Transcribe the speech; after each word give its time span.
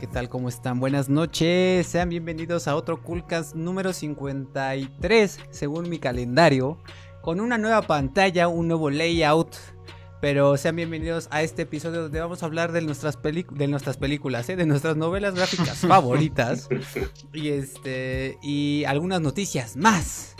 ¿Qué 0.00 0.06
tal? 0.06 0.28
¿Cómo 0.28 0.48
están? 0.48 0.78
Buenas 0.78 1.08
noches. 1.08 1.84
Sean 1.88 2.08
bienvenidos 2.08 2.68
a 2.68 2.76
otro 2.76 3.02
Coolcast 3.02 3.56
número 3.56 3.92
53, 3.92 5.40
según 5.50 5.88
mi 5.88 5.98
calendario, 5.98 6.78
con 7.20 7.40
una 7.40 7.58
nueva 7.58 7.82
pantalla, 7.82 8.46
un 8.46 8.68
nuevo 8.68 8.90
layout. 8.90 9.56
Pero 10.20 10.56
sean 10.56 10.76
bienvenidos 10.76 11.26
a 11.32 11.42
este 11.42 11.62
episodio 11.62 12.02
donde 12.02 12.20
vamos 12.20 12.44
a 12.44 12.46
hablar 12.46 12.70
de 12.70 12.80
nuestras, 12.82 13.18
de 13.20 13.66
nuestras 13.66 13.96
películas, 13.96 14.48
¿eh? 14.48 14.54
de 14.54 14.66
nuestras 14.66 14.96
novelas 14.96 15.34
gráficas 15.34 15.78
favoritas 15.88 16.68
y, 17.32 17.48
este, 17.48 18.38
y 18.40 18.84
algunas 18.84 19.20
noticias 19.20 19.76
más. 19.76 20.36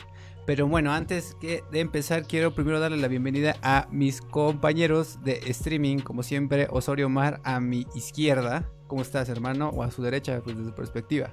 Pero 0.47 0.69
bueno, 0.69 0.93
antes 0.93 1.37
que 1.41 1.65
de 1.73 1.81
empezar, 1.81 2.29
quiero 2.29 2.55
primero 2.55 2.79
darle 2.79 2.99
la 2.99 3.09
bienvenida 3.09 3.57
a 3.63 3.89
mis 3.91 4.21
compañeros 4.21 5.19
de 5.25 5.41
streaming, 5.49 5.99
como 5.99 6.23
siempre, 6.23 6.69
Osorio 6.71 7.09
Mar 7.09 7.41
a 7.43 7.59
mi 7.59 7.89
izquierda. 7.97 8.71
¿Cómo 8.89 9.03
estás, 9.03 9.29
hermano? 9.29 9.69
O 9.69 9.85
a 9.85 9.91
su 9.91 10.03
derecha, 10.03 10.41
pues 10.43 10.57
desde 10.57 10.71
su 10.71 10.75
perspectiva. 10.75 11.31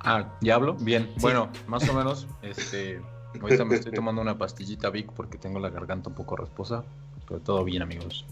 Ah, 0.00 0.36
¿ya 0.40 0.56
hablo? 0.56 0.74
Bien. 0.74 1.12
Bueno, 1.20 1.48
más 1.66 1.88
o 1.88 1.94
menos, 1.94 2.26
este, 2.42 3.00
ahorita 3.40 3.64
me 3.64 3.76
estoy 3.76 3.92
tomando 3.92 4.20
una 4.20 4.36
pastillita 4.36 4.90
Vic 4.90 5.12
porque 5.12 5.38
tengo 5.38 5.60
la 5.60 5.70
garganta 5.70 6.08
un 6.10 6.16
poco 6.16 6.36
rasposa, 6.36 6.84
pero 7.28 7.40
todo 7.40 7.62
bien, 7.64 7.82
amigos. 7.82 8.26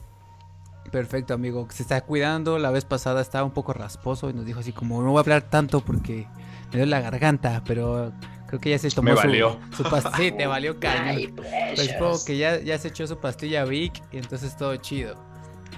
Perfecto, 0.91 1.33
amigo. 1.33 1.69
Se 1.71 1.83
está 1.83 2.01
cuidando. 2.01 2.59
La 2.59 2.71
vez 2.71 2.85
pasada 2.85 3.21
estaba 3.21 3.45
un 3.45 3.53
poco 3.53 3.73
rasposo 3.73 4.29
y 4.29 4.33
nos 4.33 4.45
dijo 4.45 4.61
así 4.61 4.73
como, 4.73 5.01
no 5.03 5.11
voy 5.11 5.19
a 5.19 5.21
hablar 5.21 5.43
tanto 5.43 5.81
porque 5.81 6.27
me 6.73 6.79
duele 6.79 6.87
la 6.87 7.01
garganta, 7.01 7.63
pero 7.65 8.13
Creo 8.53 8.61
que 8.61 8.69
ya 8.69 8.79
se 8.79 8.91
tomó 8.91 9.09
Me 9.09 9.15
valió. 9.15 9.59
su, 9.75 9.83
pastilla. 9.83 10.17
Sí, 10.19 10.33
te 10.33 10.47
valió 10.47 10.79
cañón. 10.79 11.35
Pues 11.35 11.91
supongo 11.91 12.23
que 12.23 12.37
ya, 12.37 12.61
ya 12.61 12.77
se 12.77 12.89
echó 12.89 13.07
su 13.07 13.17
pastilla 13.17 13.65
Vic 13.65 14.03
y 14.13 14.19
entonces 14.19 14.55
todo 14.59 14.77
chido. 14.77 15.17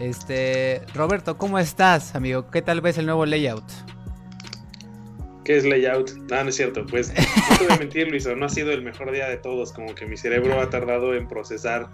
Este, 0.01 0.83
Roberto, 0.95 1.39
¿cómo 1.39 1.59
estás, 1.59 2.15
amigo? 2.15 2.51
¿Qué 2.51 2.63
tal 2.63 2.81
ves 2.81 2.99
el 2.99 3.07
nuevo 3.07 3.27
layout? 3.27 3.65
¿Qué 5.45 5.57
es 5.57 5.65
layout? 5.65 6.11
No, 6.31 6.43
no 6.43 6.49
es 6.49 6.57
cierto. 6.57 6.85
Pues 6.87 7.13
no 7.15 7.59
te 7.59 7.65
voy 7.65 7.75
a 7.75 7.79
mentir, 7.79 8.09
Luis, 8.09 8.27
no 8.27 8.47
ha 8.47 8.49
sido 8.49 8.73
el 8.73 8.83
mejor 8.83 9.13
día 9.13 9.29
de 9.29 9.37
todos. 9.37 9.73
Como 9.73 9.95
que 9.95 10.07
mi 10.07 10.17
cerebro 10.17 10.61
ha 10.61 10.71
tardado 10.71 11.15
en 11.15 11.29
procesar, 11.29 11.91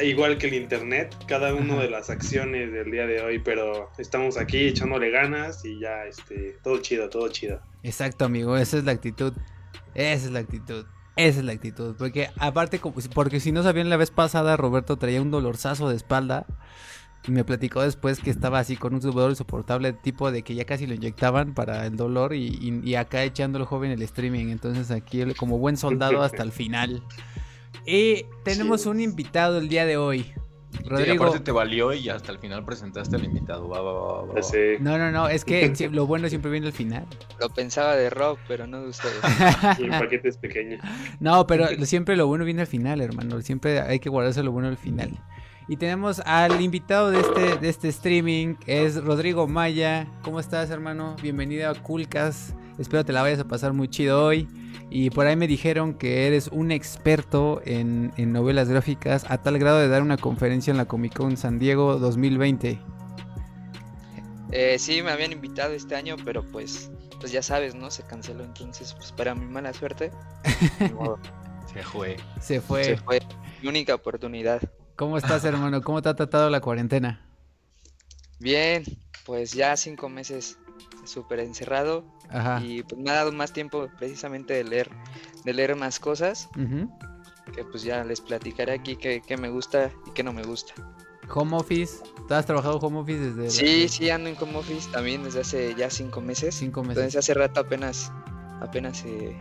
igual 0.00 0.38
que 0.38 0.48
el 0.48 0.54
internet, 0.54 1.14
cada 1.26 1.54
una 1.54 1.76
de 1.76 1.88
las 1.88 2.10
acciones 2.10 2.72
del 2.72 2.90
día 2.90 3.06
de 3.06 3.22
hoy. 3.22 3.38
Pero 3.38 3.90
estamos 3.96 4.36
aquí 4.36 4.66
echándole 4.66 5.10
ganas 5.10 5.64
y 5.64 5.78
ya, 5.78 6.04
este, 6.04 6.58
todo 6.62 6.78
chido, 6.78 7.08
todo 7.08 7.28
chido. 7.28 7.60
Exacto, 7.82 8.24
amigo, 8.24 8.56
esa 8.56 8.76
es 8.76 8.84
la 8.84 8.92
actitud. 8.92 9.32
Esa 9.94 10.26
es 10.26 10.30
la 10.32 10.40
actitud. 10.40 10.84
Esa 11.16 11.38
es 11.38 11.44
la 11.44 11.52
actitud. 11.52 11.94
Porque 11.96 12.28
aparte, 12.38 12.80
porque 13.14 13.38
si 13.38 13.52
no 13.52 13.62
sabían 13.62 13.88
la 13.88 13.96
vez 13.96 14.10
pasada, 14.10 14.56
Roberto 14.56 14.96
traía 14.96 15.22
un 15.22 15.30
dolorzazo 15.30 15.88
de 15.88 15.96
espalda. 15.96 16.44
Y 17.26 17.32
me 17.32 17.44
platicó 17.44 17.82
después 17.82 18.20
que 18.20 18.30
estaba 18.30 18.58
así 18.58 18.76
con 18.76 18.94
un 18.94 19.00
dolor 19.00 19.30
insoportable, 19.30 19.92
tipo 19.94 20.30
de 20.30 20.42
que 20.42 20.54
ya 20.54 20.64
casi 20.64 20.86
lo 20.86 20.94
inyectaban 20.94 21.54
para 21.54 21.86
el 21.86 21.96
dolor. 21.96 22.34
Y, 22.34 22.94
acá 22.96 23.22
echando 23.22 23.58
el 23.58 23.64
joven 23.64 23.90
el 23.90 24.02
streaming. 24.02 24.48
Entonces 24.48 24.90
aquí 24.90 25.24
como 25.34 25.58
buen 25.58 25.76
soldado 25.76 26.22
hasta 26.22 26.42
el 26.42 26.52
final. 26.52 27.02
Y 27.86 28.26
tenemos 28.44 28.86
un 28.86 29.00
invitado 29.00 29.58
el 29.58 29.68
día 29.68 29.86
de 29.86 29.96
hoy. 29.96 30.32
Rodrigo. 30.86 31.24
aparte 31.24 31.44
te 31.44 31.52
valió 31.52 31.92
y 31.92 32.08
hasta 32.08 32.32
el 32.32 32.38
final 32.38 32.64
presentaste 32.64 33.16
al 33.16 33.24
invitado. 33.24 33.68
no, 34.80 34.98
no, 34.98 35.10
no, 35.10 35.28
es 35.28 35.44
que 35.44 35.72
lo 35.90 36.06
bueno 36.06 36.28
siempre 36.28 36.50
viene 36.50 36.66
al 36.66 36.72
final. 36.72 37.06
Lo 37.40 37.48
pensaba 37.48 37.94
de 37.96 38.10
Rob, 38.10 38.38
pero 38.48 38.66
no 38.66 38.82
de 38.82 38.88
ustedes. 38.88 39.16
el 39.78 39.90
paquete 39.90 40.28
es 40.28 40.36
pequeño. 40.36 40.78
No, 41.20 41.46
pero 41.46 41.68
siempre 41.86 42.16
lo 42.16 42.26
bueno 42.26 42.44
viene 42.44 42.62
al 42.62 42.66
final, 42.66 43.00
hermano. 43.00 43.40
Siempre 43.40 43.80
hay 43.80 43.98
que 43.98 44.08
guardarse 44.08 44.42
lo 44.42 44.52
bueno 44.52 44.68
al 44.68 44.76
final. 44.76 45.18
Y 45.66 45.76
tenemos 45.78 46.20
al 46.20 46.60
invitado 46.60 47.10
de 47.10 47.20
este, 47.20 47.56
de 47.56 47.68
este 47.70 47.88
streaming, 47.88 48.56
es 48.66 49.02
Rodrigo 49.02 49.46
Maya. 49.46 50.06
¿Cómo 50.22 50.38
estás, 50.38 50.68
hermano? 50.68 51.16
Bienvenido 51.22 51.70
a 51.70 51.74
Coolcast. 51.74 52.50
Espero 52.78 53.02
te 53.02 53.14
la 53.14 53.22
vayas 53.22 53.40
a 53.40 53.44
pasar 53.44 53.72
muy 53.72 53.88
chido 53.88 54.22
hoy. 54.22 54.46
Y 54.90 55.08
por 55.08 55.26
ahí 55.26 55.36
me 55.36 55.46
dijeron 55.46 55.94
que 55.94 56.26
eres 56.26 56.48
un 56.48 56.70
experto 56.70 57.62
en, 57.64 58.12
novelas 58.30 58.68
gráficas 58.68 59.24
a 59.30 59.38
tal 59.38 59.58
grado 59.58 59.78
de 59.78 59.88
dar 59.88 60.02
una 60.02 60.18
conferencia 60.18 60.70
en 60.70 60.76
la 60.76 60.84
Comic 60.84 61.14
Con 61.14 61.38
San 61.38 61.58
Diego 61.58 61.96
2020. 61.98 62.78
Eh, 64.52 64.78
sí, 64.78 65.00
me 65.00 65.12
habían 65.12 65.32
invitado 65.32 65.72
este 65.72 65.96
año, 65.96 66.16
pero 66.26 66.44
pues, 66.44 66.90
pues 67.20 67.32
ya 67.32 67.42
sabes, 67.42 67.74
¿no? 67.74 67.90
Se 67.90 68.02
canceló, 68.02 68.44
entonces, 68.44 68.92
pues 68.92 69.12
para 69.12 69.34
mi 69.34 69.46
mala 69.46 69.72
suerte. 69.72 70.12
se 71.72 71.82
fue. 71.82 72.16
Se 72.42 72.60
fue. 72.60 72.84
Se 72.84 72.96
fue. 72.98 73.20
Mi 73.62 73.68
única 73.68 73.94
oportunidad. 73.94 74.60
¿Cómo 74.96 75.18
estás, 75.18 75.44
hermano? 75.44 75.82
¿Cómo 75.82 76.02
te 76.02 76.08
ha 76.08 76.14
tratado 76.14 76.50
la 76.50 76.60
cuarentena? 76.60 77.20
Bien, 78.38 78.84
pues 79.26 79.52
ya 79.52 79.76
cinco 79.76 80.08
meses 80.08 80.58
súper 81.04 81.40
encerrado 81.40 82.04
y 82.62 82.82
pues 82.82 83.00
me 83.00 83.10
ha 83.10 83.14
dado 83.14 83.32
más 83.32 83.52
tiempo 83.52 83.88
precisamente 83.98 84.54
de 84.54 84.64
leer, 84.64 84.90
de 85.44 85.52
leer 85.52 85.74
más 85.76 85.98
cosas. 85.98 86.48
Que 87.52 87.64
pues 87.64 87.82
ya 87.82 88.04
les 88.04 88.20
platicaré 88.20 88.72
aquí 88.72 88.96
qué, 88.96 89.36
me 89.36 89.48
gusta 89.48 89.92
y 90.06 90.12
qué 90.12 90.22
no 90.22 90.32
me 90.32 90.42
gusta. 90.44 90.74
Home 91.34 91.56
office, 91.56 92.02
¿tú 92.28 92.34
has 92.34 92.46
trabajado 92.46 92.78
home 92.78 92.98
office 92.98 93.18
desde? 93.18 93.50
Sí, 93.50 93.88
sí, 93.88 94.10
ando 94.10 94.28
en 94.28 94.36
home 94.38 94.58
office 94.58 94.90
también 94.90 95.24
desde 95.24 95.40
hace 95.40 95.74
ya 95.74 95.90
cinco 95.90 96.20
meses. 96.20 96.54
Cinco 96.54 96.82
meses. 96.82 96.98
Entonces 96.98 97.18
hace 97.18 97.34
rato 97.34 97.60
apenas, 97.60 98.12
apenas 98.60 99.04
eh, 99.06 99.40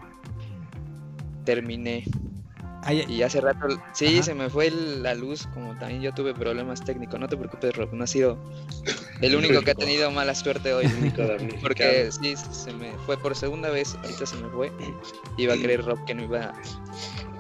terminé 1.44 2.06
y 2.92 3.22
hace 3.22 3.40
rato, 3.42 3.68
sí, 3.94 4.22
se 4.24 4.34
me 4.34 4.50
fue 4.50 4.70
la 4.72 5.16
luz, 5.16 5.48
como 5.54 5.78
también 5.78 6.02
yo 6.02 6.14
tuve 6.14 6.34
problemas 6.34 6.84
técnicos. 6.84 7.20
No 7.20 7.28
te 7.28 7.38
preocupes, 7.38 7.76
Rob, 7.76 7.94
no 7.94 8.04
ha 8.04 8.08
sido 8.08 8.38
el 9.22 9.36
único 9.36 9.62
que 9.62 9.72
ha 9.72 9.76
tenido 9.76 10.12
mala 10.12 10.36
suerte 10.36 10.74
hoy. 10.74 10.86
porque 11.62 12.10
sí, 12.12 12.36
se 12.36 12.74
me 12.74 12.92
fue 13.06 13.18
por 13.18 13.36
segunda 13.36 13.70
vez, 13.70 13.96
ahorita 14.04 14.26
se 14.26 14.36
me 14.38 14.50
fue. 14.50 14.72
Iba 15.38 15.54
a 15.54 15.58
querer 15.58 15.84
Rob 15.86 16.04
que 16.06 16.14
no 16.14 16.24
iba 16.24 16.54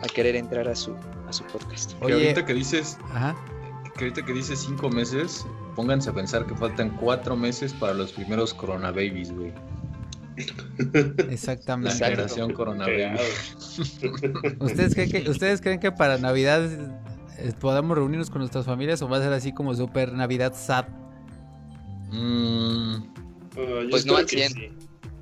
a 0.01 0.07
querer 0.07 0.35
entrar 0.35 0.67
a 0.67 0.75
su, 0.75 0.95
a 1.27 1.33
su 1.33 1.43
podcast. 1.45 1.93
Oye, 2.01 2.13
ahorita 2.13 2.45
que 2.45 2.53
dices, 2.53 2.97
que 3.97 4.05
ahorita 4.05 4.25
que 4.25 4.33
dices 4.33 4.59
cinco 4.59 4.89
meses, 4.89 5.45
pónganse 5.75 6.09
a 6.09 6.13
pensar 6.13 6.45
que 6.45 6.55
faltan 6.55 6.89
cuatro 6.97 7.35
meses 7.35 7.73
para 7.73 7.93
los 7.93 8.11
primeros 8.13 8.53
Corona 8.53 8.91
Babies, 8.91 9.33
güey. 9.33 9.53
Exactamente. 11.29 11.99
La 11.99 12.05
generación 12.07 12.53
coronavirus. 12.53 13.21
¿Ustedes 14.59 14.93
creen, 14.93 15.11
que, 15.11 15.29
¿Ustedes 15.29 15.61
creen 15.61 15.79
que 15.79 15.91
para 15.91 16.17
Navidad 16.17 16.63
eh, 17.37 17.53
podamos 17.59 17.97
reunirnos 17.97 18.29
con 18.29 18.39
nuestras 18.39 18.65
familias 18.65 19.01
o 19.01 19.09
va 19.09 19.17
a 19.17 19.21
ser 19.21 19.33
así 19.33 19.53
como 19.53 19.73
super 19.75 20.13
Navidad 20.13 20.53
sad? 20.55 20.85
Mm. 22.11 22.95
Uh, 23.55 23.89
pues 23.89 24.05
no 24.05 24.17
al 24.17 24.27
100. 24.27 24.71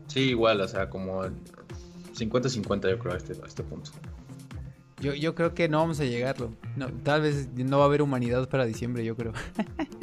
Sí. 0.07 0.19
igual, 0.19 0.61
o 0.61 0.67
sea, 0.67 0.89
como 0.89 1.23
50-50 1.23 2.89
yo 2.89 2.99
creo 2.99 3.13
a 3.13 3.17
este, 3.17 3.33
a 3.33 3.47
este 3.47 3.63
punto. 3.63 3.91
Yo, 4.99 5.15
yo 5.15 5.33
creo 5.33 5.53
que 5.53 5.67
no 5.67 5.79
vamos 5.79 5.99
a 5.99 6.05
llegarlo. 6.05 6.53
No, 6.75 6.87
tal 7.03 7.21
vez 7.21 7.49
no 7.55 7.79
va 7.79 7.85
a 7.85 7.87
haber 7.87 8.01
humanidad 8.01 8.47
para 8.49 8.65
diciembre, 8.65 9.03
yo 9.03 9.15
creo. 9.15 9.33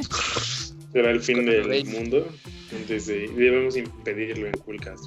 Será 0.92 1.10
el 1.10 1.20
fin 1.20 1.44
del 1.44 1.84
mundo. 1.86 2.26
Entonces 2.70 3.06
debemos 3.06 3.76
impedirlo 3.76 4.46
en 4.46 4.52
Coolcast. 4.52 5.06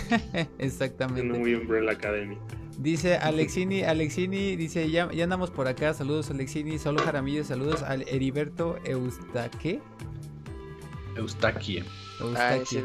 Exactamente. 0.58 1.20
En 1.20 1.40
muy 1.40 1.54
Umbrella 1.54 1.92
Academy. 1.92 2.38
Dice 2.78 3.16
Alexini, 3.22 3.82
Alexini, 3.82 4.56
dice, 4.56 4.90
ya, 4.90 5.10
ya 5.12 5.24
andamos 5.24 5.50
por 5.50 5.68
acá, 5.68 5.92
saludos 5.92 6.30
Alexini, 6.30 6.78
solo 6.78 7.02
Jaramillo, 7.02 7.44
saludos 7.44 7.82
al 7.82 8.02
Heriberto 8.08 8.78
Eustaque. 8.84 9.80
Eustaquie. 11.16 11.84
Eustaquie. 12.20 12.84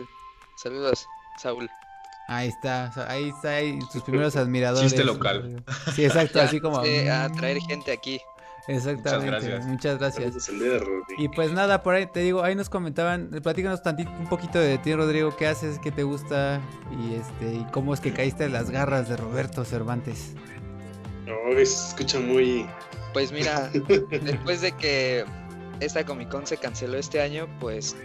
saludos, 0.58 1.08
Saúl. 1.40 1.70
Ahí 2.28 2.50
está, 2.50 2.92
ahí 3.08 3.30
está, 3.30 3.56
ahí 3.56 3.80
sus 3.92 4.02
primeros 4.02 4.36
admiradores. 4.36 4.92
Chiste 4.92 5.06
local. 5.06 5.64
Sí, 5.94 6.04
exacto, 6.04 6.42
así 6.42 6.60
como... 6.60 6.80
a 7.12 7.32
traer 7.32 7.60
gente 7.62 7.92
aquí. 7.92 8.20
Exactamente, 8.68 9.60
muchas 9.62 10.00
gracias. 10.00 10.50
y 11.18 11.30
pues 11.30 11.52
nada, 11.52 11.84
por 11.84 11.94
ahí 11.96 12.08
te 12.08 12.22
digo, 12.22 12.44
ahí 12.44 12.56
nos 12.56 12.70
comentaban, 12.70 13.30
platícanos 13.44 13.84
tantito, 13.84 14.12
un 14.18 14.28
poquito 14.28 14.60
de 14.60 14.78
ti, 14.78 14.96
Rodrigo, 14.96 15.36
qué 15.36 15.48
haces, 15.48 15.80
qué 15.80 15.92
te 15.92 16.04
gusta 16.04 16.60
y 16.92 17.16
este 17.16 17.56
y 17.56 17.66
cómo 17.72 17.94
es 17.94 18.00
que 18.00 18.12
caíste 18.12 18.46
en 18.46 18.54
las 18.54 18.72
garras 18.72 19.08
de 19.08 19.18
Roberto 19.18 19.66
Cervantes. 19.66 20.34
No, 21.26 21.34
se 21.56 21.64
escucha 21.64 22.20
muy... 22.20 22.66
Pues 23.14 23.32
mira, 23.32 23.70
después 24.24 24.62
de 24.62 24.72
que 24.74 25.26
esta 25.80 26.06
Comic 26.06 26.30
Con 26.30 26.46
se 26.46 26.58
canceló 26.58 26.98
este 26.98 27.22
año, 27.22 27.48
pues 27.60 27.96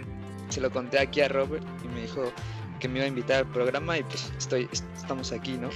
se 0.51 0.61
lo 0.61 0.71
conté 0.71 0.99
aquí 0.99 1.21
a 1.21 1.29
Robert 1.29 1.65
y 1.85 1.89
me 1.89 2.03
dijo 2.03 2.33
que 2.79 2.89
me 2.89 2.99
iba 2.99 3.05
a 3.05 3.09
invitar 3.09 3.39
al 3.39 3.47
programa 3.47 3.99
y 3.99 4.03
pues 4.05 4.33
estoy, 4.39 4.69
estamos 4.73 5.33
aquí, 5.33 5.59
¿no? 5.59 5.71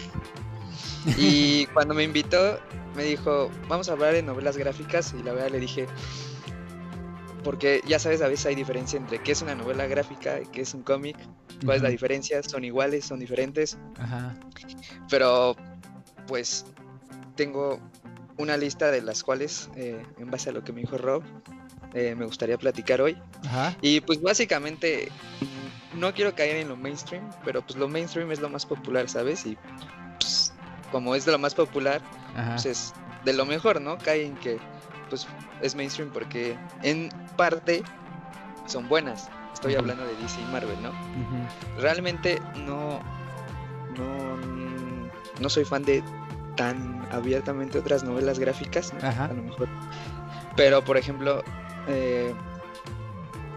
Y 1.19 1.67
cuando 1.67 1.95
me 1.95 2.03
invitó, 2.03 2.59
me 2.95 3.05
dijo, 3.05 3.51
vamos 3.69 3.89
a 3.89 3.93
hablar 3.93 4.15
de 4.15 4.23
novelas 4.23 4.57
gráficas. 4.57 5.15
Y 5.19 5.23
la 5.23 5.33
verdad 5.33 5.51
le 5.51 5.61
dije, 5.61 5.87
porque 7.43 7.83
ya 7.87 7.99
sabes, 7.99 8.23
a 8.23 8.29
veces 8.29 8.47
hay 8.47 8.55
diferencia 8.55 8.99
entre 8.99 9.23
qué 9.23 9.33
es 9.33 9.43
una 9.43 9.55
novela 9.55 9.87
gráfica 9.87 10.41
y 10.41 10.47
qué 10.47 10.63
es 10.63 10.75
un 10.75 10.83
cómic. 10.83 11.17
¿Cuál 11.65 11.77
es 11.77 11.83
la 11.83 11.89
diferencia? 11.89 12.43
¿Son 12.43 12.65
iguales? 12.65 13.05
¿Son 13.05 13.19
diferentes? 13.19 13.79
Ajá. 13.99 14.35
Pero, 15.09 15.57
pues, 16.27 16.67
tengo 17.37 17.81
una 18.37 18.57
lista 18.57 18.91
de 18.91 19.03
las 19.03 19.23
cuales, 19.23 19.71
eh, 19.77 20.03
en 20.19 20.31
base 20.31 20.51
a 20.51 20.53
lo 20.53 20.65
que 20.65 20.73
me 20.73 20.81
dijo 20.81 20.99
Rob, 20.99 21.23
eh, 21.95 22.15
me 22.17 22.25
gustaría 22.25 22.59
platicar 22.59 23.01
hoy. 23.01 23.17
Ajá. 23.45 23.77
Y 23.81 24.01
pues 24.01 24.21
básicamente 24.21 25.09
no 25.95 26.13
quiero 26.13 26.35
caer 26.35 26.57
en 26.57 26.69
lo 26.69 26.77
mainstream, 26.77 27.31
pero 27.45 27.63
pues 27.63 27.79
lo 27.79 27.89
mainstream 27.89 28.33
es 28.33 28.41
lo 28.41 28.49
más 28.49 28.67
popular, 28.67 29.09
¿sabes? 29.09 29.47
Y 29.47 29.57
como 30.95 31.17
es 31.17 31.25
de 31.25 31.33
lo 31.33 31.41
más 31.41 31.57
popular, 31.57 32.01
Ajá. 32.37 32.51
pues 32.51 32.67
es 32.67 32.95
de 33.25 33.33
lo 33.33 33.45
mejor, 33.45 33.81
¿no? 33.81 33.99
Cae 33.99 34.27
en 34.27 34.37
que 34.37 34.61
pues 35.11 35.27
es 35.61 35.75
mainstream 35.75 36.09
porque 36.11 36.57
en 36.85 37.09
parte 37.37 37.83
son 38.67 38.89
buenas. 38.89 39.29
Estoy 39.53 39.75
hablando 39.75 40.05
de 40.07 40.15
DC 40.23 40.41
y 40.41 40.53
Marvel, 40.53 40.81
¿no? 40.81 40.93
Realmente 41.81 42.41
no, 42.65 43.01
no, 43.99 44.37
no 45.41 45.49
soy 45.49 45.65
fan 45.65 45.83
de 45.83 46.01
tan 46.57 47.05
abiertamente 47.11 47.81
otras 47.81 48.05
novelas 48.05 48.39
gráficas, 48.39 48.95
¿no? 48.95 49.09
Ajá. 49.09 49.25
a 49.25 49.33
lo 49.33 49.43
mejor. 49.43 49.69
Pero, 50.55 50.85
por 50.85 50.97
ejemplo, 50.97 51.43
eh, 51.89 52.33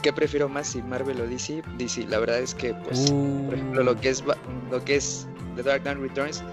¿qué 0.01 0.12
prefiero 0.12 0.50
más 0.50 0.69
si 0.69 0.81
Marvel 0.81 1.22
o 1.22 1.28
DC? 1.28 1.62
DC, 1.78 2.07
la 2.07 2.18
verdad 2.18 2.40
es 2.40 2.56
que, 2.56 2.74
pues, 2.74 3.12
por 3.12 3.54
ejemplo, 3.54 3.83
lo 3.83 3.95
que 3.95 4.10
es 4.10 4.24
lo 4.72 4.83
que 4.83 4.95
es 4.95 5.28
The 5.56 5.62
Dark 5.62 5.83
Knight 5.83 6.00
Returns, 6.00 6.44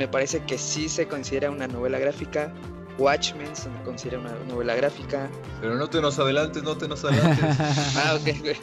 me 0.00 0.08
parece 0.08 0.42
que 0.44 0.56
sí 0.56 0.88
se 0.88 1.06
considera 1.06 1.50
una 1.50 1.66
novela 1.68 1.98
gráfica. 1.98 2.50
Watchmen 2.96 3.54
se 3.54 3.68
considera 3.84 4.18
una 4.18 4.34
novela 4.48 4.74
gráfica. 4.74 5.28
Pero 5.60 5.74
no 5.76 5.90
te 5.90 6.00
nos 6.00 6.18
adelantes, 6.18 6.62
no 6.62 6.74
te 6.78 6.88
nos 6.88 7.04
adelantes. 7.04 7.44
Ah, 7.96 8.18
ok, 8.18 8.40
güey. 8.40 8.56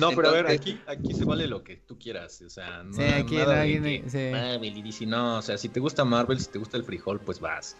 No, 0.00 0.10
pero 0.10 0.30
a 0.30 0.32
ver, 0.32 0.46
aquí, 0.48 0.80
aquí 0.88 1.14
se 1.14 1.24
vale 1.24 1.46
lo 1.46 1.62
que 1.62 1.76
tú 1.76 1.96
quieras. 1.96 2.42
O 2.42 2.50
sea, 2.50 2.82
no, 2.82 2.92
Sí, 2.92 3.02
aquí 3.04 3.36
nada 3.36 3.60
de 3.62 3.78
nadie- 3.80 4.02
que 4.02 4.10
sí. 4.10 4.32
Marvel 4.32 4.76
y 4.78 4.82
DC, 4.82 5.06
no. 5.06 5.38
O 5.38 5.42
sea, 5.42 5.56
si 5.56 5.68
te 5.68 5.78
gusta 5.78 6.04
Marvel, 6.04 6.40
si 6.40 6.46
te 6.50 6.58
gusta 6.58 6.76
el 6.76 6.82
frijol, 6.82 7.20
pues 7.20 7.38
vas. 7.38 7.76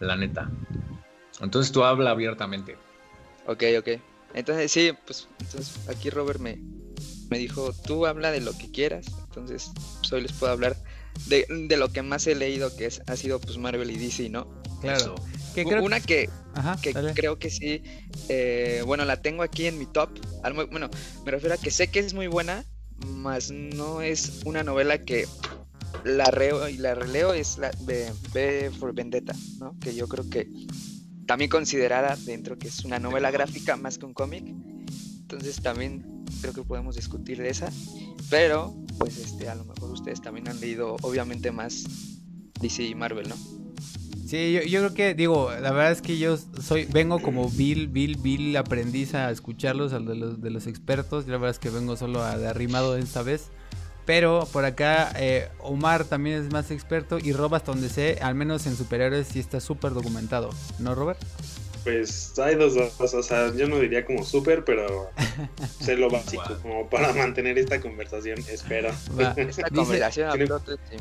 La 0.00 0.16
neta. 0.16 0.50
Entonces 1.40 1.70
tú 1.70 1.84
habla 1.84 2.10
abiertamente. 2.10 2.76
Ok, 3.46 3.62
ok. 3.78 3.88
Entonces, 4.34 4.72
sí, 4.72 4.92
pues 5.06 5.28
entonces 5.40 5.88
aquí 5.88 6.10
Robert 6.10 6.40
me, 6.40 6.58
me 7.30 7.38
dijo, 7.38 7.72
tú 7.86 8.04
habla 8.06 8.32
de 8.32 8.40
lo 8.40 8.52
que 8.58 8.68
quieras. 8.72 9.06
Entonces, 9.28 9.70
pues, 10.00 10.12
hoy 10.12 10.22
les 10.22 10.32
puedo 10.32 10.52
hablar 10.52 10.76
de, 11.26 11.46
de 11.48 11.76
lo 11.76 11.90
que 11.90 12.02
más 12.02 12.26
he 12.26 12.34
leído, 12.34 12.74
que 12.76 12.86
es, 12.86 13.02
ha 13.06 13.16
sido 13.16 13.40
pues 13.40 13.58
Marvel 13.58 13.90
y 13.90 13.96
DC, 13.96 14.28
¿no? 14.30 14.48
Claro. 14.80 15.14
Que 15.54 15.64
creo 15.64 15.82
Una 15.82 16.00
que, 16.00 16.28
Ajá, 16.54 16.76
que 16.82 16.92
creo 17.14 17.38
que 17.38 17.48
sí, 17.48 17.82
eh, 18.28 18.82
bueno, 18.84 19.04
la 19.04 19.22
tengo 19.22 19.42
aquí 19.42 19.66
en 19.66 19.78
mi 19.78 19.86
top. 19.86 20.10
Bueno, 20.70 20.90
me 21.24 21.30
refiero 21.30 21.54
a 21.54 21.58
que 21.58 21.70
sé 21.70 21.88
que 21.88 22.00
es 22.00 22.12
muy 22.12 22.26
buena, 22.26 22.64
mas 23.06 23.50
no 23.50 24.02
es 24.02 24.40
una 24.44 24.64
novela 24.64 24.98
que 24.98 25.26
la 26.04 26.26
reo 26.26 26.68
y 26.68 26.76
la 26.76 26.94
releo, 26.94 27.32
es 27.32 27.56
la 27.58 27.70
de 27.70 28.12
B 28.32 28.70
for 28.78 28.92
Vendetta, 28.92 29.34
¿no? 29.58 29.78
Que 29.80 29.94
yo 29.94 30.08
creo 30.08 30.28
que 30.28 30.48
también 31.26 31.50
considerada 31.50 32.16
dentro 32.16 32.58
que 32.58 32.68
es 32.68 32.84
una 32.84 32.98
novela 32.98 33.30
gráfica 33.30 33.76
más 33.76 33.98
que 33.98 34.06
un 34.06 34.14
cómic. 34.14 34.44
Entonces 35.24 35.62
también 35.62 36.04
creo 36.42 36.52
que 36.52 36.62
podemos 36.62 36.96
discutir 36.96 37.38
de 37.38 37.48
esa. 37.48 37.72
Pero, 38.28 38.74
pues 38.98 39.16
este, 39.16 39.48
a 39.48 39.54
lo 39.54 39.64
mejor 39.64 39.90
ustedes 39.90 40.20
también 40.20 40.48
han 40.48 40.60
leído 40.60 40.96
obviamente 41.00 41.50
más 41.50 41.84
DC 42.60 42.82
y 42.82 42.94
Marvel, 42.94 43.30
¿no? 43.30 43.36
Sí, 44.26 44.52
yo, 44.52 44.62
yo 44.62 44.80
creo 44.80 44.94
que, 44.94 45.14
digo, 45.14 45.50
la 45.50 45.72
verdad 45.72 45.92
es 45.92 46.02
que 46.02 46.18
yo 46.18 46.36
soy, 46.60 46.84
vengo 46.84 47.20
como 47.20 47.48
Bill, 47.48 47.88
Bill, 47.88 48.18
Bill 48.18 48.56
aprendiz 48.58 49.14
a 49.14 49.30
escucharlos, 49.30 49.94
al 49.94 50.04
de 50.04 50.14
los, 50.14 50.42
de 50.42 50.50
los 50.50 50.66
expertos. 50.66 51.24
y 51.26 51.30
La 51.30 51.38
verdad 51.38 51.52
es 51.52 51.58
que 51.58 51.70
vengo 51.70 51.96
solo 51.96 52.22
a, 52.22 52.36
de 52.36 52.46
arrimado 52.46 52.96
esta 52.96 53.22
vez. 53.22 53.48
Pero 54.04 54.46
por 54.52 54.66
acá, 54.66 55.10
eh, 55.16 55.48
Omar 55.60 56.04
también 56.04 56.42
es 56.42 56.52
más 56.52 56.70
experto 56.70 57.18
y 57.18 57.32
Rob, 57.32 57.54
hasta 57.54 57.72
donde 57.72 57.88
sé, 57.88 58.18
al 58.20 58.34
menos 58.34 58.66
en 58.66 58.76
superhéroes, 58.76 59.28
sí 59.28 59.40
está 59.40 59.60
súper 59.60 59.94
documentado. 59.94 60.50
¿No, 60.78 60.94
Robert? 60.94 61.18
Pues 61.84 62.38
hay 62.38 62.54
dos 62.56 62.72
cosas, 62.92 63.14
o 63.14 63.22
sea, 63.22 63.54
yo 63.54 63.68
no 63.68 63.78
diría 63.78 64.04
como 64.06 64.24
súper, 64.24 64.64
pero 64.64 65.10
sé 65.80 65.96
lo 65.96 66.08
básico 66.10 66.58
como 66.62 66.88
para 66.88 67.12
mantener 67.12 67.58
esta 67.58 67.80
conversación, 67.80 68.38
espero. 68.50 68.88
Va. 69.20 69.32
Esta 69.36 69.44
Dice- 69.44 69.62
conversación. 69.74 70.30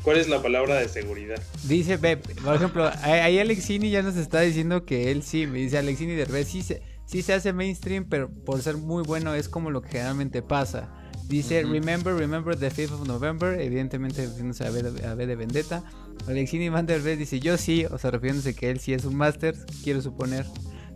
¿Cuál 0.03 0.18
es 0.18 0.27
la 0.27 0.41
palabra 0.41 0.75
de 0.75 0.89
seguridad? 0.89 1.41
Dice, 1.63 1.97
por 1.97 2.56
ejemplo, 2.56 2.91
ahí 3.01 3.39
Alexini 3.39 3.89
ya 3.91 4.01
nos 4.01 4.18
está 4.18 4.41
diciendo 4.41 4.85
que 4.85 5.09
él 5.12 5.24
sí, 5.24 5.47
me 5.47 5.59
dice 5.59 5.77
Alexini 5.77 6.13
Derbez, 6.15 6.50
sí 6.50 6.62
se, 6.62 6.81
sí 7.06 7.21
se 7.21 7.33
hace 7.33 7.53
mainstream, 7.53 8.06
pero 8.09 8.29
por 8.29 8.62
ser 8.62 8.75
muy 8.75 9.03
bueno 9.03 9.33
es 9.36 9.47
como 9.47 9.71
lo 9.71 9.81
que 9.81 9.89
generalmente 9.89 10.41
pasa. 10.41 10.89
Dice, 11.29 11.63
remember, 11.63 12.13
remember 12.13 12.57
the 12.57 12.69
5th 12.69 12.91
of 12.91 13.07
November, 13.07 13.59
evidentemente 13.59 14.21
refiriéndose 14.24 14.68
a 14.68 14.69
B 14.69 14.83
de, 14.83 15.07
a 15.07 15.15
B 15.15 15.25
de 15.25 15.36
Vendetta. 15.38 15.81
Alexini 16.27 16.68
Van 16.68 16.86
Derbez 16.86 17.18
dice, 17.18 17.39
yo 17.39 17.57
sí, 17.57 17.86
o 17.86 17.97
sea, 17.97 18.12
refiriéndose 18.12 18.53
que 18.53 18.69
él 18.69 18.79
sí 18.81 18.94
es 18.94 19.06
un 19.06 19.15
máster, 19.15 19.56
quiero 19.86 20.01
suponer. 20.01 20.45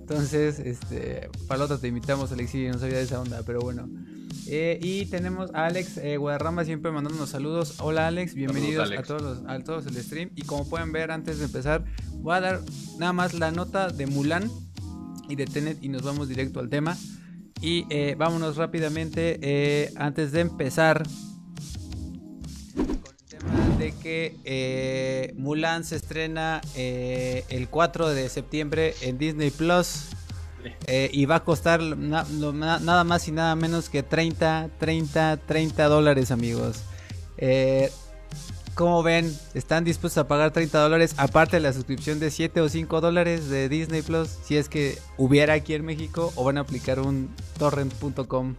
Entonces, 0.09 0.59
este, 0.59 1.29
otra 1.49 1.77
te 1.77 1.89
invitamos, 1.89 2.31
Alexini, 2.31 2.69
no 2.69 2.79
sabía 2.79 2.95
de 2.95 3.03
esa 3.03 3.19
onda, 3.19 3.43
pero 3.45 3.59
bueno. 3.59 3.89
Eh, 4.47 4.79
y 4.81 5.05
tenemos 5.07 5.53
a 5.53 5.65
Alex 5.65 5.97
eh, 5.97 6.15
Guadarrama 6.15 6.63
siempre 6.63 6.91
mandándonos 6.91 7.29
saludos. 7.29 7.81
Hola 7.81 8.07
Alex, 8.07 8.33
bienvenidos 8.33 8.85
Alex. 8.85 9.01
a 9.01 9.03
todos 9.03 9.21
los, 9.21 9.45
a 9.45 9.59
todos 9.65 9.85
el 9.85 10.01
stream. 10.01 10.29
Y 10.33 10.43
como 10.43 10.65
pueden 10.69 10.93
ver, 10.93 11.11
antes 11.11 11.39
de 11.39 11.45
empezar, 11.45 11.83
voy 12.21 12.35
a 12.37 12.39
dar 12.39 12.61
nada 12.97 13.11
más 13.11 13.33
la 13.33 13.51
nota 13.51 13.89
de 13.89 14.07
Mulan 14.07 14.49
y 15.27 15.35
de 15.35 15.45
Tenet 15.45 15.83
y 15.83 15.89
nos 15.89 16.03
vamos 16.03 16.29
directo 16.29 16.61
al 16.61 16.69
tema. 16.69 16.95
Y 17.59 17.85
eh, 17.89 18.15
vámonos 18.17 18.55
rápidamente, 18.55 19.91
antes 19.97 20.31
de 20.31 20.39
empezar, 20.39 21.05
que 23.91 24.35
eh, 24.43 25.33
Mulan 25.37 25.83
se 25.83 25.95
estrena 25.95 26.61
eh, 26.75 27.43
el 27.49 27.67
4 27.69 28.09
de 28.09 28.29
septiembre 28.29 28.95
en 29.01 29.17
Disney 29.17 29.51
Plus. 29.51 30.09
Eh, 30.87 31.09
y 31.13 31.25
va 31.25 31.35
a 31.35 31.43
costar 31.43 31.81
nada 31.81 33.03
más 33.03 33.27
y 33.27 33.31
nada 33.31 33.55
menos 33.55 33.89
que 33.89 34.03
30, 34.03 34.69
30, 34.77 35.37
30 35.45 35.85
dólares, 35.87 36.31
amigos. 36.31 36.81
Como 38.77 39.01
ven, 39.01 39.35
están 39.55 39.83
dispuestos 39.85 40.19
a 40.19 40.27
pagar 40.27 40.51
30 40.51 40.77
dólares, 40.79 41.15
aparte 41.17 41.55
de 41.55 41.61
la 41.61 41.73
suscripción 41.73 42.19
de 42.19 42.29
7 42.29 42.61
o 42.61 42.69
5 42.69 43.01
dólares 43.01 43.49
de 43.49 43.69
Disney 43.69 44.03
Plus, 44.03 44.29
si 44.43 44.57
es 44.57 44.69
que 44.69 44.99
hubiera 45.17 45.53
aquí 45.53 45.73
en 45.73 45.83
México, 45.83 46.31
o 46.35 46.43
van 46.43 46.57
a 46.57 46.61
aplicar 46.61 46.99
un 46.99 47.29
torrent.com. 47.57 48.55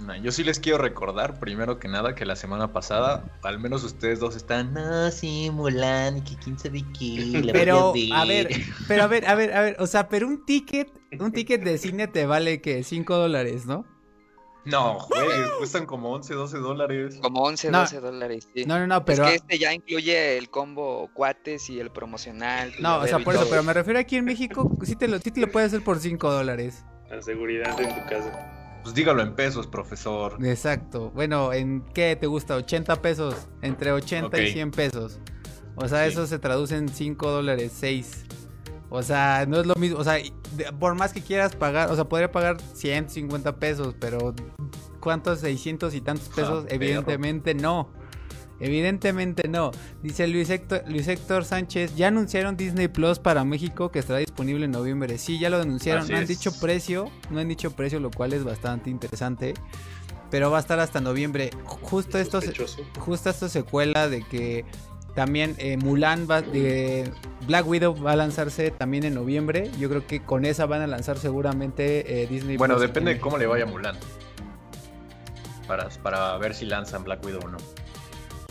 No, 0.00 0.16
yo 0.16 0.32
sí 0.32 0.44
les 0.44 0.58
quiero 0.58 0.78
recordar, 0.78 1.38
primero 1.38 1.78
que 1.78 1.86
nada, 1.86 2.14
que 2.14 2.24
la 2.24 2.34
semana 2.34 2.72
pasada, 2.72 3.38
al 3.42 3.58
menos 3.58 3.84
ustedes 3.84 4.18
dos 4.18 4.34
están, 4.34 4.72
no, 4.72 5.10
sí, 5.10 5.50
Mulan, 5.52 6.18
y 6.18 6.22
que 6.22 6.36
quién 6.36 6.58
sabe 6.58 6.84
qué, 6.98 7.42
la 7.44 7.52
Pero, 7.52 7.92
a 8.14 8.24
ver, 8.24 8.48
pero 8.88 9.02
a 9.02 9.06
ver, 9.06 9.26
a 9.26 9.34
ver, 9.34 9.52
a 9.52 9.60
ver, 9.60 9.76
o 9.78 9.86
sea, 9.86 10.08
pero 10.08 10.26
un 10.26 10.46
ticket, 10.46 10.90
un 11.18 11.32
ticket 11.32 11.62
de 11.62 11.76
cine 11.76 12.08
te 12.08 12.24
vale 12.24 12.62
que 12.62 12.82
5 12.82 13.14
dólares, 13.14 13.66
¿no? 13.66 13.84
No, 14.64 15.06
güey, 15.08 15.26
cuestan 15.58 15.86
como 15.86 16.10
11, 16.12 16.34
12 16.34 16.58
dólares. 16.58 17.18
Como 17.22 17.42
11, 17.42 17.70
No. 17.70 17.80
12 17.80 18.00
dólares. 18.00 18.48
sí. 18.54 18.64
No, 18.66 18.78
no, 18.78 18.86
no, 18.86 19.04
pero... 19.04 19.24
Es 19.24 19.30
que 19.30 19.36
este 19.36 19.58
ya 19.58 19.72
incluye 19.72 20.36
el 20.36 20.50
combo 20.50 21.10
cuates 21.14 21.70
y 21.70 21.80
el 21.80 21.90
promocional. 21.90 22.72
No, 22.78 22.98
o 22.98 23.06
sea, 23.06 23.18
por 23.18 23.34
eso, 23.34 23.46
pero 23.48 23.62
me 23.62 23.72
refiero 23.72 23.98
aquí 23.98 24.16
en 24.16 24.24
México, 24.24 24.70
sí 24.82 24.96
te 24.96 25.08
lo, 25.08 25.18
sí 25.18 25.30
te 25.30 25.40
lo 25.40 25.50
puedes 25.50 25.68
hacer 25.68 25.82
por 25.82 25.98
5 25.98 26.30
dólares. 26.30 26.84
La 27.08 27.22
seguridad 27.22 27.78
en 27.80 27.88
tu 27.88 28.08
casa. 28.08 28.59
Pues 28.82 28.94
dígalo 28.94 29.22
en 29.22 29.34
pesos, 29.34 29.66
profesor. 29.66 30.36
Exacto. 30.44 31.10
Bueno, 31.14 31.52
¿en 31.52 31.82
qué 31.94 32.16
te 32.16 32.26
gusta? 32.26 32.56
80 32.56 33.02
pesos. 33.02 33.34
Entre 33.62 33.92
80 33.92 34.40
y 34.40 34.46
Ok. 34.46 34.52
100 34.52 34.70
pesos. 34.70 35.18
O 35.76 35.86
sea, 35.88 36.04
Sí. 36.06 36.12
eso 36.12 36.26
se 36.26 36.38
traduce 36.38 36.76
en 36.76 36.88
5 36.88 37.30
dólares, 37.30 37.72
6. 37.76 38.24
O 38.88 39.02
sea, 39.02 39.44
no 39.46 39.60
es 39.60 39.66
lo 39.66 39.74
mismo. 39.76 39.98
O 39.98 40.04
sea, 40.04 40.16
por 40.78 40.94
más 40.94 41.12
que 41.12 41.20
quieras 41.22 41.54
pagar, 41.54 41.90
o 41.90 41.94
sea, 41.94 42.04
podría 42.04 42.32
pagar 42.32 42.56
150 42.74 43.56
pesos, 43.58 43.94
pero 44.00 44.34
¿cuántos 44.98 45.38
600 45.40 45.94
y 45.94 46.00
tantos 46.00 46.28
pesos? 46.28 46.64
Evidentemente 46.68 47.54
no. 47.54 47.92
Evidentemente 48.60 49.48
no. 49.48 49.70
Dice 50.02 50.26
Luis 50.28 50.50
Héctor, 50.50 50.82
Luis 50.86 51.08
Héctor 51.08 51.44
Sánchez, 51.44 51.96
ya 51.96 52.08
anunciaron 52.08 52.56
Disney 52.56 52.88
Plus 52.88 53.18
para 53.18 53.42
México 53.44 53.90
que 53.90 53.98
estará 53.98 54.18
disponible 54.20 54.66
en 54.66 54.70
noviembre. 54.70 55.16
Sí, 55.18 55.38
ya 55.38 55.48
lo 55.50 55.56
anunciaron. 55.60 56.02
Así 56.04 56.12
no 56.12 56.18
han 56.18 56.22
es. 56.24 56.28
dicho 56.28 56.52
precio, 56.60 57.10
no 57.30 57.40
han 57.40 57.48
dicho 57.48 57.70
precio, 57.72 57.98
lo 58.00 58.10
cual 58.10 58.32
es 58.34 58.44
bastante 58.44 58.90
interesante. 58.90 59.54
Pero 60.30 60.50
va 60.50 60.58
a 60.58 60.60
estar 60.60 60.78
hasta 60.78 61.00
noviembre. 61.00 61.50
Justo 61.64 62.18
esto, 62.18 62.40
se- 62.40 62.48
Sospechoso. 62.48 62.82
justo 62.98 63.30
esto 63.30 63.48
secuela 63.48 64.08
de 64.08 64.22
que 64.22 64.64
también 65.16 65.56
eh, 65.58 65.76
Mulan 65.76 66.28
va, 66.30 66.40
de 66.40 67.10
Black 67.48 67.66
Widow 67.66 68.00
va 68.00 68.12
a 68.12 68.16
lanzarse 68.16 68.70
también 68.70 69.02
en 69.04 69.14
noviembre. 69.14 69.70
Yo 69.80 69.88
creo 69.88 70.06
que 70.06 70.20
con 70.20 70.44
esa 70.44 70.66
van 70.66 70.82
a 70.82 70.86
lanzar 70.86 71.18
seguramente 71.18 72.22
eh, 72.22 72.26
Disney. 72.28 72.58
Bueno, 72.58 72.74
Plus 72.74 72.86
depende 72.86 73.10
en 73.12 73.16
de 73.16 73.20
cómo 73.20 73.38
le 73.38 73.46
vaya 73.46 73.64
a 73.64 73.66
Mulan. 73.66 73.96
Para, 75.66 75.88
para 76.02 76.36
ver 76.38 76.54
si 76.54 76.64
lanzan 76.66 77.04
Black 77.04 77.24
Widow 77.24 77.40
o 77.44 77.48
no. 77.48 77.58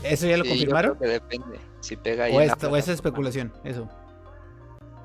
¿Eso 0.03 0.27
ya 0.27 0.37
lo 0.37 0.43
Sí, 0.43 0.49
yo 0.49 0.55
confirmaron? 0.55 0.95
creo 0.95 0.99
que 1.07 1.13
depende. 1.13 1.59
Si 1.81 1.95
pega 1.95 2.25
ahí 2.25 2.35
¿O 2.35 2.41
esta- 2.41 2.77
esa 2.77 2.91
especulación? 2.93 3.53
Eso. 3.63 3.87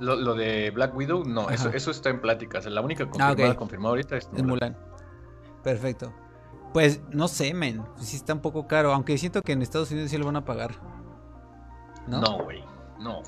Lo, 0.01 0.17
lo 0.17 0.35
de 0.35 0.71
Black 0.73 0.95
Widow, 0.97 1.25
no, 1.25 1.51
eso, 1.51 1.69
Ajá. 1.69 1.77
eso 1.77 1.91
está 1.93 2.11
en 2.11 2.21
pláticas. 2.21 2.67
La 2.67 2.81
única 2.81 3.05
Ah, 3.05 3.09
confirmada, 3.11 3.51
ok. 3.53 3.57
confirmada 3.59 3.91
ahorita 3.91 4.17
es 4.17 4.29
Es 4.35 4.43
Mulan. 4.43 4.77
Perfecto. 5.63 6.13
Pues 6.73 7.01
no 7.11 7.29
sé, 7.29 7.55
men. 7.55 7.85
Sí 8.01 8.17
está 8.17 8.35
un 8.35 8.41
poco 8.41 8.67
caro. 8.67 8.93
Aunque 8.93 9.17
siento 9.19 9.41
que 9.43 9.53
en 9.53 9.63
Estados 9.63 9.91
Unidos 9.93 10.11
sí 10.11 10.19
lo 10.19 10.27
van 10.27 10.37
a 10.37 10.45
pagar. 10.45 10.73
¿No? 12.09 12.21
No, 12.21 12.43
güey. 12.43 12.65
No. 12.99 13.23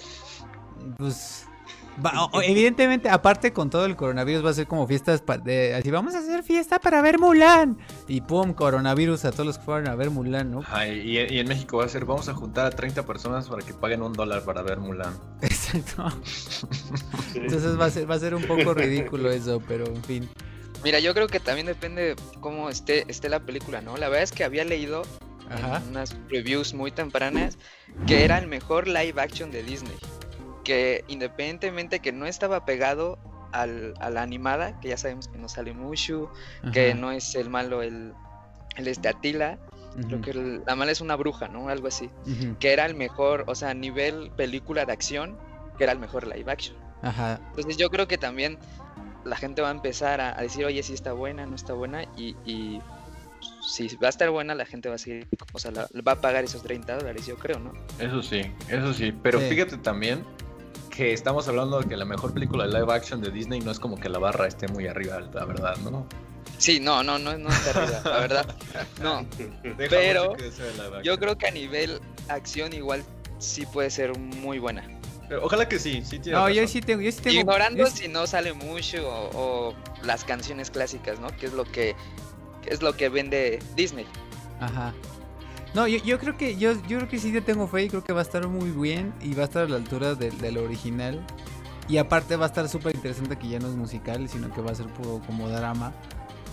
Pues. 0.99 1.47
Evidentemente, 2.43 3.09
aparte 3.09 3.53
con 3.53 3.71
todo 3.71 3.87
el 3.87 3.97
coronavirus 3.97 4.45
va 4.45 4.51
a 4.51 4.55
ser 4.55 4.67
como 4.67 4.87
fiestas 4.87 5.23
de, 5.45 5.75
así 5.75 5.91
vamos 5.91 6.15
a 6.15 6.19
hacer 6.19 6.43
fiesta 6.43 6.79
para 6.79 7.03
ver 7.03 7.19
Mulan 7.19 7.79
y 8.09 8.21
pum 8.21 8.53
coronavirus 8.53 9.25
a 9.25 9.33
todos 9.33 9.47
los 9.47 9.59
que 9.59 9.65
fueron 9.65 9.89
a 9.89 9.95
ver 9.95 10.11
Mulan, 10.11 10.51
¿no? 10.51 10.63
y, 10.87 11.19
en 11.19 11.49
México 11.49 11.79
va 11.79 11.85
a 11.85 11.89
ser 11.89 12.05
vamos 12.05 12.29
a 12.29 12.35
juntar 12.35 12.67
a 12.67 12.71
30 12.71 13.05
personas 13.05 13.49
para 13.49 13.65
que 13.65 13.73
paguen 13.73 14.03
un 14.03 14.13
dólar 14.13 14.43
para 14.43 14.63
ver 14.63 14.79
Mulan. 14.79 15.15
Exacto. 15.43 16.07
Entonces 17.35 17.79
va 17.79 17.87
a 17.87 17.91
ser 17.91 18.11
va 18.11 18.15
a 18.15 18.21
ser 18.21 18.35
un 18.35 18.43
poco 18.43 18.75
ridículo 18.75 19.31
eso, 19.31 19.63
pero 19.67 19.87
en 19.87 20.03
fin. 20.05 20.29
Mira, 20.85 21.01
yo 21.01 21.15
creo 21.15 21.27
que 21.27 21.41
también 21.41 21.67
depende 21.67 22.15
cómo 22.41 22.69
esté 22.69 23.05
esté 23.09 23.29
la 23.29 23.41
película, 23.41 23.81
¿no? 23.81 23.97
La 23.97 24.09
verdad 24.09 24.23
es 24.23 24.33
que 24.33 24.45
había 24.45 24.65
leído 24.65 25.03
unas 25.91 26.17
reviews 26.29 26.75
muy 26.75 26.91
tempranas 26.91 27.57
que 28.07 28.25
era 28.25 28.39
el 28.39 28.49
mejor 28.49 28.89
live 28.89 29.15
action 29.21 29.53
de 29.53 29.63
Disney 29.63 29.97
que 30.67 31.05
independientemente 31.07 32.01
que 32.01 32.11
no 32.11 32.27
estaba 32.27 32.65
pegado 32.65 33.21
al, 33.53 33.95
a 34.01 34.11
la 34.11 34.23
animada, 34.23 34.81
que 34.81 34.89
ya 34.89 34.97
sabemos 34.97 35.29
que 35.29 35.39
no 35.39 35.49
sale 35.49 35.73
Mushu, 35.73 36.29
que 36.73 36.93
no 36.93 37.13
es 37.13 37.37
el 37.37 37.49
malo 37.49 37.83
el, 37.83 38.13
el 38.75 38.89
este 38.89 39.09
Atila, 39.09 39.61
creo 40.09 40.21
que 40.21 40.35
la 40.67 40.75
mala 40.75 40.91
es 40.91 41.01
una 41.01 41.15
bruja, 41.15 41.47
¿no? 41.47 41.69
Algo 41.69 41.87
así. 41.87 42.11
Que 42.59 42.73
era 42.73 42.85
el 42.85 42.97
mejor, 42.97 43.45
o 43.47 43.55
sea, 43.55 43.71
a 43.71 43.75
nivel 43.75 44.33
película 44.37 44.85
de 44.85 44.93
acción, 44.93 45.39
que 45.79 45.85
era 45.85 45.93
el 45.93 46.01
mejor 46.01 46.27
live 46.27 46.51
action. 46.51 46.77
Ajá. 47.03 47.39
Entonces 47.51 47.77
yo 47.77 47.89
creo 47.89 48.09
que 48.09 48.19
también 48.19 48.59
la 49.25 49.37
gente 49.37 49.63
va 49.63 49.69
a 49.69 49.71
empezar 49.71 50.21
a, 50.21 50.35
decir, 50.43 50.65
oye, 50.65 50.83
si 50.83 50.95
está 50.95 51.13
buena, 51.13 51.47
no 51.47 51.55
está 51.55 51.75
buena, 51.75 52.03
y, 52.17 52.35
y 52.45 52.81
si 53.65 53.87
va 53.99 54.09
a 54.09 54.11
estar 54.11 54.31
buena, 54.31 54.57
la 54.57 54.67
gente 54.67 54.89
va 54.89 54.97
a 54.97 54.99
seguir, 54.99 55.29
o 55.53 55.61
sea, 55.61 55.71
va 55.71 56.13
a 56.13 56.21
pagar 56.21 56.43
esos 56.43 56.65
30 56.65 56.97
dólares, 56.97 57.25
yo 57.25 57.37
creo, 57.37 57.61
¿no? 57.61 57.73
Eso 58.01 58.21
sí, 58.21 58.43
eso 58.69 58.93
sí, 58.93 59.13
pero 59.23 59.39
fíjate 59.39 59.79
también 59.79 60.25
que 60.97 61.13
estamos 61.13 61.47
hablando 61.47 61.81
de 61.81 61.89
que 61.89 61.97
la 61.97 62.07
mejor 62.07 62.33
película 62.33 62.67
de 62.67 62.73
live 62.73 62.93
action 62.93 63.21
de 63.21 63.31
Disney 63.31 63.61
no 63.61 63.71
es 63.71 63.79
como 63.79 64.01
que 64.01 64.09
la 64.09 64.19
barra 64.19 64.47
esté 64.47 64.67
muy 64.69 64.87
arriba, 64.87 65.21
la 65.21 65.45
verdad, 65.45 65.77
¿no? 65.79 66.07
Sí, 66.57 66.81
no, 66.81 67.03
no, 67.03 67.19
no, 67.19 67.37
no 67.37 67.51
está 67.51 67.83
arriba, 67.83 68.01
la 68.03 68.19
verdad. 68.21 68.57
No. 69.03 69.27
Pero 69.77 70.35
yo 71.03 71.19
creo 71.19 71.37
que 71.37 71.49
a 71.49 71.51
nivel 71.51 72.01
acción 72.29 72.73
igual 72.73 73.05
sí 73.39 73.67
puede 73.67 73.91
ser 73.91 74.19
muy 74.19 74.59
buena. 74.59 74.89
ojalá 75.43 75.69
que 75.69 75.79
sí, 75.79 76.03
sí 76.03 76.19
tiene 76.19 76.39
No, 76.39 76.49
yo 76.49 76.67
sí 76.67 76.81
tengo, 76.81 77.03
yo 77.03 77.13
sí 77.13 77.21
tengo 77.21 77.41
Ignorando 77.41 77.87
si 77.89 78.09
no 78.09 78.27
sale 78.27 78.55
mucho 78.55 78.97
o, 79.07 79.75
las 80.03 80.25
canciones 80.25 80.71
clásicas, 80.71 81.21
¿no? 81.21 81.29
Que 81.37 81.47
es 81.47 81.53
lo 81.53 81.65
que, 81.65 81.95
que 82.63 82.73
es 82.73 82.81
lo 82.81 82.97
que 82.97 83.11
vende 83.11 83.59
Disney. 83.75 84.07
Ajá. 84.61 84.95
No, 85.75 85.87
yo, 85.87 85.99
yo, 85.99 86.19
creo 86.19 86.37
que 86.37 86.57
yo, 86.57 86.73
yo 86.89 86.99
creo 86.99 87.09
que 87.09 87.19
sí 87.19 87.33
te 87.33 87.41
tengo 87.41 87.67
fe 87.67 87.85
y 87.85 87.89
creo 87.89 88.03
que 88.03 88.13
va 88.13 88.21
a 88.21 88.23
estar 88.23 88.47
muy 88.49 88.71
bien 88.71 89.13
y 89.21 89.35
va 89.35 89.43
a 89.43 89.45
estar 89.45 89.65
a 89.65 89.69
la 89.69 89.77
altura 89.77 90.15
del 90.15 90.59
original. 90.59 91.25
Y 91.89 91.99
aparte 91.99 92.37
va 92.37 92.47
a 92.47 92.49
estar 92.49 92.69
súper 92.69 92.97
interesante 92.97 93.37
que 93.37 93.49
ya 93.49 93.59
no 93.59 93.69
es 93.69 93.77
musical, 93.77 94.29
sino 94.29 94.53
que 94.53 94.61
va 94.61 94.73
a 94.73 94.75
ser 94.75 94.87
puro 94.87 95.21
como 95.27 95.49
drama. 95.49 95.93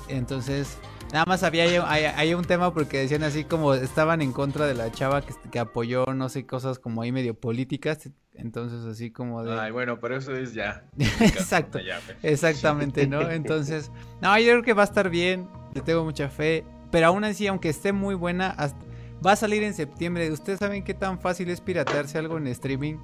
Entonces, 0.08 0.78
nada 1.12 1.26
más 1.26 1.44
había 1.44 1.64
hay, 1.90 2.34
un 2.34 2.44
tema 2.44 2.74
porque 2.74 3.00
decían 3.00 3.24
así 3.24 3.44
como 3.44 3.74
estaban 3.74 4.22
en 4.22 4.32
contra 4.32 4.68
de 4.68 4.76
la 4.76 4.92
chava 4.92 5.22
que, 5.22 5.34
que 5.50 5.60
apoyó, 5.60 6.06
no 6.14 6.30
sé, 6.30 6.46
cosas 6.46 6.78
como 6.78 7.02
ahí 7.02 7.12
medio 7.12 7.34
políticas. 7.34 8.10
Entonces, 8.36 8.86
así 8.86 9.12
como 9.12 9.44
de. 9.44 9.60
Ay, 9.60 9.72
bueno, 9.72 10.00
pero 10.00 10.18
eso 10.18 10.36
es 10.36 10.54
ya. 10.54 10.86
Exacto. 10.98 11.80
Exactamente, 12.22 13.08
¿no? 13.08 13.22
Entonces, 13.32 13.92
no, 14.22 14.38
yo 14.38 14.52
creo 14.52 14.64
que 14.64 14.74
va 14.74 14.84
a 14.84 14.86
estar 14.86 15.10
bien. 15.10 15.48
Le 15.74 15.82
tengo 15.82 16.04
mucha 16.04 16.30
fe. 16.30 16.66
Pero 16.92 17.08
aún 17.08 17.24
así, 17.24 17.48
aunque 17.48 17.70
esté 17.70 17.92
muy 17.92 18.14
buena, 18.14 18.52
hasta 18.52 18.78
Va 19.26 19.34
a 19.34 19.36
salir 19.36 19.64
en 19.64 19.74
septiembre. 19.74 20.32
¿Ustedes 20.32 20.60
saben 20.60 20.84
qué 20.84 20.94
tan 20.94 21.20
fácil 21.20 21.50
es 21.50 21.62
piratearse 21.62 22.18
algo 22.18 22.38
en 22.38 22.48
streaming? 22.48 22.98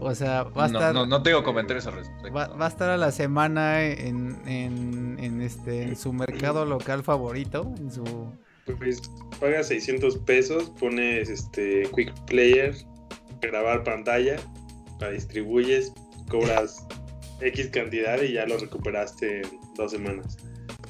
O 0.00 0.14
sea, 0.14 0.42
va 0.42 0.64
a 0.64 0.66
estar. 0.66 0.94
No, 0.94 1.06
no 1.06 1.22
tengo 1.22 1.44
comentarios 1.44 1.86
al 1.86 1.94
respecto. 1.94 2.32
Va, 2.32 2.48
a 2.58 2.68
estar 2.68 2.90
a 2.90 2.96
la 2.96 3.12
semana 3.12 3.84
en, 3.84 4.40
en, 4.46 5.40
este, 5.40 5.82
en 5.82 5.96
su 5.96 6.12
mercado 6.12 6.64
local 6.64 7.04
favorito. 7.04 7.72
En 7.78 7.90
su. 7.90 8.04
Pues 8.78 9.02
pagas 9.38 9.68
600 9.68 10.18
pesos, 10.18 10.70
pones 10.78 11.28
este 11.28 11.88
Quick 11.94 12.12
Player, 12.26 12.74
grabar 13.40 13.84
pantalla, 13.84 14.36
la 15.00 15.10
distribuyes, 15.10 15.92
cobras 16.28 16.86
X 17.40 17.68
cantidad 17.68 18.20
y 18.22 18.32
ya 18.32 18.46
lo 18.46 18.58
recuperaste 18.58 19.42
en 19.42 19.60
dos 19.76 19.92
semanas. 19.92 20.36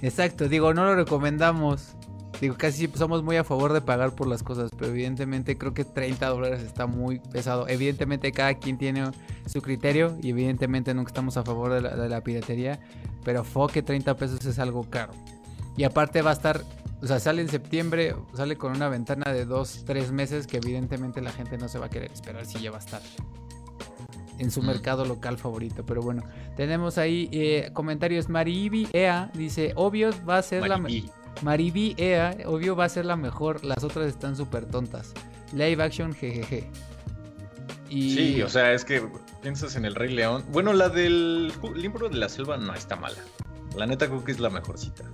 Exacto, 0.03 0.49
digo, 0.49 0.75
no 0.75 0.85
lo 0.85 0.95
recomendamos. 0.95 1.97
Digo, 2.41 2.57
casi 2.57 2.89
somos 2.89 3.23
muy 3.23 3.37
a 3.37 3.45
favor 3.45 3.73
de 3.73 3.81
pagar 3.81 4.15
por 4.15 4.27
las 4.27 4.43
cosas, 4.43 4.71
pero 4.77 4.91
evidentemente 4.91 5.57
creo 5.57 5.75
que 5.75 5.85
30 5.85 6.29
dólares 6.29 6.62
está 6.62 6.87
muy 6.87 7.21
pesado. 7.21 7.69
Evidentemente 7.69 8.33
cada 8.33 8.55
quien 8.55 8.79
tiene 8.79 9.05
su 9.47 9.62
criterio 9.62 10.17
y 10.21 10.31
evidentemente 10.31 10.93
nunca 10.95 11.11
estamos 11.11 11.37
a 11.37 11.45
favor 11.45 11.73
de 11.73 12.09
la, 12.09 12.21
piratería, 12.23 12.81
pero 13.25 13.45
fue 13.45 13.69
que 13.69 13.83
30 13.83 14.17
pesos 14.17 14.45
es 14.45 14.59
algo 14.59 14.89
caro. 14.91 15.12
Y 15.77 15.85
aparte 15.85 16.21
va 16.23 16.31
a 16.31 16.35
estar, 16.35 16.62
o 17.01 17.07
sea, 17.07 17.21
sale 17.21 17.43
en 17.43 17.49
septiembre, 17.49 18.17
sale 18.35 18.57
con 18.57 18.73
una 18.73 18.89
ventana 18.89 19.33
de 19.33 19.45
2, 19.45 19.85
3 19.87 20.12
meses 20.12 20.47
que 20.47 20.57
evidentemente 20.57 21.21
la 21.21 21.33
gente 21.33 21.59
no 21.59 21.69
se 21.69 21.79
va 21.79 21.87
a 21.87 21.91
querer 21.91 22.11
esperar 22.12 22.45
si 22.45 22.61
ya 22.61 22.71
va 22.71 22.79
a 22.79 22.81
estar 22.81 23.03
en 24.39 24.51
su 24.51 24.62
mercado 24.62 25.05
local 25.05 25.39
favorito. 25.39 25.85
Pero 25.87 26.03
bueno, 26.03 26.23
tenemos 26.57 26.99
ahí 26.99 27.29
eh, 27.33 27.71
comentarios. 27.73 28.29
Maribi 28.29 28.89
Ea 28.93 29.31
dice: 29.35 29.73
Obvio 29.77 30.11
va 30.29 30.39
a 30.39 30.43
ser 30.43 30.67
la 30.67 30.77
la. 30.77 31.22
Mariby 31.41 31.95
Ea, 31.97 32.37
obvio 32.47 32.77
va 32.77 32.85
a 32.85 32.89
ser 32.89 33.05
la 33.05 33.17
mejor, 33.17 33.65
las 33.65 33.83
otras 33.83 34.07
están 34.07 34.37
súper 34.37 34.67
tontas. 34.67 35.12
Live 35.55 35.83
action, 35.83 36.15
jejeje. 36.15 36.69
Y... 37.89 38.15
Sí, 38.15 38.43
o 38.43 38.49
sea, 38.49 38.73
es 38.73 38.85
que 38.85 39.03
piensas 39.43 39.77
en 39.77 39.85
el 39.85 39.95
Rey 39.95 40.12
León. 40.12 40.45
Bueno, 40.51 40.73
la 40.73 40.89
del 40.89 41.53
libro 41.75 42.09
de 42.09 42.17
la 42.17 42.29
selva 42.29 42.57
no 42.57 42.75
está 42.75 42.97
mala. 42.97 43.19
La 43.77 43.87
neta 43.87 44.07
creo 44.07 44.25
que 44.25 44.33
es 44.33 44.41
la 44.41 44.51
mejorcita. 44.51 45.05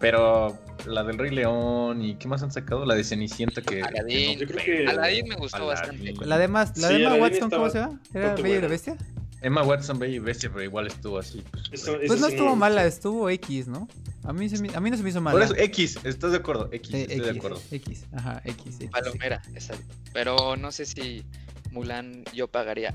Pero 0.00 0.56
la 0.86 1.02
del 1.02 1.18
Rey 1.18 1.30
León 1.30 2.02
y 2.02 2.14
¿qué 2.14 2.28
más 2.28 2.42
han 2.42 2.52
sacado? 2.52 2.86
La 2.86 2.94
de 2.94 3.04
Cenicienta 3.04 3.62
que... 3.62 3.82
Aladdin. 3.82 4.38
Yo 4.38 4.46
creo 4.46 4.64
que... 4.64 4.86
Aladdin 4.86 5.28
me 5.28 5.34
gustó 5.36 5.66
bastante. 5.66 6.14
La 6.24 6.38
de 6.38 6.48
más, 6.48 6.76
la 6.78 6.88
de 6.88 7.04
Emma 7.04 7.14
Watson, 7.16 7.50
¿cómo 7.50 7.68
se 7.68 7.78
llama? 7.78 8.00
¿Era 8.14 8.34
Bella 8.34 8.56
y 8.56 8.60
la 8.60 8.68
Bestia? 8.68 8.96
Emma 9.40 9.62
Watson, 9.62 9.98
Bella 9.98 10.16
y 10.16 10.18
Bestia, 10.18 10.50
pero 10.50 10.64
igual 10.64 10.88
estuvo 10.88 11.18
así. 11.18 11.42
Pues, 11.50 11.88
pues 12.06 12.20
no 12.20 12.26
estuvo 12.26 12.56
mala, 12.56 12.84
estuvo 12.84 13.30
X, 13.30 13.68
¿no? 13.68 13.88
A 14.24 14.32
mí, 14.32 14.48
se 14.48 14.60
me, 14.60 14.74
a 14.74 14.80
mí 14.80 14.90
no 14.90 14.96
se 14.96 15.02
me 15.02 15.10
hizo 15.10 15.20
mala. 15.20 15.34
Por 15.34 15.42
eso, 15.42 15.54
X, 15.56 15.98
¿estás 16.04 16.32
de 16.32 16.38
acuerdo? 16.38 16.68
X, 16.72 16.92
estoy 16.92 17.20
de 17.20 17.30
acuerdo. 17.30 17.60
X, 17.70 18.04
ajá, 18.12 18.42
X. 18.44 18.78
Palomera, 18.90 19.40
exacto. 19.54 19.94
Pero 20.12 20.56
no 20.56 20.72
sé 20.72 20.86
si 20.86 21.24
Mulan 21.70 22.24
yo 22.34 22.48
pagaría. 22.48 22.94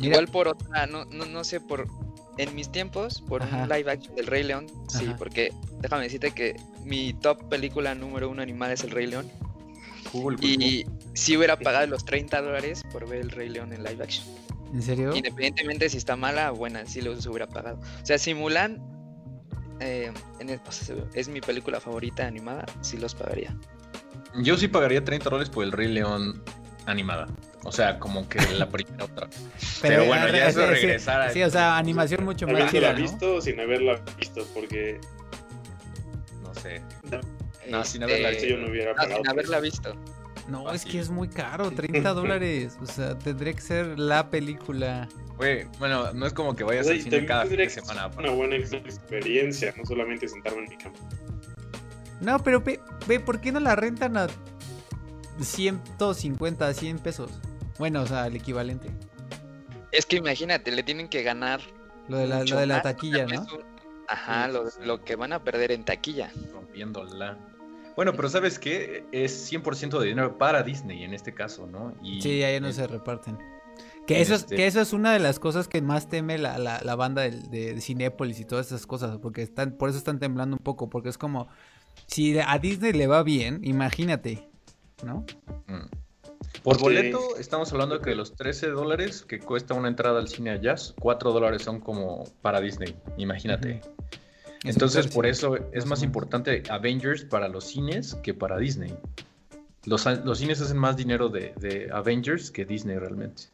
Igual 0.00 0.28
por 0.28 0.48
otra, 0.48 0.86
no, 0.86 1.04
no, 1.06 1.24
no 1.24 1.44
sé, 1.44 1.60
por 1.60 1.88
en 2.38 2.54
mis 2.54 2.70
tiempos, 2.70 3.20
por 3.20 3.42
un 3.42 3.68
live 3.68 3.90
action 3.90 4.14
del 4.14 4.26
Rey 4.26 4.42
León, 4.44 4.66
sí, 4.88 5.12
porque 5.18 5.52
déjame 5.80 6.04
decirte 6.04 6.30
que 6.30 6.56
mi 6.84 7.12
top 7.12 7.48
película 7.48 7.94
número 7.94 8.30
uno 8.30 8.40
animada 8.40 8.72
es 8.72 8.84
el 8.84 8.90
Rey 8.90 9.06
León. 9.06 9.30
y 10.40 10.86
si 11.12 11.36
hubiera 11.36 11.58
pagado 11.58 11.86
los 11.86 12.04
30 12.04 12.40
dólares 12.40 12.82
por 12.92 13.08
ver 13.08 13.20
el 13.20 13.30
Rey 13.30 13.48
León 13.48 13.72
en 13.72 13.82
live 13.82 14.02
action. 14.02 14.26
¿En 14.72 14.82
serio? 14.82 15.14
Independientemente 15.14 15.88
si 15.88 15.96
está 15.96 16.16
mala 16.16 16.52
o 16.52 16.56
buena, 16.56 16.86
sí 16.86 17.00
los 17.00 17.26
hubiera 17.26 17.46
pagado. 17.46 17.78
O 18.02 18.06
sea, 18.06 18.18
si 18.18 18.34
Mulan 18.34 18.80
eh, 19.80 20.12
es 21.14 21.28
mi 21.28 21.40
película 21.40 21.80
favorita 21.80 22.26
animada, 22.26 22.66
sí 22.80 22.98
los 22.98 23.14
pagaría. 23.14 23.56
Yo 24.42 24.56
sí 24.56 24.68
pagaría 24.68 25.04
30 25.04 25.28
dólares 25.28 25.50
por 25.50 25.64
el 25.64 25.72
Rey 25.72 25.88
León 25.88 26.42
animada. 26.86 27.26
O 27.64 27.72
sea, 27.72 27.98
como 27.98 28.28
que 28.28 28.40
la 28.54 28.68
primera 28.68 29.04
otra. 29.04 29.28
Pero, 29.82 30.04
bueno, 30.06 30.28
ya 30.28 30.48
eso 30.48 30.66
regresar 30.66 31.32
sí, 31.32 31.42
o 31.42 31.50
sea, 31.50 31.76
animación 31.76 32.24
mucho 32.24 32.46
más 32.46 32.70
chida, 32.70 32.92
¿no? 32.92 33.00
visto 33.00 33.34
o 33.36 33.40
sin 33.40 33.58
haberla 33.60 34.00
visto? 34.18 34.46
Porque... 34.54 35.00
No 36.42 36.54
sé. 36.54 36.82
No, 37.68 37.84
sin 37.84 38.02
haberla 38.02 38.30
visto 38.30 38.46
yo 38.46 38.56
no 38.58 38.68
hubiera 38.68 38.94
pagado. 38.94 39.16
sin 39.16 39.28
haberla 39.28 39.60
visto. 39.60 39.94
No, 40.50 40.70
es 40.72 40.84
que 40.84 40.98
es 40.98 41.10
muy 41.10 41.28
caro, 41.28 41.70
30 41.70 42.12
dólares. 42.12 42.76
O 42.82 42.86
sea, 42.86 43.16
tendría 43.16 43.52
que 43.52 43.60
ser 43.60 43.98
la 43.98 44.30
película. 44.30 45.08
Güey, 45.36 45.66
bueno, 45.78 46.12
no 46.12 46.26
es 46.26 46.32
como 46.32 46.56
que 46.56 46.64
vayas 46.64 46.88
al 46.88 47.00
cine 47.00 47.24
cada 47.24 47.46
fin 47.46 47.58
de 47.58 47.70
semana. 47.70 48.10
Una 48.18 48.32
buena 48.32 48.56
experiencia, 48.56 49.72
no 49.76 49.86
solamente 49.86 50.26
sentarme 50.26 50.64
en 50.64 50.70
mi 50.70 50.76
cama. 50.76 50.96
No, 52.20 52.38
pero 52.42 52.62
ve, 52.62 53.20
¿por 53.20 53.40
qué 53.40 53.52
no 53.52 53.60
la 53.60 53.76
rentan 53.76 54.16
a 54.16 54.26
150, 55.40 56.74
100 56.74 56.98
pesos? 56.98 57.30
Bueno, 57.78 58.02
o 58.02 58.06
sea, 58.06 58.26
el 58.26 58.36
equivalente. 58.36 58.90
Es 59.92 60.04
que 60.04 60.16
imagínate, 60.16 60.72
le 60.72 60.82
tienen 60.82 61.08
que 61.08 61.22
ganar. 61.22 61.60
Lo 62.08 62.18
de 62.18 62.26
la, 62.26 62.44
lo 62.44 62.56
de 62.58 62.66
la 62.66 62.82
taquilla, 62.82 63.24
¿no? 63.24 63.46
Ajá, 64.08 64.48
lo, 64.48 64.64
lo 64.82 65.04
que 65.04 65.14
van 65.14 65.32
a 65.32 65.44
perder 65.44 65.70
en 65.70 65.84
taquilla. 65.84 66.32
Rompiéndola. 66.52 67.38
Bueno, 67.96 68.12
pero 68.14 68.28
¿sabes 68.28 68.58
qué? 68.58 69.04
Es 69.12 69.52
100% 69.52 69.98
de 69.98 70.06
dinero 70.06 70.38
para 70.38 70.62
Disney 70.62 71.04
en 71.04 71.14
este 71.14 71.34
caso, 71.34 71.66
¿no? 71.66 71.94
Y 72.02 72.22
sí, 72.22 72.42
ahí 72.42 72.60
no 72.60 72.72
se 72.72 72.86
reparten. 72.86 73.38
Que 74.06 74.20
eso, 74.20 74.34
es, 74.34 74.42
este 74.42 74.56
que 74.56 74.66
eso 74.66 74.80
es 74.80 74.92
una 74.92 75.12
de 75.12 75.18
las 75.18 75.38
cosas 75.38 75.68
que 75.68 75.82
más 75.82 76.08
teme 76.08 76.38
la, 76.38 76.58
la, 76.58 76.94
banda 76.96 77.22
de, 77.22 77.30
de, 77.30 77.80
Cinépolis 77.80 78.40
y 78.40 78.44
todas 78.44 78.66
esas 78.66 78.86
cosas, 78.86 79.18
porque 79.18 79.42
están, 79.42 79.72
por 79.72 79.88
eso 79.88 79.98
están 79.98 80.18
temblando 80.18 80.56
un 80.56 80.62
poco, 80.62 80.90
porque 80.90 81.10
es 81.10 81.18
como, 81.18 81.48
si 82.06 82.38
a 82.38 82.58
Disney 82.58 82.92
le 82.92 83.06
va 83.06 83.22
bien, 83.22 83.60
imagínate, 83.62 84.48
¿no? 85.04 85.24
Mm. 85.66 85.88
Por 86.62 86.78
boleto, 86.78 87.36
estamos 87.38 87.72
hablando 87.72 87.98
de 87.98 88.04
que 88.04 88.14
los 88.14 88.34
13 88.34 88.68
dólares 88.68 89.22
que 89.22 89.38
cuesta 89.38 89.74
una 89.74 89.88
entrada 89.88 90.18
al 90.18 90.28
cine 90.28 90.50
a 90.50 90.60
Jazz, 90.60 90.94
4 90.98 91.32
dólares 91.32 91.62
son 91.62 91.80
como 91.80 92.24
para 92.42 92.60
Disney, 92.60 92.96
imagínate. 93.16 93.80
Entonces, 94.64 95.06
por 95.06 95.26
eso 95.26 95.56
es 95.72 95.86
más 95.86 96.02
importante 96.02 96.62
Avengers 96.68 97.24
para 97.24 97.48
los 97.48 97.64
cines 97.64 98.14
que 98.16 98.34
para 98.34 98.58
Disney. 98.58 98.94
Los, 99.86 100.02
cines 100.38 100.60
hacen 100.60 100.76
más 100.76 100.96
dinero 100.96 101.30
de, 101.30 101.88
Avengers 101.92 102.50
que 102.50 102.66
Disney 102.66 102.98
realmente. 102.98 103.44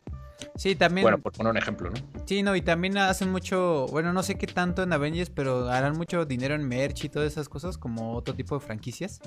Sí, 0.56 0.74
también. 0.74 1.04
Bueno, 1.04 1.18
por 1.18 1.32
poner 1.32 1.52
un 1.52 1.56
ejemplo, 1.56 1.90
¿no? 1.90 1.96
Sí, 2.26 2.42
no, 2.42 2.56
y 2.56 2.60
también 2.60 2.98
hacen 2.98 3.30
mucho, 3.30 3.86
bueno, 3.90 4.12
no 4.12 4.22
sé 4.22 4.36
qué 4.36 4.46
tanto 4.46 4.82
en 4.82 4.92
Avengers, 4.92 5.30
pero 5.30 5.68
harán 5.70 5.96
mucho 5.96 6.26
dinero 6.26 6.54
en 6.54 6.66
merch 6.66 7.04
y 7.04 7.08
todas 7.08 7.32
esas 7.32 7.48
cosas, 7.48 7.78
como 7.78 8.14
otro 8.14 8.34
tipo 8.34 8.58
de 8.58 8.64
franquicias. 8.64 9.20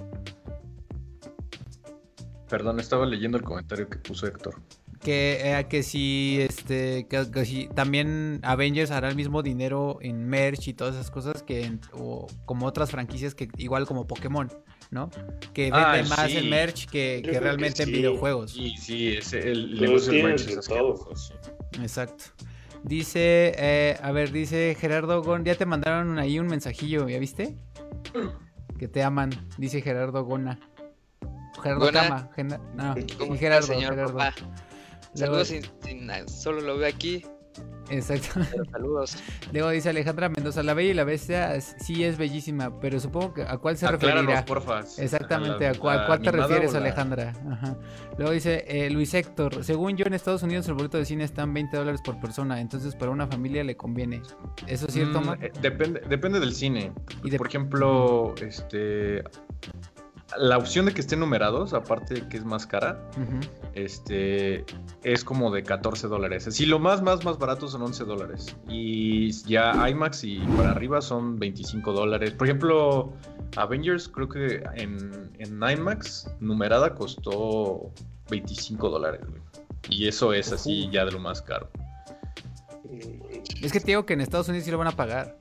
Perdón, 2.50 2.80
estaba 2.80 3.06
leyendo 3.06 3.38
el 3.38 3.44
comentario 3.44 3.90
que 3.90 3.98
puso 4.00 4.28
Héctor. 4.28 4.60
Que, 5.02 5.40
eh, 5.42 5.66
que 5.70 5.82
si 5.82 6.40
este 6.42 7.08
que, 7.08 7.46
si 7.46 7.68
también 7.70 8.42
Avengers 8.44 8.92
hará 8.92 9.08
el 9.08 9.16
mismo 9.16 9.42
dinero 9.42 9.98
en 10.02 10.28
merch 10.28 10.68
y 10.68 10.74
todas 10.74 10.96
esas 10.96 11.10
cosas 11.10 11.42
que 11.42 11.80
o 11.94 12.28
como 12.46 12.66
otras 12.66 12.92
franquicias 12.92 13.34
que 13.34 13.48
igual 13.58 13.88
como 13.88 14.08
Pokémon, 14.08 14.52
¿no? 14.92 15.10
Que 15.54 15.70
ah, 15.72 15.94
vende 15.94 16.10
más 16.10 16.30
en 16.32 16.50
merch 16.50 16.88
que, 16.90 17.22
realmente 17.40 17.84
en 17.84 17.92
videojuegos. 17.94 18.52
Sí, 18.52 18.76
sí, 18.78 19.16
es 19.16 19.32
el 19.32 19.80
negocio 19.80 20.12
del 20.12 20.24
merch 20.24 20.48
es 20.48 20.70
Exacto. 21.82 22.26
Dice, 22.84 23.54
eh, 23.58 23.98
a 24.02 24.12
ver, 24.12 24.32
dice 24.32 24.76
Gerardo 24.80 25.22
Gon, 25.22 25.44
ya 25.44 25.56
te 25.56 25.66
mandaron 25.66 26.18
ahí 26.18 26.40
un 26.40 26.48
mensajillo, 26.48 27.10
¿ya 27.10 27.20
viste? 27.20 27.58
Que 28.78 28.88
te 28.88 29.04
aman, 29.04 29.32
dice 29.58 29.82
Gerardo 29.82 30.24
Gona. 30.24 30.60
Gerardo 31.62 31.92
Cama. 31.92 32.30
no, 32.76 32.96
Gerardo, 33.36 33.68
señor 33.68 33.96
Gerardo. 33.96 34.18
Saludos 35.14 35.48
sin, 35.48 35.64
solo 36.28 36.62
lo 36.62 36.78
veo 36.78 36.88
aquí. 36.88 37.24
Exacto. 37.90 38.42
saludos. 38.72 39.18
Luego 39.52 39.70
dice 39.70 39.90
Alejandra 39.90 40.30
Mendoza, 40.30 40.64
la 40.64 40.74
Bella 40.74 40.92
y 40.92 40.94
la 40.94 41.04
Bestia 41.04 41.60
sí 41.60 42.04
es 42.04 42.18
bellísima, 42.18 42.80
pero 42.80 43.00
supongo 43.00 43.34
que 43.34 43.42
a 43.44 43.58
cuál 43.58 43.78
se 43.78 43.88
referirá. 43.88 44.46
Porfa. 44.46 44.82
Exactamente, 44.98 45.68
¿a, 45.68 45.74
cuál, 45.74 46.22
te 46.22 46.32
refieres, 46.32 46.76
Alejandra? 46.76 47.34
Ajá. 47.52 47.78
Luego 48.18 48.32
dice 48.32 48.66
eh, 48.68 48.90
Luis 48.90 49.14
Héctor, 49.14 49.64
según 49.64 49.98
yo 49.98 50.06
en 50.06 50.14
Estados 50.14 50.44
Unidos 50.44 50.68
el 50.68 50.76
boleto 50.76 50.98
de 50.98 51.06
cine 51.06 51.24
está 51.24 51.44
en 51.44 51.54
20 51.54 51.78
dólares 51.78 52.02
por 52.04 52.20
persona, 52.20 52.62
entonces 52.62 52.96
para 52.96 53.12
una 53.12 53.28
familia 53.28 53.64
le 53.64 53.76
conviene. 53.76 54.22
¿Eso 54.68 54.88
es 54.88 54.94
cierto, 54.94 55.22
mm, 55.22 55.44
eh, 55.44 55.52
depende, 55.62 56.02
depende 56.08 56.40
del 56.40 56.54
cine. 56.54 56.92
Por 57.38 57.48
ejemplo, 57.48 58.36
este 58.42 59.24
la 60.38 60.58
opción 60.58 60.86
de 60.86 60.94
que 60.94 61.02
estén 61.02 61.20
numerados, 61.20 61.74
aparte 61.74 62.16
de 62.16 62.28
que 62.28 62.38
es 62.38 62.46
más 62.46 62.68
cara, 62.68 63.00
este 63.74 64.66
es 65.04 65.24
como 65.24 65.52
de 65.52 65.64
14 65.64 66.08
dólares. 66.08 66.48
Si 66.50 66.66
lo 66.66 66.80
más, 66.80 67.02
más, 67.02 67.24
más 67.26 67.38
barato 67.38 67.68
son 67.68 67.82
11 67.82 68.04
dólares. 68.06 68.56
Y 68.68 69.32
ya 69.44 69.90
IMAX 69.90 70.24
y 70.24 70.40
para 70.58 70.72
arriba 70.72 71.02
son 71.02 71.40
25 71.40 71.94
dólares. 71.94 72.32
Por 72.32 72.48
ejemplo, 72.48 73.12
Avengers 73.56 74.08
creo 74.08 74.30
que 74.30 74.64
en, 74.76 75.32
en 75.40 75.62
IMAX 75.62 76.30
numerada 76.40 76.94
costó 76.94 77.92
25 78.30 78.90
dólares. 78.90 79.22
Y 79.90 80.08
eso 80.08 80.34
es 80.34 80.52
así 80.52 80.90
ya 80.92 81.06
de 81.06 81.12
lo 81.12 81.20
más 81.20 81.42
caro. 81.42 81.70
Es 83.62 83.72
que 83.72 83.80
te 83.80 83.88
digo 83.88 84.06
que 84.06 84.14
en 84.14 84.22
Estados 84.22 84.48
Unidos 84.48 84.66
sí 84.66 84.72
lo 84.72 84.78
van 84.78 84.88
a 84.88 84.96
pagar. 84.96 85.38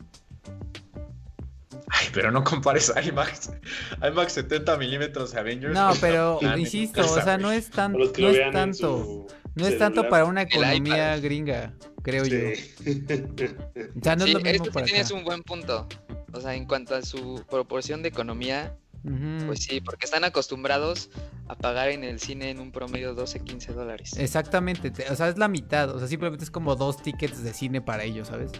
Pero 2.18 2.32
no 2.32 2.42
compares 2.42 2.92
IMAX, 3.00 3.52
IMAX 4.02 4.32
70 4.32 4.76
milímetros 4.76 5.36
Avengers. 5.36 5.72
No, 5.72 5.92
pero 6.00 6.40
insisto, 6.56 7.02
o 7.02 7.22
sea, 7.22 7.38
no 7.38 7.52
es, 7.52 7.70
tan, 7.70 7.92
no 7.92 8.02
es 8.02 8.52
tanto. 8.52 9.28
No 9.54 9.66
es 9.66 9.78
tanto 9.78 10.08
para 10.08 10.24
una 10.24 10.42
economía 10.42 11.16
gringa, 11.18 11.72
creo 12.02 12.24
yo. 12.24 12.38
O 12.38 14.02
sea, 14.02 14.16
no 14.16 14.24
es 14.24 14.32
lo 14.32 14.40
mismo 14.40 14.64
para 14.72 14.86
tienes 14.86 15.12
un 15.12 15.22
buen 15.22 15.44
punto. 15.44 15.86
O 16.32 16.40
sea, 16.40 16.56
en 16.56 16.64
cuanto 16.64 16.96
a 16.96 17.02
su 17.02 17.44
proporción 17.48 18.02
de 18.02 18.08
economía, 18.08 18.76
pues 19.46 19.62
sí, 19.62 19.80
porque 19.80 20.06
están 20.06 20.24
acostumbrados 20.24 21.10
a 21.46 21.54
pagar 21.54 21.88
en 21.88 22.02
el 22.02 22.18
cine 22.18 22.50
en 22.50 22.58
un 22.58 22.72
promedio 22.72 23.14
12, 23.14 23.44
15 23.44 23.74
dólares. 23.74 24.16
Exactamente, 24.18 24.92
o 25.08 25.14
sea, 25.14 25.28
es 25.28 25.38
la 25.38 25.46
mitad, 25.46 25.90
o 25.90 26.00
sea, 26.00 26.08
simplemente 26.08 26.44
es 26.44 26.50
como 26.50 26.74
dos 26.74 27.00
tickets 27.00 27.44
de 27.44 27.54
cine 27.54 27.80
para 27.80 28.02
ellos, 28.02 28.26
¿sabes? 28.26 28.50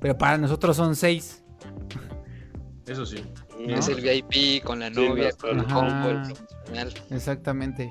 Pero 0.00 0.16
para 0.16 0.38
nosotros 0.38 0.76
son 0.76 0.94
seis. 0.94 1.42
Eso 2.86 3.06
sí. 3.06 3.24
Es 3.60 3.88
el 3.88 4.00
VIP 4.00 4.64
con 4.64 4.80
la 4.80 4.90
novia, 4.90 5.32
con 5.32 5.60
el 5.60 5.66
combo, 5.66 6.34
Exactamente. 7.10 7.90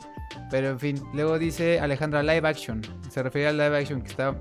Pero 0.49 0.69
en 0.69 0.79
fin, 0.79 1.01
luego 1.13 1.39
dice 1.39 1.79
Alejandra 1.79 2.21
live 2.23 2.47
action. 2.47 2.81
Se 3.09 3.23
refiere 3.23 3.49
al 3.49 3.57
live 3.57 3.77
action 3.77 4.01
que 4.01 4.09
está. 4.09 4.35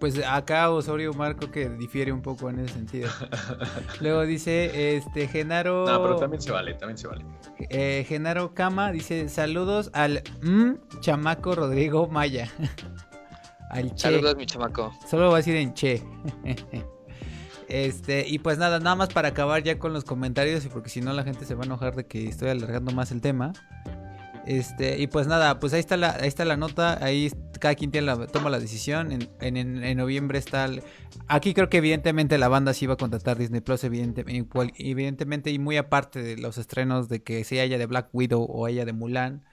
Pues 0.00 0.18
acá 0.26 0.70
Osorio 0.70 1.12
Marco 1.12 1.50
que 1.50 1.68
difiere 1.68 2.10
un 2.10 2.22
poco 2.22 2.48
en 2.48 2.60
ese 2.60 2.74
sentido. 2.74 3.10
luego 4.00 4.22
dice 4.22 4.96
este 4.96 5.28
Genaro. 5.28 5.86
No, 5.86 6.02
pero 6.02 6.16
también 6.16 6.40
se 6.40 6.50
vale, 6.50 6.74
también 6.74 6.96
se 6.98 7.06
vale. 7.06 7.24
Eh, 7.68 8.04
Genaro 8.08 8.54
Cama 8.54 8.92
dice: 8.92 9.28
Saludos 9.28 9.90
al 9.92 10.22
chamaco 11.00 11.54
Rodrigo 11.54 12.08
Maya. 12.08 12.50
al 13.70 13.90
che. 13.94 13.98
Saludos, 13.98 14.36
mi 14.36 14.46
chamaco. 14.46 14.92
Solo 15.08 15.28
va 15.28 15.34
a 15.34 15.36
decir 15.36 15.56
en 15.56 15.74
che. 15.74 16.02
Este, 17.70 18.26
y 18.28 18.40
pues 18.40 18.58
nada, 18.58 18.80
nada 18.80 18.96
más 18.96 19.10
para 19.10 19.28
acabar 19.28 19.62
ya 19.62 19.78
con 19.78 19.92
los 19.92 20.04
comentarios, 20.04 20.64
y 20.64 20.68
porque 20.68 20.90
si 20.90 21.00
no 21.00 21.12
la 21.12 21.22
gente 21.22 21.44
se 21.44 21.54
va 21.54 21.62
a 21.62 21.66
enojar 21.66 21.94
de 21.94 22.04
que 22.04 22.28
estoy 22.28 22.50
alargando 22.50 22.92
más 22.92 23.12
el 23.12 23.20
tema. 23.20 23.52
Este, 24.46 24.98
y 24.98 25.06
pues 25.06 25.26
nada, 25.26 25.60
pues 25.60 25.72
ahí 25.72 25.80
está 25.80 25.96
la, 25.96 26.16
ahí 26.20 26.26
está 26.26 26.44
la 26.44 26.56
nota, 26.56 27.02
ahí 27.04 27.30
cada 27.60 27.74
quien 27.76 27.92
tiene 27.92 28.06
la, 28.06 28.26
toma 28.26 28.50
la 28.50 28.58
decisión. 28.58 29.12
En, 29.12 29.28
en, 29.40 29.84
en 29.84 29.96
noviembre 29.96 30.38
está 30.38 30.68
aquí 31.28 31.54
creo 31.54 31.68
que 31.68 31.78
evidentemente 31.78 32.38
la 32.38 32.48
banda 32.48 32.74
sí 32.74 32.86
va 32.86 32.94
a 32.94 32.96
contratar 32.96 33.38
Disney 33.38 33.60
Plus, 33.60 33.84
evidentemente, 33.84 35.50
y 35.50 35.58
muy 35.58 35.76
aparte 35.76 36.22
de 36.22 36.36
los 36.38 36.58
estrenos 36.58 37.08
de 37.08 37.22
que 37.22 37.44
se 37.44 37.60
haya 37.60 37.78
de 37.78 37.86
Black 37.86 38.08
Widow 38.12 38.42
o 38.42 38.66
haya 38.66 38.84
de 38.84 38.92
Mulan 38.92 39.44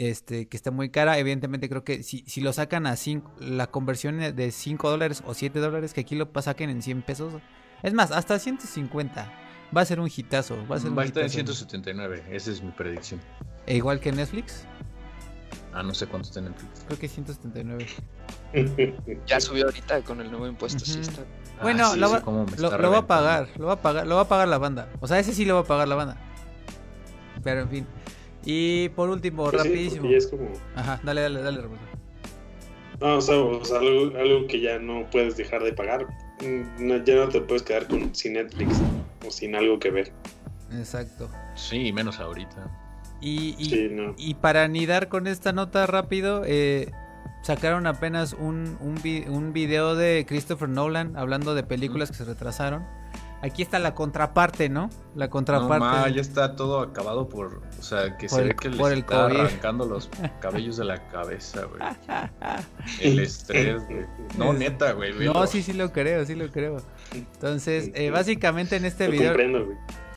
este, 0.00 0.48
que 0.48 0.56
está 0.56 0.70
muy 0.70 0.88
cara. 0.88 1.18
Evidentemente 1.18 1.68
creo 1.68 1.84
que 1.84 2.02
si, 2.02 2.24
si 2.26 2.40
lo 2.40 2.54
sacan 2.54 2.86
a 2.86 2.96
cinco, 2.96 3.30
la 3.38 3.66
conversión 3.66 4.18
de 4.18 4.50
5 4.50 4.88
dólares 4.88 5.22
o 5.26 5.34
7 5.34 5.58
dólares, 5.58 5.92
que 5.92 6.00
aquí 6.00 6.16
lo 6.16 6.30
saquen 6.40 6.70
en 6.70 6.80
100 6.80 7.02
pesos. 7.02 7.34
Es 7.82 7.92
más, 7.92 8.10
hasta 8.10 8.38
150. 8.38 9.30
Va 9.76 9.82
a 9.82 9.84
ser 9.84 10.00
un 10.00 10.08
hitazo. 10.14 10.56
Va 10.66 10.76
a, 10.76 10.80
ser 10.80 10.96
va 10.96 11.02
a 11.02 11.04
estar 11.04 11.22
en 11.22 11.28
179, 11.28 12.24
esa 12.30 12.50
es 12.50 12.62
mi 12.62 12.70
predicción. 12.70 13.20
¿E 13.66 13.76
igual 13.76 14.00
que 14.00 14.10
Netflix? 14.10 14.64
Ah, 15.74 15.82
no 15.82 15.92
sé 15.92 16.06
cuánto 16.06 16.28
está 16.28 16.40
en 16.40 16.46
Netflix. 16.46 16.84
Creo 16.86 16.98
que 16.98 17.06
179. 17.06 17.86
ya 19.26 19.38
subió 19.38 19.66
ahorita 19.66 20.02
con 20.02 20.22
el 20.22 20.30
nuevo 20.30 20.46
impuesto, 20.46 20.82
sí 20.82 20.98
está. 21.00 21.24
Bueno, 21.60 21.88
ah, 21.92 21.96
lo, 21.96 22.10
va, 22.10 22.22
lo, 22.78 22.90
va 22.90 22.98
a 22.98 23.06
pagar, 23.06 23.48
lo 23.58 23.66
va 23.66 23.74
a 23.74 23.82
pagar, 23.82 24.06
lo 24.06 24.16
va 24.16 24.22
a 24.22 24.28
pagar 24.28 24.48
la 24.48 24.56
banda. 24.56 24.88
O 25.00 25.06
sea, 25.06 25.18
ese 25.18 25.34
sí 25.34 25.44
lo 25.44 25.56
va 25.56 25.60
a 25.60 25.64
pagar 25.64 25.86
la 25.86 25.94
banda. 25.94 26.16
Pero 27.44 27.60
en 27.60 27.68
fin. 27.68 27.86
Y 28.44 28.88
por 28.90 29.10
último, 29.10 29.50
pues 29.50 29.62
rapidísimo. 29.62 30.08
es 30.08 30.26
como... 30.26 30.48
Ajá, 30.74 31.00
dale, 31.02 31.22
dale, 31.22 31.42
dale, 31.42 31.60
Roberto. 31.60 31.84
No, 33.00 33.16
o 33.16 33.20
sea, 33.20 33.36
algo, 33.78 34.16
algo, 34.18 34.46
que 34.46 34.60
ya 34.60 34.78
no 34.78 35.08
puedes 35.10 35.36
dejar 35.36 35.62
de 35.62 35.72
pagar. 35.72 36.06
Mm, 36.40 37.04
ya 37.04 37.14
no 37.16 37.28
te 37.28 37.40
puedes 37.40 37.62
quedar 37.62 37.86
con, 37.86 38.14
sin 38.14 38.34
Netflix 38.34 38.80
o 39.26 39.30
sin 39.30 39.54
algo 39.54 39.78
que 39.78 39.90
ver. 39.90 40.12
Exacto. 40.72 41.30
Sí, 41.54 41.92
menos 41.92 42.20
ahorita. 42.20 42.70
Y, 43.20 43.54
y, 43.58 44.14
y 44.16 44.34
para 44.34 44.64
anidar 44.64 45.08
con 45.08 45.26
esta 45.26 45.52
nota 45.52 45.86
rápido, 45.86 46.42
eh, 46.46 46.90
sacaron 47.42 47.86
apenas 47.86 48.34
un, 48.34 48.78
un, 48.80 48.98
un 49.28 49.52
video 49.52 49.94
de 49.94 50.24
Christopher 50.26 50.68
Nolan 50.68 51.16
hablando 51.16 51.54
de 51.54 51.62
películas 51.62 52.10
que 52.10 52.16
se 52.16 52.24
retrasaron. 52.24 52.86
Aquí 53.42 53.62
está 53.62 53.78
la 53.78 53.94
contraparte, 53.94 54.68
¿no? 54.68 54.90
La 55.14 55.30
contraparte. 55.30 55.78
No, 55.78 56.08
ya 56.08 56.20
está 56.20 56.56
todo 56.56 56.80
acabado 56.80 57.28
por. 57.28 57.62
O 57.78 57.82
sea, 57.82 58.16
que 58.18 58.28
se 58.28 58.42
ve 58.42 58.54
que 58.54 58.68
le 58.68 58.98
está 58.98 59.26
arrancando 59.26 59.86
los 59.86 60.10
cabellos 60.40 60.76
de 60.76 60.84
la 60.84 61.08
cabeza, 61.08 61.64
güey. 61.64 61.80
El 63.00 63.18
estrés, 63.18 63.82
güey. 63.86 64.04
No, 64.36 64.52
neta, 64.52 64.92
güey. 64.92 65.14
No, 65.24 65.46
sí, 65.46 65.62
sí 65.62 65.72
lo 65.72 65.90
creo, 65.90 66.26
sí 66.26 66.34
lo 66.34 66.50
creo. 66.50 66.82
Entonces, 67.14 67.90
eh, 67.94 68.10
básicamente 68.10 68.76
en 68.76 68.84
este 68.84 69.08
video. 69.08 69.34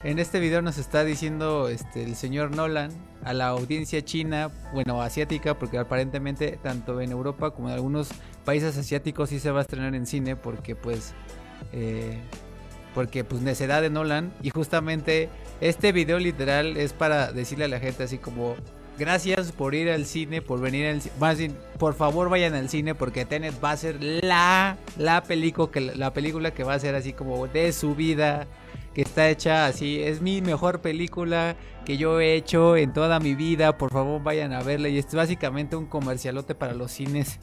En 0.04 0.20
este 0.20 0.42
video 0.42 0.62
nos 0.62 0.78
está 0.78 1.06
diciendo 1.06 1.70
este, 1.70 2.04
el 2.04 2.18
señor 2.18 2.54
Nolan 2.54 2.92
a 3.24 3.32
la 3.32 3.48
audiencia 3.48 4.04
china, 4.04 4.52
bueno, 4.74 5.02
asiática, 5.02 5.58
porque 5.58 5.78
aparentemente 5.78 6.60
tanto 6.62 7.00
en 7.00 7.12
Europa 7.12 7.52
como 7.52 7.70
en 7.70 7.76
algunos 7.76 8.10
países 8.44 8.78
asiáticos 8.78 9.30
sí 9.30 9.40
se 9.40 9.50
va 9.52 9.60
a 9.60 9.62
estrenar 9.62 9.96
en 9.96 10.06
cine, 10.06 10.36
porque 10.36 10.76
pues 10.76 11.14
eh, 11.72 12.22
porque 12.94 13.24
pues 13.24 13.42
necedad 13.42 13.82
de 13.82 13.90
Nolan 13.90 14.34
y 14.42 14.50
justamente 14.50 15.30
este 15.62 15.92
video 15.92 16.20
literal 16.20 16.78
es 16.78 16.94
para 16.94 17.32
decirle 17.32 17.66
a 17.66 17.68
la 17.68 17.80
gente 17.80 18.04
así 18.04 18.18
como 18.18 18.56
gracias 18.98 19.52
por 19.52 19.76
ir 19.76 19.90
al 19.90 20.06
cine, 20.06 20.42
por 20.42 20.60
venir 20.62 20.88
al 20.88 21.02
más 21.20 21.38
bien, 21.38 21.58
por 21.80 21.96
favor 21.96 22.30
vayan 22.30 22.54
al 22.54 22.70
cine 22.70 22.96
porque 22.96 23.26
Tenet 23.26 23.56
va 23.64 23.72
a 23.72 23.78
ser 23.78 23.98
la 24.02 24.78
la 24.98 25.24
película 25.24 25.72
que 25.72 25.82
la 25.82 26.14
película 26.14 26.52
que 26.52 26.64
va 26.64 26.74
a 26.76 26.80
ser 26.80 26.96
así 26.96 27.14
como 27.14 27.48
de 27.48 27.74
su 27.74 27.96
vida 27.96 28.48
que 28.94 29.02
está 29.02 29.30
hecha 29.30 29.66
así. 29.66 30.02
Es 30.02 30.22
mi 30.22 30.42
mejor 30.42 30.82
película 30.82 31.56
que 31.86 31.98
yo 31.98 32.20
he 32.20 32.36
hecho 32.36 32.78
en 32.78 32.94
toda 32.94 33.20
mi 33.20 33.36
vida. 33.36 33.78
Por 33.78 33.92
favor, 33.92 34.22
vayan 34.22 34.54
a 34.54 34.62
verla. 34.62 34.90
Y 34.90 34.98
es 34.98 35.14
básicamente 35.14 35.76
un 35.76 35.88
comercialote 35.88 36.56
para 36.56 36.74
los 36.74 36.92
cines. 36.92 37.40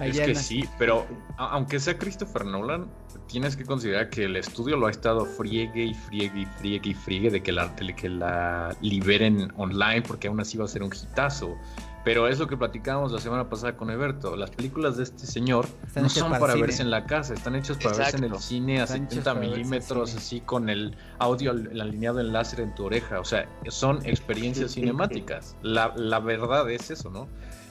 es 0.00 0.20
que 0.20 0.34
sí, 0.34 0.68
pero 0.78 1.06
aunque 1.38 1.80
sea 1.80 1.96
Christopher 1.98 2.44
Nolan, 2.44 2.88
tienes 3.26 3.56
que 3.56 3.64
considerar 3.64 4.10
que 4.10 4.24
el 4.24 4.36
estudio 4.36 4.76
lo 4.76 4.86
ha 4.86 4.90
estado 4.90 5.24
friegue 5.24 5.84
y 5.84 5.94
friegue 5.94 6.40
y 6.40 6.46
friegue 6.46 6.90
y 6.90 6.94
friegue 6.94 7.30
de 7.30 7.42
que 7.42 7.52
la, 7.52 7.68
de 7.68 7.94
que 7.94 8.08
la 8.08 8.76
liberen 8.80 9.52
online 9.56 10.02
porque 10.02 10.28
aún 10.28 10.40
así 10.40 10.56
va 10.56 10.64
a 10.64 10.68
ser 10.68 10.82
un 10.82 10.92
hitazo. 10.94 11.56
Pero 12.04 12.28
es 12.28 12.38
lo 12.38 12.46
que 12.46 12.56
platicábamos 12.56 13.10
la 13.10 13.18
semana 13.18 13.48
pasada 13.48 13.76
con 13.76 13.90
Eberto. 13.90 14.36
Las 14.36 14.50
películas 14.50 14.96
de 14.96 15.02
este 15.02 15.26
señor 15.26 15.66
no 15.96 16.08
son 16.08 16.30
para, 16.38 16.54
verse 16.54 16.82
en 16.82 16.92
la 16.92 17.04
casa, 17.04 17.34
están 17.34 17.56
hechas 17.56 17.78
para 17.78 17.96
verse 17.96 18.18
en 18.18 18.24
el 18.24 18.38
cine 18.38 18.80
a 18.80 18.86
70 18.86 19.34
milímetros, 19.34 20.14
así 20.14 20.40
con 20.40 20.68
el 20.68 20.96
audio 21.18 21.50
alineado 21.50 22.20
en 22.20 22.32
láser 22.32 22.60
en 22.60 22.72
tu 22.76 22.84
oreja. 22.84 23.18
O 23.18 23.24
sea, 23.24 23.48
son 23.70 24.06
experiencias 24.06 24.74
cinemáticas. 24.74 25.56
La, 25.62 25.94
la 25.96 26.20
verdad 26.20 26.70
es 26.70 26.92
eso, 26.92 27.10
¿no? 27.10 27.26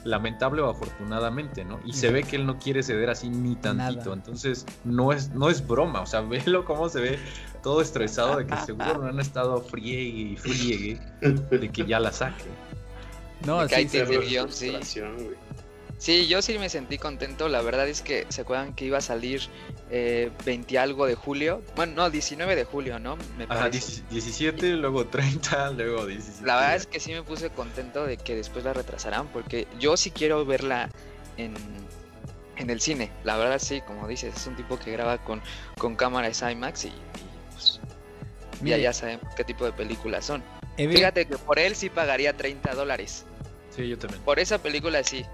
Lamentable 0.06 0.62
o 0.62 0.70
afortunadamente, 0.70 1.64
¿no? 1.64 1.80
Y 1.84 1.92
se 1.92 2.10
ve 2.10 2.22
que 2.22 2.36
él 2.36 2.46
no 2.46 2.58
quiere 2.58 2.82
ceder 2.82 3.10
así 3.10 3.28
ni 3.28 3.56
tantito, 3.56 4.12
entonces 4.12 4.64
no 4.84 5.12
es, 5.12 5.30
no 5.30 5.50
es 5.50 5.66
broma, 5.66 6.00
o 6.00 6.06
sea, 6.06 6.20
velo 6.22 6.64
cómo 6.64 6.88
se 6.88 7.00
ve 7.00 7.18
todo 7.62 7.80
estresado 7.80 8.36
de 8.36 8.46
que 8.46 8.56
seguro 8.58 8.98
no 8.98 9.08
han 9.08 9.20
estado 9.20 9.60
friegue 9.60 10.32
y 10.32 10.36
friegue 10.36 11.00
de 11.20 11.68
que 11.68 11.84
ya 11.84 12.00
la 12.00 12.12
saque. 12.12 12.44
No, 13.44 13.68
sí, 13.68 13.88
sí. 13.88 14.72
Sí, 15.98 16.26
yo 16.26 16.42
sí 16.42 16.58
me 16.58 16.68
sentí 16.68 16.98
contento. 16.98 17.48
La 17.48 17.62
verdad 17.62 17.88
es 17.88 18.02
que 18.02 18.26
se 18.28 18.42
acuerdan 18.42 18.74
que 18.74 18.84
iba 18.84 18.98
a 18.98 19.00
salir 19.00 19.42
eh, 19.90 20.30
20 20.44 20.78
algo 20.78 21.06
de 21.06 21.14
julio. 21.14 21.62
Bueno, 21.74 21.94
no, 21.94 22.10
19 22.10 22.54
de 22.54 22.64
julio, 22.64 22.98
¿no? 22.98 23.16
Me 23.38 23.44
Ajá, 23.48 23.70
17, 23.70 24.74
luego 24.76 25.06
30, 25.06 25.70
luego 25.76 26.06
17. 26.06 26.46
La 26.46 26.56
verdad 26.56 26.76
es 26.76 26.86
que 26.86 27.00
sí 27.00 27.12
me 27.12 27.22
puse 27.22 27.50
contento 27.50 28.04
de 28.04 28.18
que 28.18 28.34
después 28.34 28.64
la 28.64 28.72
retrasarán, 28.74 29.28
porque 29.28 29.66
yo 29.78 29.96
sí 29.96 30.10
quiero 30.10 30.44
verla 30.44 30.90
en, 31.38 31.54
en 32.56 32.70
el 32.70 32.80
cine. 32.80 33.10
La 33.24 33.36
verdad 33.36 33.58
sí, 33.58 33.80
como 33.80 34.06
dices, 34.06 34.36
es 34.36 34.46
un 34.46 34.54
tipo 34.54 34.78
que 34.78 34.92
graba 34.92 35.18
con, 35.18 35.40
con 35.78 35.96
cámaras 35.96 36.42
IMAX 36.42 36.84
y, 36.84 36.92
pues, 37.52 37.80
ya, 38.62 38.76
ya 38.76 38.92
sabemos 38.92 39.34
qué 39.34 39.44
tipo 39.44 39.64
de 39.64 39.72
películas 39.72 40.26
son. 40.26 40.42
Fíjate 40.76 41.24
que 41.24 41.38
por 41.38 41.58
él 41.58 41.74
sí 41.74 41.88
pagaría 41.88 42.36
30 42.36 42.74
dólares. 42.74 43.24
Sí, 43.74 43.88
yo 43.88 43.98
también. 43.98 44.22
Por 44.22 44.38
esa 44.38 44.58
película 44.58 45.02
sí. 45.04 45.24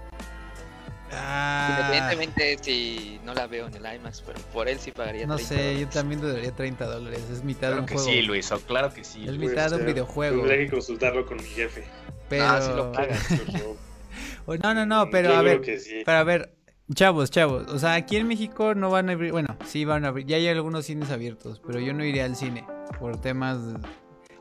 Ah. 1.15 1.67
Independientemente 1.69 2.57
si 2.61 3.19
no 3.23 3.33
la 3.33 3.47
veo 3.47 3.67
en 3.67 3.75
el 3.75 3.95
IMAX, 3.95 4.21
pero 4.21 4.39
por 4.51 4.67
él 4.67 4.79
sí 4.79 4.91
pagaría 4.91 5.25
No 5.25 5.37
sé, 5.37 5.79
yo 5.79 5.87
también 5.89 6.21
daría 6.21 6.51
30 6.51 6.85
dólares. 6.85 7.21
Es 7.31 7.43
mitad 7.43 7.71
de 7.71 7.79
un 7.79 7.85
que 7.85 7.97
sí, 7.97 8.21
Luis, 8.21 8.51
claro 8.67 8.93
que 8.93 9.03
sí. 9.03 9.25
Es 9.27 9.37
mitad 9.37 9.69
de 9.71 9.77
un 9.77 9.85
videojuego. 9.85 10.37
Tendré 10.37 10.65
que 10.65 10.71
consultarlo 10.71 11.25
con 11.25 11.37
mi 11.37 11.43
jefe. 11.43 11.83
Pero... 12.29 12.45
Ah, 12.45 12.59
lo 12.75 12.91
no, 14.63 14.73
no, 14.73 14.85
no, 14.85 15.09
pero 15.09 15.35
a 15.35 15.41
ver. 15.41 15.61
Pero 15.61 16.17
a 16.17 16.23
ver, 16.23 16.53
Chavos, 16.93 17.31
chavos, 17.31 17.69
o 17.69 17.79
sea, 17.79 17.93
aquí 17.93 18.17
en 18.17 18.27
México 18.27 18.75
no 18.75 18.89
van 18.89 19.09
a 19.09 19.13
abrir, 19.13 19.31
bueno, 19.31 19.57
sí 19.65 19.85
van 19.85 20.03
a 20.03 20.09
abrir, 20.09 20.27
ya 20.27 20.35
hay 20.35 20.49
algunos 20.49 20.85
cines 20.85 21.09
abiertos, 21.11 21.61
pero 21.65 21.79
yo 21.79 21.93
no 21.93 22.03
iría 22.03 22.25
al 22.25 22.35
cine 22.35 22.67
por 22.99 23.21
temas 23.21 23.57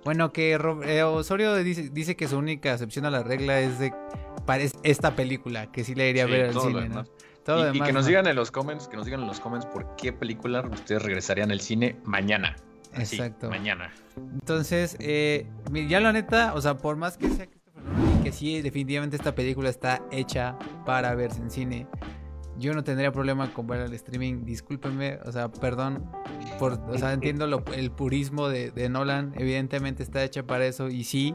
bueno, 0.05 0.33
que 0.33 0.59
eh, 0.85 1.03
Osorio 1.05 1.55
dice, 1.57 1.89
dice, 1.91 2.17
que 2.17 2.27
su 2.27 2.37
única 2.37 2.73
excepción 2.73 3.05
a 3.05 3.11
la 3.11 3.23
regla 3.23 3.61
es 3.61 3.79
de 3.79 3.93
para 4.47 4.65
esta 4.83 5.15
película, 5.15 5.71
que 5.71 5.85
sí 5.85 5.95
le 5.95 6.11
iría 6.11 6.25
a 6.25 6.27
ver 6.27 6.47
al 6.47 6.61
cine, 6.61 6.89
¿no? 6.89 7.05
Todo 7.45 7.75
y, 7.75 7.81
que 7.81 7.93
nos 7.93 8.07
digan 8.07 8.27
en 8.27 8.37
los 8.37 8.51
comments, 8.51 8.87
que 8.87 8.97
nos 8.97 9.07
digan 9.07 9.21
en 9.21 9.27
los 9.27 9.41
comments 9.41 9.67
por 9.67 9.97
qué 9.97 10.13
película 10.13 10.61
ustedes 10.61 11.03
regresarían 11.03 11.51
al 11.51 11.61
cine 11.61 11.97
mañana. 12.05 12.57
Exacto. 12.95 13.49
mañana. 13.51 13.93
Entonces, 14.17 14.97
eh, 15.01 15.47
ya 15.89 15.99
la 16.01 16.13
neta, 16.13 16.55
o 16.55 16.61
sea, 16.61 16.77
por 16.77 16.97
más 16.97 17.17
que 17.17 17.31
sea 17.31 17.49
que 18.23 18.31
sí, 18.31 18.63
definitivamente 18.63 19.17
esta 19.17 19.35
película 19.35 19.69
está 19.69 20.03
hecha 20.13 20.57
para 20.85 21.15
verse 21.15 21.41
en 21.41 21.51
cine 21.51 21.89
yo 22.59 22.75
no 22.75 22.85
tendría 22.85 23.13
problema 23.13 23.53
con 23.53 23.67
ver 23.67 23.81
el 23.81 23.93
streaming. 23.95 24.45
Discúlpenme, 24.45 25.19
o 25.25 25.33
sea, 25.33 25.51
perdón. 25.51 26.05
Por, 26.59 26.75
o 26.89 26.99
sea, 26.99 27.13
entiendo 27.13 27.45
el 27.75 27.91
purismo 27.91 28.49
de, 28.49 28.89
Nolan. 28.89 29.33
Evidentemente 29.37 30.03
está 30.03 30.23
hecha 30.23 30.45
para 30.45 30.67
eso 30.67 30.89
y 30.89 31.05
sí. 31.05 31.35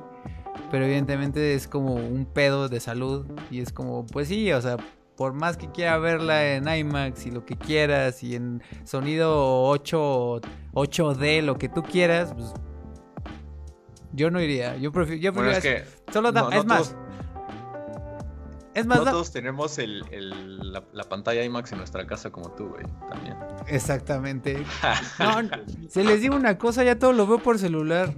Pero 0.69 0.85
evidentemente 0.85 1.55
es 1.55 1.67
como 1.67 1.95
un 1.95 2.25
pedo 2.25 2.69
de 2.69 2.79
salud. 2.79 3.25
Y 3.49 3.61
es 3.61 3.71
como, 3.71 4.05
pues 4.05 4.27
sí, 4.27 4.51
o 4.51 4.61
sea, 4.61 4.77
por 5.15 5.33
más 5.33 5.57
que 5.57 5.69
quiera 5.71 5.97
verla 5.97 6.53
en 6.53 6.67
IMAX 6.67 7.25
y 7.25 7.31
lo 7.31 7.45
que 7.45 7.57
quieras. 7.57 8.23
Y 8.23 8.35
en 8.35 8.61
sonido 8.83 9.63
8, 9.63 10.41
8D, 10.73 11.41
lo 11.41 11.57
que 11.57 11.69
tú 11.69 11.83
quieras, 11.83 12.33
pues. 12.33 12.53
Yo 14.13 14.31
no 14.31 14.41
iría. 14.41 14.77
Yo 14.77 14.91
prefiero. 14.91 15.21
Yo 15.21 15.33
prefiero 15.33 15.57
es 15.57 15.63
que. 15.63 16.11
Solo 16.11 16.29
es 16.29 16.65
más. 16.65 16.95
Es 18.77 18.85
más, 18.85 19.03
todos 19.05 19.31
tenemos 19.31 19.79
el, 19.79 20.03
la, 20.71 21.03
pantalla 21.09 21.43
IMAX 21.43 21.71
en 21.71 21.79
nuestra 21.79 22.05
casa 22.05 22.29
como 22.29 22.51
tú, 22.51 22.67
güey, 22.67 22.85
también. 23.09 23.35
Exactamente. 23.65 24.63
no, 25.19 25.49
se 25.89 26.03
les 26.03 26.21
digo 26.21 26.35
una 26.35 26.59
cosa, 26.59 26.83
ya 26.83 26.99
todo 26.99 27.11
lo 27.11 27.25
veo 27.25 27.39
por 27.39 27.57
celular. 27.57 28.13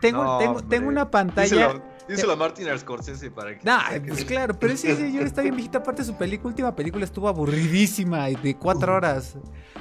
Tengo, 0.00 0.38
tengo, 0.38 0.62
tengo, 0.62 0.88
una 0.88 1.10
pantalla. 1.10 1.82
Díselo, 2.08 2.34
a 2.34 2.36
Martin 2.36 2.66
Scorsese 2.78 3.30
para 3.30 3.58
que. 3.58 3.64
Nah, 3.64 3.82
pues 4.06 4.24
claro, 4.24 4.56
pero 4.58 4.72
ese 4.72 4.94
señor 4.94 5.24
está 5.24 5.42
bien 5.42 5.56
viejita. 5.56 5.78
Aparte, 5.78 6.04
su 6.04 6.16
película, 6.16 6.50
última 6.50 6.76
película 6.76 7.04
estuvo 7.04 7.28
aburridísima 7.28 8.26
de 8.26 8.56
cuatro 8.56 8.94
horas. 8.94 9.36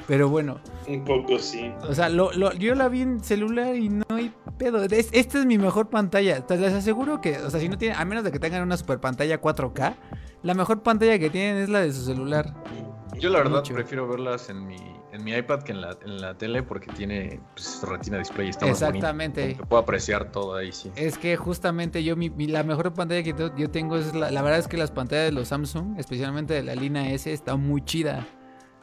Pero 0.07 0.29
bueno. 0.29 0.59
Un 0.87 1.03
poco 1.03 1.39
sí. 1.39 1.71
O 1.87 1.93
sea, 1.93 2.09
lo, 2.09 2.31
lo, 2.33 2.53
yo 2.53 2.75
la 2.75 2.89
vi 2.89 3.01
en 3.01 3.23
celular 3.23 3.75
y 3.75 3.89
no 3.89 4.05
hay 4.09 4.33
pedo. 4.57 4.83
esta 4.83 5.39
es 5.39 5.45
mi 5.45 5.57
mejor 5.57 5.89
pantalla. 5.89 6.43
Les 6.47 6.73
aseguro 6.73 7.21
que, 7.21 7.37
o 7.37 7.49
sea, 7.49 7.59
si 7.59 7.69
no 7.69 7.77
tienen, 7.77 7.97
a 7.97 8.05
menos 8.05 8.23
de 8.23 8.31
que 8.31 8.39
tengan 8.39 8.63
una 8.63 8.77
super 8.77 8.99
pantalla 8.99 9.41
4K, 9.41 9.95
la 10.43 10.53
mejor 10.53 10.83
pantalla 10.83 11.17
que 11.17 11.29
tienen 11.29 11.57
es 11.57 11.69
la 11.69 11.81
de 11.81 11.91
su 11.91 12.03
celular. 12.05 12.53
Yo 13.19 13.29
la 13.29 13.39
verdad 13.39 13.63
prefiero 13.63 14.07
verlas 14.07 14.49
en 14.49 14.67
mi, 14.67 14.77
en 15.15 15.23
mi 15.23 15.33
iPad 15.33 15.63
que 15.63 15.71
en 15.71 15.81
la, 15.81 15.97
en 16.03 16.21
la 16.21 16.37
tele 16.37 16.63
porque 16.63 16.91
tiene 16.91 17.39
pues, 17.53 17.81
retina 17.83 18.17
display. 18.17 18.49
Está 18.49 18.67
Exactamente. 18.67 19.57
puedo 19.67 19.81
apreciar 19.81 20.31
todo 20.31 20.55
ahí, 20.55 20.71
sí. 20.71 20.91
Es 20.95 21.17
que 21.17 21.35
justamente 21.35 22.03
yo, 22.03 22.15
mi, 22.15 22.29
la 22.47 22.63
mejor 22.63 22.93
pantalla 22.93 23.23
que 23.23 23.33
yo 23.57 23.69
tengo 23.69 23.97
es 23.97 24.13
la, 24.13 24.31
la 24.31 24.41
verdad 24.41 24.59
es 24.59 24.67
que 24.67 24.77
las 24.77 24.91
pantallas 24.91 25.25
de 25.25 25.31
los 25.31 25.47
Samsung, 25.47 25.97
especialmente 25.97 26.53
de 26.53 26.63
la 26.63 26.75
línea 26.75 27.11
S, 27.11 27.31
está 27.31 27.55
muy 27.55 27.83
chida. 27.83 28.27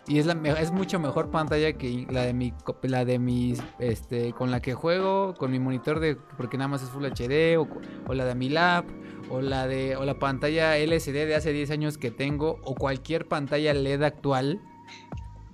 Y 0.09 0.18
es, 0.18 0.27
la, 0.27 0.33
es 0.59 0.73
mucho 0.73 0.99
mejor 0.99 1.31
pantalla 1.31 1.75
que 1.75 2.07
la 2.11 2.23
de 2.23 2.35
mi 2.35 2.53
la 2.83 3.05
de 3.05 3.21
mis 3.21 3.62
este 3.79 4.33
con 4.33 4.51
la 4.51 4.61
que 4.61 4.75
juego 4.75 5.33
con 5.35 5.53
mi 5.53 5.61
monitor 5.61 6.01
de 6.01 6.16
porque 6.37 6.59
nada 6.59 6.66
más 6.66 6.83
es 6.83 6.88
Full 6.88 7.05
HD 7.05 7.57
o, 7.57 7.68
o, 8.09 8.12
la 8.14 8.25
de 8.25 8.35
mi 8.35 8.49
lap 8.49 8.85
o 9.31 9.40
la 9.40 9.68
de 9.68 9.95
o 9.95 10.05
la 10.05 10.18
pantalla 10.18 10.77
LCD 10.77 11.29
de 11.29 11.37
hace 11.37 11.53
10 11.53 11.71
años 11.71 11.99
que 11.99 12.11
tengo 12.11 12.59
o 12.64 12.75
cualquier 12.75 13.29
pantalla 13.29 13.73
LED 13.75 14.03
actual 14.03 14.61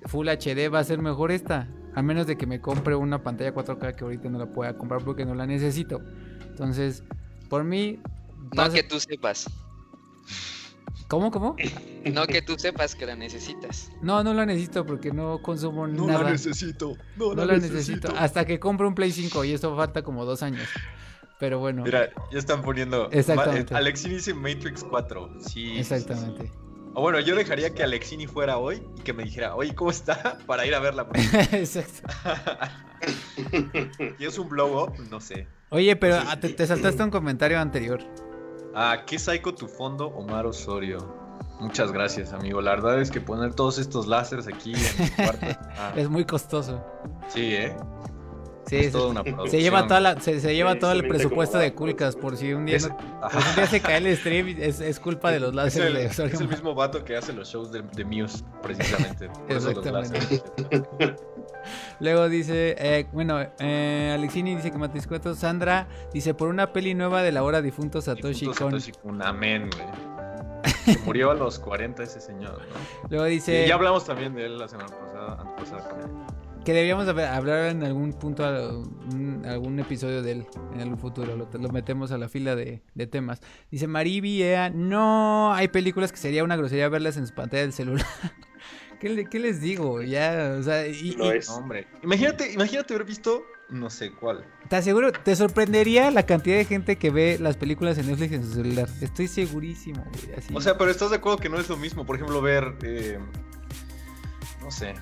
Full 0.06 0.28
HD 0.28 0.72
va 0.72 0.78
a 0.78 0.84
ser 0.84 1.00
mejor 1.00 1.30
esta 1.32 1.68
a 1.94 2.02
menos 2.02 2.26
de 2.26 2.36
que 2.36 2.46
me 2.46 2.60
compre 2.60 2.94
una 2.94 3.22
pantalla 3.22 3.52
4K 3.52 3.96
que 3.96 4.04
ahorita 4.04 4.28
no 4.28 4.38
la 4.38 4.46
pueda 4.46 4.78
comprar 4.78 5.02
porque 5.04 5.24
no 5.24 5.34
la 5.34 5.46
necesito. 5.46 6.00
Entonces, 6.48 7.02
por 7.48 7.64
mí 7.64 8.00
no 8.54 8.70
que 8.70 8.82
tú 8.82 9.00
sepas. 9.00 9.50
¿Cómo, 11.08 11.30
cómo? 11.30 11.56
No 12.12 12.26
que 12.26 12.40
tú 12.40 12.58
sepas 12.58 12.94
que 12.94 13.04
la 13.04 13.16
necesitas. 13.16 13.90
No, 14.00 14.24
no 14.24 14.32
la 14.32 14.46
necesito 14.46 14.86
porque 14.86 15.12
no 15.12 15.42
consumo 15.42 15.86
no 15.86 16.06
nada. 16.06 16.18
No 16.20 16.24
la 16.24 16.30
necesito. 16.30 16.96
No, 17.16 17.34
la, 17.34 17.58
necesito. 17.58 18.14
Hasta 18.16 18.46
que 18.46 18.58
compre 18.58 18.86
un 18.86 18.94
Play 18.94 19.12
5 19.12 19.44
y 19.44 19.52
eso 19.52 19.76
falta 19.76 20.02
como 20.02 20.24
dos 20.24 20.42
años. 20.42 20.66
Pero 21.38 21.58
bueno. 21.58 21.82
Mira, 21.82 22.08
ya 22.32 22.38
están 22.38 22.62
poniendo. 22.62 23.10
Exactamente. 23.10 23.74
Alexini 23.74 24.14
dice 24.14 24.32
Matrix 24.32 24.84
4. 24.84 25.40
Sí. 25.40 25.76
Exactamente. 25.76 26.50
O 26.94 27.02
bueno, 27.02 27.20
yo 27.20 27.36
dejaría 27.36 27.74
que 27.74 27.82
Alexini 27.82 28.26
fuera 28.26 28.58
hoy 28.58 28.82
y 28.96 29.02
que 29.02 29.12
me 29.12 29.24
dijera, 29.24 29.54
oye, 29.54 29.74
¿cómo 29.74 29.90
está? 29.90 30.38
Para 30.46 30.66
ir 30.66 30.74
a 30.74 30.80
verla. 30.80 31.06
Exacto. 31.52 32.08
y 34.18 34.24
es 34.24 34.38
un 34.38 34.48
blow 34.48 34.84
up, 34.84 34.94
no 35.10 35.20
sé. 35.20 35.46
Oye, 35.70 35.94
pero 35.96 36.18
te, 36.40 36.48
te 36.48 36.66
saltaste 36.66 37.02
un 37.02 37.10
comentario 37.10 37.60
anterior. 37.60 38.00
Ah, 38.74 39.04
¿qué 39.06 39.18
psycho 39.18 39.54
tu 39.54 39.68
fondo, 39.68 40.08
Omar 40.08 40.46
Osorio? 40.46 41.14
Muchas 41.60 41.90
gracias, 41.92 42.32
amigo. 42.32 42.60
La 42.60 42.70
verdad 42.70 43.00
es 43.00 43.10
que 43.10 43.20
poner 43.20 43.54
todos 43.54 43.78
estos 43.78 44.06
láseres 44.06 44.46
aquí 44.46 44.74
en 44.74 45.04
mi 45.04 45.10
cuarto 45.10 45.46
ah. 45.76 45.92
es 45.96 46.08
muy 46.08 46.24
costoso. 46.24 46.84
Sí, 47.28 47.54
¿eh? 47.54 47.76
Sí, 48.68 48.76
es 48.76 48.92
se, 48.92 48.98
una 48.98 49.22
se, 49.48 49.62
lleva 49.62 49.86
toda 49.86 50.00
la, 50.00 50.20
se, 50.20 50.38
lleva 50.54 50.78
todo 50.78 50.92
el 50.92 51.08
presupuesto 51.08 51.58
de 51.58 51.72
Kulkas 51.72 52.16
por 52.16 52.36
si 52.36 52.52
un 52.52 52.66
día, 52.66 52.76
un 52.82 53.54
día 53.56 53.66
se 53.66 53.80
cae 53.80 53.96
el 53.96 54.16
stream 54.16 54.56
es, 54.58 54.80
es 54.80 55.00
culpa 55.00 55.30
de 55.30 55.40
los 55.40 55.54
láseres 55.54 55.94
de 55.94 56.06
Osorio. 56.06 56.34
Es 56.34 56.40
el 56.40 56.48
mismo 56.48 56.74
vato 56.74 57.02
que 57.02 57.16
hace 57.16 57.32
los 57.32 57.48
shows 57.48 57.72
de, 57.72 57.82
de 57.82 58.04
Muse, 58.04 58.44
precisamente. 58.62 59.28
Por 59.46 59.52
Exactamente. 59.52 60.42
Luego 62.00 62.28
dice, 62.28 62.76
eh, 62.78 63.06
bueno, 63.12 63.40
eh, 63.58 64.12
Alexini 64.14 64.54
dice 64.54 64.70
que 64.70 64.78
Matis 64.78 65.06
Cuatro. 65.06 65.34
Sandra 65.34 65.88
dice, 66.12 66.34
por 66.34 66.48
una 66.48 66.72
peli 66.72 66.94
nueva 66.94 67.22
de 67.22 67.32
la 67.32 67.42
hora 67.42 67.60
difunto 67.60 68.00
Satoshi 68.00 68.46
Kon. 68.46 68.54
Satoshi 68.54 68.92
Kon, 68.92 69.22
amén, 69.22 69.68
güey. 69.74 70.98
murió 71.04 71.30
a 71.30 71.34
los 71.34 71.58
40 71.58 72.02
ese 72.02 72.20
señor, 72.20 72.60
¿no? 72.60 73.08
Luego 73.10 73.24
dice... 73.24 73.66
ya 73.66 73.74
hablamos 73.74 74.04
también 74.04 74.34
de 74.34 74.46
él 74.46 74.58
la 74.58 74.68
semana 74.68 74.88
pasada, 74.88 75.56
pasada 75.56 75.88
con 75.88 76.00
él. 76.00 76.37
Que 76.68 76.74
deberíamos 76.74 77.08
hablar 77.08 77.70
en 77.70 77.82
algún 77.82 78.12
punto, 78.12 78.44
algún 78.44 79.80
episodio 79.80 80.20
de 80.20 80.32
él 80.32 80.46
en 80.74 80.80
el 80.82 80.98
futuro. 80.98 81.34
Lo, 81.34 81.48
lo 81.50 81.68
metemos 81.70 82.12
a 82.12 82.18
la 82.18 82.28
fila 82.28 82.56
de, 82.56 82.82
temas. 83.10 83.40
Dice 83.70 83.86
Maribi, 83.86 84.44
no, 84.74 85.54
hay 85.54 85.68
películas 85.68 86.12
que 86.12 86.18
sería 86.18 86.44
una 86.44 86.56
grosería 86.56 86.90
verlas 86.90 87.16
en 87.16 87.26
su 87.26 87.34
pantalla 87.34 87.62
del 87.62 87.72
celular. 87.72 88.04
¿Qué, 89.00 89.38
les 89.38 89.62
digo? 89.62 90.02
Ya, 90.02 90.56
o 90.60 90.62
sea, 90.62 90.86
y, 90.86 91.16
hombre. 91.48 91.86
Imagínate, 92.02 92.52
imagínate 92.52 92.92
haber 92.92 93.06
visto 93.06 93.44
no 93.70 93.88
sé 93.88 94.12
cuál. 94.12 94.44
Te 94.68 94.76
aseguro, 94.76 95.10
te 95.10 95.34
sorprendería 95.36 96.10
la 96.10 96.24
cantidad 96.24 96.58
de 96.58 96.66
gente 96.66 96.96
que 96.96 97.08
ve 97.08 97.38
las 97.40 97.56
películas 97.56 97.96
en 97.96 98.08
Netflix 98.08 98.32
en 98.34 98.44
su 98.44 98.52
celular. 98.52 98.90
Estoy 99.00 99.28
segurísimo, 99.28 100.04
O 100.52 100.60
sea, 100.60 100.76
pero 100.76 100.90
estás 100.90 101.08
de 101.08 101.16
acuerdo 101.16 101.38
que 101.38 101.48
no 101.48 101.58
es 101.58 101.70
lo 101.70 101.78
mismo. 101.78 102.04
Por 102.04 102.16
ejemplo, 102.16 102.42
ver. 102.42 102.74
Eh, 102.82 103.18
no 104.60 104.70
sé. 104.70 104.92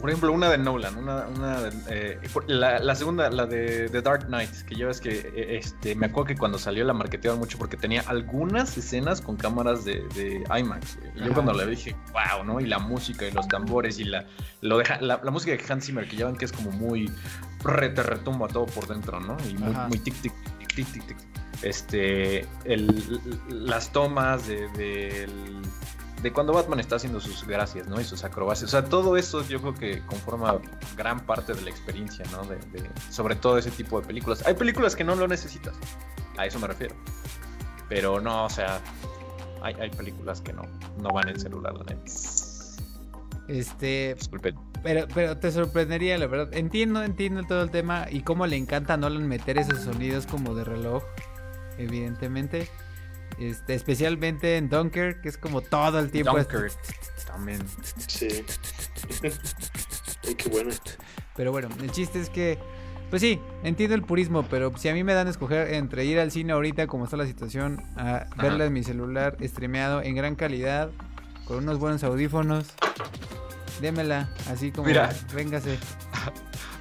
Por 0.00 0.10
ejemplo, 0.10 0.32
una 0.32 0.50
de 0.50 0.58
Nolan, 0.58 0.96
una, 0.96 1.26
una 1.26 1.70
eh, 1.88 2.20
la, 2.46 2.94
segunda, 2.94 3.30
la 3.30 3.46
de 3.46 3.88
The 3.88 4.02
Dark 4.02 4.26
Knight, 4.26 4.50
que 4.66 4.74
yo 4.74 4.90
es 4.90 5.00
que 5.00 5.32
eh, 5.34 5.56
este, 5.56 5.94
me 5.94 6.06
acuerdo 6.06 6.28
que 6.28 6.36
cuando 6.36 6.58
salió 6.58 6.84
la 6.84 6.92
marketeaban 6.92 7.38
mucho 7.38 7.58
porque 7.58 7.76
tenía 7.76 8.02
algunas 8.06 8.76
escenas 8.76 9.20
con 9.20 9.36
cámaras 9.36 9.84
de, 9.84 10.06
de 10.14 10.44
IMAX. 10.58 10.98
Y 11.14 11.24
yo 11.24 11.32
cuando 11.32 11.52
la 11.52 11.64
dije, 11.64 11.96
wow, 12.12 12.44
¿no? 12.44 12.60
Y 12.60 12.66
la 12.66 12.78
música 12.78 13.26
y 13.26 13.30
los 13.30 13.48
tambores 13.48 13.98
y 13.98 14.04
la, 14.04 14.26
lo 14.60 14.78
de, 14.78 14.84
la, 15.00 15.18
música 15.30 15.56
de 15.56 15.72
Hans 15.72 15.86
Zimmer, 15.86 16.08
que 16.08 16.16
ya 16.16 16.26
ven 16.26 16.36
que 16.36 16.44
es 16.44 16.52
como 16.52 16.70
muy 16.70 17.10
rete 17.62 18.02
retumba 18.02 18.48
todo 18.48 18.66
por 18.66 18.86
dentro, 18.86 19.20
¿no? 19.20 19.36
Y 19.48 19.54
muy, 19.54 19.74
muy 19.88 19.98
tic, 19.98 20.14
tic, 20.20 20.32
tic, 20.58 20.74
tic, 20.74 20.92
tic, 20.92 21.06
tic. 21.06 21.16
Este, 21.62 22.46
el, 22.64 23.20
las 23.48 23.90
tomas 23.92 24.46
de, 24.46 25.26
de 26.24 26.32
cuando 26.32 26.54
Batman 26.54 26.80
está 26.80 26.96
haciendo 26.96 27.20
sus 27.20 27.46
gracias, 27.46 27.86
¿no? 27.86 28.00
Y 28.00 28.04
sus 28.04 28.24
acrobacias. 28.24 28.70
O 28.70 28.80
sea, 28.80 28.88
todo 28.88 29.18
eso 29.18 29.46
yo 29.46 29.60
creo 29.60 29.74
que 29.74 30.06
conforma 30.06 30.58
gran 30.96 31.20
parte 31.20 31.52
de 31.52 31.60
la 31.60 31.68
experiencia, 31.68 32.24
¿no? 32.32 32.44
De, 32.44 32.58
sobre 33.10 33.36
todo 33.36 33.58
ese 33.58 33.70
tipo 33.70 34.00
de 34.00 34.06
películas. 34.06 34.42
Hay 34.46 34.54
películas 34.54 34.96
que 34.96 35.04
no 35.04 35.16
lo 35.16 35.28
necesitas. 35.28 35.74
A 36.38 36.46
eso 36.46 36.58
me 36.58 36.66
refiero. 36.66 36.94
Pero 37.90 38.22
no, 38.22 38.46
o 38.46 38.48
sea, 38.48 38.80
hay, 39.60 39.90
películas 39.90 40.40
que 40.40 40.54
no, 40.54 40.62
no 40.98 41.10
van 41.10 41.28
en 41.28 41.38
celular, 41.38 41.74
la 41.74 41.84
neta. 41.84 42.10
Este. 43.48 44.16
Pero, 44.82 45.06
pero 45.14 45.36
te 45.36 45.52
sorprendería, 45.52 46.16
la 46.16 46.26
verdad. 46.26 46.54
Entiendo, 46.54 47.02
entiendo 47.02 47.42
todo 47.42 47.62
el 47.62 47.70
tema 47.70 48.06
y 48.10 48.22
cómo 48.22 48.46
le 48.46 48.56
encanta 48.56 48.94
a 48.94 48.96
Nolan 48.96 49.28
meter 49.28 49.58
esos 49.58 49.80
sonidos 49.80 50.24
como 50.24 50.54
de 50.54 50.64
reloj, 50.64 51.02
evidentemente. 51.76 52.70
Este, 53.38 53.74
especialmente 53.74 54.56
en 54.56 54.68
Dunker, 54.68 55.20
que 55.20 55.28
es 55.28 55.38
como 55.38 55.60
todo 55.60 55.98
el 55.98 56.10
tiempo. 56.10 56.36
Dunker 56.36 56.70
también. 57.26 57.60
Sí. 58.06 58.44
Ay, 60.26 60.34
qué 60.34 60.48
bueno. 60.48 60.70
Pero 61.36 61.50
bueno, 61.50 61.68
el 61.82 61.90
chiste 61.90 62.20
es 62.20 62.30
que, 62.30 62.58
pues 63.10 63.20
sí, 63.20 63.40
entiendo 63.64 63.94
el 63.96 64.02
purismo, 64.02 64.44
pero 64.48 64.76
si 64.76 64.88
a 64.88 64.94
mí 64.94 65.02
me 65.02 65.14
dan 65.14 65.26
a 65.26 65.30
escoger 65.30 65.74
entre 65.74 66.04
ir 66.04 66.20
al 66.20 66.30
cine 66.30 66.52
ahorita, 66.52 66.86
como 66.86 67.04
está 67.04 67.16
la 67.16 67.26
situación, 67.26 67.82
a 67.96 68.26
verla 68.36 68.66
en 68.66 68.72
mi 68.72 68.84
celular 68.84 69.36
streameado 69.42 70.00
en 70.00 70.14
gran 70.14 70.36
calidad, 70.36 70.90
con 71.44 71.58
unos 71.58 71.78
buenos 71.78 72.04
audífonos, 72.04 72.66
démela, 73.80 74.30
así 74.48 74.70
como, 74.70 74.86
Mira. 74.86 75.12
véngase. 75.34 75.78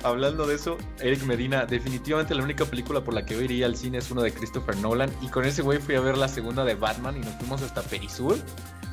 Hablando 0.04 0.46
de 0.46 0.56
eso, 0.56 0.78
Eric 1.00 1.24
Medina, 1.24 1.66
definitivamente 1.66 2.36
la 2.36 2.44
única 2.44 2.66
película 2.66 3.04
por 3.04 3.14
la 3.14 3.26
que 3.26 3.36
yo 3.36 3.42
iría 3.42 3.66
al 3.66 3.76
cine 3.76 3.98
es 3.98 4.12
una 4.12 4.24
de 4.24 4.32
Christopher 4.32 4.78
Nolan. 4.78 5.12
Y 5.22 5.28
con 5.28 5.46
ese 5.46 5.62
güey 5.62 5.80
fui 5.80 5.96
a 5.96 6.02
ver 6.02 6.18
la 6.18 6.28
segunda 6.28 6.64
de 6.66 6.76
Batman 6.76 7.18
y 7.18 7.20
nos 7.20 7.34
fuimos 7.36 7.62
hasta 7.62 7.82
Perisur. 7.82 8.38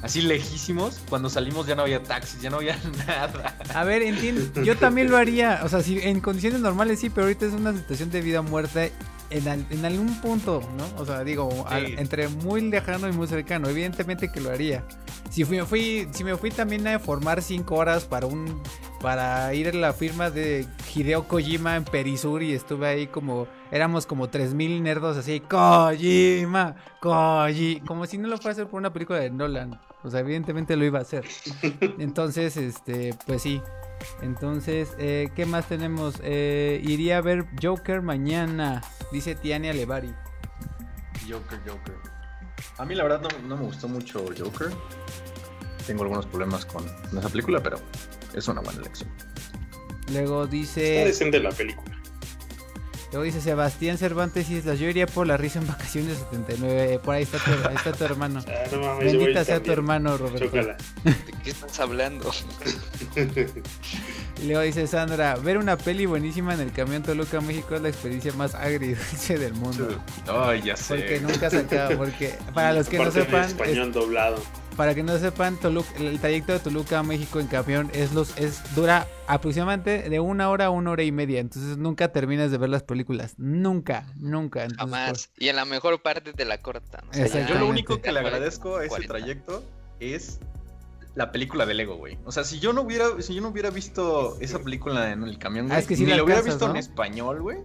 Así 0.02 0.22
lejísimos. 0.22 1.00
Cuando 1.10 1.28
salimos 1.28 1.66
ya 1.66 1.74
no 1.74 1.82
había 1.82 2.02
taxis, 2.02 2.40
ya 2.40 2.50
no 2.50 2.56
había 2.56 2.78
nada. 3.06 3.56
A 3.74 3.84
ver, 3.84 4.02
entiendo. 4.02 4.62
Yo 4.62 4.76
también 4.76 5.10
lo 5.10 5.16
haría. 5.16 5.60
O 5.64 5.68
sea, 5.68 5.82
si 5.82 5.98
en 5.98 6.20
condiciones 6.20 6.60
normales 6.60 7.00
sí, 7.00 7.10
pero 7.10 7.26
ahorita 7.26 7.46
es 7.46 7.52
una 7.52 7.76
situación 7.76 8.10
de 8.10 8.22
vida 8.22 8.40
o 8.40 8.42
muerte 8.42 8.92
en, 9.30 9.84
algún 9.84 10.20
punto, 10.20 10.60
¿no? 10.76 11.00
O 11.00 11.06
sea, 11.06 11.24
digo, 11.24 11.48
entre 11.70 12.28
muy 12.28 12.60
lejano 12.62 13.08
y 13.08 13.12
muy 13.12 13.26
cercano. 13.26 13.68
Evidentemente 13.68 14.30
que 14.30 14.40
lo 14.40 14.50
haría. 14.50 14.84
Si 15.30 15.44
fui, 15.44 15.60
fui, 15.60 16.08
si 16.12 16.24
me 16.24 16.36
fui 16.36 16.50
también 16.50 16.86
a 16.88 16.98
formar 16.98 17.40
cinco 17.40 17.76
horas 17.76 18.04
para 18.04 18.26
un 18.26 18.60
para 19.00 19.52
ir 19.54 19.68
a 19.68 19.72
la 19.72 19.92
firma 19.92 20.30
de 20.30 20.66
Hideo 20.94 21.26
Kojima 21.26 21.76
en 21.76 21.84
Perisur 21.84 22.42
y 22.42 22.52
estuve 22.52 22.86
ahí 22.86 23.06
como 23.06 23.46
éramos 23.70 24.04
como 24.04 24.28
3000 24.28 24.82
nerdos 24.82 25.16
así, 25.16 25.40
Kojima, 25.40 26.76
Kojima, 27.00 27.86
como 27.86 28.06
si 28.06 28.18
no 28.18 28.28
lo 28.28 28.36
fuera 28.36 28.50
a 28.50 28.52
hacer 28.52 28.66
por 28.66 28.78
una 28.78 28.92
película 28.92 29.20
de 29.20 29.30
Nolan. 29.30 29.80
O 30.02 30.10
sea, 30.10 30.20
evidentemente 30.20 30.76
lo 30.76 30.84
iba 30.84 30.98
a 30.98 31.02
hacer. 31.02 31.24
Entonces, 31.98 32.56
este, 32.56 33.14
pues 33.26 33.42
sí. 33.42 33.62
Entonces, 34.22 34.94
eh, 34.98 35.30
¿qué 35.34 35.44
más 35.44 35.66
tenemos? 35.68 36.14
Eh, 36.22 36.80
iría 36.84 37.18
a 37.18 37.20
ver 37.20 37.46
Joker 37.62 38.00
mañana, 38.00 38.82
dice 39.12 39.34
Tiania 39.34 39.72
Levari. 39.72 40.14
Joker, 41.28 41.58
Joker. 41.66 41.94
A 42.78 42.84
mí 42.84 42.94
la 42.94 43.04
verdad 43.04 43.20
no, 43.20 43.28
no 43.48 43.56
me 43.56 43.64
gustó 43.64 43.88
mucho 43.88 44.24
Joker. 44.38 44.70
Tengo 45.86 46.02
algunos 46.02 46.26
problemas 46.26 46.64
con 46.66 46.84
esa 47.16 47.28
película, 47.28 47.62
pero 47.62 47.78
es 48.34 48.46
una 48.48 48.60
buena 48.60 48.80
elección. 48.80 49.10
Luego 50.12 50.46
dice. 50.46 50.98
Está 50.98 51.06
decente 51.08 51.40
la 51.40 51.50
película. 51.50 51.90
Luego 53.12 53.24
dice 53.24 53.40
Sebastián 53.40 53.98
Cervantes 53.98 54.48
y 54.50 54.56
Islas. 54.56 54.78
Yo 54.78 54.88
iría 54.88 55.06
por 55.06 55.26
la 55.26 55.36
risa 55.36 55.58
en 55.58 55.66
vacaciones 55.66 56.18
79. 56.18 57.00
Por 57.00 57.16
ahí 57.16 57.24
está 57.24 57.38
tu, 57.38 57.50
ahí 57.68 57.74
está 57.74 57.92
tu 57.92 58.04
hermano. 58.04 58.40
Ah, 58.48 58.68
no 58.70 58.80
mames, 58.80 59.12
Bendita 59.12 59.44
sea 59.44 59.60
tu 59.62 59.72
hermano, 59.72 60.16
Roberto. 60.16 60.48
¿De 60.56 60.76
qué 61.42 61.50
estás 61.50 61.80
hablando? 61.80 62.30
y 64.40 64.46
luego 64.46 64.62
dice 64.62 64.86
Sandra: 64.86 65.36
Ver 65.36 65.58
una 65.58 65.76
peli 65.76 66.06
buenísima 66.06 66.54
en 66.54 66.60
el 66.60 66.72
camión 66.72 67.02
Toluca, 67.02 67.40
México 67.40 67.74
es 67.74 67.82
la 67.82 67.88
experiencia 67.88 68.32
más 68.32 68.54
agridulce 68.54 69.38
del 69.38 69.54
mundo. 69.54 70.02
Ay, 70.26 70.62
ya 70.62 70.76
sé. 70.76 70.96
Porque 70.96 71.20
nunca 71.20 71.50
se 71.50 71.58
acaba. 71.58 71.96
Porque 71.96 72.34
para 72.54 72.72
los 72.72 72.88
que 72.88 72.98
no 72.98 73.10
sepan. 73.10 73.44
español 73.44 73.92
doblado 73.92 74.40
para 74.80 74.94
que 74.94 75.02
no 75.02 75.18
sepan, 75.18 75.58
el 75.98 76.20
trayecto 76.20 76.54
de 76.54 76.58
Toluca 76.58 77.00
a 77.00 77.02
México 77.02 77.38
en 77.38 77.48
camión 77.48 77.90
es 77.92 78.14
los 78.14 78.34
es 78.38 78.62
dura 78.74 79.06
aproximadamente 79.26 80.08
de 80.08 80.20
una 80.20 80.48
hora 80.48 80.66
a 80.66 80.70
una 80.70 80.92
hora 80.92 81.02
y 81.02 81.12
media. 81.12 81.40
Entonces 81.40 81.76
nunca 81.76 82.12
terminas 82.12 82.50
de 82.50 82.56
ver 82.56 82.70
las 82.70 82.82
películas. 82.82 83.34
Nunca, 83.36 84.06
nunca. 84.16 84.66
Jamás. 84.78 85.10
Pues, 85.10 85.30
y 85.36 85.48
en 85.50 85.56
la 85.56 85.66
mejor 85.66 86.00
parte 86.00 86.32
de 86.32 86.44
la 86.46 86.62
corta. 86.62 87.04
yo 87.46 87.58
lo 87.58 87.68
único 87.68 88.00
que 88.00 88.10
le 88.10 88.20
agradezco 88.20 88.76
a 88.76 88.86
ese 88.86 89.02
trayecto 89.02 89.62
es 89.98 90.40
la 91.14 91.32
película 91.32 91.66
de 91.66 91.74
Lego, 91.74 91.96
güey. 91.96 92.18
O 92.24 92.32
sea, 92.32 92.44
si 92.44 92.60
yo 92.60 92.72
no 92.72 92.82
hubiera, 92.82 93.06
si 93.20 93.34
yo 93.34 93.42
no 93.42 93.48
hubiera 93.48 93.70
visto 93.70 94.36
esa 94.40 94.60
película 94.60 95.12
en 95.12 95.22
el 95.24 95.38
camión, 95.38 95.70
ah, 95.72 95.80
ni 95.88 96.06
la, 96.06 96.22
hubiera 96.22 96.42
visto 96.42 96.70
en 96.70 96.76
español, 96.76 97.42
güey. 97.42 97.58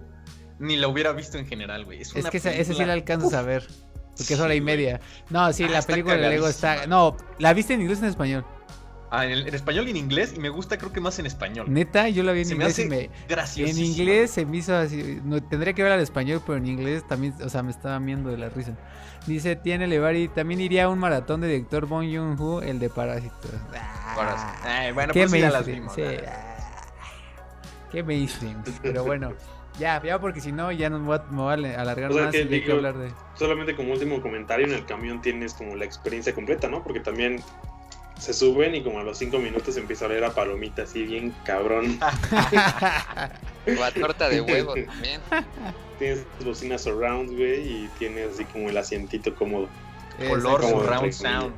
Ni 0.59 0.77
la 0.77 0.87
hubiera 0.87 1.11
visto 1.11 1.37
en 1.37 1.45
general, 1.45 1.85
güey. 1.85 2.01
Es, 2.01 2.13
que 2.13 2.37
ese, 2.37 2.63
sí 2.63 2.85
la 2.85 2.93
alcanzas 2.93 3.33
a 3.33 3.41
ver. 3.41 3.67
Porque 4.17 4.33
es 4.35 4.39
hora 4.39 4.55
y 4.55 4.61
media. 4.61 5.01
No, 5.29 5.51
sí, 5.51 5.65
ah, 5.65 5.69
la 5.69 5.81
película 5.81 6.15
de 6.15 6.29
Lego 6.29 6.47
está. 6.47 6.87
No, 6.87 7.17
¿la 7.37 7.53
viste 7.53 7.73
en 7.73 7.81
inglés 7.81 7.99
o 7.99 8.03
en 8.03 8.09
español? 8.09 8.45
Ah, 9.11 9.25
en, 9.25 9.53
español 9.53 9.87
y 9.87 9.91
en 9.91 9.97
inglés, 9.97 10.33
y 10.35 10.39
me 10.39 10.49
gusta, 10.49 10.77
creo 10.77 10.91
que 10.91 10.99
más 10.99 11.19
en 11.19 11.25
español. 11.25 11.67
Neta, 11.69 12.09
yo 12.09 12.23
la 12.23 12.31
vi 12.31 12.41
en 12.41 12.51
inglés. 12.51 12.79
y 12.79 12.85
me... 12.85 13.09
En 13.57 13.77
inglés 13.77 14.31
se 14.31 14.45
me 14.45 14.57
hizo 14.57 14.75
así. 14.75 15.21
No, 15.23 15.41
tendría 15.41 15.73
que 15.73 15.83
ver 15.83 15.91
al 15.91 15.99
español, 15.99 16.41
pero 16.45 16.57
en 16.57 16.67
inglés 16.67 17.07
también, 17.07 17.33
o 17.43 17.49
sea, 17.49 17.63
me 17.63 17.71
estaba 17.71 17.97
viendo 17.99 18.29
de 18.29 18.37
la 18.37 18.49
risa. 18.49 18.75
Dice, 19.27 19.55
tiene 19.55 19.87
Levari, 19.87 20.27
también 20.27 20.61
iría 20.61 20.85
a 20.85 20.89
un 20.89 20.99
maratón 20.99 21.41
de 21.41 21.47
director 21.47 21.87
Bong 21.87 22.05
Joon-ho, 22.13 22.61
el 22.61 22.79
de 22.79 22.89
Parásitos. 22.89 23.51
Ah, 23.73 24.89
bueno, 24.93 25.13
¿Qué 25.13 25.27
pues 25.27 25.41
ya 25.41 25.49
las 25.49 25.65
vimos. 25.65 25.93
Sí. 25.93 26.03
Qué 27.91 28.03
mainstream. 28.03 28.63
Pero 28.81 29.03
bueno. 29.05 29.33
Ya, 29.79 30.01
ya 30.01 30.19
porque 30.19 30.39
si 30.39 30.53
no 30.53 30.71
ya 30.71 30.89
no 30.89 30.99
me 30.99 31.07
voy 31.07 31.17
a 31.17 31.81
alargar 31.81 32.13
más 32.13 32.33
y 32.33 32.37
hay 32.37 32.63
que 32.63 32.71
hablar 32.71 32.97
de... 32.97 33.11
Solamente 33.33 33.75
como 33.75 33.91
último 33.91 34.21
comentario, 34.21 34.65
en 34.65 34.71
el 34.71 34.85
camión 34.85 35.21
tienes 35.21 35.53
como 35.53 35.75
la 35.75 35.83
experiencia 35.83 36.33
completa, 36.33 36.69
¿no? 36.69 36.81
Porque 36.81 37.01
también 37.01 37.43
se 38.19 38.33
suben 38.33 38.75
y 38.75 38.83
como 38.83 38.99
a 38.99 39.03
los 39.03 39.17
cinco 39.17 39.39
minutos 39.39 39.77
empieza 39.77 40.05
a 40.05 40.07
oler 40.07 40.23
a 40.23 40.33
palomita 40.33 40.83
así 40.83 41.03
bien 41.03 41.33
cabrón. 41.43 41.99
o 43.79 43.83
a 43.83 43.91
torta 43.91 44.29
de 44.29 44.41
huevo 44.41 44.73
también. 44.73 45.21
Tienes 45.99 46.25
bocinas 46.43 46.83
surround, 46.83 47.35
güey, 47.35 47.67
y 47.67 47.89
tienes 47.99 48.33
así 48.33 48.45
como 48.45 48.69
el 48.69 48.77
asientito 48.77 49.33
cómodo. 49.35 49.69
Color 50.29 50.61
surround 50.61 51.11
sound. 51.11 51.53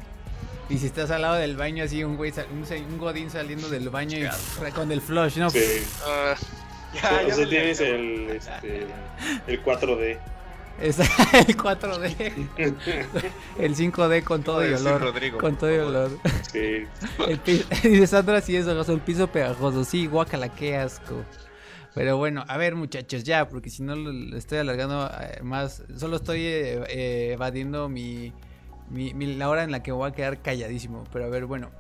Y 0.70 0.80
si 0.80 0.88
estás 0.88 1.12
al 1.12 1.22
lado 1.22 1.36
del 1.36 1.56
baño, 1.56 1.84
así 1.84 2.04
un 2.04 2.17
güey, 2.17 2.34
un, 2.52 2.98
godín 2.98 3.30
saliendo 3.30 3.70
del 3.70 3.89
baño 3.89 4.17
y 4.17 4.72
con 4.72 4.91
el 4.91 5.02
flush, 5.02 5.38
¿no? 5.38 5.50
Sí. 5.50 5.60
Ah. 6.06 6.36
Ya, 6.93 7.36
tienes 7.48 7.80
el, 7.80 8.30
este, 8.32 8.88
el 9.48 9.63
4D. 9.63 10.17
Es 10.82 11.00
el 11.00 11.58
4D. 11.58 12.34
el 13.58 13.76
5D 13.76 14.24
con 14.24 14.44
todo 14.44 14.68
y 14.68 14.74
olor. 14.74 15.38
con 15.40 15.56
todo 15.56 15.74
y 15.74 15.78
olor. 15.78 16.12
Sí. 16.52 16.86
El 17.28 17.42
dice 17.44 18.08
Sandra, 18.08 18.42
sí, 18.42 18.56
eso, 18.56 18.94
el 18.94 19.00
piso 19.00 19.28
pegajoso. 19.28 19.84
Sí, 19.84 20.08
guacala, 20.08 20.50
qué 20.50 20.78
asco. 20.78 21.24
Pero 21.96 22.18
bueno, 22.18 22.44
a 22.48 22.58
ver 22.58 22.76
muchachos, 22.76 23.24
ya, 23.24 23.50
porque 23.50 23.72
si 23.72 23.82
no 23.82 23.96
lo 23.96 24.38
estoy 24.38 24.60
alargando 24.60 25.10
eh, 25.20 25.42
más. 25.42 25.84
Solo 25.96 26.18
estoy 26.18 26.42
eh, 26.42 26.84
eh, 26.90 27.32
evadiendo 27.34 27.90
mi, 27.90 28.34
mi, 28.92 29.16
mi, 29.16 29.36
la 29.36 29.50
hora 29.50 29.63
en 29.63 29.72
la 29.72 29.82
que 29.82 29.92
voy 29.92 30.08
a 30.08 30.13
quedar 30.13 30.42
calladísimo. 30.42 31.06
Pero 31.12 31.26
a 31.26 31.30
ver, 31.30 31.46
bueno. 31.46 31.72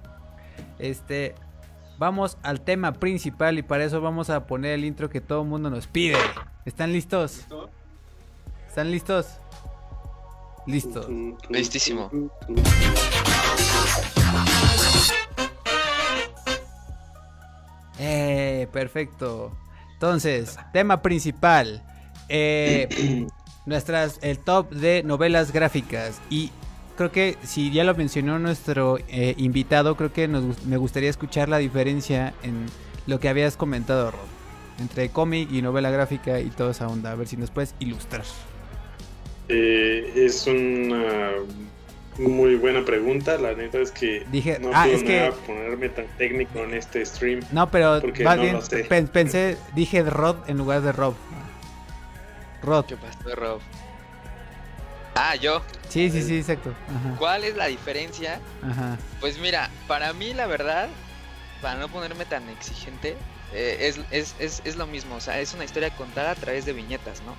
Este, 0.79 1.35
vamos 1.99 2.37
al 2.41 2.61
tema 2.61 2.93
principal 2.93 3.59
y 3.59 3.63
para 3.63 3.83
eso 3.83 4.01
vamos 4.01 4.31
a 4.31 4.47
poner 4.47 4.71
el 4.71 4.85
intro 4.85 5.09
que 5.09 5.21
todo 5.21 5.43
el 5.43 5.47
mundo 5.47 5.69
nos 5.69 5.85
pide. 5.85 6.17
¿Están 6.65 6.93
listos? 6.93 7.45
¿Están 8.77 8.91
listos? 8.91 9.25
Listos. 10.67 11.07
Listísimo. 11.49 12.11
Eh, 17.97 18.67
perfecto. 18.71 19.57
Entonces, 19.93 20.59
tema 20.73 21.01
principal. 21.01 21.83
Eh, 22.29 23.25
nuestras, 23.65 24.19
el 24.21 24.37
top 24.37 24.69
de 24.69 25.01
novelas 25.01 25.51
gráficas. 25.51 26.21
Y 26.29 26.51
creo 26.97 27.11
que 27.11 27.35
si 27.41 27.71
ya 27.71 27.83
lo 27.83 27.95
mencionó 27.95 28.37
nuestro 28.37 28.99
eh, 29.07 29.33
invitado, 29.37 29.97
creo 29.97 30.13
que 30.13 30.27
nos, 30.27 30.65
me 30.65 30.77
gustaría 30.77 31.09
escuchar 31.09 31.49
la 31.49 31.57
diferencia 31.57 32.35
en 32.43 32.67
lo 33.07 33.19
que 33.19 33.27
habías 33.27 33.57
comentado, 33.57 34.11
Rob. 34.11 34.27
Entre 34.77 35.09
cómic 35.09 35.51
y 35.51 35.63
novela 35.63 35.89
gráfica 35.89 36.39
y 36.39 36.51
toda 36.51 36.69
esa 36.69 36.87
onda. 36.87 37.09
A 37.11 37.15
ver 37.15 37.27
si 37.27 37.37
nos 37.37 37.49
puedes 37.49 37.73
ilustrar. 37.79 38.21
Eh, 39.49 40.11
es 40.15 40.45
una 40.47 41.31
muy 42.17 42.55
buena 42.55 42.83
pregunta. 42.83 43.37
La 43.37 43.53
neta 43.53 43.79
es 43.79 43.91
que 43.91 44.25
Dije, 44.31 44.59
no 44.59 44.71
ah, 44.73 44.87
es 44.87 45.03
que- 45.03 45.31
ponerme 45.45 45.89
tan 45.89 46.07
técnico 46.17 46.59
en 46.59 46.73
este 46.73 47.05
stream. 47.05 47.41
No, 47.51 47.69
pero 47.69 48.01
Porque 48.01 48.23
más 48.23 48.37
no 48.37 48.43
bien 48.43 48.55
lo 48.55 48.61
sé. 48.61 48.83
pen- 48.85 49.07
pensé, 49.07 49.57
dije 49.75 50.03
Rod 50.03 50.37
en 50.49 50.57
lugar 50.57 50.81
de 50.81 50.91
Rob. 50.91 51.15
Rod. 52.63 52.85
¿Qué 52.85 52.97
pasó, 52.97 53.35
Rob? 53.35 53.61
Ah, 55.15 55.35
yo. 55.35 55.61
Sí, 55.89 56.09
sí, 56.11 56.21
sí, 56.21 56.37
exacto. 56.37 56.73
Ajá, 56.89 57.15
¿Cuál 57.17 57.43
es 57.43 57.55
la 57.55 57.67
diferencia? 57.67 58.39
ajá. 58.61 58.97
Pues 59.19 59.39
mira, 59.39 59.69
para 59.87 60.13
mí 60.13 60.33
la 60.33 60.45
verdad, 60.47 60.89
para 61.61 61.79
no 61.79 61.87
ponerme 61.87 62.25
tan 62.25 62.47
exigente, 62.49 63.15
eh, 63.53 63.77
es, 63.81 63.99
es, 64.11 64.35
es, 64.39 64.61
es 64.65 64.75
lo 64.75 64.85
mismo, 64.85 65.15
o 65.15 65.21
sea, 65.21 65.39
es 65.39 65.53
una 65.55 65.63
historia 65.63 65.89
contada 65.91 66.31
a 66.31 66.35
través 66.35 66.65
de 66.65 66.73
viñetas, 66.73 67.21
¿no? 67.23 67.35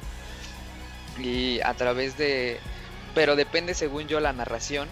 Y 1.19 1.61
a 1.61 1.75
través 1.75 2.17
de... 2.17 2.59
Pero 3.15 3.37
depende 3.37 3.75
según 3.75 4.07
yo 4.07 4.21
la 4.21 4.33
narración, 4.33 4.89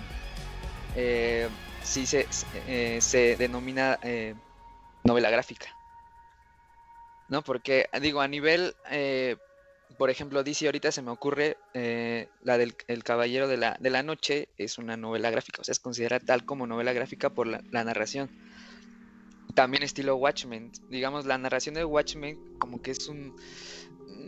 eh, 0.97 1.49
si 1.87 2.05
se, 2.05 2.27
eh, 2.67 2.99
se 3.01 3.37
denomina 3.37 3.99
eh, 4.03 4.35
novela 5.05 5.31
gráfica. 5.31 5.67
¿No? 7.29 7.43
Porque, 7.43 7.89
digo, 8.01 8.21
a 8.21 8.29
nivel, 8.29 8.75
eh, 8.91 9.37
por 9.97 10.11
ejemplo, 10.11 10.43
DC 10.43 10.67
ahorita 10.67 10.93
se 10.93 11.03
me 11.03 11.11
ocurre 11.11 11.57
la 12.43 12.59
del 12.59 12.77
El 12.89 13.05
Caballero 13.05 13.49
de 13.49 13.57
la, 13.57 13.77
de 13.81 13.91
la 13.91 14.03
Noche, 14.03 14.49
es 14.59 14.79
una 14.79 14.97
novela 14.97 15.31
gráfica, 15.31 15.61
o 15.61 15.65
sea, 15.65 15.73
es 15.73 15.81
considerada 15.81 16.25
tal 16.25 16.45
como 16.45 16.67
novela 16.67 16.93
gráfica 16.93 17.31
por 17.31 17.47
la 17.47 17.85
narración. 17.85 18.31
También 19.55 19.83
estilo 19.83 20.17
Watchmen, 20.17 20.71
digamos, 20.91 21.25
la 21.25 21.39
narración 21.39 21.75
de 21.75 21.85
Watchmen 21.85 22.59
como 22.59 22.83
que 22.83 22.91
es 22.91 23.09
un... 23.09 23.37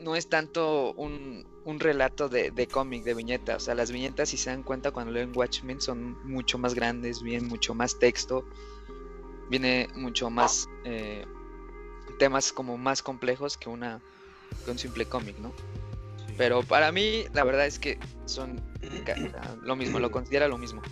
No 0.09 0.17
es 0.17 0.29
tanto 0.29 0.95
un, 0.95 1.47
un 1.67 1.81
relato 1.81 2.31
de, 2.31 2.51
de 2.51 2.67
cómic, 2.67 3.05
de 3.05 3.13
viñeta, 3.13 3.57
o 3.57 3.61
sea, 3.61 3.75
las 3.75 3.93
viñetas, 3.93 4.31
si 4.31 4.39
se 4.39 4.49
dan 4.49 4.63
cuenta 4.63 4.91
cuando 4.91 5.13
leen 5.13 5.33
Watchmen, 5.35 5.83
son 5.83 6.17
mucho 6.27 6.57
más 6.57 6.73
grandes, 6.73 7.23
vienen 7.23 7.47
mucho 7.47 7.75
más 7.75 7.99
texto, 7.99 8.47
viene 9.51 9.87
mucho 9.95 10.31
más... 10.31 10.67
eh, 10.85 11.27
temas 12.19 12.53
como 12.53 12.77
más 12.77 13.03
complejos 13.03 13.57
que 13.57 13.69
una 13.69 14.01
que 14.65 14.71
un 14.71 14.79
simple 14.79 15.05
cómic, 15.05 15.39
¿no? 15.39 15.53
Pero 16.37 16.63
para 16.63 16.91
mí, 16.91 17.25
la 17.35 17.45
verdad 17.45 17.67
es 17.67 17.79
que 17.79 17.99
son 18.25 18.61
lo 19.63 19.77
mismo, 19.77 19.99
lo 19.99 20.11
considera 20.11 20.49
lo 20.49 20.59
mismo. 20.59 20.83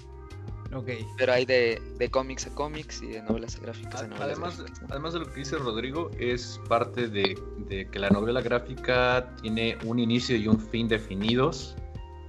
Ok. 0.76 0.88
Pero 1.16 1.32
hay 1.32 1.46
de, 1.46 1.80
de 1.98 2.10
cómics 2.10 2.46
a 2.46 2.54
cómics 2.54 3.02
y 3.02 3.06
de 3.06 3.22
novelas 3.22 3.58
gráficas 3.60 4.02
a 4.02 4.06
novelas 4.06 4.26
Además, 4.26 4.58
gráficas, 4.58 4.82
¿no? 4.82 4.88
además 4.90 5.12
de 5.14 5.18
lo 5.20 5.32
que 5.32 5.40
dice 5.40 5.56
Rodrigo, 5.56 6.10
es 6.18 6.60
parte 6.68 7.08
de, 7.08 7.38
de 7.68 7.88
que 7.88 7.98
la 7.98 8.10
novela 8.10 8.40
gráfica 8.42 9.34
tiene 9.40 9.78
un 9.84 9.98
inicio 9.98 10.36
y 10.36 10.46
un 10.48 10.60
fin 10.60 10.86
definidos. 10.88 11.76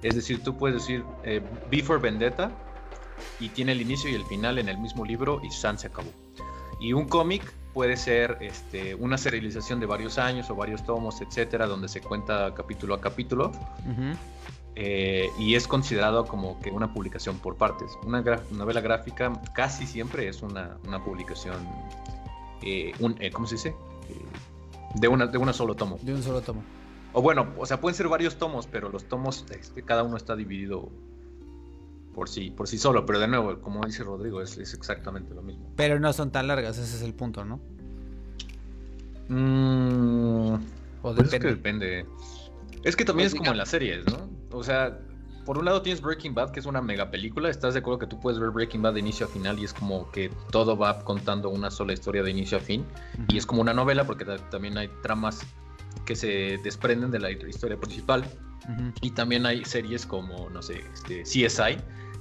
Es 0.02 0.14
decir, 0.14 0.42
tú 0.42 0.56
puedes 0.56 0.76
decir 0.76 1.04
eh, 1.24 1.42
Before 1.70 2.00
Vendetta 2.00 2.50
y 3.40 3.48
tiene 3.50 3.72
el 3.72 3.82
inicio 3.82 4.10
y 4.10 4.14
el 4.14 4.24
final 4.24 4.58
en 4.58 4.68
el 4.68 4.78
mismo 4.78 5.04
libro 5.04 5.40
y 5.44 5.50
San 5.50 5.78
se 5.78 5.88
acabó. 5.88 6.10
Y 6.80 6.92
un 6.92 7.08
cómic 7.08 7.42
puede 7.74 7.96
ser 7.96 8.38
este, 8.40 8.94
una 8.94 9.18
serialización 9.18 9.80
de 9.80 9.86
varios 9.86 10.18
años 10.18 10.48
o 10.50 10.54
varios 10.54 10.84
tomos, 10.84 11.20
etcétera, 11.20 11.66
donde 11.66 11.88
se 11.88 12.00
cuenta 12.00 12.54
capítulo 12.54 12.94
a 12.94 13.00
capítulo. 13.00 13.50
Ujú. 13.84 14.16
Eh, 14.80 15.32
y 15.36 15.56
es 15.56 15.66
considerado 15.66 16.24
como 16.24 16.60
que 16.60 16.70
una 16.70 16.94
publicación 16.94 17.36
por 17.38 17.56
partes. 17.56 17.98
Una 18.06 18.22
novela 18.52 18.80
gráfica 18.80 19.32
casi 19.52 19.88
siempre 19.88 20.28
es 20.28 20.40
una, 20.40 20.78
una 20.86 21.02
publicación, 21.02 21.56
eh, 22.62 22.92
un, 23.00 23.16
eh, 23.18 23.32
¿cómo 23.32 23.48
se 23.48 23.56
dice? 23.56 23.74
De, 24.94 25.08
una, 25.08 25.26
de 25.26 25.36
una 25.36 25.52
solo 25.52 25.74
tomo. 25.74 25.98
De 26.00 26.14
un 26.14 26.22
solo 26.22 26.42
tomo. 26.42 26.62
O 27.12 27.20
bueno, 27.20 27.48
o 27.58 27.66
sea, 27.66 27.80
pueden 27.80 27.96
ser 27.96 28.06
varios 28.06 28.36
tomos, 28.36 28.68
pero 28.68 28.88
los 28.88 29.02
tomos, 29.06 29.44
este, 29.50 29.82
cada 29.82 30.04
uno 30.04 30.16
está 30.16 30.36
dividido 30.36 30.88
por 32.14 32.28
sí, 32.28 32.52
por 32.52 32.68
sí 32.68 32.78
solo. 32.78 33.04
Pero 33.04 33.18
de 33.18 33.26
nuevo, 33.26 33.60
como 33.60 33.84
dice 33.84 34.04
Rodrigo, 34.04 34.42
es, 34.42 34.58
es 34.58 34.74
exactamente 34.74 35.34
lo 35.34 35.42
mismo. 35.42 35.72
Pero 35.74 35.98
no 35.98 36.12
son 36.12 36.30
tan 36.30 36.46
largas, 36.46 36.78
ese 36.78 36.98
es 36.98 37.02
el 37.02 37.14
punto, 37.14 37.44
¿no? 37.44 37.58
Mm, 39.28 40.54
O 41.02 41.14
Pues 41.16 41.32
es 41.32 41.40
que 41.40 41.48
depende. 41.48 42.06
Es 42.84 42.96
que 42.96 43.04
también 43.04 43.26
Pues 43.26 43.34
es 43.34 43.38
como 43.38 43.50
en 43.52 43.58
las 43.58 43.68
series, 43.68 44.04
¿no? 44.06 44.30
O 44.52 44.62
sea, 44.62 44.98
por 45.44 45.58
un 45.58 45.64
lado 45.64 45.82
tienes 45.82 46.00
Breaking 46.02 46.34
Bad, 46.34 46.50
que 46.50 46.60
es 46.60 46.66
una 46.66 46.80
mega 46.82 47.10
película. 47.10 47.48
¿Estás 47.48 47.74
de 47.74 47.80
acuerdo 47.80 47.98
que 47.98 48.06
tú 48.06 48.20
puedes 48.20 48.38
ver 48.38 48.50
Breaking 48.50 48.82
Bad 48.82 48.94
de 48.94 49.00
inicio 49.00 49.26
a 49.26 49.28
final 49.28 49.58
y 49.58 49.64
es 49.64 49.72
como 49.72 50.10
que 50.10 50.30
todo 50.50 50.76
va 50.76 51.00
contando 51.04 51.48
una 51.48 51.70
sola 51.70 51.92
historia 51.92 52.22
de 52.22 52.30
inicio 52.30 52.58
a 52.58 52.60
fin? 52.60 52.84
Y 53.28 53.38
es 53.38 53.46
como 53.46 53.60
una 53.62 53.72
novela 53.74 54.04
porque 54.04 54.24
ta- 54.24 54.36
también 54.50 54.76
hay 54.78 54.88
tramas 55.02 55.40
que 56.04 56.14
se 56.16 56.58
desprenden 56.62 57.10
de 57.10 57.18
la 57.18 57.30
historia 57.30 57.78
principal. 57.78 58.24
Y 59.00 59.12
también 59.12 59.46
hay 59.46 59.64
series 59.64 60.04
como, 60.04 60.50
no 60.50 60.60
sé, 60.60 60.84
este, 60.92 61.22
CSI, 61.24 61.78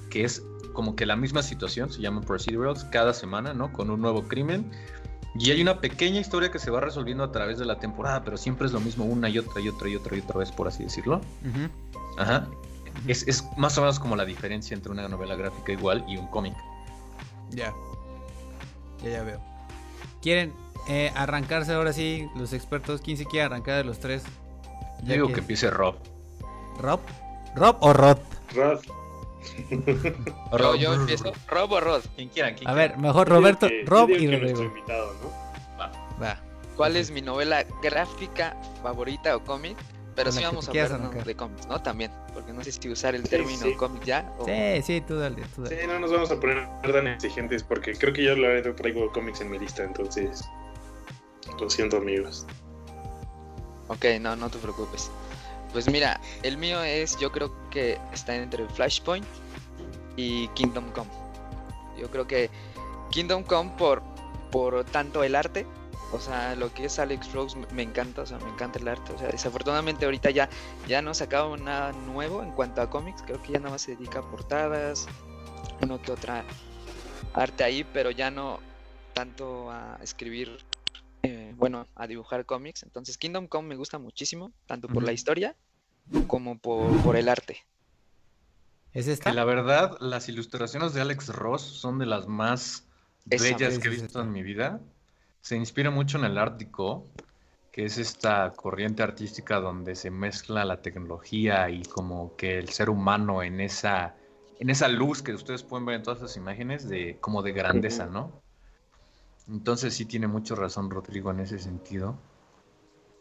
que 0.09 0.23
es 0.23 0.41
como 0.71 0.95
que 0.95 1.05
la 1.05 1.17
misma 1.17 1.43
situación, 1.43 1.91
se 1.91 1.99
llaman 1.99 2.23
procedurals, 2.23 2.85
cada 2.85 3.13
semana, 3.13 3.53
¿no? 3.53 3.73
Con 3.73 3.89
un 3.89 3.99
nuevo 3.99 4.23
crimen. 4.29 4.71
Y 5.39 5.51
hay 5.51 5.61
una 5.61 5.79
pequeña 5.79 6.19
historia 6.19 6.51
que 6.51 6.59
se 6.59 6.71
va 6.71 6.79
resolviendo 6.81 7.23
a 7.23 7.31
través 7.31 7.57
de 7.59 7.65
la 7.65 7.79
temporada, 7.79 8.23
pero 8.23 8.37
siempre 8.37 8.65
es 8.67 8.73
lo 8.73 8.79
mismo 8.79 9.05
una 9.05 9.29
y 9.29 9.37
otra 9.37 9.61
y 9.61 9.69
otra 9.69 9.87
y 9.89 9.95
otra 9.95 10.15
y 10.17 10.19
otra 10.21 10.37
vez, 10.39 10.51
por 10.51 10.67
así 10.67 10.83
decirlo. 10.83 11.17
Ujú. 11.45 11.69
Ajá. 12.19 12.47
Es, 13.07 13.27
es 13.27 13.43
más 13.57 13.77
o 13.77 13.81
menos 13.81 13.99
como 13.99 14.15
la 14.15 14.25
diferencia 14.25 14.73
entre 14.73 14.91
una 14.91 15.07
novela 15.07 15.35
gráfica 15.35 15.71
igual 15.71 16.03
y 16.07 16.17
un 16.17 16.27
cómic. 16.27 16.55
Ya. 17.51 17.71
Ya, 19.03 19.09
ya 19.11 19.23
veo. 19.23 19.39
¿Quieren 20.21 20.51
eh, 20.89 21.11
arrancarse 21.15 21.73
ahora 21.73 21.93
sí 21.93 22.27
los 22.35 22.53
expertos? 22.53 23.01
¿Quién 23.01 23.17
se 23.17 23.25
quiere 23.25 23.45
arrancar 23.45 23.75
de 23.77 23.83
los 23.83 23.99
tres? 23.99 24.23
Yo 25.01 25.07
Ya 25.09 25.13
digo 25.13 25.27
que- 25.27 25.33
que 25.35 25.39
empiece 25.41 25.69
Rob. 25.69 25.95
¿Rob? 26.79 26.99
¿Rob 27.55 27.77
o 27.81 27.93
Rod? 27.93 28.17
Rod, 28.55 28.79
Yo, 30.57 30.75
yo 30.75 30.93
empiezo. 30.93 31.31
Rob 31.47 31.71
o 31.73 31.79
Rod, 31.79 32.01
Quien 32.15 32.29
quiera, 32.29 32.53
quien 32.55 32.69
A 32.69 32.73
quiera. 32.73 32.87
ver, 32.89 32.97
mejor 32.97 33.27
Roberto, 33.29 33.67
que- 33.67 33.83
Rob 33.85 34.09
y 34.09 34.27
Rodrigo. 34.27 34.63
invitado, 34.63 35.13
¿no? 35.21 35.29
Va. 36.21 36.39
¿cuál 36.75 36.95
es 36.95 37.09
mi 37.11 37.21
novela 37.21 37.65
gráfica 37.81 38.55
favorita 38.83 39.35
o 39.35 39.43
cómic? 39.43 39.77
Pero 40.15 40.31
sí 40.31 40.43
vamos 40.43 40.67
a 40.67 40.71
hablar 40.71 41.23
de 41.25 41.35
cómics, 41.35 41.67
¿no? 41.67 41.79
También, 41.81 42.11
porque 42.33 42.51
no 42.53 42.63
sé 42.63 42.71
si 42.71 42.89
usar 42.89 43.13
el 43.13 43.23
Sí, 43.23 43.29
término 43.29 43.65
sí. 43.65 43.75
cómic 43.75 44.03
ya 44.03 44.31
o... 44.39 44.45
Sí, 44.45 44.81
sí, 44.83 45.01
tú 45.01 45.17
dale, 45.17 45.43
tú 45.55 45.65
Sí, 45.67 45.75
dale. 45.75 45.87
no 45.87 45.99
nos 45.99 46.11
vamos 46.11 46.31
a 46.31 46.39
poner 46.39 46.67
tan 46.81 47.07
exigentes 47.07 47.63
porque 47.63 47.93
creo 47.93 48.13
que 48.13 48.23
yo 48.23 48.35
la 48.35 48.47
verdad 48.47 48.73
traigo 48.75 49.11
cómics 49.11 49.41
en 49.41 49.51
mi 49.51 49.59
lista, 49.59 49.83
entonces 49.83 50.41
lo 51.59 51.69
siento 51.69 51.97
amigos. 51.97 52.45
Ok, 53.89 54.05
no, 54.19 54.35
no 54.35 54.49
te 54.49 54.57
preocupes. 54.57 55.11
Pues 55.77 55.91
mira, 55.91 56.19
el 56.41 56.57
mío 56.57 56.81
es, 56.81 57.19
yo 57.19 57.31
creo 57.31 57.53
que 57.69 57.99
está 58.11 58.35
entre 58.35 58.67
Flashpoint 58.67 59.23
y 60.15 60.47
Kingdom 60.55 60.89
Come. 60.89 61.11
Yo 61.99 62.09
creo 62.09 62.25
que 62.25 62.49
Kingdom 63.11 63.43
Come 63.43 63.69
por, 63.77 64.01
por 64.49 64.83
tanto 64.85 65.23
el 65.23 65.35
arte, 65.35 65.67
o 66.11 66.19
sea, 66.19 66.55
lo 66.55 66.73
que 66.73 66.85
es 66.85 66.97
Alex 66.97 67.31
Rose 67.31 67.55
me- 67.73 67.83
encanta, 67.83 68.23
o 68.23 68.25
sea, 68.25 68.39
me 68.39 68.49
encanta 68.49 68.79
el 68.79 68.87
arte. 68.87 69.13
O 69.13 69.19
sea, 69.19 69.27
desafortunadamente 69.27 70.05
ahorita 70.05 70.31
ya, 70.31 70.49
ya 70.87 71.03
no 71.03 71.13
sacaba 71.13 71.55
nada 71.57 71.91
nuevo 71.91 72.41
en 72.41 72.53
cuanto 72.53 72.81
a 72.81 72.89
cómics, 72.89 73.21
creo 73.21 73.39
que 73.43 73.51
ya 73.53 73.59
nada 73.59 73.69
más 73.73 73.83
se 73.83 73.95
dedica 73.95 74.21
a 74.21 74.31
portadas, 74.31 75.05
uno 75.83 76.01
que 76.01 76.11
otra 76.11 76.43
arte 77.35 77.63
ahí, 77.63 77.85
pero 77.93 78.09
ya 78.09 78.31
no 78.31 78.61
tanto 79.13 79.69
a 79.69 79.99
escribir 80.01 80.57
eh, 81.21 81.53
bueno, 81.55 81.85
a 81.93 82.07
dibujar 82.07 82.47
cómics. 82.47 82.81
Entonces 82.81 83.15
Kingdom 83.19 83.45
Come 83.45 83.67
me 83.69 83.75
gusta 83.75 83.99
muchísimo, 83.99 84.51
tanto 84.65 84.87
por 84.87 85.03
la 85.03 85.11
historia 85.11 85.55
como 86.27 86.57
por, 86.57 86.91
por 87.01 87.15
el 87.15 87.29
arte. 87.29 87.65
¿Es 88.93 89.07
esta? 89.07 89.29
Que 89.29 89.35
la 89.35 89.45
verdad, 89.45 89.97
las 89.99 90.27
ilustraciones 90.29 90.93
de 90.93 91.01
Alex 91.01 91.29
Ross 91.29 91.61
son 91.61 91.99
de 91.99 92.05
las 92.05 92.27
más 92.27 92.85
Esa, 93.29 93.43
bellas 93.43 93.79
que 93.79 93.87
he 93.87 93.91
visto 93.91 94.21
en 94.21 94.31
mi 94.31 94.43
vida. 94.43 94.81
Se 95.41 95.55
inspira 95.55 95.91
mucho 95.91 96.17
en 96.17 96.25
el 96.25 96.37
Art 96.37 96.57
Deco, 96.57 97.07
que 97.71 97.85
es 97.85 97.99
esta 97.99 98.51
corriente 98.55 99.03
artística 99.03 99.59
donde 99.59 99.95
se 99.95 100.09
mezcla 100.09 100.65
la 100.65 100.81
tecnología 100.81 101.69
y 101.69 101.83
como 101.83 102.35
que 102.35 102.57
el 102.57 102.69
ser 102.69 102.89
humano 102.89 103.43
en 103.43 103.61
esa, 103.61 104.15
en 104.59 104.71
esa 104.71 104.87
luz 104.87 105.21
que 105.21 105.33
ustedes 105.33 105.61
pueden 105.61 105.85
ver 105.85 105.97
en 105.97 106.03
todas 106.03 106.17
esas 106.19 106.37
imágenes 106.37 106.89
de 106.89 107.17
como 107.21 107.43
de 107.43 107.51
grandeza, 107.51 108.07
¿no? 108.07 108.41
Entonces 109.47 109.93
sí 109.93 110.05
tiene 110.05 110.27
mucho 110.27 110.55
razón 110.55 110.89
Rodrigo 110.89 111.29
en 111.29 111.41
ese 111.41 111.59
sentido, 111.59 112.17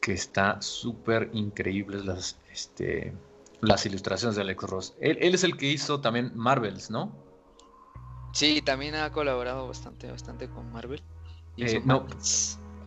que 0.07 0.13
está 0.13 0.63
súper 0.63 1.31
increíbles 1.33 2.05
las, 2.05 2.39
este, 2.53 3.13
las 3.61 3.85
ilustraciones 3.87 4.37
de 4.37 4.43
Alex 4.43 4.63
Ross. 4.63 4.95
Él, 5.01 5.19
es 5.21 5.43
el 5.43 5.57
que 5.57 5.67
hizo 5.67 6.01
también 6.01 6.31
Marvels, 6.37 6.93
¿no? 6.93 7.13
Sí, 8.33 8.63
también 8.63 8.95
ha 8.95 9.11
colaborado 9.11 9.67
bastante, 9.67 10.09
bastante 10.09 10.49
con 10.49 10.71
Marvel. 10.71 11.03
Eh, 11.57 11.83
no, 11.85 12.07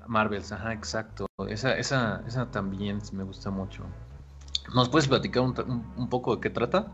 Marvels, 0.08 0.54
ajá, 0.54 0.72
exacto. 0.72 1.26
Esa, 1.50 1.78
esa, 1.78 2.24
esa 2.26 2.50
también 2.52 3.02
me 3.12 3.26
gusta 3.26 3.50
mucho. 3.50 3.84
¿Nos 4.74 4.88
puedes 4.88 5.10
platicar 5.10 5.44
un, 5.44 6.10
poco 6.10 6.38
de 6.38 6.42
qué 6.42 6.50
trata? 6.50 6.88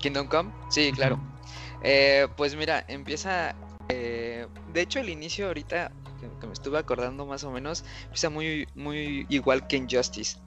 Kingdom 0.00 0.26
Come, 0.26 0.50
sí, 0.70 0.90
claro. 0.90 1.20
Eh, 1.82 2.26
pues 2.36 2.56
mira, 2.56 2.84
empieza. 2.88 3.54
Eh, 3.90 4.48
de 4.72 4.80
hecho, 4.80 4.98
el 4.98 5.08
inicio 5.08 5.46
ahorita 5.46 5.92
que, 6.20 6.46
me 6.46 6.52
estuve 6.52 6.78
acordando 6.78 7.26
más 7.26 7.44
o 7.44 7.50
menos 7.50 7.84
empieza 8.04 8.30
muy, 8.30 8.66
muy 8.74 9.26
igual 9.28 9.66
que 9.66 9.76
Injustice, 9.76 10.38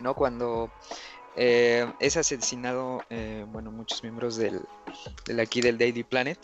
¿no? 0.00 0.14
Cuando 0.14 0.70
eh, 1.36 1.90
es 2.00 2.16
asesinado, 2.16 3.02
bueno, 3.52 3.70
muchos 3.70 4.02
miembros 4.02 4.36
del, 4.36 4.60
del 5.26 5.40
aquí 5.40 5.60
del 5.60 5.78
Daily 5.78 6.02
Planet 6.02 6.38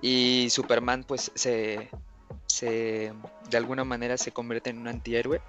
y 0.00 0.48
Superman, 0.50 1.04
pues 1.04 1.30
se, 1.34 1.90
se 2.46 3.12
de 3.50 3.56
alguna 3.56 3.84
manera 3.84 4.16
se 4.16 4.32
convierte 4.32 4.70
en 4.70 4.78
un 4.78 4.88
antihéroe 4.88 5.40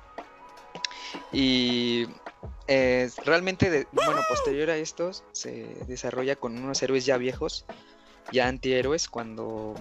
y 1.31 2.07
eh, 2.67 3.09
realmente, 3.25 3.87
bueno, 3.91 4.21
posterior 4.27 4.69
a 4.69 4.77
estos, 4.77 5.23
se 5.31 5.67
desarrolla 5.87 6.35
con 6.35 6.57
unos 6.57 6.81
héroes 6.81 7.05
ya 7.05 7.17
viejos, 7.17 7.65
ya 8.31 8.47
antihéroes, 8.47 9.07
cuando 9.09 9.75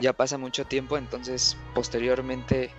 ya 0.00 0.12
pasa 0.12 0.38
mucho 0.38 0.64
tiempo. 0.64 0.96
Entonces, 0.96 1.56
posteriormente, 1.74 2.70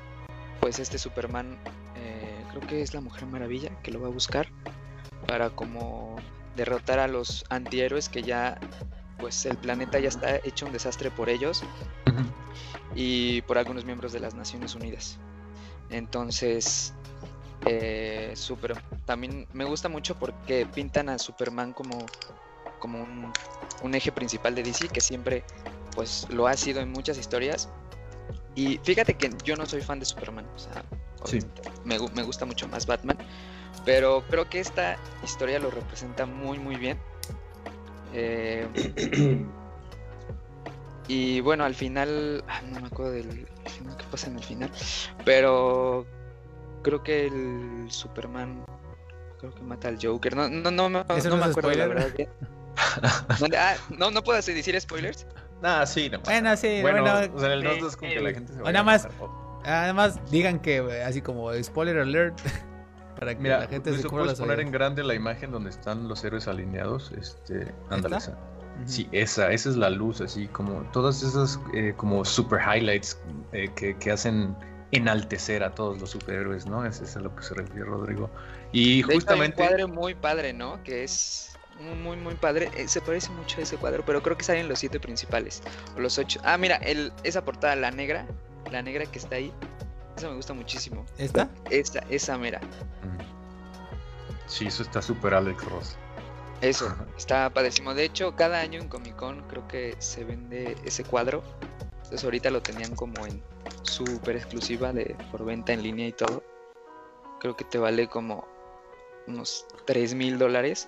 pues 0.60 0.80
este 0.80 0.98
Superman, 0.98 1.58
eh, 1.96 2.44
creo 2.50 2.62
que 2.68 2.82
es 2.82 2.94
la 2.94 3.02
Mujer 3.02 3.26
Maravilla, 3.26 3.70
que 3.82 3.92
lo 3.92 4.02
va 4.02 4.08
a 4.08 4.12
buscar 4.12 4.48
para 5.28 5.50
como 5.50 6.18
derrotar 6.56 7.00
a 7.00 7.08
los 7.08 7.46
antihéroes 7.50 8.10
que 8.10 8.24
ya, 8.24 8.60
pues 9.18 9.46
el 9.46 9.58
planeta 9.58 10.00
ya 10.00 10.10
está 10.10 10.38
hecho 10.38 10.66
un 10.66 10.74
desastre 10.74 11.12
por 11.12 11.30
ellos 11.30 11.64
y 12.96 13.42
por 13.44 13.58
algunos 13.58 13.86
miembros 13.86 14.12
de 14.12 14.20
las 14.20 14.36
Naciones 14.36 14.76
Unidas. 14.76 15.18
Entonces, 15.90 16.94
eh, 17.66 18.34
super, 18.36 18.82
también 19.06 19.48
me 19.54 19.66
gusta 19.66 19.90
mucho 19.90 20.16
porque 20.16 20.66
pintan 20.66 21.10
a 21.10 21.20
Superman 21.20 21.74
como, 21.74 22.06
como 22.80 23.04
un, 23.84 23.96
eje 23.96 24.12
principal 24.12 24.56
de 24.56 24.64
DC 24.64 24.90
que 24.90 25.02
siempre 25.02 25.44
pues 25.96 26.28
lo 26.30 26.48
ha 26.48 26.56
sido 26.56 26.82
en 26.82 26.92
muchas 26.92 27.18
historias. 27.18 27.70
Y 28.56 28.80
fíjate 28.84 29.14
que 29.14 29.30
yo 29.44 29.56
no 29.56 29.66
soy 29.66 29.82
fan 29.82 30.00
de 30.00 30.06
Superman, 30.06 30.46
o 30.56 30.60
sea, 30.60 30.84
me, 31.86 31.98
me, 32.14 32.24
gusta 32.24 32.46
mucho 32.46 32.68
más 32.68 32.86
Batman, 32.86 33.18
pero 33.86 34.24
creo 34.30 34.50
que 34.50 34.60
esta 34.60 34.98
historia 35.24 35.58
lo 35.60 35.72
representa 35.72 36.26
muy 36.26 36.60
muy 36.60 36.76
bien. 36.76 37.00
Eh, 38.14 38.68
y 41.08 41.40
bueno, 41.42 41.64
al 41.64 41.76
final, 41.76 42.44
no 42.72 42.82
me 42.82 42.88
acuerdo 42.88 43.14
del 43.14 43.48
final, 43.68 43.96
qué 43.98 44.06
pasa 44.12 44.28
en 44.28 44.38
el 44.38 44.44
final, 44.44 44.72
pero 45.24 46.06
creo 46.84 47.04
que 47.04 47.28
el 47.28 47.88
Superman 47.90 48.66
creo 49.40 49.54
que 49.54 49.62
mata 49.62 49.88
al 49.88 49.98
Joker. 50.02 50.36
No, 50.36 50.50
no, 50.50 50.72
no, 50.72 50.90
no, 50.90 51.04
no 51.04 51.38
me 51.38 51.46
acuerdo 51.46 51.72
la 51.72 51.88
verdad. 51.88 52.12
ah, 53.58 53.76
no, 53.90 54.12
no 54.12 54.24
puedo 54.24 54.42
decir 54.42 54.80
spoilers. 54.80 55.26
Ah, 55.64 55.86
sí, 55.86 56.10
no 56.10 56.20
Bueno, 56.22 56.56
sí, 56.58 56.80
bueno, 56.82 57.04
o 57.04 57.40
sea, 57.40 57.54
el 57.54 57.64
2 57.64 57.78
es 57.84 57.98
como 57.98 58.12
que 58.12 58.22
la 58.22 58.34
gente 58.34 58.54
se 58.54 58.62
va 58.62 58.72
nada 58.72 58.84
más, 58.84 59.08
nada 59.64 59.94
más 59.94 60.32
digan 60.32 60.60
que 60.60 60.80
así 61.04 61.22
como 61.22 61.52
spoiler 61.62 62.00
alert 62.00 62.40
para 63.20 63.38
que 63.38 63.48
la 63.48 63.68
gente 63.68 63.96
se 63.96 64.08
cubra 64.08 64.24
puedes 64.24 64.40
poner 64.40 64.60
en 64.60 64.72
grande 64.72 65.04
la 65.04 65.14
imagen 65.14 65.52
donde 65.52 65.70
están 65.70 66.08
los 66.08 66.24
héroes 66.24 66.48
alineados, 66.48 67.12
este, 67.18 67.72
ándale 67.90 68.18
esa. 68.18 68.38
Sí, 68.86 69.08
esa, 69.12 69.52
esa 69.52 69.70
es 69.70 69.76
la 69.76 69.92
luz, 69.92 70.22
así 70.22 70.48
como 70.48 70.82
todas 70.92 71.22
esas 71.22 71.60
eh, 71.74 71.94
como 71.98 72.26
super 72.26 72.60
highlights 72.60 73.20
eh, 73.52 73.70
que, 73.76 73.96
que 73.98 74.12
hacen 74.12 74.56
enaltecer 74.92 75.64
a 75.64 75.74
todos 75.76 76.00
los 76.00 76.10
superhéroes, 76.12 76.66
¿no? 76.66 76.86
Ese 76.86 77.04
es 77.04 77.16
a 77.16 77.20
lo 77.20 77.36
que 77.36 77.44
se 77.44 77.54
refiere 77.54 77.86
Rodrigo. 77.86 78.30
Y 78.72 79.02
justamente... 79.04 79.62
Hay 79.62 79.68
un 79.68 79.76
cuadro 79.76 79.88
muy 79.88 80.16
padre, 80.16 80.54
¿no? 80.54 80.82
Que 80.84 81.04
es 81.04 81.51
muy, 81.82 82.18
muy 82.18 82.36
padre. 82.36 82.70
Eh, 82.76 82.88
se 82.88 83.02
parece 83.02 83.30
mucho 83.32 83.60
a 83.60 83.64
ese 83.64 83.78
cuadro, 83.78 84.04
pero 84.06 84.22
creo 84.22 84.38
que 84.38 84.44
salen 84.44 84.68
los 84.68 84.80
siete 84.80 85.00
principales. 85.00 85.62
O 85.96 86.00
los 86.00 86.18
ocho. 86.18 86.40
Ah, 86.44 86.58
mira, 86.58 86.78
el, 86.78 87.12
esa 87.24 87.44
portada, 87.44 87.76
la 87.76 87.92
negra. 87.92 88.26
La 88.72 88.82
negra 88.82 89.06
que 89.06 89.20
está 89.20 89.36
ahí. 89.36 89.52
Esa 90.16 90.30
me 90.30 90.36
gusta 90.36 90.54
muchísimo. 90.54 91.06
¿Esta? 91.18 91.50
Esa, 91.70 92.00
esa 92.10 92.38
mera. 92.38 92.62
Sí, 94.46 94.68
eso 94.68 94.84
está 94.84 95.02
súper 95.02 95.34
Alex 95.34 95.64
Ross. 95.66 95.96
Eso, 96.62 96.94
está 97.18 97.50
padrísimo. 97.50 97.94
De 97.94 98.04
hecho, 98.04 98.36
cada 98.36 98.60
año 98.60 98.80
en 98.80 98.88
Comic 98.88 99.16
Con 99.16 99.42
creo 99.48 99.68
que 99.68 99.96
se 100.00 100.24
vende 100.24 100.76
ese 100.86 101.04
cuadro. 101.04 101.42
Entonces 102.04 102.24
ahorita 102.24 102.52
lo 102.52 102.62
tenían 102.62 102.96
como 102.96 103.26
en 103.26 103.42
súper 103.84 104.36
exclusiva 104.36 104.94
de 104.94 105.16
por 105.32 105.46
venta 105.46 105.74
en 105.74 105.82
línea 105.82 106.08
y 106.08 106.12
todo. 106.12 106.44
Creo 107.40 107.56
que 107.56 107.64
te 107.64 107.78
vale 107.78 108.08
como 108.08 108.48
unos 109.32 109.66
3 109.86 110.14
mil 110.16 110.38
dólares. 110.38 110.88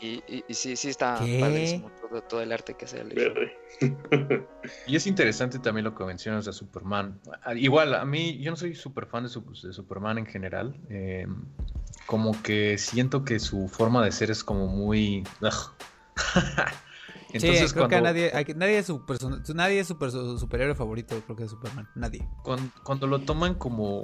Y, 0.00 0.22
y, 0.26 0.54
sí, 0.54 0.76
sí 0.76 0.88
está 0.88 1.16
padrísimo 1.16 1.90
todo, 2.28 2.40
el 2.40 2.52
arte 2.52 2.74
que 2.74 2.84
hace 2.84 3.04
y 4.86 4.96
es 4.96 5.06
interesante 5.06 5.58
también 5.58 5.84
lo 5.84 5.94
que 5.94 6.04
mencionas 6.04 6.44
de 6.44 6.52
Superman. 6.52 7.20
Ah, 7.42 7.54
igual, 7.54 7.94
a 7.94 8.04
mí, 8.04 8.38
yo 8.38 8.50
no 8.50 8.56
soy 8.56 8.74
súper 8.74 9.06
fan 9.06 9.24
de, 9.24 9.28
Superman 9.28 10.18
en 10.18 10.26
general. 10.26 10.74
Em, 10.88 11.44
como 12.06 12.40
que 12.42 12.78
siento 12.78 13.24
que 13.24 13.38
su 13.38 13.68
forma 13.68 14.04
de 14.04 14.12
ser 14.12 14.30
es 14.30 14.44
como 14.44 14.66
muy... 14.66 15.24
Entonces, 17.32 17.72
creo 17.72 17.88
que 17.88 18.00
nadie, 18.00 18.32
nadie 18.56 18.78
es 18.78 18.86
su 18.86 19.04
nadie 19.54 19.80
es 19.80 19.88
su 19.88 20.38
superhéroe 20.38 20.74
favorito, 20.74 21.20
creo 21.24 21.36
que 21.36 21.44
es 21.44 21.50
Superman, 21.50 21.88
nadie. 21.94 22.26
Cuando, 22.82 23.06
lo 23.06 23.20
toman 23.20 23.54
como 23.54 24.02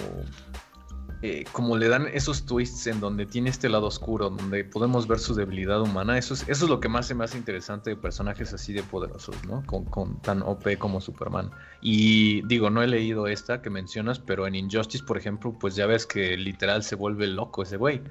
eh, 1.25 1.45
como 1.53 1.77
le 1.77 1.89
dan 1.89 2.09
esos 2.12 2.47
twists 2.47 2.89
en 2.89 2.99
donde 2.99 3.27
tiene 3.27 3.49
este 3.49 3.68
lado 3.68 3.87
oscuro, 3.87 4.31
donde 4.31 4.64
podemos 4.64 5.07
ver 5.07 5.20
su 5.20 5.37
debilidad 5.37 5.81
humana, 5.81 6.18
eso 6.18 6.35
es, 6.35 6.43
eso 6.49 6.64
es 6.64 6.68
lo 6.70 6.81
que 6.81 6.89
más 6.89 7.07
se 7.07 7.14
me 7.14 7.23
hace 7.23 7.39
interesante 7.39 7.91
de 7.91 7.97
personajes 7.97 8.53
así 8.53 8.73
de 8.73 8.83
poderosos, 8.83 9.37
¿no? 9.47 9.62
Con, 9.64 9.85
con, 9.85 10.20
tan 10.20 10.43
OP 10.43 10.77
como 10.79 11.01
Superman. 11.01 11.53
Y 11.81 12.45
digo, 12.49 12.70
no 12.70 12.83
he 12.83 12.89
leído 12.89 13.29
esta 13.29 13.62
que 13.62 13.70
mencionas, 13.70 14.18
pero 14.18 14.49
en 14.49 14.57
Injustice, 14.57 15.05
por 15.05 15.16
ejemplo, 15.16 15.57
pues 15.57 15.77
ya 15.77 15.87
ves 15.87 16.07
que 16.07 16.37
literal 16.37 16.83
se 16.83 16.97
vuelve 16.97 17.29
loco 17.29 17.62
ese 17.62 17.77
güey. 17.77 18.03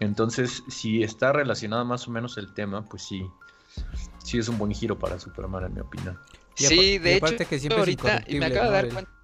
Entonces, 0.00 0.62
si 0.68 1.02
está 1.02 1.34
relacionado 1.34 1.84
más 1.84 2.08
o 2.08 2.10
menos 2.10 2.38
el 2.38 2.54
tema, 2.54 2.82
pues 2.82 3.02
sí, 3.02 3.26
sí 4.24 4.38
es 4.38 4.48
un 4.48 4.56
buen 4.56 4.72
giro 4.72 4.98
para 4.98 5.20
Superman, 5.20 5.64
en 5.64 5.74
mi 5.74 5.80
opinión. 5.80 6.18
sí, 6.54 6.96
de 6.96 7.16
hecho, 7.16 7.36
que 7.36 7.58
siempre 7.58 7.78
ahorita, 7.78 8.24
y 8.26 8.38
me 8.38 8.46
acabo 8.46 8.70
de 8.70 8.72
dar 8.72 8.88
cuenta. 8.88 9.21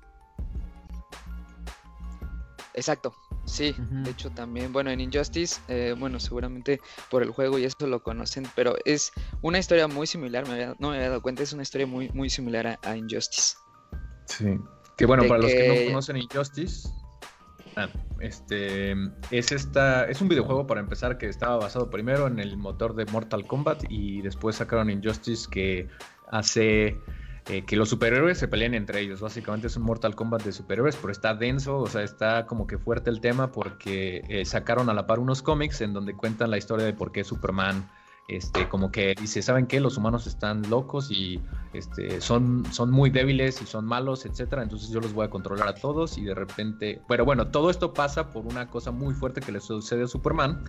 Exacto, 2.79 3.13
sí, 3.45 3.75
de 3.77 4.11
hecho 4.11 4.31
también, 4.31 4.73
bueno, 4.73 4.91
en 4.91 5.01
Injustice, 5.01 5.61
eh, 5.67 5.97
bueno, 5.99 6.21
seguramente 6.21 6.81
por 7.11 7.25
el 7.25 7.31
juego 7.31 7.59
y 7.59 7.65
eso 7.65 7.87
lo 7.89 8.03
conocen, 8.03 8.47
pero 8.55 8.77
es 8.85 9.11
una 9.43 9.59
historia 9.59 9.89
muy 9.89 10.07
similar, 10.07 10.45
no 10.79 10.91
me 10.91 10.97
había 10.97 11.09
dado 11.09 11.21
cuenta, 11.21 11.43
es 11.43 11.53
una 11.53 11.63
historia 11.63 11.87
muy, 11.87 12.09
muy 12.11 12.31
similar 12.31 12.79
a, 12.81 12.97
Injustice. 12.97 13.57
Sí, 14.27 14.59
que 14.97 15.07
bueno, 15.07 15.25
para 15.27 15.43
los 15.43 15.51
que 15.51 15.87
no 15.87 15.91
conocen 15.91 16.19
Injustice, 16.19 16.89
Ah, 17.77 17.89
este 18.19 18.93
es 19.31 19.53
esta 19.53 20.05
es 20.07 20.21
un 20.21 20.29
videojuego 20.29 20.67
para 20.67 20.81
empezar 20.81 21.17
que 21.17 21.29
estaba 21.29 21.59
basado 21.59 21.91
primero 21.91 22.27
en 22.27 22.41
el 22.41 22.57
motor 22.57 22.97
de 22.97 23.05
Mortal 23.07 23.47
Kombat 23.47 23.85
y 23.89 24.21
después 24.21 24.57
sacaron 24.57 24.91
Injustice 24.91 25.47
que 25.49 25.89
hace 26.31 26.99
eh, 27.49 27.65
que 27.65 27.77
los 27.77 27.89
superhéroes 27.89 28.39
se 28.39 28.49
peleen 28.49 28.75
entre 28.75 29.01
ellos. 29.01 29.21
Básicamente 29.21 29.69
es 29.69 29.77
un 29.77 29.85
Mortal 29.85 30.15
Kombat 30.15 30.43
de 30.43 30.53
superhéroes, 30.53 30.97
pero 30.97 31.13
está 31.13 31.35
denso, 31.35 31.79
o 31.79 31.87
sea, 31.87 32.03
está 32.03 32.47
como 32.47 32.67
que 32.67 32.79
fuerte 32.79 33.11
el 33.11 33.21
tema 33.21 33.53
porque 33.53 34.23
eh, 34.29 34.45
sacaron 34.45 34.91
a 34.91 34.95
la 34.95 35.07
par 35.07 35.19
unos 35.19 35.43
cómics 35.43 35.81
en 35.81 35.93
donde 35.93 36.15
cuentan 36.15 36.51
la 36.51 36.59
historia 36.59 36.85
de 36.85 36.93
por 36.93 37.13
qué 37.13 37.25
Superman 37.25 37.89
este, 38.29 38.69
como 38.69 38.93
que 38.93 39.15
dice, 39.19 39.41
¿saben 39.41 39.67
qué? 39.67 39.81
Los 39.81 39.97
humanos 39.97 40.27
están 40.27 40.69
locos 40.69 41.11
y 41.11 41.41
este, 41.73 42.21
son, 42.21 42.67
son 42.71 42.91
muy 42.91 43.09
débiles 43.09 43.63
y 43.63 43.67
son 43.67 43.87
malos, 43.87 44.27
etcétera, 44.27 44.63
entonces 44.63 44.91
yo 44.91 45.01
los 45.01 45.15
voy 45.15 45.25
a 45.25 45.31
controlar 45.31 45.67
a 45.67 45.75
todos 45.75 46.19
y 46.19 46.25
de 46.25 46.35
repente, 46.35 47.01
pero 47.09 47.25
bueno, 47.25 47.49
todo 47.49 47.71
esto 47.71 47.95
pasa 47.95 48.29
por 48.31 48.45
una 48.45 48.69
cosa 48.69 48.91
muy 48.91 49.15
fuerte 49.15 49.41
que 49.41 49.51
le 49.51 49.61
sucede 49.61 50.05
a 50.05 50.09
Superman, 50.09 50.63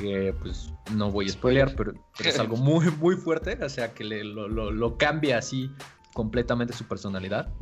que 0.00 0.34
pues 0.40 0.72
no 0.92 1.10
voy 1.10 1.26
a 1.26 1.32
spoilear, 1.32 1.74
pero, 1.76 1.92
es 2.18 2.38
algo 2.38 2.56
muy, 2.56 2.90
muy 2.92 3.16
fuerte, 3.16 3.62
o 3.62 3.68
sea, 3.68 3.92
que 3.92 4.04
le, 4.04 4.24
lo, 4.24 4.96
cambia 4.96 5.38
así 5.38 5.70
completamente 6.14 6.72
su 6.72 6.84
personalidad. 6.84 7.52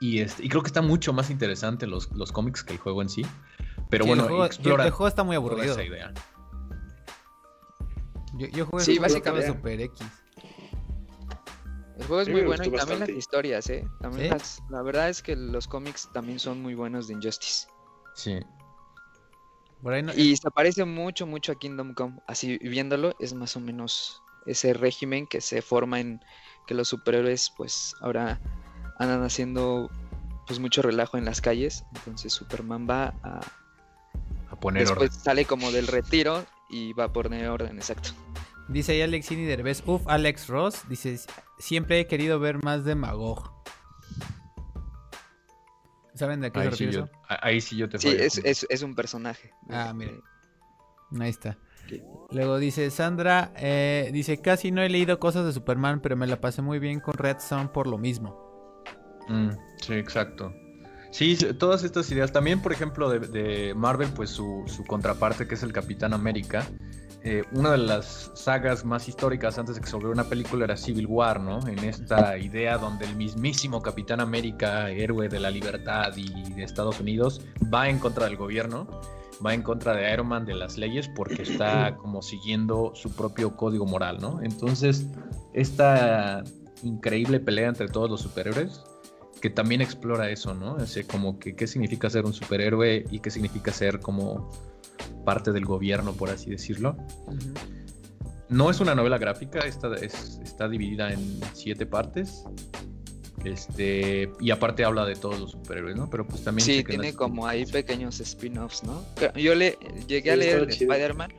Y, 0.00 0.20
este, 0.20 0.44
y 0.44 0.48
creo 0.48 0.62
que 0.62 0.68
está 0.68 0.80
mucho 0.80 1.12
más 1.12 1.28
interesante 1.28 1.86
los, 1.86 2.10
los 2.12 2.30
cómics 2.30 2.62
que 2.62 2.72
el 2.72 2.78
juego 2.78 3.02
en 3.02 3.08
sí. 3.08 3.26
Pero 3.90 4.06
bueno, 4.06 4.22
el 4.22 4.28
juego, 4.28 4.44
el 4.82 4.90
juego 4.90 5.08
está 5.08 5.24
muy 5.24 5.34
aburrido. 5.34 5.72
Esa 5.72 5.82
idea. 5.82 6.12
Yo, 8.34 8.46
yo 8.48 8.66
jugué 8.66 8.84
sí, 8.84 8.98
básicamente 8.98 9.48
Super 9.48 9.80
X. 9.80 10.06
El 11.98 12.06
juego 12.06 12.22
es 12.22 12.28
muy 12.28 12.42
bueno 12.42 12.64
y 12.64 12.70
también 12.70 13.00
las 13.00 13.08
historias, 13.08 13.68
¿eh? 13.70 13.84
También 14.00 14.36
la 14.70 14.82
verdad 14.82 15.08
es 15.08 15.20
que 15.20 15.34
los 15.34 15.66
cómics 15.66 16.08
también 16.12 16.38
son 16.38 16.62
muy 16.62 16.74
buenos 16.74 17.08
de 17.08 17.14
Injustice. 17.14 17.66
Sí. 18.14 18.38
Y 20.16 20.36
se 20.36 20.50
parece 20.50 20.84
mucho, 20.84 21.26
mucho 21.26 21.52
a 21.52 21.58
Kingdom 21.58 21.94
Come. 21.94 22.20
Así 22.26 22.58
viéndolo, 22.58 23.14
es 23.20 23.34
más 23.34 23.56
o 23.56 23.60
menos 23.60 24.22
ese 24.46 24.72
régimen 24.72 25.26
que 25.26 25.40
se 25.40 25.62
forma 25.62 26.00
en 26.00 26.20
que 26.66 26.74
los 26.74 26.88
superhéroes, 26.88 27.52
pues 27.56 27.94
ahora 28.00 28.40
andan 28.98 29.22
haciendo 29.22 29.90
pues 30.46 30.58
mucho 30.58 30.82
relajo 30.82 31.16
en 31.16 31.24
las 31.24 31.40
calles. 31.40 31.84
Entonces 31.94 32.32
Superman 32.32 32.86
va 32.88 33.14
a, 33.22 33.40
a 34.50 34.60
poner 34.60 34.86
Después 34.86 35.14
sale 35.14 35.44
como 35.44 35.70
del 35.70 35.86
retiro 35.86 36.44
y 36.68 36.92
va 36.94 37.04
a 37.04 37.12
poner 37.12 37.48
orden, 37.48 37.76
exacto. 37.76 38.10
Dice 38.68 38.92
ahí 38.92 39.02
Alexini 39.02 39.44
Derbez, 39.44 39.82
uff, 39.86 40.06
Alex 40.08 40.48
Ross, 40.48 40.86
dice, 40.88 41.18
siempre 41.58 42.00
he 42.00 42.06
querido 42.06 42.38
ver 42.38 42.62
más 42.62 42.84
de 42.84 42.94
Magog. 42.94 43.50
¿Saben 46.18 46.40
de 46.40 46.50
qué 46.50 46.60
ahí 46.60 46.72
sí 46.72 46.90
yo, 46.90 47.08
Ahí 47.28 47.60
sí 47.60 47.76
yo 47.76 47.88
te 47.88 47.98
Sí, 47.98 48.08
es, 48.08 48.66
es, 48.68 48.82
un 48.82 48.94
personaje. 48.94 49.52
Ah, 49.70 49.92
mire. 49.94 50.20
Ahí 51.18 51.30
está. 51.30 51.56
Luego 52.30 52.58
dice 52.58 52.90
Sandra, 52.90 53.52
eh, 53.56 54.10
dice, 54.12 54.40
casi 54.42 54.70
no 54.70 54.82
he 54.82 54.88
leído 54.88 55.18
cosas 55.18 55.46
de 55.46 55.52
Superman, 55.52 56.00
pero 56.00 56.16
me 56.16 56.26
la 56.26 56.40
pasé 56.40 56.60
muy 56.60 56.78
bien 56.78 57.00
con 57.00 57.14
Red 57.14 57.38
Son 57.38 57.72
por 57.72 57.86
lo 57.86 57.96
mismo. 57.96 58.84
Mm, 59.28 59.50
sí, 59.80 59.94
exacto. 59.94 60.52
Sí, 61.10 61.36
todas 61.58 61.84
estas 61.84 62.10
ideas. 62.10 62.32
También, 62.32 62.60
por 62.60 62.72
ejemplo, 62.72 63.08
de, 63.08 63.72
Marvel, 63.74 64.08
pues 64.14 64.30
su, 64.30 64.64
su, 64.66 64.84
contraparte, 64.84 65.46
que 65.48 65.54
es 65.54 65.62
el 65.62 65.72
Capitán 65.72 66.12
América. 66.12 66.66
Eh, 67.24 67.42
una 67.52 67.72
de 67.72 67.78
las 67.78 68.30
sagas 68.34 68.84
más 68.84 69.08
históricas 69.08 69.58
antes 69.58 69.74
de 69.74 69.80
que 69.80 69.88
se 69.88 69.94
volviera 69.94 70.12
una 70.12 70.28
película 70.28 70.64
era 70.64 70.76
Civil 70.76 71.06
War, 71.06 71.40
¿no? 71.40 71.66
En 71.66 71.80
esta 71.80 72.38
idea 72.38 72.78
donde 72.78 73.06
el 73.06 73.16
mismísimo 73.16 73.82
Capitán 73.82 74.20
América, 74.20 74.90
héroe 74.90 75.28
de 75.28 75.40
la 75.40 75.50
libertad 75.50 76.16
y 76.16 76.52
de 76.52 76.62
Estados 76.62 77.00
Unidos, 77.00 77.40
va 77.72 77.88
en 77.88 77.98
contra 77.98 78.26
del 78.26 78.36
gobierno, 78.36 78.86
va 79.44 79.52
en 79.52 79.62
contra 79.62 79.94
de 79.94 80.12
Iron 80.12 80.28
Man, 80.28 80.46
de 80.46 80.54
las 80.54 80.78
leyes, 80.78 81.08
porque 81.08 81.42
está 81.42 81.96
como 81.96 82.22
siguiendo 82.22 82.92
su 82.94 83.10
propio 83.14 83.56
código 83.56 83.84
moral, 83.84 84.18
¿no? 84.20 84.40
Entonces, 84.42 85.06
esta 85.54 86.44
increíble 86.84 87.40
pelea 87.40 87.68
entre 87.68 87.88
todos 87.88 88.08
los 88.08 88.20
superhéroes 88.20 88.84
que 89.40 89.50
también 89.50 89.80
explora 89.80 90.30
eso, 90.30 90.54
¿no? 90.54 90.74
O 90.74 90.86
como 91.10 91.38
que 91.38 91.54
qué 91.54 91.66
significa 91.66 92.10
ser 92.10 92.24
un 92.24 92.32
superhéroe 92.32 93.04
y 93.10 93.20
qué 93.20 93.30
significa 93.30 93.72
ser 93.72 94.00
como 94.00 94.50
parte 95.24 95.52
del 95.52 95.64
gobierno, 95.64 96.12
por 96.12 96.30
así 96.30 96.50
decirlo. 96.50 96.96
No 98.48 98.70
es 98.70 98.80
una 98.80 98.94
novela 98.94 99.18
gráfica, 99.18 99.60
está, 99.60 99.94
está 99.96 100.68
dividida 100.68 101.12
en 101.12 101.40
siete 101.52 101.86
partes. 101.86 102.44
Este, 103.44 104.30
y 104.40 104.50
aparte 104.50 104.84
habla 104.84 105.04
de 105.04 105.14
todos 105.14 105.38
los 105.38 105.52
superhéroes, 105.52 105.96
¿no? 105.96 106.10
Pero 106.10 106.26
pues 106.26 106.42
también. 106.42 106.66
Sí, 106.66 106.82
tiene 106.82 107.12
como 107.12 107.46
ahí 107.46 107.64
pequeños 107.66 108.20
spin-offs, 108.20 108.82
¿no? 108.82 109.04
Yo 109.36 109.54
le 109.54 109.78
llegué 110.06 110.32
a 110.32 110.36
leer 110.36 110.68
Spider-Man. 110.68 111.32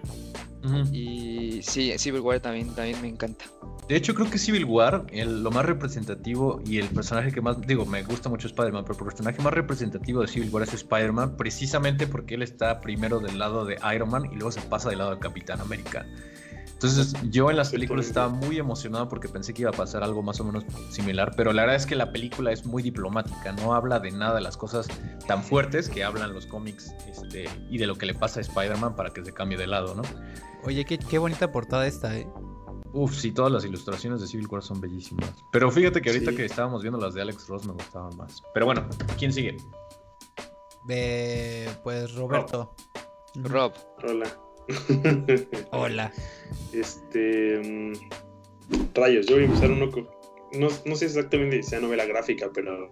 Y 0.91 1.61
sí, 1.63 1.93
Civil 1.97 2.21
War 2.21 2.39
también, 2.39 2.73
también 2.75 3.01
me 3.01 3.07
encanta. 3.07 3.45
De 3.89 3.95
hecho, 3.95 4.13
creo 4.13 4.29
que 4.29 4.37
Civil 4.37 4.65
War, 4.65 5.07
lo 5.11 5.49
más 5.49 5.65
representativo 5.65 6.61
y 6.63 6.77
el 6.77 6.89
personaje 6.89 7.31
que 7.31 7.41
más, 7.41 7.59
digo, 7.59 7.87
me 7.87 8.03
gusta 8.03 8.29
mucho 8.29 8.45
Spider-Man, 8.45 8.83
pero 8.85 8.99
el 8.99 9.05
personaje 9.05 9.41
más 9.41 9.51
representativo 9.51 10.21
de 10.21 10.27
Civil 10.27 10.51
War 10.51 10.61
es 10.61 10.75
Spider-Man, 10.75 11.37
precisamente 11.37 12.05
porque 12.05 12.35
él 12.35 12.43
está 12.43 12.81
primero 12.81 13.19
del 13.19 13.39
lado 13.39 13.65
de 13.65 13.79
Iron 13.95 14.11
Man 14.11 14.25
y 14.31 14.35
luego 14.35 14.51
se 14.51 14.61
pasa 14.61 14.89
del 14.89 14.99
lado 14.99 15.09
del 15.09 15.19
Capitán 15.19 15.59
América. 15.59 16.05
Entonces, 16.71 17.15
yo 17.31 17.49
en 17.49 17.57
las 17.57 17.71
películas 17.71 18.05
estaba 18.05 18.29
muy 18.29 18.59
emocionado 18.59 19.09
porque 19.09 19.27
pensé 19.27 19.55
que 19.55 19.63
iba 19.63 19.71
a 19.71 19.73
pasar 19.73 20.03
algo 20.03 20.21
más 20.21 20.39
o 20.39 20.43
menos 20.43 20.65
similar, 20.91 21.31
pero 21.35 21.51
la 21.51 21.63
verdad 21.63 21.75
es 21.75 21.87
que 21.87 21.95
la 21.95 22.11
película 22.11 22.51
es 22.51 22.67
muy 22.67 22.83
diplomática, 22.83 23.53
no 23.53 23.73
habla 23.73 23.99
de 23.99 24.11
nada 24.11 24.35
de 24.35 24.41
las 24.41 24.55
cosas 24.55 24.87
tan 25.27 25.43
fuertes 25.43 25.89
que 25.89 26.03
hablan 26.03 26.31
los 26.35 26.45
cómics 26.45 26.93
este, 27.09 27.49
y 27.71 27.79
de 27.79 27.87
lo 27.87 27.95
que 27.95 28.05
le 28.05 28.13
pasa 28.13 28.39
a 28.39 28.41
Spider-Man 28.41 28.95
para 28.95 29.09
que 29.09 29.25
se 29.25 29.33
cambie 29.33 29.57
de 29.57 29.65
lado, 29.65 29.95
¿no? 29.95 30.03
Oye, 30.63 30.85
qué, 30.85 30.99
qué 30.99 31.17
bonita 31.17 31.51
portada 31.51 31.87
esta, 31.87 32.15
¿eh? 32.15 32.27
Uf, 32.93 33.15
sí, 33.15 33.31
todas 33.31 33.51
las 33.51 33.65
ilustraciones 33.65 34.21
de 34.21 34.27
Civil 34.27 34.47
War 34.47 34.63
son 34.63 34.81
bellísimas. 34.81 35.31
Pero 35.51 35.69
fíjate 35.69 36.01
que 36.01 36.09
ahorita 36.09 36.35
que 36.35 36.45
estábamos 36.45 36.81
viendo 36.81 36.99
las 36.99 37.13
de 37.13 37.21
Alex 37.21 37.47
Ross 37.47 37.65
me 37.67 37.73
gustaban 37.73 38.15
más. 38.17 38.41
Pero 38.53 38.65
bueno, 38.65 38.87
¿quién 39.17 39.31
sigue? 39.31 39.57
pues 41.83 42.15
Roberto. 42.15 42.73
Rob. 43.35 43.73
Hola. 44.03 44.39
Hola. 45.71 46.11
Este. 46.73 47.61
Mm, 47.63 47.93
rayos, 48.95 49.27
yo 49.27 49.35
voy 49.35 49.43
a 49.43 49.47
empezar 49.47 49.71
uno 49.71 49.91
con. 49.91 50.07
No, 50.53 50.67
no 50.85 50.95
sé 50.95 51.05
exactamente 51.05 51.61
si 51.61 51.69
sea 51.69 51.79
novela 51.79 52.05
gráfica, 52.05 52.49
pero 52.51 52.91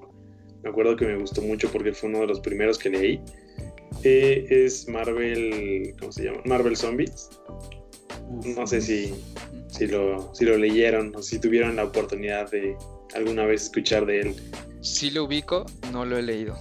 me 0.62 0.70
acuerdo 0.70 0.96
que 0.96 1.06
me 1.06 1.18
gustó 1.18 1.42
mucho 1.42 1.72
porque 1.72 1.94
fue 1.94 2.10
uno 2.10 2.20
de 2.20 2.28
los 2.28 2.40
primeros 2.40 2.78
que 2.78 2.90
leí. 2.90 3.22
Eh, 4.04 4.46
es 4.50 4.88
Marvel. 4.88 5.96
¿Cómo 6.00 6.12
se 6.12 6.26
llama? 6.26 6.42
Marvel 6.46 6.78
Zombies. 6.78 7.30
No 8.30 8.68
sé 8.68 8.82
si, 8.82 9.14
si, 9.70 9.88
lo, 9.88 10.34
si 10.34 10.46
lo 10.46 10.58
leyeron 10.58 11.16
o 11.16 11.22
si 11.22 11.40
tuvieron 11.40 11.76
la 11.76 11.86
oportunidad 11.86 12.50
de 12.52 12.76
alguna 13.16 13.46
vez 13.46 13.64
escuchar 13.64 14.06
de 14.06 14.22
él. 14.22 14.36
Sí 14.82 15.12
lo 15.12 15.26
ubico, 15.26 15.66
no 15.92 16.06
lo 16.06 16.18
he 16.18 16.22
leído. 16.22 16.58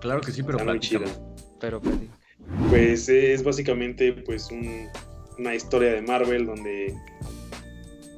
Claro 0.00 0.20
que 0.20 0.32
sí, 0.32 0.42
pero 0.42 0.58
Está 0.58 0.70
muy 0.70 0.80
chido. 0.80 1.04
Pero 1.60 1.80
Pues 2.70 3.08
es 3.08 3.42
básicamente 3.42 4.12
pues 4.12 4.50
una 5.38 5.54
historia 5.54 5.92
de 5.92 6.02
Marvel 6.02 6.46
donde 6.46 6.94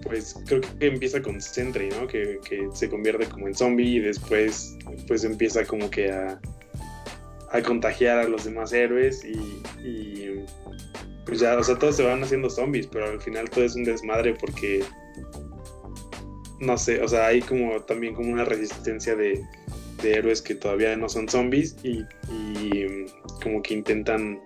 pues 0.03 0.37
creo 0.47 0.61
que 0.61 0.87
empieza 0.87 1.23
con 1.23 1.41
Sentry, 1.41 1.89
¿no? 1.89 2.07
Que, 2.07 2.39
se 2.75 2.89
convierte 2.91 3.27
como 3.27 3.49
en 3.49 3.55
zombie 3.55 3.97
y 3.97 4.01
después 4.01 4.77
pues 5.07 5.25
empieza 5.25 5.65
como 5.65 5.91
que 5.91 6.11
a, 6.11 6.39
a 7.51 7.63
contagiar 7.63 8.19
a 8.19 8.29
los 8.29 8.45
demás 8.45 8.73
héroes 8.73 9.25
y 9.25 10.45
pues 11.27 11.41
ya, 11.41 11.57
o 11.57 11.63
sea, 11.63 11.79
todos 11.79 11.97
se 11.97 12.05
van 12.05 12.23
haciendo 12.23 12.51
zombies, 12.51 12.87
pero 12.87 13.07
al 13.07 13.21
final 13.21 13.49
todo 13.49 13.65
es 13.65 13.75
un 13.75 13.85
desmadre 13.85 14.35
porque, 14.35 14.85
no 16.61 16.77
sé, 16.77 17.03
o 17.03 17.09
sea, 17.09 17.27
hay 17.27 17.41
como 17.41 17.81
también 17.83 18.15
como 18.15 18.33
una 18.33 18.45
resistencia 18.45 19.15
de, 19.15 19.43
héroes 20.03 20.43
que 20.43 20.55
todavía 20.55 20.95
no 20.99 21.09
son 21.09 21.27
zombies 21.31 21.77
y, 21.83 22.05
como 23.43 23.63
que 23.63 23.73
intentan 23.73 24.39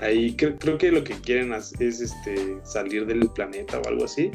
ahí 0.00 0.36
creo, 0.36 0.78
que 0.78 0.92
lo 0.92 1.02
que 1.02 1.14
quieren 1.14 1.52
es 1.52 1.72
este 1.80 2.58
salir 2.62 3.04
del 3.04 3.28
planeta 3.30 3.80
o 3.80 3.88
algo 3.88 4.04
así. 4.04 4.30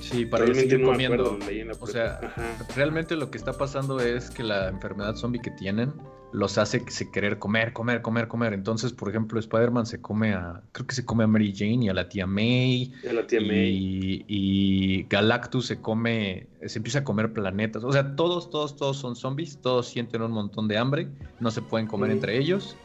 Sí, 0.00 0.26
para 0.26 0.44
realmente 0.44 0.78
no 0.78 0.88
comiendo. 0.88 1.38
o 1.80 1.86
sea, 1.86 2.34
realmente 2.74 3.14
lo 3.14 3.30
que 3.30 3.38
está 3.38 3.52
pasando 3.52 4.00
es 4.00 4.30
que 4.30 4.42
la 4.42 4.68
enfermedad 4.68 5.14
zombie 5.14 5.40
que 5.40 5.52
tienen 5.52 5.92
los 6.36 6.58
hace 6.58 6.84
querer 7.10 7.38
comer, 7.38 7.72
comer, 7.72 8.02
comer, 8.02 8.28
comer. 8.28 8.52
Entonces, 8.52 8.92
por 8.92 9.08
ejemplo, 9.08 9.40
Spider-Man 9.40 9.86
se 9.86 10.02
come 10.02 10.34
a, 10.34 10.60
creo 10.72 10.86
que 10.86 10.94
se 10.94 11.02
come 11.02 11.24
a 11.24 11.26
Mary 11.26 11.54
Jane 11.56 11.86
y 11.86 11.88
a 11.88 11.94
la 11.94 12.10
tía 12.10 12.26
May. 12.26 12.92
Y 13.02 13.06
a 13.08 13.14
la 13.14 13.26
tía 13.26 13.40
May. 13.40 14.22
Y 14.28 15.04
Galactus 15.04 15.64
se 15.64 15.80
come, 15.80 16.46
se 16.66 16.78
empieza 16.78 16.98
a 16.98 17.04
comer 17.04 17.32
planetas. 17.32 17.84
O 17.84 17.90
sea, 17.90 18.16
todos, 18.16 18.50
todos, 18.50 18.76
todos 18.76 18.98
son 18.98 19.16
zombies, 19.16 19.56
todos 19.62 19.88
sienten 19.88 20.20
un 20.20 20.32
montón 20.32 20.68
de 20.68 20.76
hambre, 20.76 21.08
no 21.40 21.50
se 21.50 21.62
pueden 21.62 21.86
comer 21.86 22.10
entre 22.10 22.36
ellos. 22.36 22.76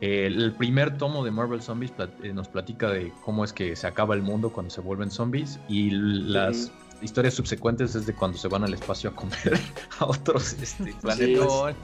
el 0.00 0.52
primer 0.58 0.98
tomo 0.98 1.24
de 1.24 1.30
Marvel 1.30 1.62
Zombies 1.62 1.92
eh, 2.24 2.32
nos 2.32 2.48
platica 2.48 2.90
de 2.90 3.12
cómo 3.24 3.44
es 3.44 3.52
que 3.52 3.76
se 3.76 3.86
acaba 3.86 4.16
el 4.16 4.22
mundo 4.22 4.52
cuando 4.52 4.68
se 4.70 4.80
vuelven 4.80 5.12
zombies 5.12 5.60
y 5.68 5.90
las 5.90 6.72
historias 7.02 7.34
subsecuentes 7.34 7.94
es 7.94 8.06
de 8.06 8.14
cuando 8.14 8.38
se 8.38 8.48
van 8.48 8.64
al 8.64 8.74
espacio 8.74 9.10
a 9.10 9.14
comer 9.14 9.58
a 9.98 10.06
otros 10.06 10.54
este, 10.54 10.94
planetas. 11.00 11.74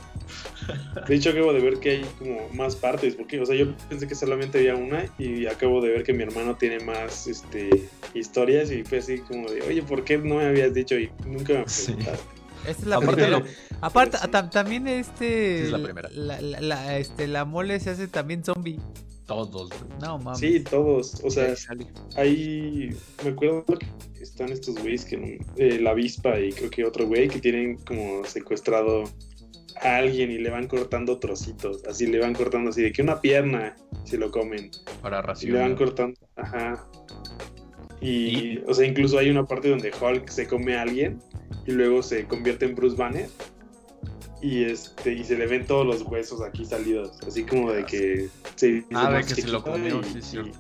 De 1.09 1.15
hecho, 1.15 1.31
acabo 1.31 1.53
de 1.53 1.61
ver 1.61 1.79
que 1.79 1.91
hay 1.91 2.07
como 2.19 2.49
más 2.51 2.77
partes, 2.77 3.15
porque, 3.15 3.41
o 3.41 3.47
sea, 3.47 3.57
yo 3.57 3.75
pensé 3.89 4.07
que 4.07 4.15
solamente 4.15 4.59
había 4.59 4.75
una 4.75 5.05
y 5.19 5.47
acabo 5.47 5.81
de 5.81 5.91
ver 5.91 6.05
que 6.05 6.13
mi 6.13 6.23
hermano 6.23 6.57
tiene 6.57 6.81
más 6.81 7.27
este, 7.27 7.89
historias 8.15 8.71
y 8.71 8.85
fue 8.85 8.99
así 8.99 9.19
como 9.19 9.49
de, 9.49 9.63
oye, 9.63 9.83
¿por 9.83 10.05
qué 10.05 10.19
no 10.19 10.37
me 10.37 10.47
habías 10.47 10.75
dicho? 10.75 10.99
Y 10.99 11.11
nunca 11.25 11.55
me 11.55 11.65
preguntaste. 11.65 11.97
Esta 12.67 12.83
es 12.83 12.87
la 12.87 13.01
primera. 13.01 13.43
Aparte, 13.81 14.19
también 14.51 14.89
este. 14.89 15.65
es 15.65 15.71
la 15.71 15.83
primera. 15.83 16.09
La, 16.11 16.99
este, 16.99 17.29
la 17.29 17.45
mole 17.45 17.79
se 17.81 17.91
hace 17.91 18.09
también 18.09 18.45
zombie. 18.45 18.81
Todos, 19.27 19.71
No, 20.01 20.19
mames. 20.19 20.39
Sí, 20.39 20.61
todos. 20.61 21.21
O 21.25 21.31
sea, 21.31 21.55
ahí 22.17 22.91
me 23.25 23.31
acuerdo 23.31 23.65
que 23.65 23.87
están 24.23 24.51
estos 24.51 24.77
güeyes 24.81 25.05
que 25.05 25.41
eh, 25.57 25.81
la 25.81 25.91
avispa 25.91 26.39
y 26.39 26.53
creo 26.53 26.71
que 26.71 26.85
otro 26.85 27.07
güey 27.07 27.29
que 27.29 27.41
tienen 27.41 27.77
como 27.79 28.25
secuestrado 28.25 29.05
a 29.83 29.97
alguien 29.97 30.31
y 30.31 30.39
le 30.39 30.51
van 30.51 30.69
cortando 30.69 31.19
trocitos. 31.19 31.83
Así 31.89 32.07
le 32.07 32.21
van 32.21 32.35
cortando 32.35 32.71
así 32.71 32.83
de 32.83 32.93
que 32.93 33.03
una 33.03 33.21
pierna 33.21 33.75
se 34.05 34.17
lo 34.17 34.31
comen. 34.31 34.71
Para 35.03 35.23
racionar. 35.23 35.57
Y 35.57 35.59
le 35.59 35.69
van 35.69 35.77
cortando. 35.77 36.21
Ajá. 36.37 36.89
Y, 38.01 38.59
o 38.59 38.75
sea, 38.75 38.87
incluso 38.87 39.19
hay 39.19 39.31
una 39.31 39.45
parte 39.45 39.71
donde 39.71 39.91
Hulk 39.91 40.29
se 40.29 40.47
come 40.47 40.77
a 40.77 40.83
alguien 40.83 41.19
y 41.67 41.73
luego 41.73 42.03
se 42.03 42.27
convierte 42.27 42.67
en 42.67 42.77
Bruce 42.77 42.97
Banner 42.97 43.29
y 44.47 44.65
este 44.65 45.13
y 45.13 45.25
se 45.25 45.37
le 45.37 45.47
ven 45.47 45.67
todos 45.67 45.85
los 45.85 46.03
huesos 46.03 46.41
aquí 46.41 46.65
salidos, 46.65 47.19
así 47.27 47.45
como 47.45 47.73
de 47.73 47.85
que 47.85 48.29
se 48.55 48.85
Ah, 48.95 49.11
de 49.11 49.25
que 49.25 49.35
se 49.35 49.49
lo 49.49 49.63
comió, 49.63 50.01
sí, 50.05 50.23
cierto. 50.23 50.57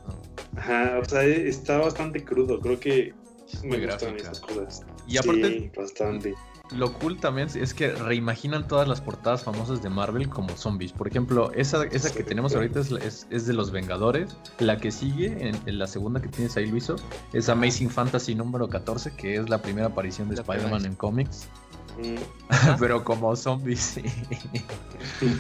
Ajá, 0.57 0.99
o 1.01 1.05
sea, 1.05 1.23
está 1.23 1.79
bastante 1.79 2.25
crudo, 2.25 2.59
creo 2.59 2.81
que 2.81 3.15
me 3.63 3.87
gustan 3.87 4.17
esas 4.17 4.41
cosas. 4.41 4.85
Y 5.07 5.19
aparte, 5.19 5.49
sí, 5.49 5.71
bastante. 5.77 6.35
Lo 6.73 6.93
cool 6.95 7.19
también 7.19 7.49
es 7.55 7.75
que 7.75 7.93
reimaginan 7.93 8.67
todas 8.67 8.89
las 8.89 9.01
portadas 9.01 9.45
famosas 9.45 9.85
de 9.85 9.89
Marvel 9.89 10.29
como 10.29 10.57
zombies. 10.57 10.93
Por 10.93 11.07
ejemplo, 11.07 11.53
esa, 11.53 11.85
esa 11.85 12.13
que 12.13 12.25
tenemos 12.25 12.57
ahorita 12.57 12.81
es, 12.81 13.27
es, 13.31 13.47
de 13.47 13.53
los 13.53 13.71
Vengadores. 13.71 14.37
La 14.59 14.77
que 14.77 14.91
sigue, 14.91 15.49
en, 15.49 15.79
la 15.79 15.87
segunda 15.87 16.21
que 16.21 16.27
tienes 16.27 16.57
ahí, 16.57 16.67
Luiso, 16.67 16.97
es 17.33 17.49
Amazing 17.49 17.91
Fantasy 17.91 18.35
número 18.35 18.69
14, 18.69 19.15
que 19.15 19.37
es 19.37 19.49
la 19.49 19.63
primera 19.63 19.87
aparición 19.87 20.29
de 20.29 20.35
Spider-Man 20.35 20.87
en 20.87 20.97
cómics. 20.97 21.49
Pero 22.79 23.05
como 23.05 23.35
zombies. 23.37 24.01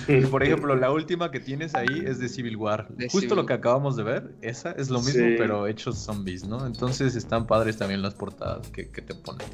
y 0.08 0.20
por 0.30 0.42
ejemplo, 0.42 0.74
la 0.74 0.90
última 0.90 1.30
que 1.30 1.40
tienes 1.40 1.74
ahí 1.74 2.02
es 2.04 2.18
de 2.18 2.28
Civil 2.28 2.56
War. 2.56 2.88
Justo 3.10 3.34
lo 3.34 3.46
que 3.46 3.54
acabamos 3.54 3.96
de 3.96 4.02
ver, 4.02 4.34
esa 4.40 4.72
es 4.72 4.90
lo 4.90 5.00
mismo, 5.00 5.26
pero 5.38 5.66
hechos 5.66 5.98
zombies, 5.98 6.46
¿no? 6.46 6.66
Entonces 6.66 7.14
están 7.16 7.46
padres 7.46 7.76
también 7.76 8.02
las 8.02 8.14
portadas 8.14 8.68
que, 8.68 8.90
que 8.90 9.02
te 9.02 9.14
ponen. 9.14 9.46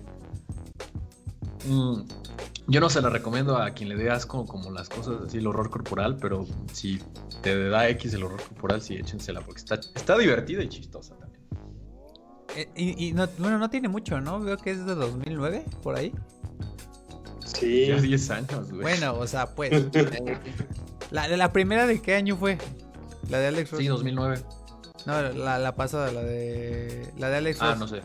Mm, 1.68 2.03
yo 2.68 2.80
no 2.80 2.88
se 2.88 3.03
la 3.03 3.09
recomiendo 3.09 3.57
a 3.57 3.70
quien 3.70 3.88
le 3.88 3.96
dé 3.96 4.11
asco 4.11 4.46
como 4.46 4.70
las 4.70 4.88
cosas 4.88 5.22
así, 5.26 5.38
el 5.38 5.46
horror 5.46 5.70
corporal, 5.70 6.16
pero 6.20 6.46
si 6.72 7.00
te 7.42 7.68
da 7.68 7.88
X 7.88 8.14
el 8.14 8.24
horror 8.24 8.42
corporal, 8.42 8.80
sí, 8.80 8.94
échensela, 8.94 9.40
porque 9.40 9.61
está, 9.61 9.74
está 9.74 10.16
divertida 10.16 10.62
y 10.62 10.68
chistosa 10.68 11.16
también. 11.16 11.42
Eh, 12.57 12.68
y, 12.76 13.12
no, 13.12 13.26
bueno, 13.38 13.59
no 13.59 13.70
tiene 13.70 13.88
mucho, 13.88 14.20
¿no? 14.20 14.38
Veo 14.40 14.57
que 14.57 14.70
es 14.70 14.84
de 14.84 14.94
2009, 14.94 15.64
por 15.82 15.96
ahí. 15.96 16.12
Sí. 17.55 17.86
Ya 17.86 18.00
10 18.00 18.30
años, 18.30 18.70
güey. 18.70 18.82
Bueno, 18.82 19.14
o 19.18 19.26
sea, 19.26 19.46
pues. 19.46 19.72
la, 21.11 21.28
la 21.28 21.53
primera 21.53 21.86
de 21.86 22.00
qué 22.00 22.14
año 22.14 22.36
fue? 22.36 22.59
La 23.28 23.38
de 23.38 23.48
Alex 23.48 23.70
Sí, 23.76 23.86
2009. 23.86 24.42
No, 25.07 25.20
la, 25.22 25.59
la 25.59 25.74
pasada, 25.74 26.12
la 26.12 26.22
de. 26.22 27.09
La 27.18 27.28
de 27.28 27.36
Alex 27.36 27.59
Ah, 27.61 27.76
no 27.78 27.88
sé. 27.88 28.03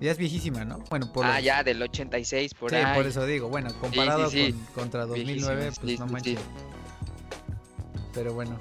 Ya 0.00 0.10
es 0.12 0.18
viejísima, 0.18 0.64
¿no? 0.64 0.78
Bueno, 0.90 1.10
por 1.12 1.24
Ah, 1.24 1.40
ya, 1.40 1.62
del 1.62 1.80
86, 1.80 2.52
por 2.54 2.74
ahí. 2.74 2.82
Sí, 2.82 2.88
por 2.94 3.06
eso 3.06 3.24
digo. 3.24 3.48
Bueno, 3.48 3.70
comparado 3.80 4.30
Con, 4.30 4.52
contra 4.74 5.06
2009, 5.06 5.72
pues 5.80 5.98
no 5.98 6.06
manches. 6.06 6.38
Pero 8.12 8.34
bueno, 8.34 8.58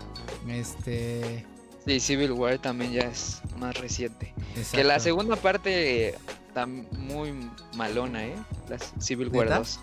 este... 0.50 1.46
Sí, 1.86 2.00
Civil 2.00 2.32
War 2.32 2.58
también 2.60 2.92
ya 2.94 3.02
es 3.02 3.42
más 3.58 3.78
reciente. 3.78 4.34
Que 4.72 4.84
la 4.84 5.00
segunda 5.00 5.36
parte 5.36 6.16
está 6.48 6.66
muy 6.66 7.34
malona, 7.76 8.26
¿eh? 8.26 8.36
La 8.70 8.78
Civil 9.00 9.30
War 9.30 9.50
2. 9.50 9.80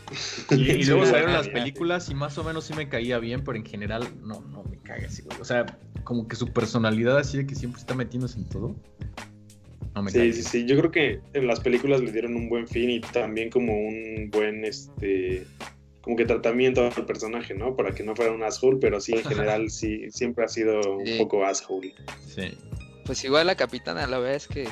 Y, 0.51 0.85
luego 0.85 1.05
salieron 1.05 1.33
las 1.33 1.49
películas 1.49 2.09
y 2.09 2.15
más 2.15 2.37
o 2.37 2.43
menos 2.43 2.63
sí 2.63 2.73
me 2.73 2.87
caía 2.87 3.19
bien, 3.19 3.43
pero 3.43 3.57
en 3.57 3.65
general 3.65 4.07
no, 4.23 4.39
no 4.39 4.63
me 4.63 4.77
caga 4.77 5.05
así, 5.05 5.21
güey. 5.21 5.39
O 5.41 5.45
sea, 5.45 5.65
como 6.03 6.27
que 6.27 6.35
su 6.35 6.47
personalidad 6.47 7.17
así 7.17 7.37
de 7.37 7.45
que 7.45 7.55
siempre 7.55 7.81
está 7.81 7.93
metiéndose 7.93 8.39
en 8.39 8.45
todo. 8.47 8.75
No 9.93 10.03
me 10.03 10.11
sí, 10.11 10.31
sí, 10.31 10.43
sí. 10.43 10.65
Yo 10.65 10.77
creo 10.77 10.91
que 10.91 11.19
en 11.33 11.47
las 11.47 11.59
películas 11.59 12.01
le 12.01 12.11
dieron 12.11 12.35
un 12.35 12.49
buen 12.49 12.67
fin 12.67 12.89
y 12.89 13.01
también 13.01 13.49
como 13.49 13.73
un 13.77 14.29
buen, 14.31 14.63
este, 14.63 15.45
como 16.07 16.15
que 16.15 16.23
tratamiento 16.23 16.89
al 16.95 17.05
personaje, 17.05 17.53
¿no? 17.53 17.75
Para 17.75 17.93
que 17.93 18.01
no 18.01 18.15
fuera 18.15 18.31
un 18.31 18.41
asshole, 18.41 18.77
pero 18.79 19.01
sí, 19.01 19.11
en 19.11 19.23
general, 19.25 19.69
sí, 19.69 20.09
siempre 20.09 20.45
ha 20.45 20.47
sido 20.47 20.79
un 20.99 21.17
poco 21.17 21.45
asshole. 21.45 21.93
Sí. 22.33 22.57
Pues 23.05 23.25
igual 23.25 23.47
la 23.47 23.55
capitana, 23.55 24.07
la 24.07 24.17
verdad 24.17 24.35
es 24.35 24.47
que 24.47 24.69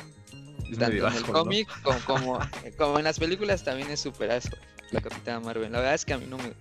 tanto 0.78 1.06
en 1.06 1.14
el 1.14 1.22
cómic 1.24 1.68
como, 1.82 2.38
como, 2.78 2.98
en 2.98 3.04
las 3.04 3.18
películas 3.18 3.64
también 3.64 3.90
es 3.90 4.00
súper 4.00 4.30
asshole, 4.30 4.62
la 4.92 5.02
capitana 5.02 5.40
Marvel. 5.40 5.70
La 5.70 5.80
verdad 5.80 5.94
es 5.94 6.06
que 6.06 6.14
a 6.14 6.18
mí 6.18 6.24
no 6.26 6.38
me, 6.38 6.54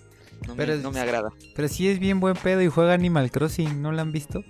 no 0.46 0.92
me, 0.92 1.00
agrada. 1.00 1.30
Pero 1.56 1.70
sí 1.70 1.88
es 1.88 1.98
bien 1.98 2.20
buen 2.20 2.36
pedo 2.36 2.62
y 2.62 2.68
juega 2.68 2.92
Animal 2.92 3.32
Crossing, 3.32 3.82
¿no 3.82 3.94
la 3.94 4.02
han 4.02 4.12
visto? 4.12 4.44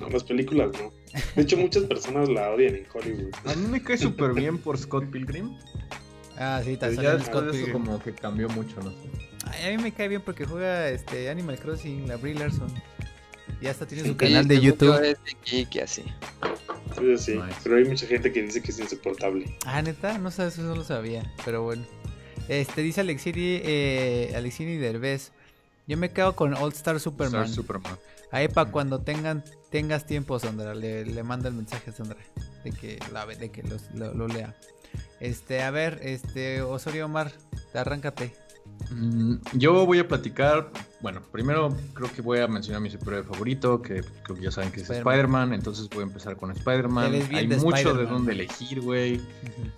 No, 0.00 0.08
las 0.08 0.22
películas 0.22 0.70
no. 0.80 0.92
De 1.34 1.42
hecho, 1.42 1.56
muchas 1.56 1.82
personas 1.82 2.28
la 2.28 2.52
odian 2.52 2.76
en 2.76 2.86
Hollywood. 2.94 3.34
A 3.44 3.56
mí 3.56 3.66
me 3.66 3.82
cae 3.82 3.98
súper 3.98 4.34
bien 4.34 4.58
por 4.58 4.78
Scott 4.78 5.10
Pilgrim. 5.10 5.56
Ah, 6.38 6.60
sí, 6.64 6.76
también. 6.76 7.02
Ya 7.02 7.16
después 7.16 7.44
de 7.46 7.62
eso 7.62 7.72
como 7.72 7.98
que 7.98 8.12
cambió 8.12 8.48
mucho, 8.48 8.76
no 8.82 8.90
sé. 8.90 9.66
a 9.66 9.70
mí 9.70 9.82
me 9.82 9.92
cae 9.92 10.08
bien 10.08 10.22
porque 10.22 10.44
juega 10.44 10.88
este 10.90 11.30
Animal 11.30 11.58
Crossing, 11.58 12.08
la 12.08 12.16
Brie 12.16 12.34
Larson. 12.34 12.72
Y 13.60 13.68
hasta 13.68 13.86
tiene 13.86 14.06
su 14.06 14.16
canal 14.16 14.46
de 14.46 14.60
YouTube. 14.60 15.02
Es 15.02 15.18
de 15.72 15.82
así. 15.82 16.04
Sí, 16.98 17.18
sí. 17.18 17.40
Pero 17.62 17.76
hay 17.76 17.84
mucha 17.84 18.06
gente 18.06 18.32
que 18.32 18.42
dice 18.42 18.60
que 18.62 18.70
es 18.70 18.78
insoportable. 18.78 19.56
Ah, 19.64 19.80
neta, 19.80 20.18
no 20.18 20.30
sabes, 20.30 20.54
eso 20.54 20.62
no 20.62 20.76
lo 20.76 20.84
sabía. 20.84 21.32
Pero 21.44 21.62
bueno. 21.62 21.84
Este 22.48 22.82
dice 22.82 23.00
Alexini, 23.00 23.60
eh, 23.64 24.32
Alexini 24.36 24.76
Derbez. 24.76 25.32
Yo 25.88 25.96
me 25.96 26.10
quedo 26.10 26.36
con 26.36 26.54
All 26.54 26.72
Star 26.72 27.00
Superman. 27.00 27.44
Star 27.44 27.54
Superman. 27.54 27.98
Ahí 28.30 28.48
para 28.48 28.70
cuando 28.70 29.00
tengan 29.00 29.44
tengas 29.70 30.06
tiempo, 30.06 30.38
Sandra, 30.38 30.74
le, 30.74 31.04
le 31.04 31.22
manda 31.22 31.48
el 31.48 31.54
mensaje 31.54 31.90
a 31.90 31.92
Sandra 31.92 32.18
de 32.64 32.72
que 32.72 32.98
la 33.12 33.26
de 33.26 33.50
que 33.50 33.62
lo 33.94 34.28
lea. 34.28 34.54
Este, 35.20 35.62
a 35.62 35.70
ver, 35.70 36.00
este, 36.02 36.62
Osorio 36.62 37.06
Omar, 37.06 37.32
arráncate. 37.74 38.34
Mm, 38.90 39.36
yo 39.54 39.86
voy 39.86 39.98
a 39.98 40.06
platicar, 40.06 40.70
bueno, 41.00 41.20
primero 41.32 41.74
creo 41.94 42.12
que 42.12 42.22
voy 42.22 42.40
a 42.40 42.46
mencionar 42.46 42.80
mi 42.80 42.90
superhéroe 42.90 43.24
favorito, 43.24 43.82
que 43.82 44.02
creo 44.22 44.36
que 44.36 44.42
ya 44.42 44.50
saben 44.50 44.70
que 44.70 44.80
es 44.80 44.90
Spider-Man, 44.90 45.52
entonces 45.52 45.88
voy 45.88 46.00
a 46.00 46.06
empezar 46.06 46.36
con 46.36 46.50
Spider-Man. 46.50 47.12
Hay 47.32 47.48
mucho 47.48 47.94
de 47.94 48.06
dónde 48.06 48.32
elegir, 48.32 48.80
güey. 48.80 49.20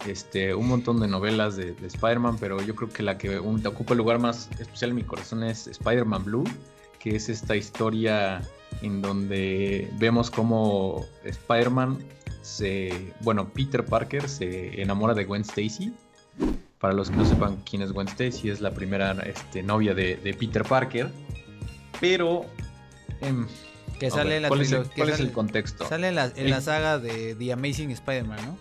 Este, 0.06 0.54
un 0.54 0.68
montón 0.68 1.00
de 1.00 1.08
novelas 1.08 1.56
de, 1.56 1.74
Spider-Man, 1.82 2.36
pero 2.38 2.60
yo 2.60 2.74
creo 2.74 2.90
que 2.90 3.02
la 3.02 3.16
que 3.16 3.38
ocupa 3.38 3.94
el 3.94 3.98
lugar 3.98 4.18
más 4.18 4.50
especial 4.58 4.90
en 4.90 4.96
mi 4.96 5.04
corazón 5.04 5.42
es 5.42 5.66
Spider-Man 5.66 6.24
Blue, 6.24 6.44
que 6.98 7.16
es 7.16 7.28
esta 7.28 7.56
historia 7.56 8.42
en 8.82 9.00
donde 9.00 9.90
vemos 9.98 10.30
cómo 10.30 11.06
Spider-Man 11.24 11.98
bueno, 13.20 13.48
Peter 13.52 13.84
Parker 13.84 14.28
se 14.28 14.80
enamora 14.80 15.14
de 15.14 15.24
Gwen 15.24 15.42
Stacy. 15.42 15.92
Para 16.78 16.94
los 16.94 17.10
que 17.10 17.16
no 17.16 17.24
sepan 17.24 17.56
quién 17.68 17.82
es 17.82 17.92
Gwen 17.92 18.06
Stacy, 18.06 18.50
es 18.50 18.60
la 18.60 18.72
primera 18.72 19.12
este, 19.26 19.62
novia 19.62 19.94
de, 19.94 20.36
Peter 20.38 20.62
Parker. 20.62 21.10
Pero... 22.00 22.46
Em, 23.20 23.46
que 23.98 24.10
sale 24.12 24.46
¿Cuál, 24.46 24.60
es, 24.60 24.70
el, 25.18 25.32
contexto? 25.32 25.88
Sale 25.88 26.08
en 26.08 26.14
la, 26.50 26.60
saga 26.60 27.00
de 27.00 27.34
The 27.34 27.52
Amazing 27.52 27.90
Spider-Man, 27.90 28.38
¿no? 28.46 28.58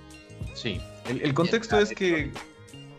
Sí. 0.55 0.81
El, 1.07 1.33
contexto 1.35 1.79
es 1.79 1.93
que 1.93 2.31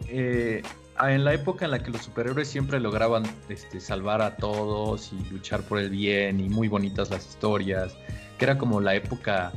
eh, 0.07 0.62
en 1.03 1.24
la 1.24 1.34
época 1.34 1.64
en 1.64 1.72
la 1.72 1.82
que 1.82 1.91
los 1.91 2.03
superhéroes 2.03 2.47
siempre 2.47 2.78
lograban 2.78 3.24
este, 3.49 3.80
salvar 3.80 4.22
a 4.22 4.36
todos 4.36 5.12
y 5.12 5.32
luchar 5.32 5.62
por 5.62 5.80
el 5.80 5.91
bien 5.91 6.39
y 6.39 6.49
muy 6.49 6.68
bonitas 6.68 7.11
las 7.11 7.26
historias 7.26 7.93
que 8.39 8.45
era 8.45 8.57
como 8.57 8.80
la 8.80 8.95
época... 8.95 9.53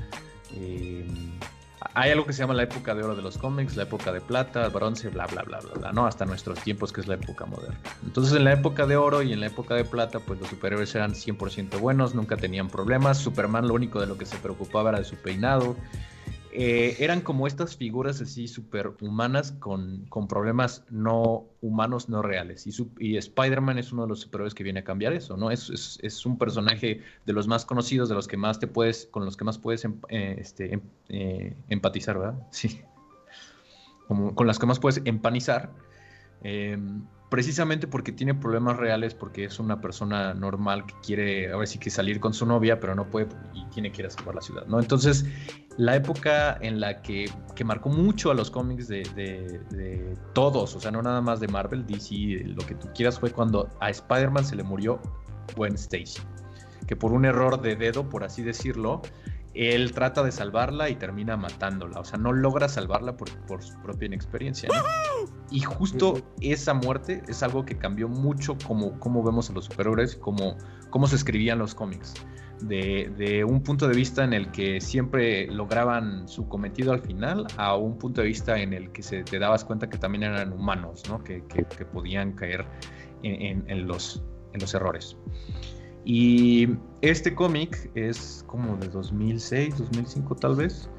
Eh, 0.56 1.08
hay 1.94 2.12
algo 2.12 2.26
que 2.26 2.34
se 2.34 2.40
llama 2.40 2.54
la 2.54 2.64
época 2.64 2.96
de 2.96 3.04
oro 3.04 3.16
de 3.16 3.22
los 3.22 3.38
cómics, 3.38 3.76
la 3.76 3.84
época 3.84 4.12
de 4.12 4.22
plata, 4.22 4.68
bronce, 4.70 5.10
bla, 5.10 5.26
bla, 5.26 5.42
bla, 5.44 5.60
bla, 5.60 5.74
bla, 5.74 5.92
¿no? 5.92 6.06
Hasta 6.06 6.26
nuestros 6.26 6.60
tiempos, 6.60 6.94
que 6.94 7.02
es 7.02 7.08
la 7.08 7.16
época 7.16 7.46
moderna. 7.46 7.78
Entonces, 8.06 8.36
en 8.36 8.44
la 8.44 8.54
época 8.54 8.86
de 8.86 8.96
oro 8.96 9.22
y 9.22 9.34
en 9.34 9.40
la 9.40 9.48
época 9.48 9.76
de 9.76 9.84
plata, 9.84 10.20
pues 10.20 10.40
los 10.40 10.50
superhéroes 10.50 10.94
eran 10.96 11.14
100% 11.14 11.80
buenos, 11.80 12.16
nunca 12.16 12.38
tenían 12.38 12.70
problemas. 12.70 13.18
Superman 13.18 13.68
lo 13.68 13.74
único 13.74 14.00
de 14.00 14.08
lo 14.08 14.18
que 14.18 14.26
se 14.26 14.38
preocupaba 14.38 14.92
era 14.92 15.00
de 15.00 15.06
su 15.06 15.16
peinado. 15.16 15.76
Eh, 16.54 16.98
eran 17.00 17.22
como 17.22 17.48
estas 17.48 17.78
figuras 17.78 18.20
así 18.20 18.46
superhumanas 18.46 19.54
con, 19.54 20.06
con 20.10 20.28
problemas 20.28 20.84
no 20.90 21.46
humanos, 21.62 22.10
no 22.10 22.22
reales. 22.22 22.68
Y, 22.68 22.74
y 23.00 23.16
Spider-Man 23.16 23.80
es 23.80 23.94
uno 23.94 24.02
de 24.04 24.10
los 24.10 24.20
superhéroes 24.20 24.54
que 24.54 24.64
viene 24.64 24.82
a 24.82 24.84
cambiar 24.84 25.14
eso, 25.14 25.38
¿no? 25.38 25.50
Es, 25.50 25.70
es, 26.02 26.26
un 26.26 26.38
personaje 26.38 27.02
de 27.26 27.34
los 27.34 27.48
más 27.48 27.64
conocidos, 27.64 28.10
de 28.10 28.16
los 28.16 28.28
que 28.28 28.36
más 28.36 28.60
te 28.60 28.68
puedes, 28.68 29.08
con 29.12 29.24
los 29.24 29.38
que 29.38 29.46
más 29.46 29.58
puedes 29.58 29.86
em, 29.86 29.96
eh, 30.10 30.36
este, 30.40 30.74
em, 30.74 30.82
eh, 31.10 31.56
empatizar, 31.70 32.18
¿verdad? 32.20 32.36
Sí. 32.52 32.82
Como, 34.08 34.36
con 34.36 34.46
las 34.46 34.60
que 34.60 34.66
más 34.66 34.80
puedes 34.80 35.02
empanizar. 35.06 35.72
Precisamente 37.32 37.88
porque 37.88 38.12
tiene 38.12 38.36
problemas 38.36 38.76
reales, 38.76 39.14
porque 39.14 39.46
es 39.46 39.58
una 39.58 39.80
persona 39.80 40.34
normal 40.34 40.86
que 40.86 40.94
quiere, 41.02 41.50
a 41.50 41.56
ver 41.56 41.66
si 41.66 41.80
que 41.80 41.90
salir 41.90 42.20
con 42.20 42.34
su 42.34 42.46
novia, 42.46 42.82
pero 42.82 42.94
no 42.94 43.10
puede 43.10 43.30
y 43.54 43.64
tiene 43.68 43.90
que 43.90 44.02
ir 44.02 44.08
a 44.08 44.10
salvar 44.10 44.36
la 44.36 44.42
ciudad, 44.42 44.66
¿no? 44.68 44.82
Entonces, 44.82 45.24
la 45.78 45.96
época 45.96 46.58
en 46.60 46.82
la 46.82 47.02
que, 47.02 47.32
que 47.56 47.64
marcó 47.64 47.88
mucho 47.88 48.32
a 48.32 48.34
los 48.34 48.52
cómics 48.52 48.90
de, 48.90 49.04
de, 49.16 50.14
todos, 50.34 50.76
o 50.76 50.82
sea, 50.82 50.92
no 50.92 51.02
nada 51.02 51.22
más 51.22 51.40
de 51.40 51.48
Marvel, 51.48 51.86
DC, 51.86 52.44
lo 52.48 52.66
que 52.66 52.76
tú 52.76 52.90
quieras, 52.94 53.18
fue 53.18 53.32
cuando 53.32 53.70
a 53.80 53.90
Spider-Man 53.90 54.44
se 54.44 54.58
le 54.58 54.64
murió 54.64 55.00
Gwen 55.56 55.76
Stacy, 55.76 56.20
que 56.86 56.98
por 56.98 57.14
un 57.14 57.24
error 57.24 57.62
de 57.62 57.78
dedo, 57.78 58.10
por 58.10 58.26
así 58.26 58.44
decirlo, 58.44 59.04
él 59.54 59.92
trata 59.92 60.24
de 60.24 60.32
salvarla 60.32 60.90
y 60.90 60.96
termina 60.96 61.36
matándola. 61.38 62.00
O 62.00 62.04
sea, 62.04 62.18
no 62.18 62.32
logra 62.32 62.70
salvarla 62.70 63.18
por, 63.18 63.30
su 63.62 63.82
propia 63.82 64.06
inexperiencia. 64.06 64.70
Y 65.50 65.60
justo 65.62 66.22
esa 66.40 66.74
muerte 66.74 67.22
es 67.28 67.44
algo 67.44 67.66
que 67.66 67.78
cambió 67.78 68.08
mucho 68.08 68.58
como, 68.66 68.98
como 69.00 69.24
vemos 69.24 69.50
a 69.50 69.54
los 69.54 69.66
superhéroes 69.66 70.16
y 70.16 70.20
cómo, 70.20 70.58
cómo 70.90 71.08
se 71.08 71.16
escribían 71.16 71.60
los 71.60 71.76
cómics. 71.76 72.14
De, 72.62 73.44
un 73.48 73.64
punto 73.64 73.88
de 73.88 73.96
vista 73.96 74.24
en 74.24 74.34
el 74.34 74.52
que 74.52 74.80
siempre 74.80 75.48
lograban 75.48 76.28
su 76.28 76.48
cometido 76.48 76.94
al 76.94 77.02
final 77.02 77.48
a 77.58 77.76
un 77.76 77.98
punto 77.98 78.22
de 78.22 78.28
vista 78.28 78.60
en 78.60 78.74
el 78.74 78.92
que 78.92 79.02
se, 79.02 79.24
te 79.24 79.40
dabas 79.40 79.66
cuenta 79.66 79.90
que 79.90 79.98
también 79.98 80.24
eran 80.24 80.54
humanos, 80.54 81.02
¿no? 81.10 81.24
que, 81.24 81.42
podían 81.92 82.34
caer 82.34 82.66
en, 83.24 83.88
los, 83.88 84.24
en 84.54 84.62
los 84.62 84.74
errores. 84.76 85.18
Y 86.06 86.68
este 87.02 87.34
cómic 87.36 87.92
es 87.96 88.44
como 88.48 88.76
de 88.78 88.88
2006, 88.90 89.78
2005 89.78 90.36
tal 90.36 90.56
vez. 90.56 90.90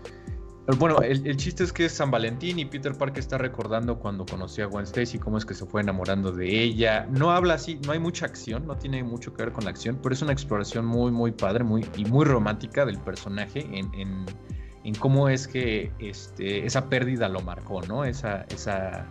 Bueno, 0.79 0.99
el, 1.01 1.37
chiste 1.37 1.65
es 1.65 1.73
que 1.73 1.87
es 1.87 1.93
San 1.93 2.13
Valentín 2.13 2.57
y 2.61 2.65
Peter 2.65 2.97
Parker 2.97 3.19
está 3.19 3.37
recordando 3.37 3.99
cuando 3.99 4.25
conoció 4.25 4.65
a 4.65 4.69
Gwen 4.69 4.85
Stacy, 4.85 5.19
cómo 5.19 5.37
es 5.37 5.45
que 5.45 5.55
se 5.55 5.67
fue 5.67 5.81
enamorando 5.81 6.31
de 6.31 6.63
ella. 6.63 7.05
No 7.11 7.33
habla 7.33 7.55
así, 7.55 7.81
no 7.85 7.91
hay 7.93 7.99
mucha 7.99 8.27
acción, 8.27 8.65
no 8.67 8.77
tiene 8.77 9.03
mucho 9.03 9.35
que 9.35 9.43
ver 9.43 9.53
con 9.53 9.65
la 9.65 9.71
acción, 9.71 9.99
pero 10.01 10.15
es 10.15 10.23
una 10.23 10.33
exploración 10.33 10.87
muy, 10.87 11.11
muy 11.11 11.33
padre 11.33 11.65
muy, 11.65 11.85
y 11.97 12.05
muy 12.05 12.25
romántica 12.25 12.87
del 12.87 12.99
personaje 12.99 13.67
en 13.71 14.95
cómo 14.99 15.29
es 15.29 15.49
que 15.49 15.93
este, 15.99 16.65
esa 16.65 16.89
pérdida 16.89 17.29
lo 17.29 17.41
marcó, 17.41 17.83
¿no? 17.83 18.05
Esa, 18.05 18.43
esa, 18.51 19.07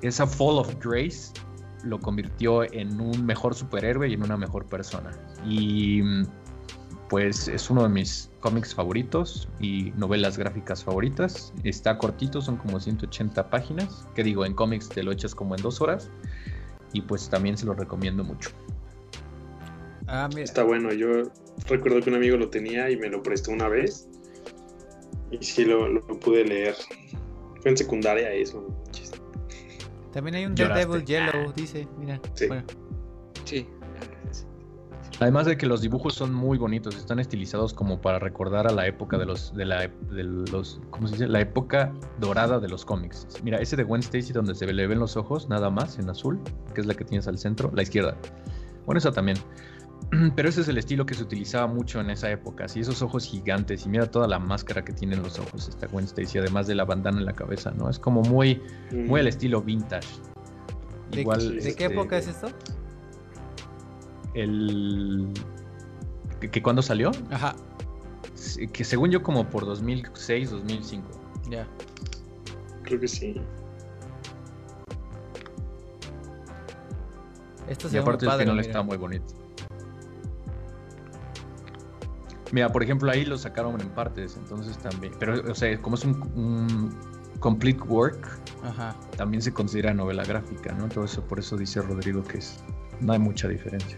esa 0.00 0.26
fall 0.26 0.58
of 0.58 0.74
grace 0.82 1.32
lo 1.84 1.98
convirtió 1.98 2.64
en 2.72 3.00
un 3.00 3.24
mejor 3.24 3.54
superhéroe 3.54 4.08
y 4.08 4.14
en 4.14 4.22
una 4.22 4.36
mejor 4.36 4.66
persona. 4.66 5.10
Y 5.46 6.02
pues 7.08 7.46
es 7.48 7.68
uno 7.68 7.82
de 7.82 7.90
mis 7.90 8.30
cómics 8.40 8.74
favoritos 8.74 9.46
y 9.60 9.92
novelas 9.96 10.38
gráficas 10.38 10.82
favoritas. 10.82 11.52
Está 11.62 11.98
cortito, 11.98 12.40
son 12.40 12.56
como 12.56 12.80
180 12.80 13.50
páginas, 13.50 14.06
que 14.14 14.22
digo, 14.22 14.46
en 14.46 14.54
cómics 14.54 14.88
te 14.88 15.02
lo 15.02 15.12
echas 15.12 15.34
como 15.34 15.54
en 15.54 15.62
dos 15.62 15.80
horas. 15.80 16.10
Y 16.94 17.02
pues 17.02 17.28
también 17.28 17.58
se 17.58 17.66
lo 17.66 17.74
recomiendo 17.74 18.24
mucho. 18.24 18.50
Ah, 20.06 20.28
Está 20.36 20.62
bueno, 20.62 20.92
yo 20.92 21.30
recuerdo 21.68 22.00
que 22.00 22.10
un 22.10 22.16
amigo 22.16 22.36
lo 22.36 22.48
tenía 22.48 22.90
y 22.90 22.96
me 22.96 23.08
lo 23.08 23.22
prestó 23.22 23.50
una 23.50 23.68
vez. 23.68 24.08
Y 25.30 25.44
sí 25.44 25.64
lo, 25.64 25.88
lo 25.88 26.00
pude 26.18 26.44
leer. 26.44 26.74
Fue 27.60 27.70
en 27.70 27.76
secundaria 27.76 28.32
eso. 28.32 28.66
También 30.12 30.36
hay 30.36 30.46
un 30.46 30.54
Daredevil 30.54 31.04
Yellow, 31.04 31.52
dice, 31.54 31.88
mira. 31.98 32.20
Sí. 32.34 32.48
Sí. 33.44 33.68
Además 35.20 35.46
de 35.46 35.56
que 35.56 35.66
los 35.66 35.80
dibujos 35.80 36.14
son 36.14 36.34
muy 36.34 36.58
bonitos, 36.58 36.96
están 36.96 37.20
estilizados 37.20 37.72
como 37.72 38.00
para 38.00 38.18
recordar 38.18 38.66
a 38.66 38.72
la 38.72 38.86
época 38.86 39.18
de 39.18 39.26
los, 39.26 39.54
de 39.54 39.64
la, 39.64 39.88
de 40.10 40.24
los, 40.24 40.80
¿cómo 40.90 41.06
se 41.06 41.14
dice? 41.14 41.28
La 41.28 41.40
época 41.40 41.92
dorada 42.18 42.58
de 42.58 42.68
los 42.68 42.84
cómics. 42.84 43.26
Mira, 43.44 43.58
ese 43.58 43.76
de 43.76 43.84
Gwen 43.84 44.00
Stacy 44.00 44.32
donde 44.32 44.54
se 44.54 44.66
le 44.66 44.86
ven 44.86 44.98
los 44.98 45.16
ojos, 45.16 45.48
nada 45.48 45.70
más, 45.70 45.98
en 45.98 46.10
azul, 46.10 46.40
que 46.74 46.80
es 46.80 46.86
la 46.86 46.94
que 46.94 47.04
tienes 47.04 47.28
al 47.28 47.38
centro, 47.38 47.70
la 47.74 47.82
izquierda. 47.82 48.16
Bueno, 48.84 48.98
esa 48.98 49.12
también. 49.12 49.38
Pero 50.36 50.48
ese 50.48 50.60
es 50.60 50.68
el 50.68 50.78
estilo 50.78 51.06
que 51.06 51.14
se 51.14 51.22
utilizaba 51.22 51.66
mucho 51.66 52.00
en 52.00 52.10
esa 52.10 52.30
época, 52.30 52.64
así 52.64 52.80
esos 52.80 53.00
ojos 53.02 53.26
gigantes 53.26 53.86
y 53.86 53.88
mira 53.88 54.10
toda 54.10 54.28
la 54.28 54.38
máscara 54.38 54.84
que 54.84 54.92
tienen 54.92 55.22
los 55.22 55.38
ojos 55.38 55.68
esta 55.68 55.86
Gwen 55.86 56.04
Stacy, 56.04 56.38
además 56.38 56.66
de 56.66 56.74
la 56.74 56.84
bandana 56.84 57.18
en 57.18 57.24
la 57.24 57.32
cabeza, 57.32 57.70
¿no? 57.70 57.88
Es 57.88 57.98
como 57.98 58.22
muy, 58.22 58.62
muy 58.90 59.20
al 59.20 59.28
estilo 59.28 59.62
vintage. 59.62 60.08
¿De, 61.10 61.22
Igual, 61.22 61.56
¿de 61.56 61.60
qué 61.62 61.68
este, 61.68 61.84
época 61.86 62.18
es 62.18 62.28
esto? 62.28 62.48
El... 64.34 65.32
¿Que, 66.40 66.62
cuándo 66.62 66.82
salió? 66.82 67.10
Ajá. 67.30 67.54
Que 68.72 68.84
según 68.84 69.10
yo 69.10 69.22
como 69.22 69.48
por 69.48 69.64
2006, 69.64 70.50
2005. 70.50 71.08
Ya. 71.50 71.66
Creo 72.82 73.00
que 73.00 73.08
sí. 73.08 73.40
Esto 77.68 77.88
y 77.92 77.96
aparte 77.96 78.26
el 78.26 78.32
final 78.32 78.58
está 78.58 78.82
muy 78.82 78.96
bonito. 78.96 79.41
Mira, 82.52 82.70
por 82.70 82.82
ejemplo, 82.82 83.10
ahí 83.10 83.24
lo 83.24 83.38
sacaron 83.38 83.80
en 83.80 83.88
partes, 83.88 84.36
entonces 84.36 84.76
también. 84.78 85.14
Pero, 85.18 85.50
o 85.50 85.54
sea, 85.54 85.76
como 85.80 85.96
es 85.96 86.04
un, 86.04 86.94
complete 87.40 87.80
work, 87.84 88.28
también 89.16 89.42
se 89.42 89.52
considera 89.52 89.94
novela 89.94 90.22
gráfica, 90.24 90.72
¿no? 90.74 90.86
Todo 90.88 91.06
eso, 91.06 91.22
por 91.22 91.38
eso 91.38 91.56
dice 91.56 91.80
Rodrigo 91.80 92.22
que 92.22 92.38
es, 92.38 92.60
no 93.00 93.14
hay 93.14 93.18
mucha 93.18 93.48
diferencia. 93.48 93.96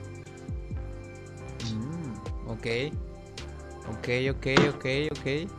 Mm, 1.74 2.48
ok. 2.48 2.94
Ok, 3.90 4.08
ok, 4.30 4.46
ok, 4.76 4.86
ok. 5.10 5.50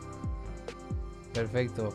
Perfecto. 1.34 1.92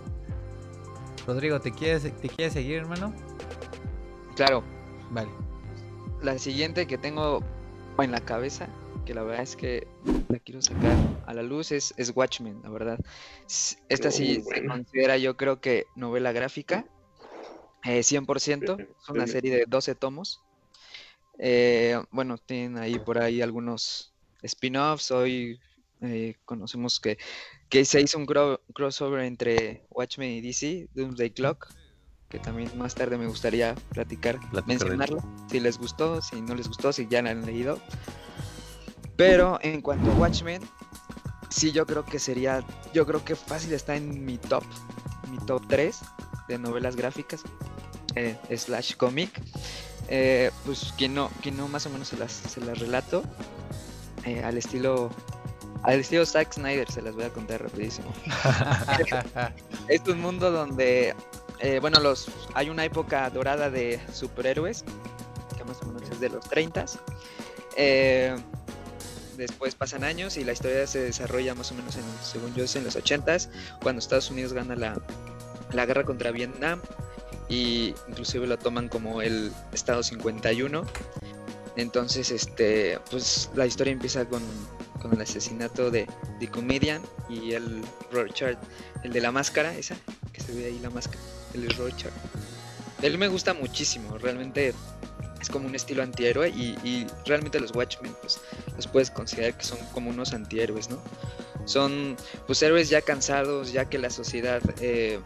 Rodrigo, 1.26 1.60
¿te 1.60 1.72
quieres, 1.72 2.04
¿te 2.04 2.30
quieres 2.30 2.54
seguir, 2.54 2.78
hermano? 2.78 3.12
Claro. 4.36 4.64
Vale. 5.10 5.30
La 6.22 6.38
siguiente 6.38 6.86
que 6.86 7.00
tengo 7.00 7.42
en 7.98 8.12
la 8.12 8.22
cabeza 8.22 8.68
que 9.12 9.16
la 9.16 9.24
verdad 9.24 9.44
es 9.44 9.58
que 9.58 9.88
la 10.30 10.40
quiero 10.40 10.62
sacar 10.62 10.96
a 11.26 11.34
la 11.34 11.44
luz 11.44 11.74
es, 11.74 11.94
es 11.98 12.14
Watchmen, 12.16 12.62
la 12.64 12.70
verdad. 12.70 12.98
Esta 13.90 14.10
sí 14.10 14.42
se 14.42 14.66
considera 14.66 15.18
yo 15.18 15.36
creo 15.36 15.60
que 15.60 15.86
novela 15.98 16.32
gráfica, 16.32 16.86
100%, 17.84 18.80
eh, 18.80 18.88
es 19.02 19.10
una 19.10 19.28
serie 19.28 19.54
de 19.54 19.66
12 19.68 19.96
tomos. 19.96 20.42
Eh, 21.40 22.02
bueno, 22.12 22.38
tienen 22.38 22.78
ahí 22.78 23.00
por 23.00 23.18
ahí 23.18 23.42
algunos 23.42 24.14
spin-offs, 24.44 25.12
hoy 25.12 25.60
eh, 26.00 26.36
conocemos 26.46 27.02
que, 27.02 27.18
que 27.68 27.84
se 27.84 28.00
hizo 28.00 28.18
un 28.18 28.26
crossover 28.26 29.26
entre 29.26 29.84
Watchmen 29.90 30.32
y 30.32 30.40
DC, 30.40 30.88
Doomsday 30.94 31.32
Clock, 31.32 31.68
que 32.30 32.40
también 32.40 32.72
más 32.78 32.96
tarde 32.96 33.18
me 33.18 33.28
gustaría 33.28 33.76
platicar, 33.90 34.40
mencionarlo, 34.66 35.22
si 35.50 35.60
les 35.60 35.78
gustó, 35.78 36.22
si 36.22 36.40
no 36.42 36.56
les 36.56 36.70
gustó, 36.70 36.94
si 36.94 37.10
ya 37.10 37.22
la 37.22 37.32
han 37.32 37.46
leído. 37.46 37.78
Pero 39.22 39.60
en 39.62 39.82
cuanto 39.82 40.10
a 40.10 40.16
Watchmen, 40.16 40.64
sí, 41.50 41.72
yo 41.72 41.86
creo 41.86 42.04
que 42.04 42.18
sería, 42.18 42.64
yo 42.92 43.06
creo 43.06 43.24
que 43.24 43.36
fácil 43.36 43.72
está 43.74 43.96
en 43.96 44.26
mi 44.26 44.40
top, 44.40 44.64
mi 45.30 45.38
top 45.46 45.62
3 45.68 45.96
de 46.48 46.58
novelas 46.58 46.96
gráficas, 46.96 47.44
eh, 48.16 48.36
slash 48.58 48.96
cómic. 48.96 49.30
Eh, 50.08 50.50
pues 50.66 50.92
quien 50.98 51.14
no, 51.14 51.30
quien 51.44 51.56
no 51.56 51.68
más 51.68 51.86
o 51.86 51.92
menos 51.92 52.08
se 52.08 52.18
las, 52.18 52.32
se 52.32 52.62
las 52.62 52.80
relato 52.80 53.22
eh, 54.26 54.44
al 54.44 54.58
estilo 54.58 55.12
al 55.84 56.00
estilo 56.00 56.26
Zack 56.26 56.54
Snyder 56.54 56.92
se 56.92 57.04
las 57.04 57.14
voy 57.14 57.26
a 57.26 57.30
contar 57.30 57.62
rapidísimo. 57.62 58.12
es 59.88 60.02
un 60.08 60.20
mundo 60.20 60.50
donde 60.50 61.16
bueno 61.80 62.00
los 62.00 62.28
hay 62.56 62.72
una 62.72 62.86
época 62.86 63.30
dorada 63.30 63.70
de 63.70 64.00
superhéroes 64.12 64.84
que 65.56 65.64
más 65.64 65.80
o 65.84 65.86
menos 65.86 66.10
es 66.10 66.20
de 66.20 66.30
los 66.30 66.44
30 66.50 66.86
eh, 67.78 68.36
después 69.42 69.76
pasan 69.76 70.04
años 70.04 70.38
y 70.38 70.44
la 70.44 70.54
historia 70.54 70.86
se 70.88 71.00
desarrolla 71.00 71.56
más 71.56 71.72
o 71.72 71.76
menos, 71.76 71.96
en, 71.96 72.04
según 72.24 72.54
yo, 72.56 72.64
es 72.64 72.76
en 72.76 72.84
los 72.84 72.96
80s, 72.96 73.50
cuando 73.82 74.00
Estados 74.00 74.30
Unidos 74.30 74.54
gana 74.54 74.76
la, 74.76 75.02
la 75.74 75.86
guerra 75.86 76.04
contra 76.04 76.32
Vietnam 76.32 76.80
y 77.50 77.94
inclusive 78.08 78.48
lo 78.48 78.58
toman 78.58 78.88
como 78.88 79.22
el 79.22 79.52
Estado 79.74 80.04
51. 80.04 80.84
Entonces, 81.76 82.32
este, 82.32 83.00
pues 83.10 83.50
la 83.56 83.66
historia 83.66 83.92
empieza 83.94 84.26
con, 84.26 84.44
con 85.02 85.14
el 85.14 85.22
asesinato 85.22 85.90
de 85.90 86.08
The 86.40 86.48
Comedian 86.50 87.02
y 87.30 87.54
el 87.54 87.82
Rorschach, 88.12 88.58
el 89.04 89.12
de 89.12 89.22
la 89.22 89.32
máscara, 89.32 89.76
esa, 89.76 89.96
que 90.32 90.42
se 90.42 90.54
ve 90.54 90.66
ahí 90.66 90.80
la 90.80 90.90
máscara, 90.90 91.20
el 91.54 91.70
Rorschach. 91.72 92.14
Él 93.02 93.18
me 93.18 93.28
gusta 93.28 93.54
muchísimo, 93.54 94.18
realmente 94.20 94.74
es 95.42 95.50
como 95.50 95.68
un 95.68 95.76
estilo 95.76 96.04
antihéroe 96.04 96.50
y, 96.50 97.08
realmente 97.26 97.60
los 97.60 97.76
Watchmen 97.76 98.16
pues 98.22 98.40
los 98.76 98.88
puedes 98.88 99.10
considerar 99.10 99.58
que 99.58 99.66
son 99.66 99.80
como 99.94 100.10
unos 100.12 100.34
antihéroes, 100.34 100.90
¿no? 100.90 101.00
Son 101.66 102.16
pues 102.48 102.62
héroes 102.62 102.90
ya 102.90 103.02
cansados, 103.02 103.74
ya 103.74 103.90
que 103.90 103.98
la 103.98 104.10
sociedad 104.10 104.62
eh, 104.80 105.20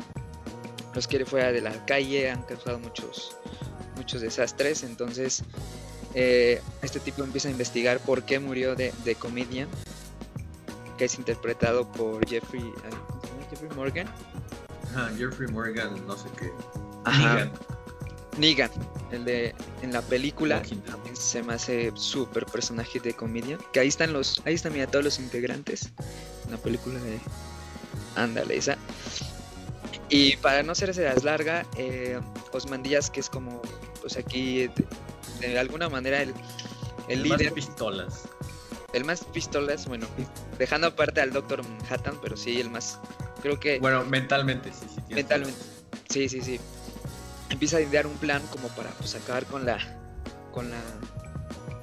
los 0.93 1.07
quiere 1.07 1.25
fuera 1.25 1.51
de 1.51 1.61
la 1.61 1.85
calle, 1.85 2.29
han 2.29 2.43
causado 2.43 2.79
muchos, 2.79 3.35
muchos 3.97 4.21
desastres, 4.21 4.83
entonces 4.83 5.43
eh, 6.13 6.61
este 6.81 6.99
tipo 6.99 7.23
empieza 7.23 7.49
a 7.49 7.51
investigar 7.51 7.99
por 7.99 8.23
qué 8.23 8.39
murió 8.39 8.75
de, 8.75 8.93
de 9.03 9.15
Comedian, 9.15 9.67
que 10.97 11.05
es 11.05 11.17
interpretado 11.17 11.91
por 11.91 12.25
Jeffrey, 12.27 12.63
Jeffrey 13.49 13.69
Morgan. 13.75 14.07
Jeffrey 15.17 15.51
Morgan, 15.51 16.05
no 16.07 16.15
sé 16.15 16.29
qué. 16.39 16.51
Negan, 17.17 17.51
el 18.37 19.25
de 19.25 19.55
en 19.81 19.93
la 19.93 20.01
película 20.01 20.61
también 20.85 21.15
se 21.15 21.41
me 21.43 21.53
hace 21.53 21.91
súper 21.95 22.45
personaje 22.45 22.99
de 22.99 23.13
comedia. 23.13 23.57
Que 23.71 23.79
ahí 23.79 23.87
están 23.87 24.13
los, 24.13 24.41
ahí 24.45 24.55
están 24.55 24.73
mira 24.73 24.87
todos 24.87 25.05
los 25.05 25.19
integrantes. 25.19 25.91
En 26.45 26.51
la 26.51 26.57
película 26.57 26.99
de 26.99 27.19
Ándale, 28.15 28.57
esa. 28.57 28.77
Y 30.09 30.37
para 30.37 30.63
no 30.63 30.71
hacerse 30.71 31.03
las 31.03 31.23
larga, 31.23 31.65
eh, 31.77 32.19
Osman 32.51 32.83
Díaz, 32.83 33.09
que 33.09 33.19
es 33.19 33.29
como, 33.29 33.61
pues 34.01 34.17
aquí, 34.17 34.69
de, 35.41 35.59
alguna 35.59 35.89
manera 35.89 36.21
el, 36.21 36.33
el, 37.09 37.23
líder. 37.23 37.45
Más 37.45 37.53
pistolas. 37.53 38.21
El 38.93 39.03
más 39.03 39.25
pistolas, 39.25 39.87
bueno, 39.87 40.07
dejando 40.57 40.87
aparte 40.87 41.19
al 41.21 41.31
Doctor 41.31 41.67
Manhattan, 41.67 42.17
pero 42.21 42.37
sí, 42.37 42.61
el 42.61 42.69
más. 42.69 42.99
Creo 43.41 43.59
que. 43.59 43.79
Bueno, 43.79 44.05
mentalmente, 44.05 44.71
sí, 44.71 44.85
sí. 44.93 45.13
Mentalmente. 45.13 45.59
Sí, 46.09 46.29
sí, 46.29 46.41
sí 46.41 46.59
empieza 47.49 47.77
a 47.77 47.81
idear 47.81 48.07
un 48.07 48.17
plan 48.17 48.41
como 48.51 48.67
para 48.69 48.89
pues, 48.91 49.15
acabar 49.15 49.45
con 49.45 49.65
la, 49.65 49.77
con 50.51 50.69
la 50.69 50.81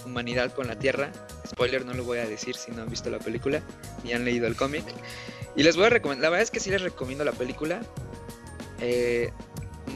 humanidad, 0.05 0.53
con 0.53 0.67
la 0.67 0.79
Tierra. 0.79 1.11
Spoiler, 1.47 1.85
no 1.85 1.95
lo 1.95 2.05
voy 2.05 2.19
a 2.19 2.27
decir 2.27 2.57
si 2.57 2.71
no 2.71 2.83
han 2.83 2.89
visto 2.89 3.11
la 3.11 3.19
película 3.19 3.63
ni 4.05 4.13
han 4.13 4.25
leído 4.25 4.47
el 4.47 4.57
cómic. 4.57 4.85
Y 5.55 5.63
les 5.63 5.77
voy 5.77 5.87
a 5.87 5.91
recomendar, 5.91 6.25
la 6.25 6.31
verdad 6.31 6.43
es 6.43 6.51
que 6.51 6.61
sí 6.61 6.71
les 6.71 6.83
recomiendo 6.83 7.25
la 7.25 7.33
película. 7.33 7.83
Eh, 8.81 9.31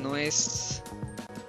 no 0.03 0.17
es... 0.17 0.83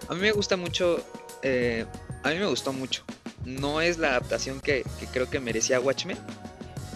A 0.09 0.13
mí 0.13 0.21
me 0.21 0.31
gusta 0.31 0.55
mucho, 0.55 1.03
eh, 1.43 1.85
a 2.23 2.29
mí 2.29 2.35
me 2.35 2.45
gustó 2.45 2.71
mucho. 2.71 3.03
No 3.43 3.81
es 3.81 3.97
la 3.97 4.09
adaptación 4.09 4.61
que, 4.61 4.83
que 4.99 5.07
creo 5.07 5.29
que 5.29 5.39
merecía 5.39 5.79
Watchmen, 5.79 6.17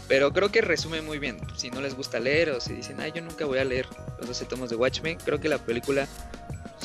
pero 0.08 0.32
creo 0.34 0.52
que 0.52 0.62
resume 0.62 1.02
muy 1.02 1.20
bien. 1.20 1.38
Si 1.58 1.70
no 1.70 1.82
les 1.82 1.96
gusta 1.96 2.20
leer 2.20 2.52
o 2.52 2.62
si 2.62 2.74
dicen, 2.74 3.00
ay, 3.02 3.12
yo 3.14 3.22
nunca 3.22 3.46
voy 3.46 3.60
a 3.60 3.66
leer 3.66 3.88
los 4.18 4.28
12 4.28 4.46
tomos 4.46 4.70
de 4.70 4.78
Watchmen, 4.78 5.18
creo 5.24 5.40
que 5.40 5.50
la 5.50 5.58
película 5.58 6.08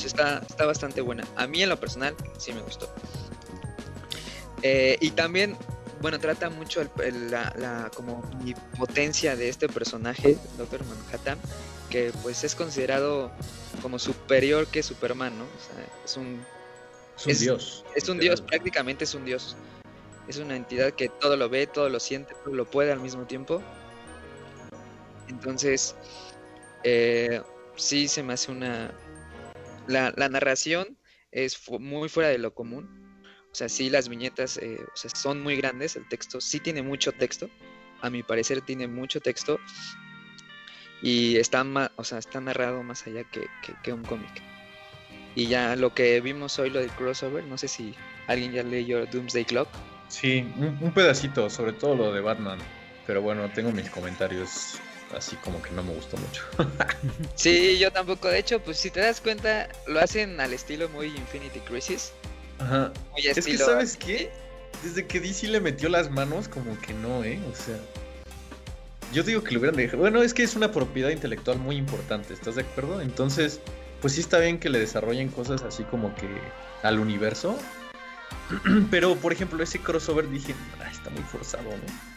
está, 0.05 0.43
está 0.49 0.67
bastante 0.67 1.01
buena. 1.01 1.25
A 1.37 1.47
mí 1.47 1.63
en 1.63 1.69
lo 1.69 1.79
personal 1.79 2.15
sí 2.39 2.53
me 2.53 2.61
gustó. 2.61 2.93
Eh, 4.63 4.97
y 5.01 5.11
también, 5.11 5.57
bueno, 6.01 6.19
trata 6.19 6.51
mucho 6.51 6.83
la, 7.31 7.91
como 7.95 8.23
potencia 8.77 9.37
de 9.37 9.49
este 9.49 9.69
personaje, 9.69 10.37
Doctor 10.59 10.85
Manhattan, 10.85 11.39
que 11.91 12.13
pues 12.23 12.45
es 12.45 12.55
considerado 12.55 13.31
como 13.83 13.99
superior 13.99 14.67
que 14.67 14.83
Superman, 14.83 15.39
¿no? 15.39 15.45
O 15.45 15.75
sea, 15.75 15.87
es 16.05 16.17
un... 16.17 16.45
Es 17.17 17.27
un 17.27 17.39
dios. 17.39 17.85
Es 17.95 18.09
un 18.09 18.19
dios, 18.19 18.41
prácticamente 18.43 19.05
es 19.05 19.15
un 19.15 19.25
dios. 19.25 19.57
Es 20.29 20.39
una 20.39 20.57
entidad 20.57 20.93
que 20.93 21.09
todo 21.09 21.37
lo 21.37 21.49
ve, 21.49 21.67
todo 21.67 21.89
lo 21.89 22.01
siente, 22.01 22.35
todo 22.45 22.55
lo 22.55 22.65
puede 22.67 22.93
al 22.93 23.01
mismo 23.01 23.25
tiempo. 23.25 23.63
Entonces, 25.29 25.95
eh, 26.83 27.41
sí 27.77 28.09
se 28.09 28.23
me 28.23 28.33
hace 28.33 28.51
una, 28.51 28.91
la, 29.89 30.13
narración 30.29 30.99
es 31.31 31.61
muy 31.81 32.09
fuera 32.09 32.29
de 32.29 32.39
lo 32.39 32.55
común. 32.55 32.89
O 33.51 33.55
sea, 33.55 33.69
sí, 33.69 33.89
las 33.89 34.09
viñetas 34.09 34.59
eh, 34.59 34.85
son 34.95 35.43
muy 35.43 35.57
grandes, 35.57 35.97
el 35.97 36.07
texto 36.09 36.41
sí 36.41 36.61
tiene 36.61 36.83
mucho 36.83 37.13
texto, 37.13 37.49
a 38.03 38.11
mi 38.11 38.23
parecer 38.23 38.61
tiene 38.61 38.87
mucho 38.87 39.21
texto 39.21 39.59
y 41.01 41.37
está, 41.37 41.65
o 41.97 42.05
sea, 42.05 42.19
está 42.19 42.41
narrado 42.41 42.83
más 42.83 43.07
allá 43.07 43.25
que, 43.25 43.93
un 43.93 44.03
cómic. 44.03 44.43
Y 45.35 45.47
ya 45.47 45.77
lo 45.77 45.95
que 45.95 46.21
vimos 46.21 46.59
hoy, 46.59 46.71
lo 46.71 46.81
del 46.81 46.91
crossover, 46.91 47.45
no 47.45 47.57
sé 47.57 47.69
si 47.69 47.95
alguien 48.27 48.53
ya 48.53 48.63
leyó 48.63 49.07
Doomsday 49.07 49.45
Clock. 49.45 49.69
Sí, 50.09 50.47
un 50.59 50.93
pedacito, 50.93 51.49
sobre 51.51 51.73
todo 51.73 51.95
lo 51.95 52.13
de 52.13 52.21
Batman, 52.21 52.59
pero 53.07 53.23
bueno, 53.23 53.51
tengo 53.55 53.73
mis 53.73 53.91
comentarios 53.91 54.79
así 55.15 55.37
como 55.37 55.61
que 55.63 55.71
no 55.71 55.83
me 55.83 55.95
gustó 55.95 56.17
mucho. 56.17 56.43
sí, 57.35 57.79
yo 57.79 57.91
tampoco. 57.91 58.29
De 58.29 58.39
hecho, 58.39 58.61
pues 58.61 58.79
si 58.79 58.91
te 58.91 59.01
das 59.01 59.21
cuenta, 59.21 59.69
lo 59.87 60.01
hacen 60.01 60.41
al 60.41 60.53
estilo 60.53 60.89
muy 60.89 61.07
Infinity 61.07 61.61
Crisis. 61.61 62.13
Ajá. 62.59 62.93
es 63.17 63.45
que, 63.45 63.59
¿sabes 63.59 63.97
qué? 63.97 64.31
Desde 64.83 65.07
que 65.07 65.21
DC 65.21 65.49
le 65.49 65.61
metió 65.61 65.89
las 65.89 66.11
manos, 66.11 66.49
como 66.49 66.79
que 66.81 66.95
no, 66.95 67.25
¿eh? 67.25 67.41
O 67.51 67.55
sea. 67.55 67.77
Yo 69.13 69.23
digo 69.23 69.43
que 69.43 69.53
lo 69.53 69.61
hubieran 69.61 69.77
dejado. 69.77 69.99
Bueno, 69.99 70.23
es 70.23 70.35
que 70.35 70.43
es 70.43 70.57
una 70.57 70.73
propiedad 70.73 71.11
intelectual 71.11 71.59
muy 71.59 71.77
importante, 71.77 72.35
¿estás 72.35 72.57
de 72.57 72.63
acuerdo? 72.63 73.01
Entonces, 73.01 73.61
pues 74.01 74.15
sí 74.15 74.21
está 74.21 74.39
bien 74.39 74.59
que 74.59 74.69
le 74.69 74.79
desarrollen 74.79 75.29
cosas 75.29 75.63
así 75.63 75.85
como 75.85 76.15
que 76.17 76.29
al 76.83 76.99
universo. 76.99 77.57
Pero, 78.91 79.17
por 79.17 79.33
ejemplo, 79.33 79.63
ese 79.63 79.79
crossover 79.81 80.29
dije, 80.29 80.55
ah, 80.81 80.91
está 80.91 81.11
muy 81.11 81.23
forzado, 81.23 81.65
¿no? 81.71 82.16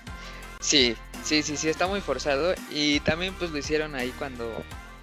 Sí, 0.62 0.98
sí, 1.24 1.42
sí, 1.42 1.56
sí, 1.56 1.70
está 1.70 1.88
muy 1.88 2.02
forzado. 2.02 2.54
Y 2.70 3.00
también 3.00 3.34
pues 3.36 3.52
lo 3.52 3.58
hicieron 3.58 3.96
ahí 3.96 4.14
cuando 4.20 4.52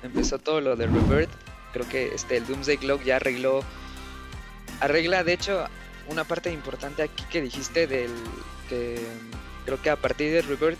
empezó 0.02 0.38
todo 0.38 0.60
lo 0.60 0.76
de 0.76 0.86
Rebirth. 0.86 1.30
Creo 1.72 1.88
que 1.88 2.14
este 2.14 2.36
el 2.36 2.46
Doomsday 2.46 2.76
Clock 2.76 3.02
ya 3.02 3.16
arregló. 3.16 3.64
Arregla, 4.80 5.24
de 5.24 5.32
hecho, 5.32 5.66
una 6.08 6.24
parte 6.24 6.52
importante 6.52 7.02
aquí 7.02 7.24
que 7.30 7.40
dijiste 7.40 7.86
del 7.86 8.10
que 8.68 9.00
creo 9.64 9.80
que 9.80 9.90
a 9.90 9.96
partir 9.96 10.30
de 10.30 10.42
Rebirth 10.42 10.78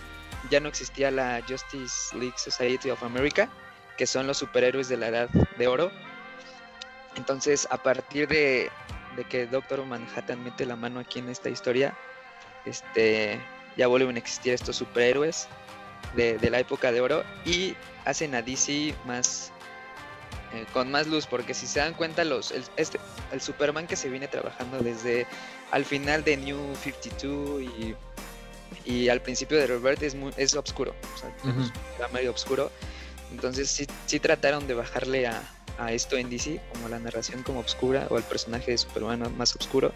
ya 0.51 0.59
no 0.59 0.69
existía 0.69 1.09
la 1.09 1.41
Justice 1.47 2.15
League 2.15 2.37
Society 2.37 2.91
of 2.91 3.01
America, 3.01 3.49
que 3.97 4.05
son 4.05 4.27
los 4.27 4.37
superhéroes 4.37 4.87
de 4.89 4.97
la 4.97 5.07
edad 5.07 5.29
de 5.29 5.67
oro. 5.67 5.91
Entonces, 7.15 7.67
a 7.71 7.81
partir 7.81 8.27
de, 8.27 8.69
de 9.15 9.23
que 9.23 9.47
Doctor 9.47 9.83
Manhattan 9.85 10.43
mete 10.43 10.67
la 10.67 10.75
mano 10.75 10.99
aquí 10.99 11.17
en 11.17 11.29
esta 11.29 11.49
historia, 11.49 11.97
este 12.65 13.41
ya 13.77 13.87
vuelven 13.87 14.15
a 14.15 14.19
existir 14.19 14.53
estos 14.53 14.75
superhéroes 14.75 15.47
de, 16.15 16.49
la 16.49 16.59
época 16.59 16.91
de 16.91 17.01
oro 17.01 17.23
y 17.45 17.75
hacen 18.05 18.33
a 18.35 18.41
DC 18.41 18.93
más 19.05 19.51
eh, 20.53 20.65
con 20.73 20.89
más 20.89 21.07
luz 21.07 21.27
porque 21.27 21.53
si 21.53 21.67
se 21.67 21.79
dan 21.79 21.93
cuenta 21.93 22.23
los 22.23 22.51
el, 22.51 22.63
este, 22.77 22.99
el 23.31 23.41
Superman 23.41 23.85
que 23.85 23.95
se 23.95 24.09
viene 24.09 24.27
trabajando 24.27 24.79
desde 24.79 25.27
al 25.71 25.85
final 25.85 26.23
de 26.23 26.37
New 26.37 26.75
52 26.81 27.61
y, 27.61 27.95
y 28.85 29.09
al 29.09 29.21
principio 29.21 29.57
de 29.57 29.67
Robert 29.67 30.01
es 30.01 30.15
muy 30.15 30.33
es 30.37 30.55
oscuro 30.55 30.95
o 31.13 31.17
sea, 31.17 32.07
medio 32.13 32.31
oscuro. 32.31 32.71
Entonces 33.31 33.69
sí, 33.69 33.85
sí 34.05 34.21
trataron 34.21 34.67
de 34.67 34.73
bajarle 34.73 35.27
a, 35.27 35.43
a 35.77 35.91
esto 35.91 36.17
en 36.17 36.29
DC 36.29 36.61
como 36.71 36.87
la 36.87 36.97
narración 36.97 37.43
como 37.43 37.59
oscura 37.59 38.07
o 38.09 38.17
el 38.17 38.23
personaje 38.23 38.71
de 38.71 38.77
Superman 38.77 39.35
más 39.37 39.55
oscuro. 39.55 39.91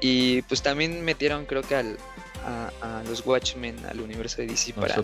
Y 0.00 0.42
pues 0.42 0.62
también 0.62 1.02
metieron 1.02 1.46
creo 1.46 1.62
que 1.62 1.74
al, 1.74 1.98
a, 2.44 3.02
los 3.08 3.24
Watchmen, 3.26 3.76
al 3.86 4.00
universo 4.00 4.38
de 4.38 4.48
DC 4.48 4.74
para, 4.74 5.02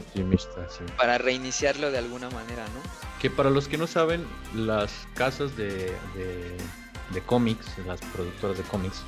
para 0.97 1.19
reiniciarlo 1.19 1.91
de 1.91 1.99
alguna 1.99 2.31
manera, 2.31 2.65
¿no? 2.69 2.81
Que 3.21 3.31
para 3.31 3.51
los 3.51 3.69
que 3.69 3.77
no 3.77 3.87
saben, 3.87 4.25
las 4.55 4.93
casas 5.15 5.57
de, 5.57 5.95
de, 6.15 7.21
cómics, 7.27 7.67
las 7.87 8.01
productoras 8.01 8.59
de 8.59 8.65
cómics, 8.65 9.03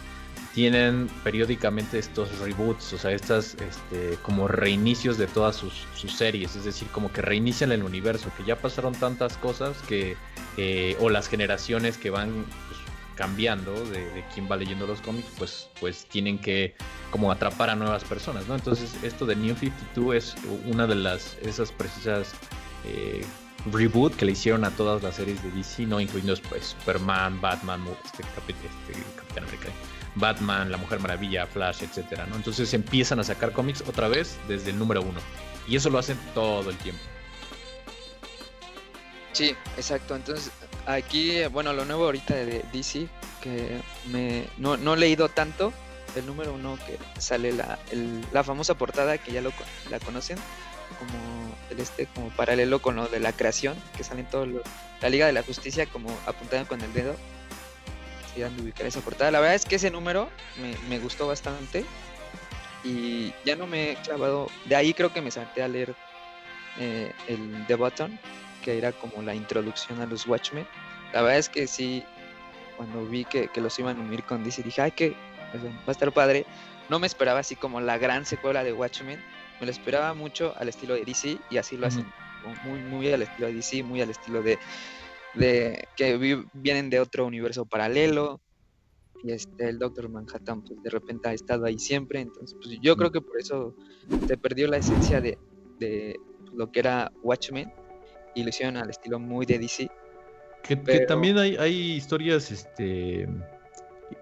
tienen 0.54 1.08
periódicamente 1.24 1.98
estos 1.98 2.38
reboots, 2.38 2.92
o 2.92 2.98
sea, 2.98 3.12
estas 3.12 3.54
este, 3.54 4.18
como 4.22 4.48
reinicios 4.48 5.16
de 5.16 5.26
todas 5.26 5.56
sus, 5.56 5.86
sus, 5.94 6.12
series, 6.12 6.56
es 6.56 6.64
decir, 6.64 6.88
como 6.88 7.10
que 7.10 7.22
reinician 7.22 7.72
el 7.72 7.82
universo, 7.82 8.30
que 8.36 8.44
ya 8.44 8.56
pasaron 8.56 8.94
tantas 8.94 9.38
cosas 9.38 9.76
que, 9.88 10.16
eh, 10.58 10.96
o 11.00 11.08
las 11.08 11.28
generaciones 11.28 11.96
que 11.96 12.10
van 12.10 12.44
cambiando 13.14 13.72
de, 13.86 14.10
de, 14.10 14.24
quién 14.34 14.48
va 14.50 14.56
leyendo 14.56 14.86
los 14.86 15.00
cómics, 15.00 15.28
pues, 15.38 15.68
pues 15.80 16.06
tienen 16.06 16.38
que 16.38 16.74
como 17.10 17.30
atrapar 17.30 17.70
a 17.70 17.76
nuevas 17.76 18.04
personas, 18.04 18.46
¿no? 18.48 18.54
Entonces 18.54 18.94
esto 19.02 19.26
de 19.26 19.36
New 19.36 19.54
52 19.54 20.14
es 20.14 20.34
una 20.66 20.86
de 20.86 20.94
las 20.94 21.36
esas 21.42 21.70
precisas 21.72 22.32
eh, 22.84 23.24
reboot 23.70 24.16
que 24.16 24.24
le 24.24 24.32
hicieron 24.32 24.64
a 24.64 24.70
todas 24.70 25.02
las 25.02 25.16
series 25.16 25.42
de 25.42 25.50
DC, 25.50 25.86
¿no? 25.86 26.00
Incluyendo 26.00 26.34
pues, 26.48 26.76
Superman, 26.78 27.40
Batman, 27.40 27.84
este, 28.04 28.22
este, 28.22 29.02
Capitán 29.16 29.44
América, 29.44 29.68
Batman, 30.16 30.70
La 30.70 30.78
Mujer 30.78 31.00
Maravilla, 31.00 31.46
Flash, 31.46 31.82
etcétera, 31.82 32.26
¿no? 32.26 32.36
Entonces 32.36 32.72
empiezan 32.74 33.20
a 33.20 33.24
sacar 33.24 33.52
cómics 33.52 33.84
otra 33.86 34.08
vez 34.08 34.38
desde 34.48 34.70
el 34.70 34.78
número 34.78 35.02
uno. 35.02 35.20
Y 35.68 35.76
eso 35.76 35.90
lo 35.90 35.98
hacen 35.98 36.18
todo 36.34 36.68
el 36.70 36.76
tiempo. 36.78 37.00
Sí, 39.32 39.54
exacto. 39.76 40.14
Entonces, 40.14 40.50
aquí, 40.86 41.44
bueno, 41.46 41.72
lo 41.72 41.84
nuevo 41.84 42.04
ahorita 42.04 42.34
de 42.34 42.64
DC, 42.72 43.08
que 43.40 43.80
me, 44.06 44.46
no, 44.58 44.76
no 44.76 44.94
he 44.94 44.98
leído 44.98 45.28
tanto, 45.28 45.72
el 46.16 46.26
número 46.26 46.52
uno 46.54 46.78
que 46.86 46.98
sale 47.20 47.52
la, 47.52 47.78
la 48.32 48.44
famosa 48.44 48.74
portada 48.74 49.18
que 49.18 49.32
ya 49.32 49.40
lo, 49.40 49.52
la 49.90 49.98
conocen, 50.00 50.36
como 50.98 51.54
el 51.70 51.80
este, 51.80 52.06
como 52.06 52.30
paralelo 52.30 52.82
con 52.82 52.96
lo 52.96 53.08
de 53.08 53.20
la 53.20 53.32
creación, 53.32 53.76
que 53.96 54.04
salen 54.04 54.26
todos 54.26 54.48
los, 54.48 54.62
la 55.00 55.08
Liga 55.08 55.26
de 55.26 55.32
la 55.32 55.42
Justicia 55.42 55.86
como 55.86 56.10
apuntada 56.26 56.64
con 56.64 56.80
el 56.80 56.92
dedo. 56.92 57.16
Si 58.34 58.40
de 58.40 58.62
ubicar 58.62 58.86
esa 58.86 59.00
portada. 59.00 59.30
La 59.30 59.40
verdad 59.40 59.56
es 59.56 59.66
que 59.66 59.74
ese 59.76 59.90
número 59.90 60.30
me, 60.60 60.74
me 60.88 60.98
gustó 60.98 61.26
bastante. 61.26 61.84
Y 62.82 63.34
ya 63.44 63.56
no 63.56 63.66
me 63.66 63.90
he 63.90 63.96
clavado. 63.96 64.48
De 64.64 64.74
ahí 64.74 64.94
creo 64.94 65.12
que 65.12 65.20
me 65.20 65.30
salté 65.30 65.62
a 65.62 65.68
leer 65.68 65.94
eh, 66.78 67.12
el 67.28 67.66
The 67.66 67.74
Button, 67.74 68.18
que 68.62 68.78
era 68.78 68.92
como 68.92 69.22
la 69.22 69.34
introducción 69.34 70.00
a 70.00 70.06
los 70.06 70.26
Watchmen. 70.26 70.66
La 71.12 71.20
verdad 71.20 71.38
es 71.38 71.48
que 71.48 71.66
sí, 71.66 72.02
cuando 72.76 73.04
vi 73.04 73.24
que, 73.24 73.48
que 73.48 73.60
los 73.60 73.78
iban 73.78 73.98
a 73.98 74.00
unir 74.00 74.24
con 74.24 74.42
DC, 74.42 74.62
dije, 74.62 74.80
ay, 74.80 74.92
que 74.92 75.10
va 75.10 75.88
a 75.88 75.90
estar 75.90 76.12
padre. 76.12 76.46
No 76.88 76.98
me 76.98 77.06
esperaba 77.06 77.40
así 77.40 77.56
como 77.56 77.80
la 77.80 77.98
gran 77.98 78.24
secuela 78.24 78.64
de 78.64 78.72
Watchmen, 78.72 79.20
me 79.60 79.66
lo 79.66 79.70
esperaba 79.70 80.14
mucho 80.14 80.54
al 80.58 80.68
estilo 80.68 80.94
de 80.94 81.04
DC 81.04 81.38
y 81.50 81.56
así 81.56 81.76
lo 81.76 81.86
hacen, 81.86 82.04
muy, 82.64 82.80
muy 82.80 83.12
al 83.12 83.22
estilo 83.22 83.46
de 83.46 83.54
DC, 83.54 83.82
muy 83.84 84.00
al 84.00 84.10
estilo 84.10 84.42
de, 84.42 84.58
de 85.34 85.86
que 85.96 86.44
vienen 86.52 86.90
de 86.90 87.00
otro 87.00 87.26
universo 87.26 87.64
paralelo. 87.66 88.40
Y 89.22 89.30
este, 89.30 89.68
el 89.68 89.78
Doctor 89.78 90.08
Manhattan, 90.08 90.62
pues 90.62 90.82
de 90.82 90.90
repente 90.90 91.28
ha 91.28 91.32
estado 91.32 91.64
ahí 91.64 91.78
siempre. 91.78 92.20
Entonces, 92.20 92.58
pues 92.60 92.76
yo 92.82 92.96
creo 92.96 93.12
que 93.12 93.20
por 93.20 93.38
eso 93.38 93.76
te 94.26 94.36
perdió 94.36 94.66
la 94.66 94.78
esencia 94.78 95.20
de, 95.20 95.38
de 95.78 96.16
lo 96.52 96.72
que 96.72 96.80
era 96.80 97.12
Watchmen 97.22 97.72
y 98.34 98.42
lo 98.42 98.48
hicieron 98.48 98.76
al 98.76 98.90
estilo 98.90 99.18
muy 99.18 99.46
de 99.46 99.58
DC. 99.58 99.90
Que, 100.62 100.76
también 101.06 101.38
hay, 101.38 101.56
hay 101.56 101.92
historias 101.92 102.50
este 102.52 103.28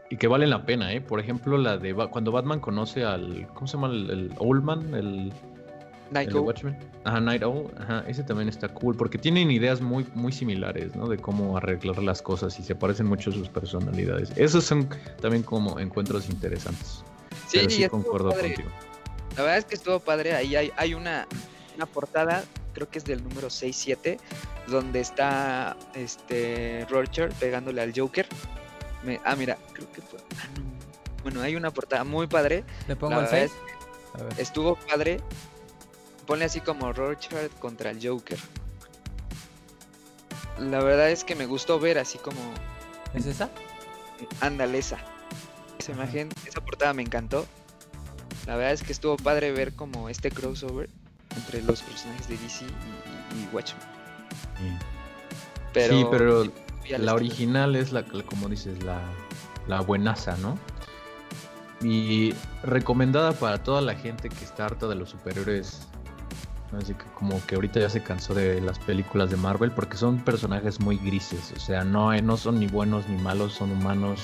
y 0.09 0.17
que 0.17 0.27
valen 0.27 0.51
la 0.51 0.65
pena, 0.67 0.93
¿eh? 0.93 1.01
Por 1.01 1.21
ejemplo, 1.21 1.57
la 1.57 1.79
de 1.79 1.95
cuando 1.95 2.33
Batman 2.33 2.61
conoce 2.61 3.05
al. 3.05 3.47
¿Cómo 3.55 3.67
se 3.67 3.75
llama? 3.75 3.89
El, 3.89 4.11
el 4.11 4.35
Oldman, 4.39 4.95
el. 4.95 5.33
Night 6.11 6.35
Owl. 6.35 6.53
Ajá, 7.05 7.21
Night 7.21 7.45
Owl. 7.45 7.71
Ajá, 7.79 8.05
ese 8.09 8.25
también 8.25 8.49
está 8.49 8.69
cool 8.69 8.97
porque 8.97 9.17
tienen 9.17 9.49
ideas 9.53 9.81
muy, 9.81 10.05
muy 10.15 10.33
similares, 10.33 10.97
¿no? 10.97 11.07
De 11.07 11.17
cómo 11.17 11.57
arreglar 11.57 12.03
las 12.03 12.21
cosas 12.21 12.59
y 12.59 12.65
se 12.65 12.75
parecen 12.75 13.07
mucho 13.07 13.31
sus 13.31 13.49
personalidades. 13.49 14.33
Esos 14.37 14.65
son 14.65 14.89
también 15.21 15.45
como 15.45 15.79
encuentros 15.79 16.29
interesantes. 16.29 17.05
Sí, 17.47 17.61
sí 17.69 17.89
concuerdo 17.89 18.31
contigo. 18.31 18.69
La 19.37 19.43
verdad 19.45 19.59
es 19.59 19.65
que 19.65 19.77
estuvo 19.77 20.01
padre. 20.01 20.35
Ahí 20.35 20.57
hay, 20.57 20.73
hay 20.77 20.95
una, 20.95 21.29
una 21.77 21.87
portada, 21.87 22.43
creo 22.73 22.89
que 22.89 22.99
es 22.99 23.05
del 23.05 23.23
número 23.23 23.49
6-7, 23.49 24.19
donde 24.69 25.01
está 25.01 25.77
este 25.95 26.87
Rorschach 26.89 27.33
pegándole 27.35 27.83
al 27.83 27.93
Joker 27.97 28.27
ah, 29.25 29.37
mira, 29.37 29.59
creo 29.73 29.91
que 29.93 30.03
fue. 30.03 30.19
Ah, 30.37 30.49
bueno, 31.23 31.43
hay 31.43 31.57
una 31.57 31.71
portada 31.71 32.05
muy 32.05 32.27
padre. 32.27 32.65
¿Le 32.89 32.97
pongo 32.97 33.21
el 33.21 33.29
6? 33.29 33.53
Estuvo 34.39 34.77
padre. 34.77 35.21
Ponle 36.27 36.45
así 36.45 36.61
como 36.61 36.93
Rorschach 36.93 37.51
contra 37.59 37.91
el 37.91 38.07
Joker. 38.07 38.39
La 40.59 40.83
verdad 40.83 41.11
es 41.11 41.25
que 41.25 41.35
me 41.35 41.47
gustó 41.47 41.79
ver 41.81 41.99
así 41.99 42.19
como. 42.19 42.41
¿Es 43.15 43.27
esa? 43.27 43.51
Ándale, 44.41 44.79
esa. 44.79 44.99
Esa 45.79 45.93
imagen, 45.93 46.29
esa 46.47 46.61
portada 46.61 46.93
me 46.93 47.03
encantó. 47.03 47.47
La 48.47 48.57
verdad 48.57 48.73
es 48.73 48.83
que 48.83 48.93
estuvo 48.93 49.17
padre 49.17 49.53
ver 49.53 49.75
como 49.75 50.09
este 50.09 50.31
crossover 50.31 50.89
entre 51.37 51.63
los 51.63 51.83
personajes 51.83 52.29
de 52.29 52.37
DC 52.39 52.65
y, 52.65 53.55
Watchmen. 53.55 53.83
Pero, 55.73 55.95
sí, 55.95 56.07
pero 56.11 56.45
la 56.99 57.15
original 57.15 57.77
es 57.77 57.93
la, 57.93 58.05
como 58.05 58.49
dices, 58.49 58.83
la, 58.83 59.01
la 59.67 59.81
buenaza, 59.81 60.37
¿no? 60.39 60.59
Y 61.83 62.35
recomendada 62.63 63.33
para 63.33 63.63
toda 63.63 63.81
la 63.81 63.95
gente 63.95 64.29
que 64.29 64.45
está 64.45 64.67
harta 64.67 64.87
de 64.89 64.97
los 64.97 65.11
superhéroes. 65.11 65.87
Así 66.79 66.95
que 66.95 67.05
como 67.19 67.45
que 67.47 67.57
ahorita 67.57 67.81
ya 67.81 67.89
se 67.89 68.03
cansó 68.03 68.35
de 68.35 68.61
las 68.61 68.79
películas 68.79 69.31
de 69.31 69.37
Marvel 69.37 69.73
porque 69.73 69.97
son 69.97 70.19
personajes 70.19 70.79
muy 70.79 70.99
grises. 70.99 71.53
O 71.57 71.61
sea, 71.61 71.85
no, 71.85 72.15
no 72.21 72.37
son 72.37 72.61
ni 72.61 72.67
buenos 72.67 73.09
ni 73.09 73.21
malos, 73.21 73.55
son 73.55 73.73
humanos. 73.73 74.21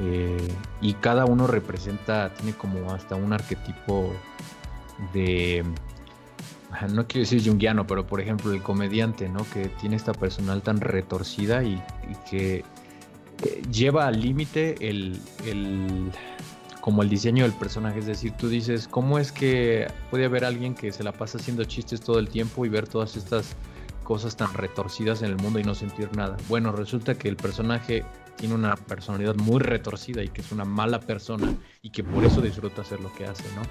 Eh, 0.00 0.48
y 0.80 0.94
cada 0.94 1.24
uno 1.24 1.46
representa, 1.46 2.32
tiene 2.34 2.52
como 2.56 2.92
hasta 2.92 3.16
un 3.16 3.32
arquetipo 3.32 4.12
de 5.12 5.64
no 6.92 7.06
quiero 7.06 7.28
decir 7.28 7.42
junguiano, 7.44 7.86
pero 7.86 8.06
por 8.06 8.20
ejemplo 8.20 8.52
el 8.52 8.62
comediante, 8.62 9.28
¿no? 9.28 9.46
Que 9.52 9.68
tiene 9.80 9.96
esta 9.96 10.12
personal 10.12 10.62
tan 10.62 10.80
retorcida 10.80 11.62
y, 11.62 11.82
que 12.30 12.64
lleva 13.70 14.06
al 14.06 14.20
límite 14.20 14.74
el, 14.80 15.20
como 16.80 17.02
el 17.02 17.08
diseño 17.08 17.44
del 17.44 17.52
personaje. 17.52 18.00
Es 18.00 18.06
decir, 18.06 18.32
tú 18.32 18.48
dices, 18.48 18.88
¿cómo 18.88 19.18
es 19.18 19.32
que 19.32 19.86
puede 20.10 20.24
haber 20.24 20.44
alguien 20.44 20.74
que 20.74 20.92
se 20.92 21.04
la 21.04 21.12
pasa 21.12 21.38
haciendo 21.38 21.64
chistes 21.64 22.00
todo 22.00 22.18
el 22.18 22.28
tiempo 22.28 22.66
y 22.66 22.68
ver 22.68 22.88
todas 22.88 23.16
estas 23.16 23.54
cosas 24.04 24.36
tan 24.36 24.52
retorcidas 24.54 25.22
en 25.22 25.28
el 25.28 25.36
mundo 25.36 25.58
y 25.60 25.64
no 25.64 25.74
sentir 25.74 26.14
nada? 26.16 26.36
Bueno, 26.48 26.72
resulta 26.72 27.14
que 27.14 27.28
el 27.28 27.36
personaje 27.36 28.04
tiene 28.38 28.54
una 28.54 28.76
personalidad 28.76 29.34
muy 29.34 29.58
retorcida 29.58 30.22
y 30.22 30.28
que 30.28 30.40
es 30.40 30.52
una 30.52 30.64
mala 30.64 31.00
persona 31.00 31.54
y 31.82 31.90
que 31.90 32.04
por 32.04 32.24
eso 32.24 32.40
disfruta 32.40 32.82
hacer 32.82 33.00
lo 33.00 33.12
que 33.12 33.26
hace, 33.26 33.44
¿no? 33.54 33.62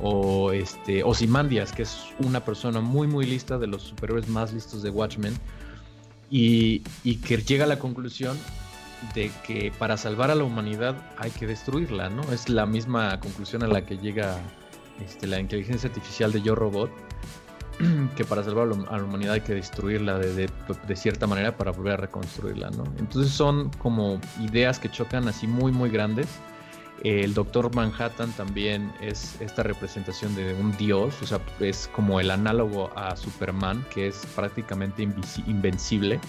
O 0.00 0.52
este 0.52 1.02
Ozymandias, 1.02 1.72
que 1.72 1.82
es 1.82 2.06
una 2.20 2.44
persona 2.44 2.80
muy 2.80 3.08
muy 3.08 3.26
lista 3.26 3.58
de 3.58 3.66
los 3.66 3.82
superhéroes 3.82 4.28
más 4.28 4.52
listos 4.52 4.82
de 4.82 4.90
Watchmen 4.90 5.34
y, 6.30 6.82
y 7.04 7.16
que 7.16 7.36
llega 7.38 7.64
a 7.64 7.68
la 7.68 7.78
conclusión 7.78 8.38
de 9.14 9.30
que 9.46 9.72
para 9.78 9.96
salvar 9.96 10.30
a 10.30 10.34
la 10.34 10.44
humanidad 10.44 10.96
hay 11.18 11.30
que 11.32 11.46
destruirla, 11.46 12.08
¿no? 12.08 12.22
Es 12.32 12.48
la 12.48 12.64
misma 12.64 13.18
conclusión 13.20 13.62
a 13.64 13.66
la 13.66 13.84
que 13.84 13.98
llega 13.98 14.38
este, 15.04 15.26
la 15.26 15.40
inteligencia 15.40 15.88
artificial 15.88 16.32
de 16.32 16.42
Yo 16.42 16.54
Robot 16.54 16.90
que 18.16 18.24
para 18.24 18.42
salvar 18.42 18.68
a 18.88 18.96
la 18.96 19.04
humanidad 19.04 19.34
hay 19.34 19.40
que 19.40 19.54
destruirla 19.54 20.18
de, 20.18 20.48
cierta 20.94 21.26
manera 21.26 21.56
para 21.56 21.72
volver 21.72 21.94
a 21.94 21.96
reconstruirla, 21.96 22.70
¿no? 22.70 22.84
Entonces 22.98 23.32
son 23.32 23.70
como 23.78 24.20
ideas 24.40 24.78
que 24.78 24.90
chocan 24.90 25.28
así 25.28 25.46
muy, 25.46 25.72
muy 25.72 25.90
grandes. 25.90 26.28
El 27.02 27.34
Doctor 27.34 27.74
Manhattan 27.74 28.30
también 28.32 28.92
es 29.00 29.40
esta 29.40 29.64
representación 29.64 30.36
de 30.36 30.54
un 30.54 30.76
dios, 30.76 31.20
o 31.20 31.26
sea, 31.26 31.40
es 31.58 31.90
como 31.92 32.20
el 32.20 32.30
análogo 32.30 32.90
a 32.96 33.16
Superman, 33.16 33.84
que 33.92 34.06
es 34.06 34.24
prácticamente 34.36 35.02
invencible, 35.02 36.20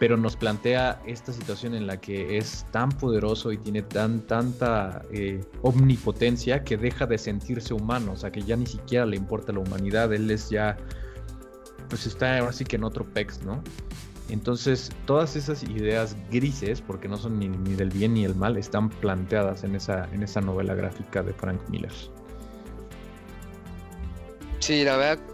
pero 0.00 0.16
nos 0.16 0.34
plantea 0.34 1.00
esta 1.06 1.30
situación 1.30 1.74
en 1.74 1.86
la 1.86 2.00
que 2.00 2.38
es 2.38 2.66
tan 2.70 2.88
poderoso 2.88 3.52
y 3.52 3.58
tiene 3.58 3.82
tan 3.82 4.22
tanta 4.22 5.02
eh, 5.12 5.44
omnipotencia 5.60 6.64
que 6.64 6.78
deja 6.78 7.06
de 7.06 7.18
sentirse 7.18 7.74
humano, 7.74 8.12
o 8.12 8.16
sea 8.16 8.32
que 8.32 8.40
ya 8.40 8.56
ni 8.56 8.64
siquiera 8.64 9.04
le 9.04 9.16
importa 9.16 9.52
la 9.52 9.60
humanidad, 9.60 10.10
él 10.14 10.30
es 10.30 10.48
ya, 10.48 10.78
pues 11.90 12.06
está 12.06 12.38
ahora 12.38 12.52
sí 12.52 12.64
que 12.64 12.76
en 12.76 12.84
otro 12.84 13.04
pex, 13.04 13.42
¿no? 13.42 13.62
Entonces, 14.30 14.90
todas 15.06 15.36
esas 15.36 15.64
ideas 15.64 16.16
grises, 16.30 16.80
porque 16.80 17.06
no 17.06 17.18
son 17.18 17.38
ni, 17.38 17.48
ni, 17.48 17.74
del 17.74 17.90
bien 17.90 18.14
ni 18.14 18.24
el 18.24 18.34
mal, 18.34 18.56
están 18.56 18.88
planteadas 18.88 19.64
en 19.64 19.74
esa, 19.74 20.08
en 20.14 20.22
esa 20.22 20.40
novela 20.40 20.74
gráfica 20.74 21.22
de 21.22 21.34
Frank 21.34 21.60
Miller. 21.68 21.92
Sí, 24.60 24.82
la 24.84 24.96
verdad, 24.96 25.24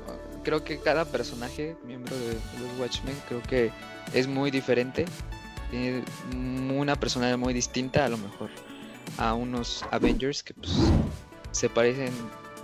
creo 0.46 0.62
que 0.62 0.78
cada 0.78 1.04
personaje, 1.04 1.76
miembro 1.84 2.16
de 2.16 2.34
los 2.34 2.78
Watchmen, 2.78 3.16
creo 3.26 3.42
que 3.42 3.72
es 4.14 4.28
muy 4.28 4.52
diferente. 4.52 5.04
Tiene 5.72 6.04
una 6.72 6.94
personalidad 6.94 7.36
muy 7.36 7.52
distinta 7.52 8.04
a 8.04 8.08
lo 8.08 8.16
mejor 8.16 8.50
a 9.18 9.34
unos 9.34 9.84
Avengers 9.90 10.44
que 10.44 10.54
pues, 10.54 10.70
se 11.50 11.68
parecen, 11.68 12.12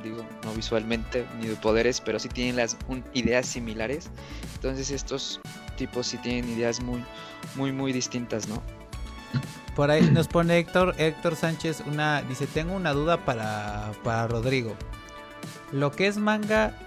digo, 0.00 0.24
no 0.44 0.54
visualmente 0.54 1.26
ni 1.40 1.48
de 1.48 1.56
poderes, 1.56 2.00
pero 2.00 2.20
sí 2.20 2.28
tienen 2.28 2.54
las 2.54 2.76
ideas 3.14 3.46
similares. 3.46 4.10
Entonces 4.54 4.92
estos 4.92 5.40
tipos 5.76 6.06
sí 6.06 6.18
tienen 6.18 6.48
ideas 6.50 6.80
muy, 6.80 7.04
muy, 7.56 7.72
muy 7.72 7.92
distintas, 7.92 8.46
¿no? 8.46 8.62
Por 9.74 9.90
ahí 9.90 10.08
nos 10.08 10.28
pone 10.28 10.56
Héctor, 10.56 10.94
Héctor 10.98 11.34
Sánchez 11.34 11.82
una, 11.84 12.22
dice, 12.22 12.46
tengo 12.46 12.74
una 12.74 12.92
duda 12.92 13.24
para, 13.24 13.90
para 14.04 14.28
Rodrigo. 14.28 14.76
Lo 15.72 15.90
que 15.90 16.06
es 16.06 16.16
manga 16.16 16.78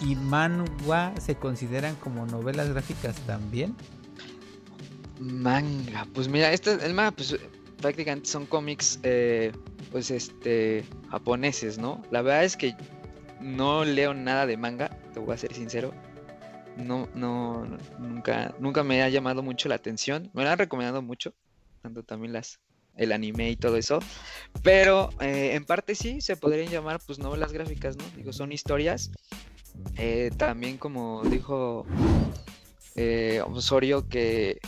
y 0.00 0.14
manhwa 0.16 1.12
se 1.20 1.34
consideran 1.34 1.96
como 1.96 2.26
novelas 2.26 2.70
gráficas 2.70 3.16
también? 3.26 3.74
Manga, 5.18 6.06
pues 6.14 6.28
mira, 6.28 6.52
este, 6.52 6.72
el 6.72 6.94
manga, 6.94 7.10
pues 7.12 7.36
prácticamente 7.80 8.28
son 8.28 8.46
cómics, 8.46 9.00
eh, 9.02 9.52
pues 9.90 10.10
este, 10.10 10.84
japoneses, 11.10 11.78
¿no? 11.78 12.02
La 12.10 12.22
verdad 12.22 12.44
es 12.44 12.56
que 12.56 12.76
no 13.40 13.84
leo 13.84 14.14
nada 14.14 14.46
de 14.46 14.56
manga, 14.56 14.90
te 15.12 15.20
voy 15.20 15.34
a 15.34 15.38
ser 15.38 15.54
sincero. 15.54 15.92
No, 16.76 17.08
no, 17.14 17.66
nunca, 17.98 18.54
nunca 18.60 18.84
me 18.84 19.02
ha 19.02 19.08
llamado 19.08 19.42
mucho 19.42 19.68
la 19.68 19.74
atención. 19.74 20.30
Me 20.32 20.44
lo 20.44 20.50
han 20.50 20.58
recomendado 20.58 21.02
mucho, 21.02 21.34
tanto 21.82 22.04
también 22.04 22.32
las, 22.32 22.60
el 22.94 23.10
anime 23.10 23.50
y 23.50 23.56
todo 23.56 23.76
eso. 23.76 23.98
Pero 24.62 25.10
eh, 25.20 25.54
en 25.54 25.64
parte 25.64 25.96
sí 25.96 26.20
se 26.20 26.36
podrían 26.36 26.70
llamar 26.70 27.00
pues 27.04 27.18
novelas 27.18 27.52
gráficas, 27.52 27.96
¿no? 27.96 28.04
Digo, 28.16 28.32
son 28.32 28.52
historias 28.52 29.10
eh, 29.96 30.30
también 30.36 30.78
como 30.78 31.22
dijo 31.24 31.86
eh, 32.96 33.40
Osorio 33.46 34.08
que, 34.08 34.58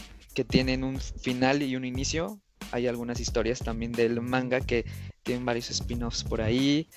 tienen 0.49 0.85
un 0.85 0.99
final 0.99 1.63
y 1.63 1.77
un 1.77 1.85
inicio, 1.85 2.41
hay 2.73 2.87
algunas 2.87 3.21
historias 3.21 3.59
también 3.59 3.93
del 3.93 4.23
manga 4.23 4.63
que 4.63 4.87
tienen 5.23 5.45
varios 5.45 5.71
spin-offs 5.71 6.25
por 6.25 6.41
ahí. 6.41 6.89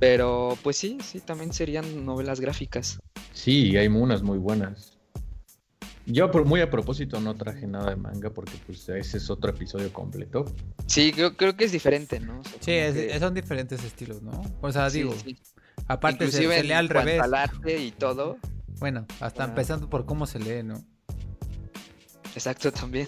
Pero 0.00 0.58
pues 0.64 0.76
sí, 0.78 0.98
sí, 1.00 1.20
también 1.20 1.52
serían 1.52 2.04
novelas 2.04 2.40
gráficas. 2.40 2.98
Sí, 3.32 3.76
hay 3.76 3.86
unas 3.86 4.22
muy 4.22 4.38
buenas. 4.38 4.98
Yo 6.06 6.30
por, 6.30 6.46
muy 6.46 6.62
a 6.62 6.70
propósito 6.70 7.20
no 7.20 7.34
traje 7.36 7.66
nada 7.66 7.90
de 7.90 7.96
manga 7.96 8.30
porque 8.30 8.54
pues 8.66 8.88
ese 8.88 9.18
es 9.18 9.30
otro 9.30 9.50
episodio 9.50 9.92
completo. 9.92 10.46
Sí, 10.86 11.12
creo, 11.12 11.36
creo 11.36 11.54
que 11.54 11.66
es 11.66 11.72
diferente, 11.72 12.18
¿no? 12.18 12.42
sí, 12.60 12.72
son 13.18 13.34
diferentes 13.34 13.84
estilos, 13.84 14.22
¿no? 14.22 14.42
O 14.62 14.72
sea, 14.72 14.88
digo, 14.88 15.14
aparte 15.86 16.30
se, 16.30 16.62
lee 16.62 16.72
al 16.72 16.88
revés. 16.88 17.20
Al 17.20 17.34
arte 17.34 17.78
y 17.78 17.90
todo. 17.92 18.38
Bueno, 18.78 19.06
hasta 19.20 19.44
empezando 19.44 19.88
por 19.88 20.06
cómo 20.06 20.26
se 20.26 20.38
lee, 20.38 20.62
¿no? 20.62 20.84
Exacto, 22.34 22.70
también. 22.72 23.06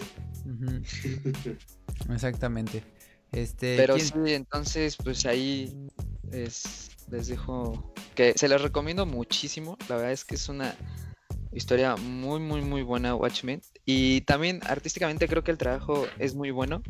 Exactamente. 2.09 2.83
Este, 3.31 3.77
Pero 3.77 3.97
sí, 3.97 4.11
entonces, 4.25 4.97
pues 4.97 5.25
ahí 5.25 5.87
les 6.29 6.91
dejo 7.07 7.93
que 8.15 8.33
se 8.35 8.49
les 8.49 8.61
recomiendo 8.61 9.05
muchísimo. 9.05 9.77
La 9.87 9.95
verdad 9.95 10.11
es 10.11 10.25
que 10.25 10.35
es 10.35 10.49
una 10.49 10.75
historia 11.53 11.95
muy, 11.95 12.39
muy, 12.39 12.61
muy 12.61 12.81
buena, 12.81 13.15
Watchmen. 13.15 13.61
Y 13.85 14.21
también 14.21 14.59
artísticamente 14.67 15.27
creo 15.27 15.43
que 15.43 15.51
el 15.51 15.57
trabajo 15.57 16.05
es 16.19 16.35
muy 16.35 16.51
bueno. 16.51 16.81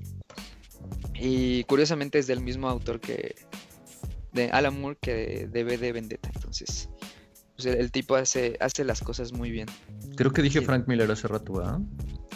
Y 1.13 1.63
curiosamente 1.65 2.17
es 2.17 2.27
del 2.27 2.41
mismo 2.41 2.67
autor 2.67 2.99
que 2.99 3.35
de 4.33 4.49
Alan 4.49 4.79
Moore 4.79 4.97
que 5.01 5.47
de 5.47 5.63
BD 5.63 5.93
Vendetta. 5.93 6.29
Entonces, 6.33 6.89
pues 7.55 7.65
el, 7.65 7.91
tipo 7.91 8.15
hace, 8.15 8.57
hace 8.59 8.83
las 8.83 9.01
cosas 9.01 9.33
muy 9.33 9.51
bien. 9.51 9.67
Creo 10.15 10.31
que 10.31 10.41
dije 10.41 10.61
Frank 10.61 10.87
Miller 10.87 11.09
hace 11.11 11.27
rato, 11.27 11.53
¿verdad? 11.53 11.79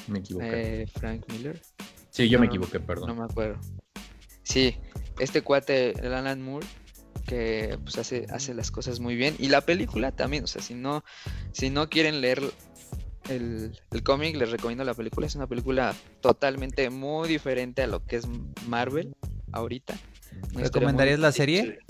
Me 0.07 0.19
equivoqué. 0.19 0.83
Eh, 0.83 0.87
Frank 0.87 1.25
Miller. 1.31 1.61
Sí, 2.09 2.29
yo 2.29 2.39
me 2.39 2.45
equivoqué, 2.45 2.79
perdón. 2.79 3.09
No 3.09 3.15
me 3.15 3.23
acuerdo. 3.23 3.59
Sí, 4.43 4.77
este 5.19 5.41
cuate, 5.41 5.91
el 6.05 6.13
Alan 6.13 6.41
Moore, 6.41 6.65
que 7.25 7.77
pues 7.83 7.97
hace, 7.97 8.27
hace 8.29 8.53
las 8.53 8.71
cosas 8.71 8.99
muy 8.99 9.15
bien. 9.15 9.35
Y 9.39 9.49
la 9.49 9.61
película 9.61 10.11
también, 10.11 10.43
o 10.43 10.47
sea, 10.47 10.61
si 10.61 10.75
no, 10.75 11.03
si 11.51 11.69
no 11.69 11.89
quieren 11.89 12.21
leer 12.21 12.41
el, 13.29 13.73
cómic, 14.03 14.35
les 14.35 14.51
recomiendo 14.51 14.83
la 14.83 14.93
película. 14.93 15.27
Es 15.27 15.35
una 15.35 15.47
película 15.47 15.95
totalmente 16.21 16.89
muy 16.89 17.27
diferente 17.27 17.83
a 17.83 17.87
lo 17.87 18.05
que 18.05 18.17
es 18.17 18.27
Marvel 18.67 19.15
ahorita. 19.51 19.97
¿Recomendarías 20.53 21.19
la 21.19 21.31
serie? 21.31 21.79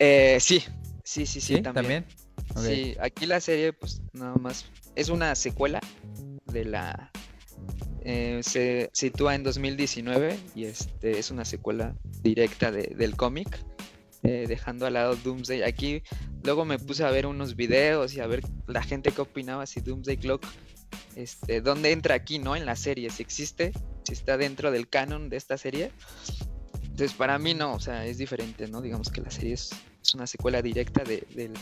Eh, 0.00 0.38
sí, 0.40 0.62
sí, 1.02 1.26
sí, 1.26 1.40
sí, 1.40 1.60
también. 1.60 2.06
Sí, 2.56 2.94
aquí 3.00 3.26
la 3.26 3.40
serie, 3.40 3.72
pues 3.72 4.00
nada 4.12 4.36
más, 4.36 4.66
es 4.94 5.08
una 5.08 5.34
secuela 5.34 5.80
de 6.52 6.64
la 6.66 7.10
eh, 8.10 8.40
se 8.42 8.90
sitúa 8.94 9.34
en 9.34 9.42
2019 9.42 10.38
y 10.54 10.64
este 10.64 11.18
es 11.18 11.30
una 11.30 11.44
secuela 11.44 11.94
directa 12.22 12.70
del 12.72 13.16
cómic, 13.16 13.62
eh, 14.22 14.46
dejando 14.48 14.86
al 14.86 14.94
lado 14.94 15.16
Doomsday. 15.16 15.62
Aquí 15.62 16.02
luego 16.42 16.64
me 16.64 16.78
puse 16.78 17.04
a 17.04 17.10
ver 17.10 17.26
unos 17.26 17.56
videos 17.56 18.14
y 18.14 18.20
a 18.20 18.26
ver 18.26 18.42
la 18.66 18.82
gente 18.82 19.10
que 19.10 19.20
opinaba 19.20 19.66
si 19.66 19.80
Doomsday 19.80 20.16
Clock, 20.16 20.46
este, 21.16 21.60
dónde 21.60 21.92
entra 21.92 22.14
aquí, 22.14 22.38
¿no? 22.38 22.56
En 22.56 22.64
la 22.64 22.76
serie, 22.76 23.10
si 23.10 23.22
existe, 23.22 23.72
si 24.04 24.12
está 24.12 24.36
dentro 24.36 24.70
del 24.70 24.88
canon 24.88 25.28
de 25.28 25.36
esta 25.36 25.58
serie. 25.58 25.92
Entonces 26.98 27.16
para 27.16 27.38
mí 27.38 27.54
no, 27.54 27.74
o 27.74 27.78
sea, 27.78 28.04
es 28.06 28.18
diferente, 28.18 28.66
¿no? 28.66 28.80
Digamos 28.80 29.08
que 29.08 29.20
la 29.20 29.30
serie 29.30 29.52
es, 29.52 29.70
una 30.14 30.26
secuela 30.26 30.60
directa 30.62 31.04
del, 31.04 31.54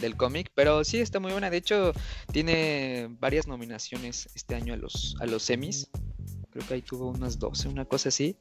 del 0.00 0.16
cómic, 0.16 0.50
pero 0.54 0.82
sí 0.82 0.96
está 0.96 1.20
muy 1.20 1.30
buena. 1.30 1.50
De 1.50 1.58
hecho, 1.58 1.92
tiene 2.32 3.08
varias 3.20 3.46
nominaciones 3.46 4.30
este 4.34 4.54
año 4.54 4.72
a 4.72 4.78
los, 4.78 5.14
a 5.20 5.26
los 5.26 5.42
semis. 5.42 5.90
Creo 6.48 6.66
que 6.66 6.72
ahí 6.72 6.80
tuvo 6.80 7.10
unas 7.10 7.38
12, 7.38 7.68
una 7.68 7.84
cosa 7.84 8.08
así. 8.08 8.38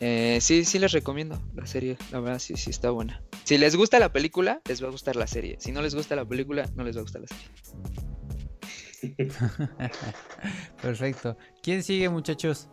Eh, 0.00 0.38
sí, 0.40 0.64
sí 0.64 0.78
les 0.78 0.92
recomiendo 0.92 1.38
la 1.54 1.66
serie. 1.66 1.98
La 2.10 2.20
verdad, 2.20 2.38
sí, 2.38 2.56
sí 2.56 2.70
está 2.70 2.88
buena. 2.88 3.22
Si 3.44 3.58
les 3.58 3.76
gusta 3.76 3.98
la 3.98 4.14
película, 4.14 4.62
les 4.66 4.82
va 4.82 4.88
a 4.88 4.92
gustar 4.92 5.14
la 5.14 5.26
serie. 5.26 5.58
Si 5.60 5.72
no 5.72 5.82
les 5.82 5.94
gusta 5.94 6.16
la 6.16 6.24
película, 6.24 6.70
no 6.74 6.84
les 6.84 6.96
va 6.96 7.00
a 7.00 7.02
gustar 7.02 7.20
la 7.20 7.28
serie. 7.28 7.50
Perfecto. 10.80 11.36
¿Quién 11.62 11.82
sigue, 11.82 12.08
muchachos? 12.08 12.70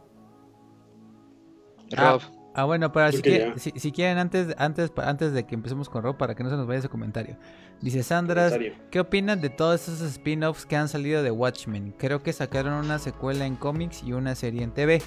Rob. 1.91 2.21
Ah, 2.53 2.65
bueno, 2.65 2.91
pero 2.91 3.11
si, 3.11 3.71
si, 3.75 3.91
quieren, 3.93 4.17
antes, 4.17 4.53
antes, 4.57 4.91
antes 4.97 5.31
de 5.31 5.45
que 5.45 5.55
empecemos 5.55 5.87
con 5.87 6.03
Rob, 6.03 6.17
para 6.17 6.35
que 6.35 6.43
no 6.43 6.49
se 6.49 6.57
nos 6.57 6.67
vaya 6.67 6.79
ese 6.79 6.89
comentario. 6.89 7.37
Dice 7.79 8.03
Sandra, 8.03 8.51
¿qué 8.91 8.99
opinan 8.99 9.39
de 9.39 9.49
todos 9.49 9.87
esos 9.87 10.01
spin-offs 10.01 10.65
que 10.65 10.75
han 10.75 10.89
salido 10.89 11.23
de 11.23 11.31
Watchmen? 11.31 11.95
Creo 11.97 12.21
que 12.21 12.33
sacaron 12.33 12.73
una 12.73 12.99
secuela 12.99 13.45
en 13.45 13.55
cómics 13.55 14.03
y 14.03 14.11
una 14.13 14.35
serie 14.35 14.63
en 14.63 14.71
TV. 14.71 15.01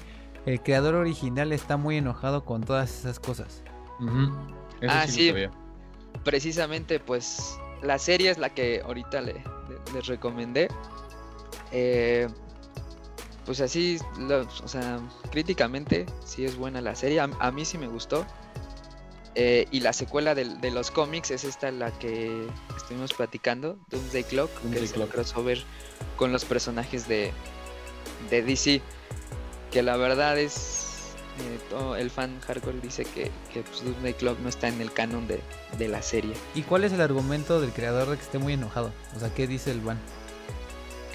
El 0.45 0.61
creador 0.61 0.95
original 0.95 1.53
está 1.53 1.77
muy 1.77 1.97
enojado 1.97 2.45
con 2.45 2.63
todas 2.63 2.99
esas 2.99 3.19
cosas. 3.19 3.63
ah, 4.87 5.05
sí. 5.07 5.31
Precisamente, 6.23 6.99
pues 6.99 7.59
la 7.83 7.99
serie 7.99 8.31
es 8.31 8.39
la 8.39 8.49
que 8.49 8.81
ahorita 8.83 9.21
le, 9.21 9.35
les 9.93 10.07
recomendé. 10.07 10.67
Eh, 11.71 12.27
pues 13.45 13.61
así, 13.61 13.99
o 14.63 14.67
sea, 14.67 14.99
críticamente 15.31 16.05
sí 16.25 16.45
es 16.45 16.55
buena 16.55 16.81
la 16.81 16.95
serie. 16.95 17.19
A, 17.19 17.51
mí 17.51 17.65
sí 17.65 17.77
me 17.77 17.87
gustó. 17.87 18.25
Eh, 19.35 19.67
y 19.69 19.81
la 19.81 19.91
secuela 19.93 20.33
de, 20.33 20.71
los 20.71 20.91
cómics 20.91 21.29
es 21.29 21.43
esta 21.43 21.69
la 21.71 21.91
que 21.99 22.47
estuvimos 22.75 23.13
platicando, 23.13 23.77
Doomsday 23.89 24.23
Clock, 24.23 24.49
que 24.71 24.83
es 24.83 24.93
el 24.93 25.07
crossover 25.07 25.61
con 26.15 26.31
los 26.31 26.45
personajes 26.45 27.07
de, 27.07 27.31
de 28.29 28.41
DC. 28.41 28.81
Que 29.71 29.83
la 29.83 29.97
verdad 29.97 30.39
es, 30.39 31.11
eh, 31.39 31.59
todo 31.69 31.97
el 31.97 32.09
fan 32.09 32.39
hardcore 32.47 32.79
dice 32.79 33.03
que, 33.03 33.29
que 33.53 33.61
pues, 33.61 33.83
Doomsday 33.83 34.13
Clock 34.13 34.39
no 34.39 34.49
está 34.49 34.69
en 34.69 34.81
el 34.81 34.91
canon 34.91 35.27
de, 35.27 35.41
de 35.77 35.87
la 35.87 36.01
serie. 36.01 36.33
¿Y 36.55 36.63
cuál 36.63 36.85
es 36.85 36.93
el 36.93 37.01
argumento 37.01 37.61
del 37.61 37.73
creador 37.73 38.09
de 38.09 38.15
que 38.15 38.23
esté 38.23 38.39
muy 38.39 38.53
enojado? 38.53 38.91
O 39.15 39.19
sea, 39.19 39.33
¿qué 39.33 39.45
dice 39.45 39.71
el 39.71 39.81
van? 39.81 39.99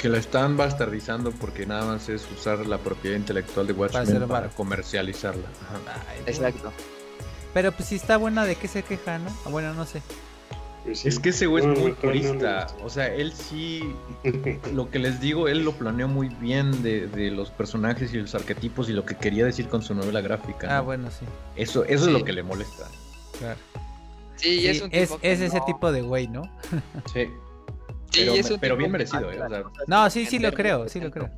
Que 0.00 0.08
la 0.08 0.16
están 0.16 0.56
bastardizando 0.56 1.30
porque 1.30 1.66
nada 1.66 1.84
más 1.84 2.08
es 2.08 2.26
usar 2.34 2.66
la 2.66 2.78
propiedad 2.78 3.18
intelectual 3.18 3.66
de 3.66 3.74
Watchmen 3.74 4.26
para, 4.26 4.48
comercializarla. 4.48 5.44
Exacto. 6.26 6.72
Pero 7.52 7.70
pues 7.72 7.90
si 7.90 7.96
está 7.96 8.16
buena, 8.16 8.46
¿de 8.46 8.56
qué 8.56 8.66
se 8.66 8.82
queja, 8.82 9.18
no? 9.18 9.28
Ah, 9.44 9.50
bueno, 9.50 9.74
no 9.74 9.84
sé. 9.84 10.00
Pues 10.84 11.04
es 11.04 11.18
que 11.18 11.28
ese 11.28 11.44
güey 11.44 11.66
es 11.66 11.78
muy 11.78 11.92
purista. 11.92 12.68
O 12.82 12.88
sea, 12.88 13.12
él 13.14 13.34
sí. 13.34 13.94
lo 14.74 14.90
que 14.90 15.00
les 15.00 15.20
digo, 15.20 15.48
él 15.48 15.66
lo 15.66 15.72
planeó 15.72 16.08
muy 16.08 16.30
bien 16.30 16.82
de, 16.82 17.30
los 17.30 17.50
personajes 17.50 18.14
y 18.14 18.16
los 18.16 18.34
arquetipos 18.34 18.88
y 18.88 18.94
lo 18.94 19.04
que 19.04 19.16
quería 19.16 19.44
decir 19.44 19.68
con 19.68 19.82
su 19.82 19.94
novela 19.94 20.22
gráfica. 20.22 20.78
Ah, 20.78 20.80
bueno, 20.80 21.10
sí. 21.10 21.26
Eso, 21.56 21.84
eso 21.84 22.06
es 22.06 22.12
lo 22.12 22.24
que 22.24 22.32
le 22.32 22.42
molesta. 22.42 22.88
Claro. 23.38 23.58
Sí, 24.36 24.66
es, 24.66 24.80
un 24.80 24.88
tipo 24.88 25.18
es, 25.20 25.40
ese 25.42 25.60
tipo 25.66 25.92
de 25.92 26.00
güey, 26.00 26.26
¿no? 26.26 26.50
sí 27.12 27.28
pero, 28.60 28.76
bien 28.76 28.90
merecido, 28.90 29.30
¿eh? 29.30 29.38
no, 29.86 30.10
sí, 30.10 30.26
sí 30.26 30.38
lo 30.38 30.52
creo, 30.52 30.88
sí 30.88 31.00
lo 31.00 31.10
creo. 31.10 31.30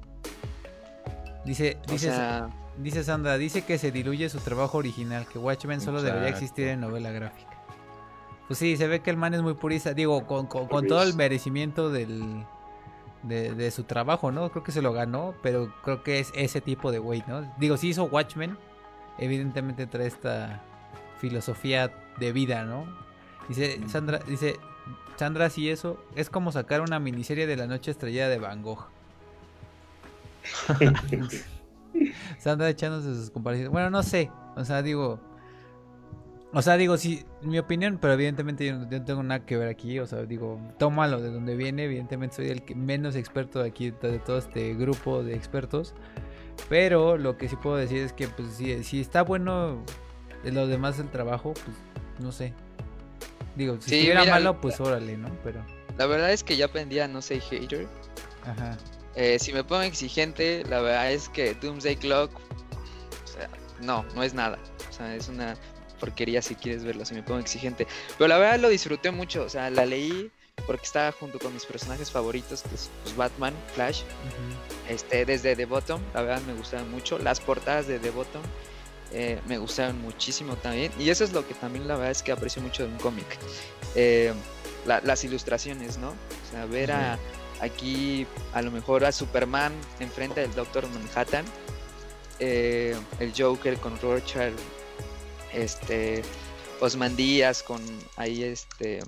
Dice, 1.45 1.79
dice, 1.89 2.13
dice 2.79 3.05
Sandra, 3.05 3.37
dice 3.37 3.63
que 3.63 3.79
se 3.79 3.91
diluye 3.91 4.29
su 4.29 4.39
trabajo 4.39 4.79
original, 4.79 5.27
que 5.27 5.39
Watchmen 5.39 5.81
solo 5.81 6.03
debería 6.03 6.29
existir 6.29 6.69
en 6.69 6.81
novela 6.81 7.11
gráfica. 7.11 7.51
Pues 8.47 8.59
sí, 8.59 8.77
se 8.77 8.87
ve 8.87 9.01
que 9.01 9.11
el 9.11 9.17
man 9.17 9.35
es 9.35 9.43
muy 9.43 9.55
purista, 9.55 9.95
digo, 9.95 10.27
con, 10.27 10.49
todo 10.49 11.03
el 11.03 11.15
merecimiento 11.15 11.91
del, 11.91 12.45
de, 13.23 13.71
su 13.71 13.85
trabajo, 13.85 14.31
¿no? 14.31 14.51
Creo 14.51 14.63
que 14.63 14.73
se 14.73 14.83
lo 14.83 14.93
ganó, 14.93 15.35
pero 15.43 15.73
creo 15.83 16.03
que 16.03 16.19
es 16.19 16.33
ese 16.35 16.61
tipo 16.61 16.93
de 16.93 16.99
güey, 16.99 17.25
¿no? 17.27 17.43
Digo, 17.59 17.77
si 17.77 17.89
hizo 17.89 18.05
Watchmen, 18.05 18.59
evidentemente 19.19 19.87
trae 19.87 20.07
esta 20.07 20.63
filosofía 21.19 21.93
de 22.19 22.33
vida, 22.33 22.65
¿no? 22.65 22.85
Dice, 23.49 23.81
Sandra, 23.89 24.19
dice, 24.19 24.57
Sandra, 25.23 25.51
si 25.51 25.71
eso 25.71 26.05
es 26.17 26.29
como 26.29 26.51
sacar 26.51 26.81
una 26.81 26.99
miniserie 26.99 27.47
de 27.47 27.55
la 27.57 27.69
noche 27.69 27.93
estrellada 27.93 28.29
de 28.29 28.41
Van 28.41 28.61
Gogh. 28.61 28.89
Sandra 32.41 32.69
echándose 32.69 33.15
sus 33.15 33.31
comparaciones. 33.31 33.71
Bueno, 33.71 33.89
no 33.89 34.03
sé. 34.03 34.33
O 34.57 34.65
sea, 34.65 34.83
digo. 34.83 35.21
O 36.53 36.61
sea, 36.61 36.77
digo, 36.77 36.97
sí, 36.97 37.25
mi 37.41 37.61
opinión, 37.61 37.99
pero 38.03 38.15
evidentemente 38.15 38.67
yo 38.67 38.79
no, 38.79 38.89
tengo 38.89 39.23
nada 39.23 39.47
que 39.47 39.57
ver 39.57 39.69
aquí. 39.69 40.01
O 40.01 40.07
sea, 40.09 40.25
digo, 40.25 40.59
tómalo 40.81 41.21
de 41.21 41.31
donde 41.31 41.55
viene. 41.55 41.85
Evidentemente 41.85 42.35
soy 42.35 42.49
el 42.49 42.63
que 42.65 42.75
menos 42.75 43.15
experto 43.15 43.63
de 43.63 43.69
aquí, 43.69 43.93
de 43.93 44.19
todo 44.19 44.39
este 44.39 44.75
grupo 44.75 45.23
de 45.23 45.37
expertos. 45.37 45.95
Pero 46.69 47.17
lo 47.17 47.39
que 47.39 47.49
sí 47.49 47.55
puedo 47.55 47.77
decir 47.77 47.99
es 47.99 48.13
que, 48.13 48.27
pues, 48.27 48.55
si, 48.55 48.83
si 48.83 49.01
está 49.01 49.23
bueno 49.23 49.85
los 50.43 50.69
demás 50.69 50.99
del 50.99 51.11
trabajo, 51.11 51.55
pues, 51.55 51.77
no 52.19 52.33
sé. 52.33 52.55
Digo, 53.57 53.79
si 53.81 53.95
estuviera 53.97 54.25
malo, 54.25 54.61
pues 54.61 54.81
órale, 54.81 55.17
¿no? 55.17 55.29
Pero. 55.45 55.65
La 55.99 56.07
verdad 56.07 56.33
es 56.33 56.43
que 56.43 56.57
ya 56.57 56.67
aprendí 56.67 56.99
a 56.99 57.09
no 57.09 57.21
ser 57.21 57.41
hater. 57.41 57.87
Ajá. 58.45 58.79
Eh, 59.15 59.39
si 59.39 59.53
me 59.53 59.63
pongo 59.63 59.83
exigente, 59.83 60.65
la 60.69 60.81
verdad 60.81 61.13
es 61.13 61.29
que 61.29 61.55
Doomsday 61.55 61.97
Clock. 61.97 62.31
O 62.35 63.27
sea, 63.27 63.49
no, 63.81 64.05
no 64.15 64.23
es 64.23 64.33
nada. 64.35 64.59
O 64.89 64.93
sea, 64.93 65.15
es 65.15 65.29
una 65.29 65.55
porquería 66.01 66.41
si 66.43 66.55
quieres 66.55 66.83
verlo, 66.83 67.05
si 67.05 67.15
me 67.15 67.23
pongo 67.23 67.41
exigente. 67.41 67.87
Pero 68.19 68.29
la 68.29 68.39
verdad 68.39 68.59
lo 68.59 68.69
disfruté 68.69 69.11
mucho. 69.11 69.45
O 69.45 69.49
sea, 69.49 69.71
la 69.71 69.85
leí 69.85 70.31
porque 70.67 70.85
está 70.85 71.13
junto 71.13 71.39
con 71.39 71.53
mis 71.53 71.65
personajes 71.65 72.11
favoritos, 72.11 72.63
que 72.63 72.75
es 72.75 72.91
pues, 73.03 73.17
Batman, 73.17 73.55
Flash. 73.75 74.03
este, 74.89 75.25
desde 75.25 75.57
The 75.57 75.65
Bottom, 75.67 76.01
la 76.15 76.23
verdad 76.23 76.43
me 76.43 76.55
gustaban 76.55 76.91
mucho. 76.91 77.19
Las 77.19 77.41
portadas 77.41 77.87
de 77.87 77.99
The 77.99 78.11
Bottom 78.11 78.43
eh, 79.13 79.41
me 79.47 79.59
gustaron 79.59 80.01
muchísimo 80.01 80.57
también. 80.57 80.93
Y 80.99 81.11
eso 81.11 81.25
es 81.25 81.33
lo 81.33 81.47
que 81.47 81.55
también 81.55 81.87
la 81.87 81.97
verdad 81.97 82.11
es 82.11 82.23
que 82.23 82.33
aprecio 82.33 82.63
mucho 82.63 82.85
de 82.85 82.91
un 82.91 82.99
cómic. 82.99 83.27
Eh, 83.95 84.33
las 84.85 85.23
ilustraciones, 85.25 85.99
¿no? 85.99 86.09
O 86.11 86.51
sea, 86.51 86.67
ver 86.67 86.91
a, 86.91 87.19
aquí 87.61 88.27
a 88.53 88.63
lo 88.63 88.71
mejor 88.71 89.05
a 89.05 89.13
Superman 89.13 89.73
enfrente 90.01 90.41
del 90.41 90.53
Doctor 90.55 90.89
Manhattan, 90.89 91.45
eh, 92.41 92.97
el 93.21 93.33
Joker 93.37 93.77
con 93.79 93.99
Rorschach, 94.01 94.53
este, 95.53 96.23
Osman 96.81 97.15
Díaz 97.15 97.63
con 97.63 97.81
ahí 98.17 98.43
este 98.43 99.01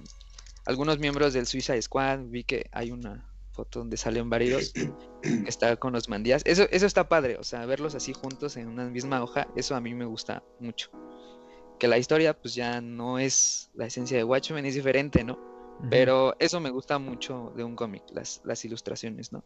algunos 0.67 0.99
miembros 0.99 1.33
del 1.35 1.47
Suicide 1.47 1.83
Squad, 1.83 2.21
vi 2.27 2.45
que 2.45 2.69
hay 2.73 2.91
una 2.91 3.25
foto 3.55 3.79
donde 3.79 3.97
salen 3.97 4.29
varios 4.29 4.73
que 5.23 5.49
está 5.49 5.77
con 5.77 5.93
los 5.93 6.09
mandías. 6.09 6.43
Eso, 6.45 6.67
eso 6.71 6.87
está 6.87 7.09
padre, 7.09 7.37
o 7.39 7.45
sea, 7.45 7.65
verlos 7.67 7.95
así 7.95 8.13
juntos 8.13 8.57
en 8.57 8.69
una 8.69 8.85
misma 8.85 9.23
hoja, 9.23 9.49
eso 9.57 9.75
a 9.75 9.81
mí 9.81 9.95
me 9.95 10.05
gusta 10.05 10.43
mucho. 10.61 10.91
Que 11.79 11.89
la 11.89 11.99
historia, 11.99 12.39
pues 12.39 12.55
ya 12.55 12.81
no 12.81 13.19
es 13.19 13.71
la 13.75 13.87
esencia 13.87 14.17
de 14.17 14.25
Watchmen, 14.25 14.67
es 14.67 14.75
diferente, 14.75 15.25
¿no? 15.25 15.39
Pero 15.91 16.37
eso 16.39 16.61
me 16.61 16.71
gusta 16.71 16.99
mucho 16.99 17.53
de 17.57 17.65
un 17.65 17.75
cómic, 17.75 18.05
las, 18.13 18.41
las 18.45 18.65
ilustraciones, 18.65 19.33
¿no? 19.33 19.45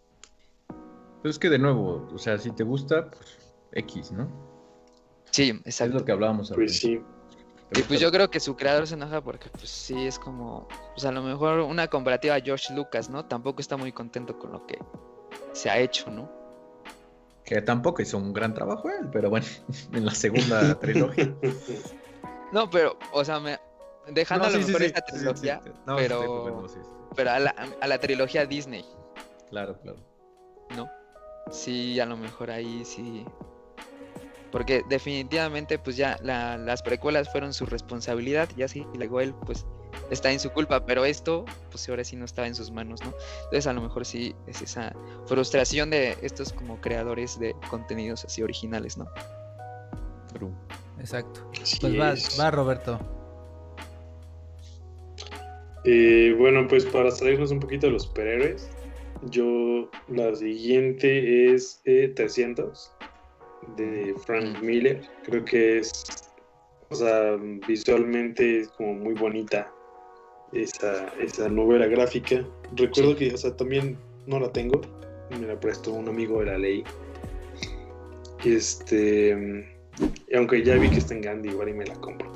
Pero 1.23 1.31
es 1.31 1.39
que 1.39 1.49
de 1.49 1.59
nuevo, 1.59 2.07
o 2.13 2.19
sea, 2.19 2.39
si 2.39 2.51
te 2.51 2.65
gusta, 2.65 3.11
pues 3.11 3.39
X, 3.73 4.13
¿no? 4.13 4.29
Sí, 5.31 5.51
exacto. 5.65 5.97
Es 5.97 6.01
lo 6.01 6.05
que 6.05 6.13
hablábamos 6.13 6.51
Pues 6.55 6.79
sí. 6.79 7.01
Y 7.73 7.83
pues 7.83 8.01
yo 8.01 8.11
creo 8.11 8.31
que 8.31 8.41
su 8.41 8.57
creador 8.57 8.87
se 8.87 8.95
enoja 8.95 9.21
porque 9.21 9.51
pues 9.51 9.69
sí 9.69 10.07
es 10.07 10.19
como, 10.19 10.67
pues 10.95 11.05
a 11.05 11.13
lo 11.13 11.23
mejor 11.23 11.61
una 11.61 11.89
comparativa 11.89 12.35
a 12.35 12.41
George 12.41 12.73
Lucas, 12.73 13.11
¿no? 13.11 13.27
Tampoco 13.27 13.61
está 13.61 13.77
muy 13.77 13.93
contento 13.93 14.39
con 14.39 14.53
lo 14.53 14.67
que 14.67 14.79
se 15.53 15.69
ha 15.69 15.79
hecho, 15.79 16.11
¿no? 16.11 16.31
Que 17.45 17.61
tampoco 17.61 18.01
hizo 18.01 18.17
un 18.17 18.33
gran 18.33 18.55
trabajo 18.55 18.89
él, 18.89 19.09
pero 19.13 19.29
bueno, 19.29 19.47
en 19.93 20.07
la 20.07 20.15
segunda 20.15 20.75
trilogía. 20.81 21.35
No, 22.53 22.71
pero, 22.71 22.99
o 23.13 23.23
sea, 23.23 23.39
me, 23.39 23.59
dejando 24.09 24.47
a 24.47 24.51
lo 24.51 24.59
mejor 24.59 24.83
esta 24.83 25.03
trilogía, 25.03 25.61
pero, 25.97 26.67
pero 27.15 27.31
a 27.31 27.39
la, 27.39 27.55
a 27.81 27.87
la 27.87 27.99
trilogía 27.99 28.47
Disney. 28.47 28.85
Claro, 29.51 29.79
claro. 29.81 29.99
¿No? 30.75 30.89
Sí, 31.51 32.01
a 32.01 32.07
lo 32.07 32.17
mejor 32.17 32.51
ahí 32.51 32.83
sí 32.85 33.27
porque 34.51 34.83
definitivamente 34.89 35.79
pues 35.79 35.97
ya 35.97 36.19
las 36.23 36.83
precuelas 36.83 37.31
fueron 37.31 37.53
su 37.53 37.67
responsabilidad, 37.67 38.49
ya 38.57 38.69
sí, 38.69 38.87
luego 38.95 39.21
él 39.21 39.35
pues 39.47 39.67
está 40.11 40.31
en 40.33 40.41
su 40.41 40.51
culpa, 40.51 40.85
pero 40.85 41.05
esto 41.05 41.45
pues 41.71 41.89
ahora 41.89 42.05
sí 42.05 42.17
no 42.17 42.25
estaba 42.25 42.47
en 42.47 42.55
sus 42.55 42.71
manos, 42.71 43.01
¿no? 43.03 43.13
Entonces 43.45 43.67
a 43.67 43.73
lo 43.73 43.83
mejor 43.83 44.05
sí 44.05 44.35
es 44.47 44.63
esa 44.63 44.95
frustración 45.27 45.91
de 45.91 46.17
estos 46.23 46.53
como 46.53 46.81
creadores 46.81 47.39
de 47.39 47.55
contenidos 47.71 48.25
así 48.25 48.43
originales, 48.43 48.97
¿no? 48.97 49.09
Exacto. 51.01 51.49
pues 51.81 51.99
va, 51.99 52.15
va, 52.43 52.51
Roberto. 52.51 52.99
Eh, 55.85 56.35
bueno, 56.37 56.67
pues 56.69 56.85
para 56.85 57.11
salirnos 57.11 57.51
un 57.51 57.61
poquito 57.61 57.87
de 57.87 57.93
los 57.93 58.03
superhéroes, 58.03 58.69
yo 59.31 59.91
la 60.09 60.35
siguiente 60.35 61.55
es 61.55 61.81
300 61.85 62.93
eh, 62.93 62.98
de 63.77 64.15
Frank 64.27 64.61
Miller. 64.63 65.03
Creo 65.25 65.45
que 65.45 65.79
es, 65.79 66.05
o 66.91 66.95
sea, 66.95 67.37
visualmente 67.67 68.61
es 68.61 68.69
como 68.69 68.95
muy 68.95 69.15
bonita 69.15 69.73
esa, 70.53 71.09
esa 71.21 71.49
novela 71.49 71.87
gráfica. 71.87 72.45
Recuerdo 72.75 73.17
que, 73.17 73.33
o 73.35 73.37
sea, 73.37 73.57
también 73.57 73.99
no 74.27 74.41
la 74.41 74.53
tengo, 74.53 74.81
me 75.31 75.47
la 75.47 75.59
prestó 75.59 75.93
un 75.93 76.09
amigo 76.09 76.41
de 76.41 76.47
la 76.47 76.59
ley. 76.59 76.85
Este, 78.45 79.67
aunque 80.35 80.63
ya 80.63 80.77
vi 80.77 80.89
que 80.91 80.99
está 80.99 81.15
en 81.15 81.23
Gandhi, 81.23 81.51
igual 81.51 81.71
y 81.71 81.75
me 81.75 81.87
la 81.87 81.95
compro. 81.95 82.33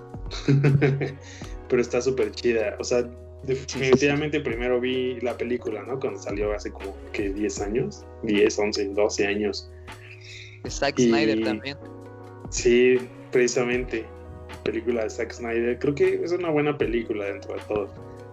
Pero 1.68 1.80
está 1.80 2.02
súper 2.02 2.32
chida, 2.32 2.76
o 2.78 2.84
sea, 2.84 3.08
definitivamente 3.44 4.40
primero 4.40 4.80
vi 4.80 5.20
la 5.20 5.36
película, 5.36 5.82
¿no? 5.82 5.98
Cuando 5.98 6.20
salió 6.20 6.52
hace 6.52 6.70
como 6.70 6.94
que 7.12 7.30
10 7.30 7.60
años, 7.60 8.04
10, 8.22 8.58
11, 8.58 8.88
12 8.88 9.26
años. 9.26 9.70
Zack 10.68 10.98
Snyder 10.98 11.42
también. 11.42 11.76
Sí, 12.50 12.98
precisamente. 13.30 14.04
Película 14.64 15.04
de 15.04 15.10
Zack 15.10 15.32
Snyder. 15.32 15.78
Creo 15.78 15.94
que 15.94 16.22
es 16.22 16.32
una 16.32 16.50
buena 16.50 16.76
película 16.76 17.24
dentro 17.24 17.54
de 17.54 17.60
todo. 17.62 17.88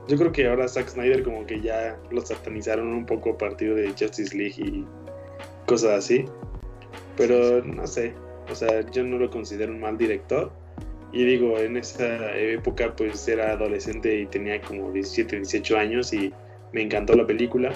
Yo 0.08 0.18
creo 0.18 0.32
que 0.32 0.48
ahora 0.48 0.68
Zack 0.68 0.90
Snyder 0.90 1.24
como 1.24 1.46
que 1.46 1.62
ya 1.62 1.98
lo 2.12 2.22
satanizaron 2.22 2.88
un 2.88 3.06
poco 3.06 3.32
a 3.32 3.38
partir 3.38 3.74
de 3.76 3.90
Justice 3.90 4.36
League 4.36 4.56
y 4.58 4.86
cosas 5.66 5.92
así. 5.92 6.26
Pero 7.18 7.64
no 7.64 7.88
sé. 7.88 8.14
O 8.52 8.56
sea, 8.56 8.82
yo 8.92 9.04
no 9.04 9.18
lo 9.18 9.30
considero 9.30 9.72
un 9.72 9.80
mal 9.80 9.98
director. 9.98 10.52
Y 11.12 11.26
digo, 11.26 11.58
en 11.58 11.78
esa 11.78 12.36
época 12.36 12.96
pues 12.96 13.28
era 13.28 13.54
adolescente 13.54 14.22
y 14.22 14.26
tenía 14.28 14.62
como 14.62 14.92
17, 14.92 15.38
18 15.38 15.78
años 15.78 16.14
y 16.14 16.32
me 16.72 16.84
encantó 16.84 17.16
la 17.16 17.26
película 17.26 17.72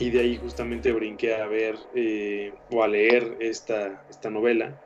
y 0.00 0.10
de 0.10 0.20
ahí 0.20 0.38
justamente 0.38 0.92
brinqué 0.92 1.34
a 1.34 1.46
ver 1.46 1.76
eh, 1.94 2.54
o 2.70 2.82
a 2.82 2.88
leer 2.88 3.36
esta, 3.38 4.02
esta 4.08 4.30
novela, 4.30 4.80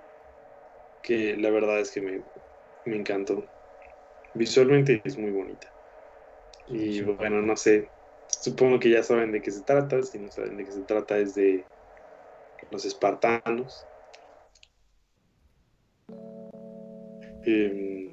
que 1.01 1.37
la 1.37 1.51
verdad 1.51 1.79
es 1.79 1.93
que 1.93 2.01
me, 2.01 2.25
me 2.85 2.97
encantó. 2.97 3.49
Visualmente 4.35 5.01
es 5.05 5.17
muy 5.17 5.31
bonita. 5.31 5.73
Y 6.67 7.01
bueno, 7.03 7.43
no 7.43 7.57
sé, 7.57 7.93
supongo 8.27 8.81
que 8.81 8.91
ya 8.91 9.05
saben 9.05 9.31
de 9.31 9.41
qué 9.41 9.53
se 9.53 9.63
trata, 9.63 10.03
si 10.03 10.19
no 10.19 10.33
saben 10.33 10.57
de 10.57 10.65
qué 10.65 10.73
se 10.73 10.83
trata 10.83 11.17
es 11.19 11.37
de 11.37 11.65
los 12.71 12.85
espartanos. 12.85 13.87
Eh, 17.47 18.11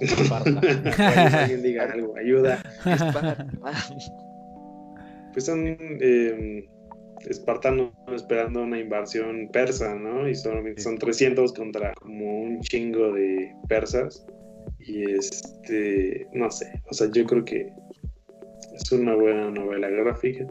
alguien 1.00 1.60
diga 1.60 1.90
algo, 1.90 2.16
ayuda 2.16 2.62
pues 5.32 5.46
son 5.46 5.76
eh, 5.78 6.68
espartanos 7.28 7.92
esperando 8.12 8.62
una 8.62 8.78
invasión 8.78 9.48
persa, 9.52 9.94
¿no? 9.94 10.28
Y 10.28 10.34
son, 10.34 10.64
son 10.78 10.98
300 10.98 11.52
contra 11.52 11.92
como 11.94 12.42
un 12.42 12.60
chingo 12.60 13.12
de 13.12 13.54
persas. 13.68 14.26
Y 14.78 15.10
este, 15.10 16.26
no 16.32 16.50
sé, 16.50 16.66
o 16.90 16.94
sea, 16.94 17.08
yo 17.12 17.24
creo 17.26 17.44
que 17.44 17.72
es 18.74 18.92
una 18.92 19.14
buena 19.14 19.50
novela 19.50 19.88
gráfica. 19.88 20.46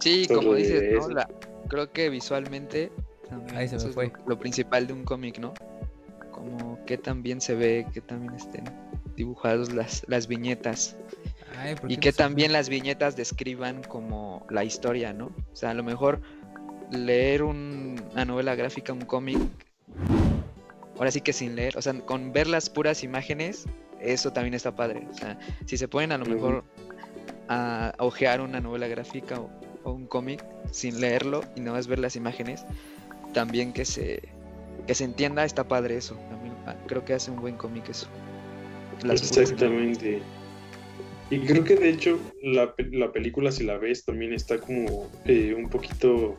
Sí, 0.00 0.26
como 0.26 0.54
dices, 0.54 1.08
¿no? 1.08 1.16
creo 1.68 1.90
que 1.92 2.10
visualmente 2.10 2.90
Ahí 3.54 3.68
se 3.68 3.76
me 3.76 3.92
fue. 3.92 4.12
Lo, 4.26 4.38
principal 4.38 4.86
de 4.86 4.92
un 4.92 5.04
cómic, 5.04 5.38
¿no? 5.38 5.54
Como 6.30 6.84
que 6.84 6.98
también 6.98 7.40
se 7.40 7.54
ve, 7.54 7.86
que 7.92 8.00
también 8.00 8.34
estén 8.34 8.64
dibujados 9.16 9.72
las, 9.72 10.04
las 10.08 10.26
viñetas 10.26 10.96
y 11.88 11.96
que 11.98 12.12
también 12.12 12.52
las 12.52 12.68
viñetas 12.68 13.16
describan 13.16 13.82
como 13.82 14.46
la 14.50 14.64
historia, 14.64 15.12
¿no? 15.12 15.26
O 15.26 15.56
sea, 15.56 15.70
a 15.70 15.74
lo 15.74 15.82
mejor 15.82 16.20
leer 16.90 17.42
una 17.42 18.24
novela 18.24 18.54
gráfica, 18.54 18.92
un 18.92 19.02
cómic, 19.02 19.38
ahora 20.96 21.10
sí 21.10 21.20
que 21.20 21.32
sin 21.32 21.56
leer, 21.56 21.76
o 21.76 21.82
sea, 21.82 21.94
con 22.00 22.32
ver 22.32 22.46
las 22.46 22.70
puras 22.70 23.02
imágenes, 23.02 23.66
eso 24.00 24.32
también 24.32 24.54
está 24.54 24.74
padre. 24.74 25.06
O 25.10 25.14
sea, 25.14 25.38
si 25.66 25.76
se 25.76 25.88
pueden 25.88 26.12
a 26.12 26.18
lo 26.18 26.26
mejor 26.26 26.64
a, 27.48 27.94
ojear 27.98 28.40
una 28.40 28.60
novela 28.60 28.86
gráfica 28.86 29.40
o, 29.40 29.50
un 29.90 30.06
cómic 30.06 30.42
sin 30.70 31.00
leerlo 31.00 31.42
y 31.56 31.60
no 31.60 31.72
más 31.72 31.86
ver 31.86 31.98
las 31.98 32.16
imágenes, 32.16 32.64
también 33.34 33.72
que 33.72 33.84
se, 33.84 34.22
que 34.86 34.94
se 34.94 35.04
entienda 35.04 35.44
está 35.44 35.64
padre 35.64 35.96
eso. 35.96 36.14
También, 36.30 36.54
ah, 36.66 36.74
creo 36.86 37.04
que 37.04 37.12
hace 37.12 37.30
un 37.30 37.40
buen 37.40 37.56
cómic 37.56 37.88
eso. 37.90 38.06
Exactamente. 39.02 40.22
Y 41.34 41.40
creo 41.40 41.64
que 41.64 41.74
de 41.74 41.88
hecho 41.88 42.20
la, 42.42 42.72
la 42.92 43.10
película, 43.10 43.50
si 43.50 43.64
la 43.64 43.76
ves, 43.76 44.04
también 44.04 44.32
está 44.32 44.58
como 44.58 45.10
eh, 45.24 45.52
un 45.52 45.68
poquito 45.68 46.36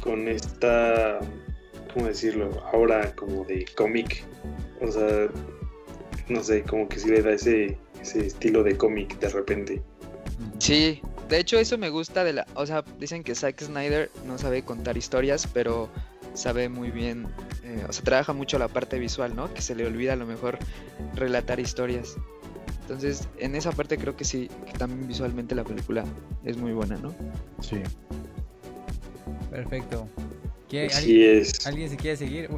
con 0.00 0.26
esta, 0.26 1.20
¿cómo 1.92 2.06
decirlo? 2.06 2.50
Ahora 2.72 3.14
como 3.14 3.44
de 3.44 3.66
cómic. 3.76 4.24
O 4.80 4.90
sea, 4.90 5.28
no 6.30 6.42
sé, 6.42 6.62
como 6.62 6.88
que 6.88 6.98
sí 6.98 7.10
le 7.10 7.20
da 7.20 7.32
ese, 7.32 7.76
ese 8.00 8.26
estilo 8.26 8.62
de 8.62 8.74
cómic 8.74 9.18
de 9.18 9.28
repente. 9.28 9.82
Sí, 10.58 11.02
de 11.28 11.38
hecho 11.38 11.58
eso 11.58 11.76
me 11.76 11.90
gusta 11.90 12.24
de 12.24 12.32
la... 12.32 12.46
O 12.54 12.64
sea, 12.64 12.82
dicen 12.98 13.22
que 13.24 13.34
Zack 13.34 13.60
Snyder 13.60 14.10
no 14.26 14.38
sabe 14.38 14.62
contar 14.62 14.96
historias, 14.96 15.46
pero 15.46 15.90
sabe 16.32 16.70
muy 16.70 16.90
bien, 16.90 17.26
eh, 17.64 17.84
o 17.86 17.92
sea, 17.92 18.02
trabaja 18.02 18.32
mucho 18.32 18.58
la 18.58 18.68
parte 18.68 18.98
visual, 18.98 19.36
¿no? 19.36 19.52
Que 19.52 19.60
se 19.60 19.74
le 19.74 19.84
olvida 19.86 20.14
a 20.14 20.16
lo 20.16 20.24
mejor 20.24 20.58
relatar 21.16 21.60
historias. 21.60 22.16
Entonces, 22.92 23.26
en 23.38 23.54
esa 23.54 23.72
parte 23.72 23.96
creo 23.96 24.14
que 24.14 24.24
sí, 24.24 24.50
que 24.66 24.72
también 24.74 25.08
visualmente 25.08 25.54
la 25.54 25.64
película 25.64 26.04
es 26.44 26.58
muy 26.58 26.72
buena, 26.72 26.98
¿no? 26.98 27.14
Sí. 27.60 27.78
Perfecto. 29.50 30.06
¿Alguien, 30.70 31.38
es. 31.38 31.66
¿Alguien 31.66 31.88
se 31.88 31.96
quiere 31.96 32.18
seguir? 32.18 32.50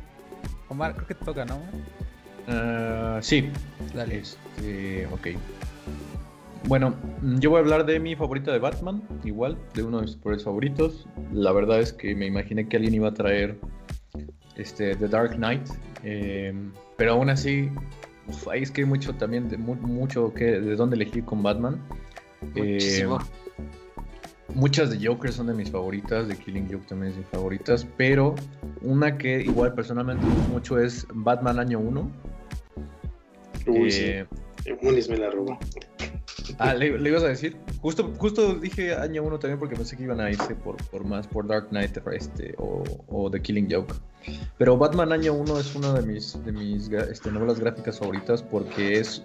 Omar, 0.68 0.96
creo 0.96 1.06
que 1.06 1.14
te 1.14 1.24
toca, 1.24 1.44
¿no? 1.44 1.58
Uh, 2.48 3.22
sí. 3.22 3.48
Dale. 3.94 4.18
Este, 4.18 5.06
ok. 5.06 5.28
Bueno, 6.66 6.96
mm, 7.22 7.38
yo 7.38 7.50
voy 7.50 7.58
a 7.58 7.60
hablar 7.60 7.86
de 7.86 8.00
mi 8.00 8.16
favorita 8.16 8.50
de 8.50 8.58
Batman, 8.58 9.04
igual, 9.22 9.56
de 9.74 9.84
uno 9.84 10.00
de 10.00 10.06
mis 10.06 10.42
favoritos. 10.42 11.06
La 11.32 11.52
verdad 11.52 11.78
es 11.78 11.92
que 11.92 12.12
me 12.16 12.26
imaginé 12.26 12.68
que 12.68 12.78
alguien 12.78 12.94
iba 12.94 13.06
a 13.06 13.14
traer 13.14 13.56
este, 14.56 14.96
The 14.96 15.06
Dark 15.06 15.36
Knight, 15.36 15.68
em, 16.02 16.72
pero 16.96 17.12
aún 17.12 17.30
así, 17.30 17.70
ahí 18.50 18.62
es 18.62 18.70
que 18.70 18.82
hay 18.82 18.86
mucho 18.86 19.14
también, 19.14 19.48
de, 19.48 19.56
mucho 19.56 20.32
que, 20.34 20.44
de 20.44 20.76
dónde 20.76 20.96
elegir 20.96 21.24
con 21.24 21.42
Batman. 21.42 21.80
Muchísimo. 22.54 23.18
Em, 23.18 24.54
muchas 24.54 24.90
de 24.90 25.06
Joker 25.06 25.32
son 25.32 25.46
de 25.48 25.54
mis 25.54 25.70
favoritas, 25.70 26.28
de 26.28 26.36
Killing 26.36 26.68
Joke 26.70 26.86
también 26.86 27.10
es 27.10 27.16
de 27.16 27.22
mis 27.22 27.30
favoritas, 27.30 27.86
pero 27.96 28.34
una 28.82 29.18
que 29.18 29.42
igual 29.42 29.74
personalmente 29.74 30.24
mucho 30.50 30.78
es 30.78 31.06
Batman 31.12 31.58
Año 31.58 31.78
1. 31.80 32.10
Uy, 33.66 33.90
sí. 33.90 34.04
Eh, 34.04 34.26
me 35.08 35.16
la 35.16 35.30
robó. 35.30 35.58
Ah, 36.58 36.74
le, 36.74 36.86
ibas 36.86 37.22
a 37.22 37.28
decir. 37.28 37.56
Justo, 37.80 38.12
justo 38.18 38.54
dije 38.54 38.94
año 38.94 39.22
1 39.22 39.38
también 39.38 39.58
porque 39.58 39.76
pensé 39.76 39.96
que 39.96 40.04
iban 40.04 40.20
a 40.20 40.30
irse 40.30 40.54
por, 40.54 40.76
por 40.90 41.04
más, 41.04 41.26
por 41.26 41.46
Dark 41.46 41.68
Knight 41.68 41.98
este, 42.12 42.54
o, 42.58 42.82
o 43.08 43.30
The 43.30 43.40
Killing 43.40 43.68
Joke. 43.70 43.94
Pero 44.58 44.76
Batman 44.76 45.12
año 45.12 45.34
1 45.34 45.58
es 45.58 45.74
una 45.74 45.92
de 45.92 46.02
mis, 46.02 46.42
de 46.44 46.52
mis 46.52 46.88
este, 46.88 47.30
novelas 47.30 47.60
gráficas 47.60 47.98
favoritas 47.98 48.42
porque 48.42 48.98
es... 48.98 49.22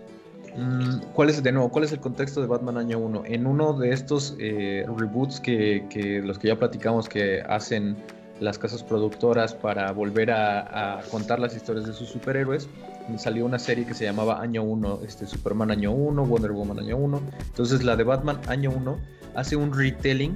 Mm, 0.58 1.00
¿Cuál 1.14 1.30
es, 1.30 1.44
de 1.44 1.52
nuevo, 1.52 1.70
cuál 1.70 1.86
es 1.86 1.92
el 1.92 2.00
contexto 2.00 2.42
de 2.42 2.48
Batman 2.48 2.78
año 2.78 2.98
1? 3.00 3.24
En 3.26 3.46
uno 3.46 3.74
de 3.74 3.92
estos 3.92 4.36
eh, 4.40 4.86
reboots 4.98 5.40
que, 5.40 5.86
que 5.90 6.22
los 6.22 6.40
que 6.40 6.48
ya 6.48 6.58
platicamos 6.58 7.08
que 7.08 7.42
hacen 7.42 7.96
las 8.40 8.58
casas 8.58 8.84
productoras 8.84 9.54
para 9.54 9.92
volver 9.92 10.32
a, 10.32 11.02
contar 11.12 11.40
las 11.40 11.56
historias 11.56 11.86
de 11.86 11.94
sus 11.94 12.10
superhéroes. 12.10 12.70
Salió 13.18 13.46
una 13.46 13.60
serie 13.60 13.86
que 13.86 13.94
se 13.94 14.06
llamaba 14.06 14.42
Año 14.42 14.64
1, 14.64 15.02
este, 15.06 15.26
Superman 15.26 15.72
Año 15.72 15.92
1, 15.92 16.26
Wonder 16.26 16.52
Woman 16.52 16.80
Año 16.80 16.98
1. 16.98 17.22
Entonces 17.48 17.84
la 17.84 17.96
de 17.96 18.04
Batman 18.04 18.40
Año 18.48 18.72
1 18.72 18.98
hace 19.36 19.56
un 19.56 19.74
retelling 19.74 20.36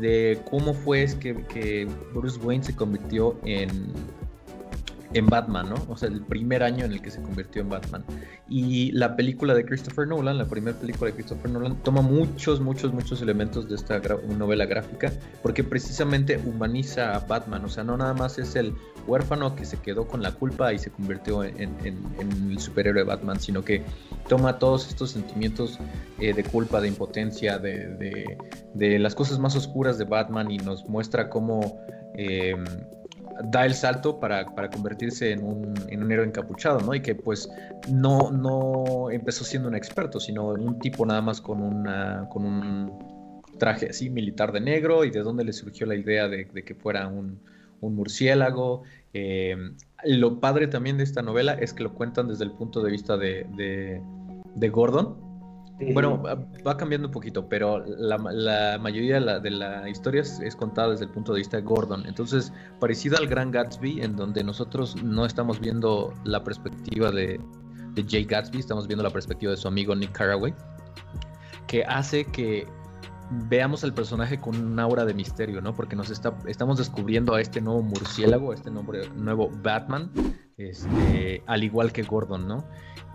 de 0.00 0.40
cómo 0.50 0.74
fue 0.74 1.06
que, 1.20 1.34
que 1.44 1.88
Bruce 2.14 2.38
Wayne 2.40 2.64
se 2.64 2.74
convirtió 2.74 3.38
en, 3.44 3.92
en 5.14 5.26
Batman, 5.26 5.70
¿no? 5.70 5.76
O 5.88 5.96
sea, 5.96 6.08
el 6.08 6.20
primer 6.20 6.62
año 6.62 6.84
en 6.84 6.92
el 6.92 7.00
que 7.00 7.10
se 7.10 7.22
convirtió 7.22 7.62
en 7.62 7.68
Batman. 7.68 8.04
Y 8.48 8.90
la 8.92 9.16
película 9.16 9.54
de 9.54 9.64
Christopher 9.64 10.08
Nolan, 10.08 10.38
la 10.38 10.46
primera 10.46 10.76
película 10.76 11.10
de 11.10 11.16
Christopher 11.16 11.50
Nolan, 11.50 11.76
toma 11.82 12.02
muchos, 12.02 12.60
muchos, 12.60 12.92
muchos 12.92 13.22
elementos 13.22 13.68
de 13.68 13.76
esta 13.76 14.00
novela 14.36 14.66
gráfica, 14.66 15.12
porque 15.42 15.62
precisamente 15.62 16.36
humaniza 16.44 17.14
a 17.14 17.20
Batman. 17.20 17.64
O 17.64 17.68
sea, 17.68 17.84
no 17.84 17.96
nada 17.96 18.12
más 18.12 18.38
es 18.38 18.56
el 18.56 18.74
huérfano 19.06 19.54
que 19.54 19.64
se 19.64 19.78
quedó 19.78 20.08
con 20.08 20.22
la 20.22 20.32
culpa 20.32 20.72
y 20.72 20.78
se 20.78 20.90
convirtió 20.90 21.44
en, 21.44 21.76
el 21.80 22.58
superhéroe 22.58 23.04
Batman, 23.04 23.38
sino 23.38 23.62
que 23.62 23.82
toma 24.28 24.58
todos 24.58 24.88
estos 24.88 25.12
sentimientos 25.12 25.78
eh, 26.18 26.32
de 26.32 26.42
culpa, 26.42 26.80
de 26.80 26.88
impotencia, 26.88 27.58
de, 27.58 28.36
de, 28.74 28.98
las 28.98 29.14
cosas 29.14 29.38
más 29.38 29.54
oscuras 29.54 29.98
de 29.98 30.04
Batman 30.04 30.50
y 30.50 30.58
nos 30.58 30.88
muestra 30.88 31.30
cómo... 31.30 31.78
Eh, 32.16 32.56
da 33.42 33.66
el 33.66 33.74
salto 33.74 34.20
para, 34.20 34.46
convertirse 34.70 35.32
en 35.32 35.44
un, 35.44 35.74
en 35.88 36.02
un, 36.02 36.12
héroe 36.12 36.26
encapuchado, 36.26 36.80
¿no? 36.80 36.94
Y 36.94 37.00
que 37.00 37.14
pues 37.14 37.48
no, 37.90 38.30
no 38.30 39.10
empezó 39.10 39.44
siendo 39.44 39.68
un 39.68 39.74
experto, 39.74 40.20
sino 40.20 40.48
un 40.48 40.78
tipo 40.78 41.04
nada 41.04 41.22
más 41.22 41.40
con, 41.40 41.60
una, 41.60 42.28
con 42.30 42.44
un 42.44 43.44
traje 43.58 43.90
así 43.90 44.10
militar 44.10 44.52
de 44.52 44.60
negro 44.60 45.04
y 45.04 45.10
de 45.10 45.20
dónde 45.20 45.44
le 45.44 45.52
surgió 45.52 45.86
la 45.86 45.94
idea 45.94 46.28
de, 46.28 46.46
que 46.46 46.74
fuera 46.74 47.08
un, 47.08 47.40
murciélago. 47.80 48.82
Eh, 49.12 49.56
lo 50.04 50.40
padre 50.40 50.68
también 50.68 50.96
de 50.96 51.04
esta 51.04 51.20
novela 51.20 51.52
es 51.52 51.74
que 51.74 51.82
lo 51.82 51.92
cuentan 51.92 52.28
desde 52.28 52.44
el 52.44 52.52
punto 52.52 52.82
de 52.82 52.90
vista 52.90 53.18
de, 53.18 54.00
de 54.54 54.68
Gordon, 54.70 55.33
bueno, 55.92 56.22
va 56.22 56.76
cambiando 56.76 57.08
un 57.08 57.12
poquito, 57.12 57.48
pero 57.48 57.84
la, 57.84 58.78
mayoría 58.78 59.20
de 59.40 59.50
la, 59.50 59.88
historia 59.88 60.22
es, 60.22 60.56
contada 60.56 60.90
desde 60.90 61.06
el 61.06 61.10
punto 61.10 61.32
de 61.32 61.38
vista 61.38 61.56
de 61.56 61.64
Gordon. 61.64 62.06
Entonces, 62.06 62.52
parecido 62.78 63.16
al 63.18 63.26
Gran 63.26 63.50
Gatsby, 63.50 64.00
en 64.02 64.14
donde 64.14 64.44
nosotros 64.44 65.02
no 65.02 65.26
estamos 65.26 65.60
viendo 65.60 66.14
la 66.24 66.44
perspectiva 66.44 67.10
de, 67.10 67.40
Jay 68.08 68.24
Gatsby, 68.24 68.58
estamos 68.58 68.86
viendo 68.86 69.02
la 69.02 69.10
perspectiva 69.10 69.50
de 69.52 69.56
su 69.56 69.68
amigo 69.68 69.94
Nick 69.94 70.12
Carraway, 70.12 70.54
que 71.66 71.84
hace 71.84 72.24
que 72.24 72.66
veamos 73.48 73.82
al 73.84 73.94
personaje 73.94 74.38
con 74.38 74.56
un 74.56 74.78
aura 74.78 75.04
de 75.04 75.14
misterio, 75.14 75.60
¿no? 75.60 75.74
Porque 75.74 75.96
nos 75.96 76.10
está, 76.10 76.36
estamos 76.46 76.78
descubriendo 76.78 77.34
a 77.34 77.40
este 77.40 77.60
nuevo 77.60 77.82
murciélago, 77.82 78.52
a 78.52 78.54
este 78.54 78.70
nuevo 78.70 79.50
Batman, 79.62 80.10
este, 80.56 81.42
al 81.46 81.64
igual 81.64 81.92
que 81.92 82.02
Gordon, 82.02 82.46
¿no? 82.46 82.64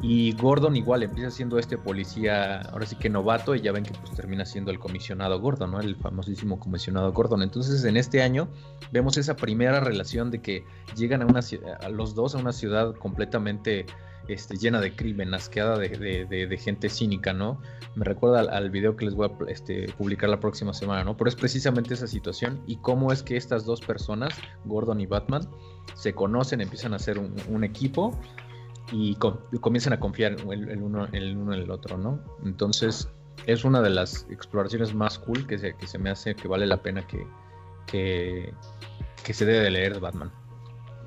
Y 0.01 0.31
Gordon 0.33 0.77
igual 0.77 1.03
empieza 1.03 1.29
siendo 1.29 1.59
este 1.59 1.77
policía, 1.77 2.61
ahora 2.61 2.85
sí 2.85 2.95
que 2.95 3.09
novato, 3.09 3.53
y 3.53 3.61
ya 3.61 3.73
ven 3.73 3.83
que 3.83 3.91
pues 3.91 4.13
termina 4.15 4.45
siendo 4.45 4.71
el 4.71 4.79
comisionado 4.79 5.39
Gordon, 5.41 5.71
¿no? 5.71 5.79
El 5.81 5.97
famosísimo 5.97 6.57
comisionado 6.57 7.11
Gordon. 7.11 7.43
Entonces 7.43 7.83
en 7.83 7.97
este 7.97 8.21
año 8.21 8.47
vemos 8.91 9.17
esa 9.17 9.35
primera 9.35 9.81
relación 9.81 10.31
de 10.31 10.41
que 10.41 10.63
llegan 10.95 11.21
a 11.21 11.25
una 11.25 11.41
a 11.81 11.89
los 11.89 12.15
dos 12.15 12.33
a 12.35 12.37
una 12.37 12.53
ciudad 12.53 12.95
completamente 12.95 13.85
este, 14.29 14.55
llena 14.57 14.79
de 14.79 14.95
crimen, 14.95 15.33
asqueada 15.33 15.77
de, 15.77 16.59
gente 16.61 16.87
cínica, 16.87 17.33
¿no? 17.33 17.59
Me 17.95 18.05
recuerda 18.05 18.39
al, 18.39 18.69
video 18.69 18.95
que 18.95 19.03
les 19.03 19.15
voy 19.15 19.27
a 19.27 19.51
este, 19.51 19.91
publicar 19.97 20.29
la 20.29 20.39
próxima 20.39 20.73
semana, 20.73 21.03
¿no? 21.03 21.17
Pero 21.17 21.29
es 21.29 21.35
precisamente 21.35 21.93
esa 21.95 22.07
situación 22.07 22.61
y 22.67 22.77
cómo 22.77 23.11
es 23.11 23.21
que 23.21 23.35
estas 23.35 23.65
dos 23.65 23.81
personas, 23.81 24.33
Gordon 24.63 25.01
y 25.01 25.07
Batman, 25.07 25.49
se 25.95 26.13
conocen, 26.13 26.61
empiezan 26.61 26.93
a 26.93 26.99
ser 26.99 27.19
un 27.19 27.63
equipo 27.63 28.17
y, 28.91 29.15
comienzan 29.15 29.93
a 29.93 29.99
confiar 29.99 30.33
el, 30.33 30.81
uno, 30.81 31.07
el 31.11 31.37
uno 31.37 31.53
en 31.53 31.61
el 31.61 31.71
otro, 31.71 31.97
¿no? 31.97 32.19
Entonces 32.43 33.09
es 33.45 33.63
una 33.63 33.81
de 33.81 33.89
las 33.89 34.25
exploraciones 34.29 34.93
más 34.93 35.19
cool 35.19 35.47
que 35.47 35.57
se, 35.57 35.75
que 35.75 35.87
se 35.87 35.97
me 35.97 36.09
hace 36.09 36.35
que 36.35 36.47
vale 36.47 36.65
la 36.65 36.81
pena 36.81 37.05
que, 37.07 37.25
que, 37.85 38.53
que 39.23 39.33
se 39.33 39.45
debe 39.45 39.59
de 39.59 39.71
leer 39.71 39.99
Batman. 39.99 40.31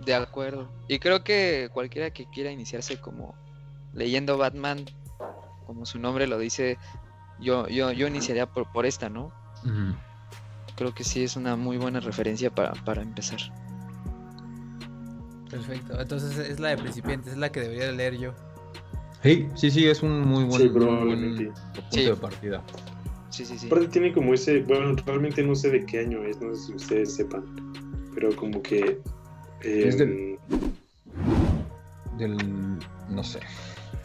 De 0.05 0.15
acuerdo. 0.15 0.69
Y 0.89 0.99
creo 0.99 1.23
que 1.23 1.71
cualquiera 1.73 2.11
que 2.11 2.27
quiera 2.27 2.51
iniciarse 2.51 3.01
como 3.01 3.35
leyendo 3.95 4.39
Batman, 4.39 4.85
como 5.67 5.87
su 5.87 5.99
nombre 5.99 6.27
lo 6.27 6.39
dice, 6.39 6.79
yo, 7.41 7.69
yo, 7.69 7.93
yo 7.93 8.07
iniciaría 8.07 8.47
por, 8.47 8.71
por 8.73 8.87
esta, 8.87 9.09
¿no? 9.09 9.33
Creo 10.77 10.95
que 10.95 11.05
sí 11.05 11.23
es 11.23 11.37
una 11.37 11.55
muy 11.55 11.77
buena 11.77 12.01
referencia 12.01 12.53
para, 12.53 12.73
para 12.73 13.03
empezar. 13.03 13.39
Perfecto. 15.53 16.01
Entonces 16.01 16.39
es 16.39 16.59
la 16.59 16.71
de 16.71 16.79
principiantes, 16.79 17.35
es 17.35 17.39
la 17.39 17.53
que 17.53 17.61
debería 17.61 17.93
leer 17.93 18.17
yo. 18.17 18.33
Sí, 19.23 19.47
sí, 19.55 19.71
sí, 19.71 19.87
es 19.87 20.03
un 20.03 20.23
muy 20.23 20.45
buen, 20.45 20.73
punto 20.73 21.91
de 21.91 22.17
partida. 22.17 22.63
Sí, 23.29 23.45
sí, 23.45 23.59
sí. 23.59 23.67
Aparte 23.67 23.89
tiene 23.89 24.15
como 24.15 24.33
ese, 24.33 24.61
bueno, 24.63 24.97
realmente 25.07 25.43
no 25.43 25.55
sé 25.55 25.71
de 25.71 25.85
qué 25.85 26.01
año 26.01 26.25
es, 26.25 26.41
no 26.41 26.55
sé 26.55 26.67
si 26.67 26.73
ustedes 26.73 27.15
sepan, 27.15 27.45
pero 28.15 28.35
como 28.35 28.63
que... 28.63 28.99
es 29.61 29.99
del, 29.99 30.39
del... 32.17 32.37
no 33.11 33.23
sé, 33.23 33.41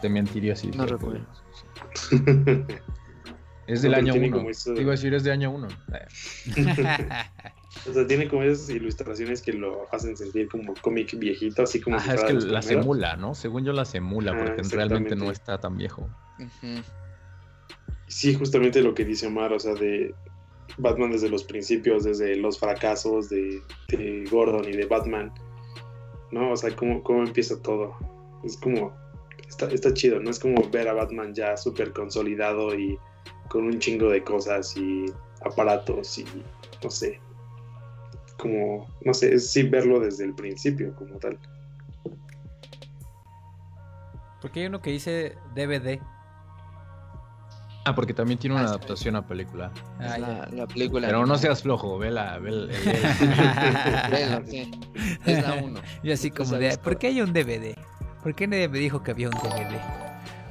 te 0.01 0.09
mentiría 0.09 0.53
si... 0.53 0.67
No 0.67 0.85
recuerdo. 0.85 1.25
es 3.67 3.81
del 3.81 3.93
año 3.93 4.15
1. 4.15 4.45
Iba 4.75 4.89
a 4.89 4.91
decir, 4.91 5.13
es 5.13 5.23
de 5.23 5.31
año 5.31 5.51
1. 5.51 5.67
O 7.89 7.93
sea, 7.93 8.07
tiene 8.07 8.27
como 8.27 8.43
esas 8.43 8.69
ilustraciones 8.69 9.41
que 9.41 9.53
lo 9.53 9.87
hacen 9.91 10.15
sentir 10.17 10.47
como 10.47 10.73
cómic 10.81 11.17
viejito, 11.17 11.63
así 11.63 11.81
como. 11.81 11.97
Ajá, 11.97 12.15
es 12.15 12.23
que 12.23 12.33
la 12.33 12.61
emula, 12.61 13.15
¿no? 13.17 13.35
Según 13.35 13.65
yo 13.65 13.73
la 13.73 13.85
emula, 13.93 14.37
porque 14.37 14.61
realmente 14.75 15.15
no 15.15 15.31
está 15.31 15.59
tan 15.59 15.77
viejo. 15.77 16.09
Sí, 18.07 18.33
justamente 18.33 18.81
lo 18.81 18.93
que 18.93 19.05
dice 19.05 19.27
Omar, 19.27 19.53
o 19.53 19.59
sea, 19.59 19.73
de 19.73 20.15
Batman 20.77 21.11
desde 21.11 21.29
los 21.29 21.43
principios, 21.43 22.03
desde 22.03 22.35
los 22.37 22.57
fracasos 22.59 23.29
de, 23.29 23.61
Gordon 24.31 24.65
y 24.67 24.71
de 24.71 24.85
Batman, 24.85 25.33
¿no? 26.31 26.51
O 26.51 26.57
sea, 26.57 26.75
cómo, 26.75 27.03
cómo 27.03 27.23
empieza 27.23 27.61
todo. 27.61 27.95
Es 28.43 28.57
como. 28.57 28.95
Está, 29.47 29.67
está 29.67 29.93
chido, 29.93 30.19
¿no? 30.19 30.29
Es 30.29 30.39
como 30.39 30.61
ver 30.69 30.89
a 30.89 30.93
Batman 30.93 31.33
ya 31.33 31.55
súper 31.55 31.93
consolidado 31.93 32.77
y 32.77 32.97
con 33.47 33.63
un 33.65 33.79
chingo 33.79 34.09
de 34.09 34.23
cosas 34.23 34.75
y 34.75 35.05
aparatos 35.45 36.17
y 36.17 36.25
no 36.83 36.89
sé, 36.89 37.19
como, 38.37 38.87
no 39.03 39.13
sé, 39.13 39.33
es 39.33 39.51
sí 39.51 39.63
verlo 39.63 39.99
desde 39.99 40.25
el 40.25 40.33
principio 40.33 40.93
como 40.95 41.17
tal. 41.17 41.37
Porque 44.41 44.61
hay 44.61 44.65
uno 44.67 44.81
que 44.81 44.91
dice 44.91 45.35
DVD. 45.55 45.99
Ah, 47.85 47.95
porque 47.95 48.13
también 48.13 48.37
tiene 48.37 48.55
una 48.55 48.65
ah, 48.65 48.67
adaptación 48.67 49.15
a 49.15 49.25
película. 49.25 49.71
Ah, 49.99 50.47
la, 50.51 50.67
película. 50.67 51.07
Pero 51.07 51.25
no 51.25 51.37
seas 51.37 51.63
flojo, 51.63 51.97
vela, 51.97 52.37
vela. 52.37 52.71
Es 55.25 55.41
la 55.41 55.53
uno. 55.63 55.79
Y 56.03 56.11
así 56.11 56.29
como 56.29 56.57
de, 56.57 56.77
¿por 56.77 56.97
qué 56.97 57.07
hay 57.07 57.21
un 57.21 57.31
DVD? 57.31 57.75
¿Por 58.21 58.35
qué 58.35 58.45
nadie 58.45 58.67
me 58.67 58.79
dijo 58.79 59.03
que 59.03 59.11
había 59.11 59.29
un 59.29 59.35
DVD? 59.35 59.79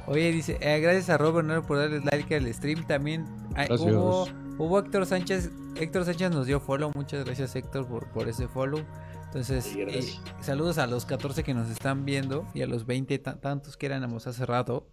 Oye, 0.07 0.31
dice, 0.31 0.57
eh, 0.61 0.79
gracias 0.79 1.09
a 1.09 1.17
Robert 1.17 1.65
por 1.65 1.77
darle 1.77 1.99
like 1.99 2.35
al 2.35 2.51
stream. 2.53 2.85
También 2.87 3.25
hubo, 3.69 4.27
hubo 4.57 4.79
Héctor 4.79 5.05
Sánchez 5.05 5.51
Héctor 5.79 6.05
Sánchez 6.05 6.31
nos 6.31 6.47
dio 6.47 6.59
follow. 6.59 6.91
Muchas 6.95 7.23
gracias, 7.25 7.55
Héctor, 7.55 7.87
por, 7.87 8.07
por 8.07 8.27
ese 8.27 8.47
follow. 8.47 8.81
Entonces, 9.25 9.75
eh, 9.75 10.01
saludos 10.41 10.77
a 10.77 10.87
los 10.87 11.05
14 11.05 11.43
que 11.43 11.53
nos 11.53 11.69
están 11.69 12.05
viendo 12.05 12.47
y 12.53 12.61
a 12.61 12.67
los 12.67 12.85
20 12.85 13.19
tantos 13.19 13.77
que 13.77 13.85
éramos 13.85 14.25
hace 14.25 14.45
rato. 14.45 14.87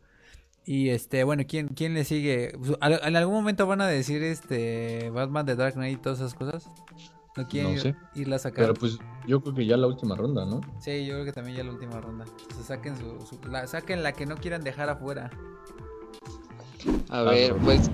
Y 0.67 0.91
este, 0.91 1.25
bueno, 1.25 1.45
¿quién, 1.47 1.69
quién 1.69 1.95
le 1.95 2.05
sigue? 2.05 2.55
Pues, 2.59 2.73
¿En 2.81 3.17
algún 3.17 3.35
momento 3.35 3.67
van 3.67 3.81
a 3.81 3.87
decir 3.87 4.23
este 4.23 5.11
Batman 5.11 5.47
de 5.47 5.57
Dark 5.57 5.75
Knight 5.75 5.99
y 5.99 6.03
todas 6.03 6.19
esas 6.21 6.35
cosas? 6.35 6.71
¿No 7.37 7.49
quieren 7.49 7.79
sé. 7.79 7.97
irla 8.15 8.37
a 8.37 8.39
sacar? 8.39 8.67
Pero 8.67 8.75
pues 8.75 8.99
yo 9.27 9.41
creo 9.41 9.55
que 9.55 9.67
ya 9.67 9.77
la 9.77 9.89
última 9.89 10.15
ronda, 10.15 10.45
¿no? 10.45 10.61
Sí, 10.81 11.05
yo 11.05 11.15
creo 11.15 11.25
que 11.25 11.33
también 11.33 11.57
ya 11.57 11.65
la 11.65 11.73
última 11.73 12.01
ronda. 12.01 12.25
saquen, 12.63 12.97
su, 12.97 13.41
la, 13.51 13.67
saquen 13.67 14.03
la 14.03 14.13
que 14.13 14.25
no 14.25 14.37
quieran 14.37 14.63
dejar 14.63 14.89
afuera. 14.89 15.31
A 17.09 17.23
ver, 17.23 17.57
pues 17.57 17.91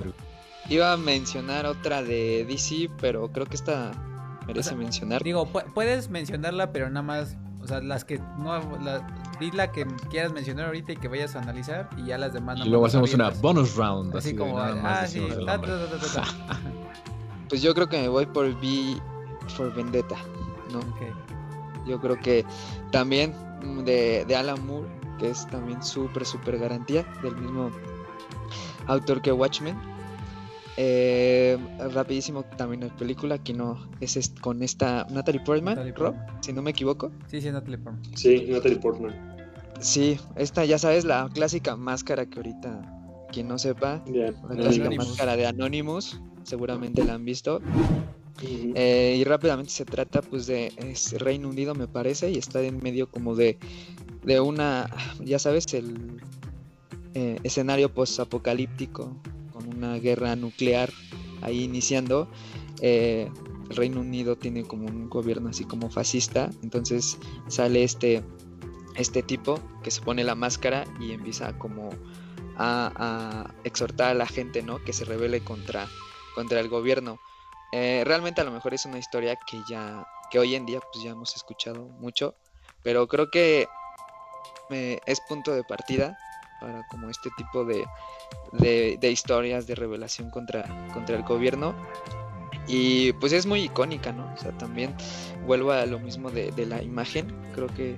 iba 0.70 0.92
a 0.92 0.96
mencionar 0.96 1.66
otra 1.66 2.02
de 2.02 2.46
DC, 2.48 2.90
pero 3.00 3.30
creo 3.30 3.46
que 3.46 3.56
esta 3.56 3.92
merece 4.46 4.74
mencionar. 4.74 5.22
Digo, 5.22 5.46
puedes 5.46 6.08
mencionarla, 6.08 6.72
pero 6.72 6.88
nada 6.88 7.02
más, 7.02 7.36
o 7.60 7.66
sea, 7.66 7.80
las 7.80 8.04
que 8.04 8.18
no, 8.38 8.78
la, 8.78 9.06
di 9.38 9.50
la 9.50 9.72
que 9.72 9.86
quieras 10.10 10.32
mencionar 10.32 10.66
ahorita 10.66 10.92
y 10.92 10.96
que 10.96 11.08
vayas 11.08 11.36
a 11.36 11.40
analizar 11.40 11.90
y 11.96 12.06
ya 12.06 12.18
las 12.18 12.32
demás. 12.32 12.58
Y 12.64 12.68
luego 12.68 12.86
hacemos 12.86 13.12
una 13.12 13.30
bonus 13.30 13.76
round. 13.76 14.16
Así, 14.16 14.34
como, 14.34 14.58
ah, 14.58 15.06
sí, 15.06 15.20
pues 17.48 17.62
yo 17.62 17.74
creo 17.74 17.88
que 17.88 18.00
me 18.00 18.08
voy 18.08 18.26
por 18.26 18.46
V 18.46 19.00
for 19.48 19.74
Vendetta, 19.74 20.16
¿no? 20.72 20.80
Yo 21.86 22.00
creo 22.00 22.18
que 22.20 22.44
también 22.92 23.34
de, 23.84 24.24
de 24.24 24.36
Alan 24.36 24.64
Moore, 24.66 24.88
que 25.18 25.30
es 25.30 25.46
también 25.48 25.82
súper, 25.82 26.24
súper 26.24 26.58
garantía, 26.58 27.04
del 27.22 27.36
mismo 27.36 27.70
autor 28.86 29.20
que 29.20 29.32
Watchmen. 29.32 29.76
Eh, 30.82 31.58
rapidísimo 31.92 32.42
también 32.56 32.80
la 32.80 32.96
película 32.96 33.36
que 33.36 33.52
no 33.52 33.76
es 34.00 34.32
con 34.40 34.62
esta 34.62 35.06
Natalie 35.10 35.42
Portman, 35.42 35.78
si 36.40 36.54
no 36.54 36.62
me 36.62 36.70
equivoco. 36.70 37.12
Sí, 37.26 37.42
sí, 37.42 37.50
Natalie 37.50 37.76
Portman. 37.76 38.16
Sí, 38.16 38.46
Natalie 38.48 38.78
Portman. 38.78 39.36
Sí, 39.78 40.18
esta 40.36 40.64
ya 40.64 40.78
sabes 40.78 41.04
la 41.04 41.28
clásica 41.34 41.76
máscara 41.76 42.24
que 42.24 42.38
ahorita 42.38 43.26
quien 43.30 43.48
no 43.48 43.58
sepa, 43.58 44.02
la 44.06 44.56
clásica 44.56 44.90
máscara 44.90 45.36
de 45.36 45.46
Anonymous, 45.46 46.18
seguramente 46.44 47.04
la 47.04 47.12
han 47.12 47.26
visto. 47.26 47.60
Eh, 48.42 49.16
y 49.18 49.24
rápidamente 49.24 49.70
se 49.70 49.84
trata 49.84 50.22
pues 50.22 50.46
de 50.46 50.72
Reino 51.18 51.50
Unido 51.50 51.74
me 51.74 51.88
parece 51.88 52.30
y 52.30 52.38
está 52.38 52.62
en 52.62 52.82
medio 52.82 53.10
como 53.10 53.34
de, 53.36 53.58
de 54.24 54.40
una, 54.40 54.88
ya 55.22 55.38
sabes, 55.38 55.74
el 55.74 56.22
eh, 57.12 57.38
escenario 57.42 57.92
post-apocalíptico 57.92 59.14
una 59.80 59.98
guerra 59.98 60.36
nuclear 60.36 60.90
ahí 61.42 61.64
iniciando. 61.64 62.28
Eh, 62.82 63.30
el 63.70 63.76
Reino 63.76 64.00
Unido 64.00 64.36
tiene 64.36 64.64
como 64.64 64.86
un 64.86 65.08
gobierno 65.08 65.48
así 65.48 65.64
como 65.64 65.90
fascista, 65.90 66.50
entonces 66.62 67.18
sale 67.48 67.84
este, 67.84 68.22
este 68.96 69.22
tipo 69.22 69.60
que 69.82 69.90
se 69.90 70.02
pone 70.02 70.24
la 70.24 70.34
máscara 70.34 70.84
y 71.00 71.12
empieza 71.12 71.56
como 71.56 71.90
a, 72.56 73.54
exhortar 73.64 74.10
a 74.10 74.14
la 74.14 74.26
gente, 74.26 74.62
¿no? 74.62 74.82
Que 74.84 74.92
se 74.92 75.04
rebele 75.04 75.40
contra, 75.40 75.86
contra 76.34 76.60
el 76.60 76.68
gobierno. 76.68 77.20
Eh, 77.72 78.02
realmente 78.04 78.40
a 78.40 78.44
lo 78.44 78.50
mejor 78.50 78.74
es 78.74 78.84
una 78.84 78.98
historia 78.98 79.36
que 79.36 79.62
ya, 79.68 80.04
que 80.30 80.38
hoy 80.38 80.56
en 80.56 80.66
día 80.66 80.80
pues 80.92 81.04
ya 81.04 81.12
hemos 81.12 81.34
escuchado 81.36 81.86
mucho, 82.00 82.34
pero 82.82 83.06
creo 83.06 83.30
que 83.30 83.68
eh, 84.70 84.98
es 85.06 85.20
punto 85.20 85.54
de 85.54 85.62
partida 85.62 86.18
para 86.60 86.86
como 86.88 87.08
este 87.08 87.30
tipo 87.36 87.64
de, 87.64 87.84
de, 88.52 88.98
historias 89.10 89.66
de 89.66 89.74
revelación 89.74 90.30
contra, 90.30 90.64
contra 90.92 91.16
el 91.16 91.22
gobierno. 91.22 91.74
Y 92.66 93.12
pues 93.14 93.32
es 93.32 93.46
muy 93.46 93.62
icónica, 93.62 94.12
¿no? 94.12 94.32
O 94.32 94.36
sea, 94.36 94.52
también 94.52 94.94
vuelvo 95.46 95.72
a 95.72 95.86
lo 95.86 95.98
mismo 95.98 96.30
de, 96.30 96.52
la 96.66 96.82
imagen. 96.82 97.26
Creo 97.54 97.66
que 97.68 97.96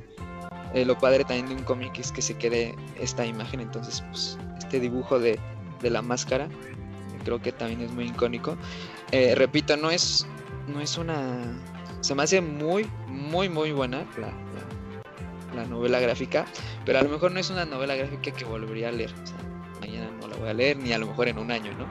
eh, 0.75 0.85
lo 0.85 0.99
padre 0.99 1.25
también 1.25 1.49
de 1.49 1.55
un 1.57 1.65
cómic 1.65 1.99
es 1.99 2.13
que 2.13 2.23
se 2.23 2.37
quede 2.37 2.75
esta 3.01 3.27
imagen. 3.27 3.61
Entonces, 3.61 4.03
pues 4.09 4.39
este 4.59 4.81
dibujo 4.81 5.19
de, 5.19 5.39
de 5.83 5.91
la 5.91 6.01
máscara 6.01 6.49
creo 7.23 7.41
que 7.41 7.53
también 7.53 7.81
es 7.81 7.93
muy 7.93 8.07
icónico. 8.07 8.57
Eh, 9.11 9.35
repito, 9.35 9.77
no 9.77 9.91
es, 9.91 10.27
no 10.69 10.81
es 10.81 10.99
una... 10.99 11.59
Se 12.01 12.15
me 12.15 12.23
hace 12.23 12.41
muy, 12.41 12.89
muy, 13.07 13.49
muy 13.49 13.73
buena 13.73 14.05
la, 14.19 14.33
la, 15.55 15.65
novela 15.67 16.01
gráfica, 16.01 16.47
pero 16.85 16.99
a 16.99 17.03
lo 17.03 17.09
mejor 17.09 17.31
no 17.31 17.39
es 17.39 17.49
una 17.51 17.65
novela 17.65 17.95
gráfica 17.95 18.33
que 18.33 18.45
volvería 18.45 18.89
a 18.89 18.93
leer. 18.93 19.13
O 19.23 19.27
sea, 19.27 19.37
la 19.37 19.52
voy 20.43 20.51
a 20.51 20.55
leer, 20.55 20.77
ni 20.77 20.93
a 20.93 20.98
lo 20.98 21.06
mejor 21.06 21.28
en 21.28 21.39
un 21.39 21.51
año, 21.51 21.73
¿no? 21.78 21.86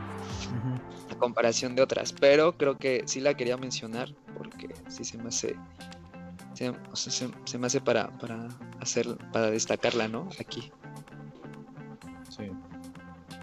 A 1.09 1.15
comparación 1.17 1.75
de 1.75 1.81
otras, 1.81 2.13
pero 2.13 2.57
creo 2.57 2.77
que 2.77 3.03
sí 3.05 3.21
la 3.21 3.33
quería 3.33 3.57
mencionar 3.57 4.13
porque 4.37 4.69
sí 4.89 5.03
se 5.03 5.17
me 5.17 5.29
hace... 5.29 5.55
Se, 6.53 7.09
se, 7.45 7.57
me 7.57 7.67
hace 7.67 7.81
para, 7.81 8.15
para 8.19 8.49
hacer, 8.79 9.07
para 9.31 9.49
destacarla, 9.49 10.07
¿no? 10.07 10.29
Aquí. 10.39 10.71
Sí. 12.29 12.51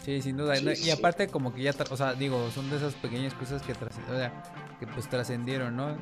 Sí, 0.04 0.22
sin 0.22 0.36
duda. 0.36 0.54
y 0.56 0.90
aparte 0.90 1.26
como 1.26 1.52
que 1.52 1.62
ya, 1.62 1.74
o 1.90 1.96
sea, 1.96 2.14
digo, 2.14 2.48
son 2.52 2.70
de 2.70 2.76
esas 2.76 2.94
pequeñas 2.94 3.34
cosas 3.34 3.60
que, 3.62 3.72
o 3.72 4.16
sea, 4.16 4.42
que 4.78 4.86
pues 4.86 5.08
trascendieron, 5.08 5.74
¿no? 5.74 5.96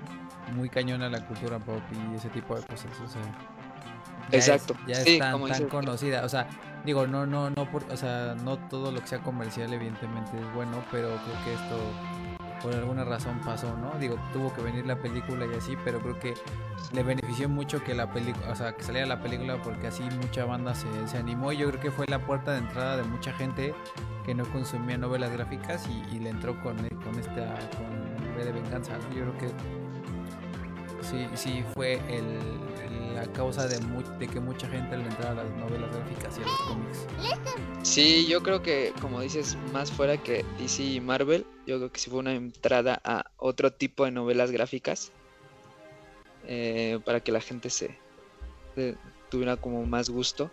Muy 0.54 0.68
cañona 0.68 1.08
la 1.08 1.26
cultura 1.26 1.58
pop 1.58 1.80
y 1.92 2.16
ese 2.16 2.28
tipo 2.28 2.54
de 2.54 2.66
cosas, 2.66 2.92
o 3.02 3.08
sea. 3.08 3.22
Exacto. 4.30 4.76
ya 4.86 5.00
es 5.00 5.18
tan, 5.18 5.42
tan 5.46 5.68
conocida, 5.68 6.24
o 6.24 6.28
sea, 6.28 6.48
digo, 6.86 7.06
no, 7.06 7.26
no, 7.26 7.50
no, 7.50 7.70
por, 7.70 7.82
o 7.90 7.96
sea, 7.96 8.34
no 8.42 8.56
todo 8.56 8.92
lo 8.92 9.00
que 9.00 9.08
sea 9.08 9.18
comercial 9.22 9.72
evidentemente 9.72 10.38
es 10.38 10.54
bueno, 10.54 10.82
pero 10.90 11.08
creo 11.08 11.44
que 11.44 11.54
esto 11.54 11.76
por 12.62 12.74
alguna 12.74 13.04
razón 13.04 13.38
pasó, 13.44 13.76
¿no? 13.76 13.92
Digo, 13.98 14.16
tuvo 14.32 14.52
que 14.54 14.62
venir 14.62 14.86
la 14.86 14.96
película 14.96 15.46
y 15.46 15.54
así, 15.56 15.76
pero 15.84 16.00
creo 16.00 16.18
que 16.18 16.34
le 16.92 17.02
benefició 17.02 17.48
mucho 17.48 17.82
que 17.84 17.94
la 17.94 18.10
película, 18.10 18.50
o 18.50 18.56
sea, 18.56 18.72
que 18.74 18.82
saliera 18.82 19.06
la 19.06 19.20
película 19.20 19.60
porque 19.62 19.88
así 19.88 20.04
mucha 20.22 20.44
banda 20.44 20.74
se, 20.74 20.86
se, 21.06 21.18
animó 21.18 21.52
y 21.52 21.58
yo 21.58 21.68
creo 21.68 21.80
que 21.80 21.90
fue 21.90 22.06
la 22.08 22.18
puerta 22.20 22.52
de 22.52 22.58
entrada 22.58 22.96
de 22.96 23.02
mucha 23.02 23.32
gente 23.32 23.74
que 24.24 24.34
no 24.34 24.44
consumía 24.46 24.96
novelas 24.96 25.32
gráficas 25.32 25.86
y, 26.12 26.18
le 26.18 26.30
entró 26.30 26.60
con, 26.62 26.76
con 26.76 27.18
esta, 27.18 27.54
con 27.76 28.16
de 28.44 28.52
Venganza, 28.52 28.98
¿no? 28.98 29.14
Yo 29.14 29.32
creo 29.32 29.38
que 29.38 29.48
sí, 31.02 31.28
sí 31.34 31.64
fue 31.74 32.00
el, 32.08 32.38
la 33.14 33.26
causa 33.32 33.66
de, 33.68 33.78
de 34.18 34.28
que 34.28 34.40
mucha 34.40 34.68
gente 34.68 34.96
le 34.96 35.04
entrara 35.04 35.30
a 35.30 35.44
las 35.44 35.56
novelas 35.56 35.90
gráficas 35.94 36.38
y 36.38 36.42
a 36.42 36.44
los 36.44 36.60
cómics. 36.60 37.06
Sí, 37.82 38.26
yo 38.26 38.42
creo 38.42 38.62
que, 38.62 38.92
como 39.00 39.20
dices, 39.20 39.56
más 39.72 39.90
fuera 39.90 40.16
que 40.16 40.44
DC 40.58 40.82
y 40.82 41.00
Marvel, 41.00 41.46
yo 41.66 41.78
creo 41.78 41.92
que 41.92 42.00
sí 42.00 42.10
fue 42.10 42.18
una 42.18 42.34
entrada 42.34 43.00
a 43.04 43.30
otro 43.36 43.72
tipo 43.72 44.04
de 44.04 44.10
novelas 44.10 44.50
gráficas 44.50 45.12
eh, 46.46 46.98
para 47.04 47.20
que 47.20 47.32
la 47.32 47.40
gente 47.40 47.70
se, 47.70 47.98
tuviera 49.28 49.56
como 49.56 49.84
más 49.86 50.10
gusto 50.10 50.50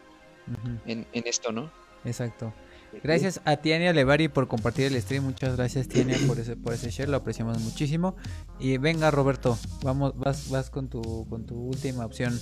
en, 0.86 1.06
esto, 1.14 1.52
¿no? 1.52 1.72
Exacto. 2.06 2.54
Gracias 3.02 3.42
a 3.46 3.58
Tiania 3.58 3.94
Levari 3.94 4.28
por 4.28 4.48
compartir 4.48 4.86
el 4.86 5.02
stream. 5.02 5.24
Muchas 5.24 5.56
gracias 5.58 5.88
Tiania 5.88 6.18
por 6.28 6.40
ese 6.40 6.56
por 6.56 6.74
ese 6.74 6.92
share, 6.92 7.10
lo 7.10 7.18
apreciamos 7.18 7.60
muchísimo. 7.60 8.16
Y 8.60 8.78
venga 8.78 9.12
Roberto, 9.12 9.58
vamos 9.84 10.18
vas 10.18 10.50
vas 10.50 10.70
con 10.70 10.90
tu 10.90 11.28
con 11.30 11.46
tu 11.46 11.56
última 11.56 12.06
opción. 12.06 12.40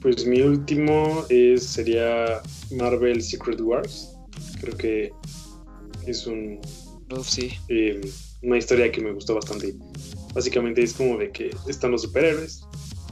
Pues 0.00 0.26
mi 0.26 0.40
último 0.42 1.24
es, 1.28 1.64
sería 1.64 2.40
Marvel 2.70 3.22
Secret 3.22 3.60
Wars. 3.60 4.16
Creo 4.60 4.76
que 4.76 5.12
es 6.06 6.26
un 6.26 6.60
sí. 7.24 7.52
Eh, 7.68 8.00
una 8.42 8.58
historia 8.58 8.90
que 8.92 9.00
me 9.00 9.12
gustó 9.12 9.34
bastante. 9.34 9.74
Básicamente 10.34 10.82
es 10.82 10.92
como 10.92 11.16
de 11.16 11.30
que 11.30 11.50
están 11.68 11.90
los 11.92 12.02
superhéroes, 12.02 12.65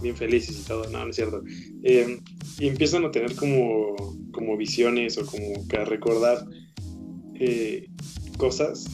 bien 0.05 0.16
felices 0.16 0.60
y 0.60 0.66
todo, 0.66 0.89
no, 0.90 1.05
no 1.05 1.10
es 1.10 1.16
cierto. 1.16 1.43
Eh, 1.82 2.20
y 2.60 2.68
empiezan 2.68 3.05
a 3.05 3.10
tener 3.10 3.35
como, 3.35 3.97
como 4.32 4.56
visiones 4.56 5.18
o 5.18 5.26
como 5.26 5.66
que 5.66 5.76
a 5.76 5.85
recordar 5.85 6.47
eh, 7.35 7.89
cosas. 8.39 8.85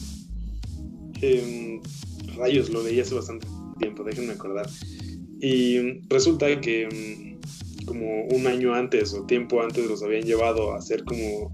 rayos, 2.35 2.69
lo 2.71 2.81
leí 2.83 2.99
hace 2.99 3.13
bastante 3.13 3.45
tiempo, 3.77 4.03
déjenme 4.03 4.33
acordar. 4.33 4.67
Y 5.39 6.01
resulta 6.07 6.59
que 6.61 6.87
mm, 6.87 7.85
como 7.85 8.23
un 8.25 8.47
año 8.47 8.73
antes 8.73 9.13
o 9.13 9.25
tiempo 9.25 9.61
antes 9.61 9.87
los 9.87 10.03
habían 10.03 10.23
llevado 10.23 10.73
a 10.73 10.77
hacer 10.77 11.03
como 11.03 11.51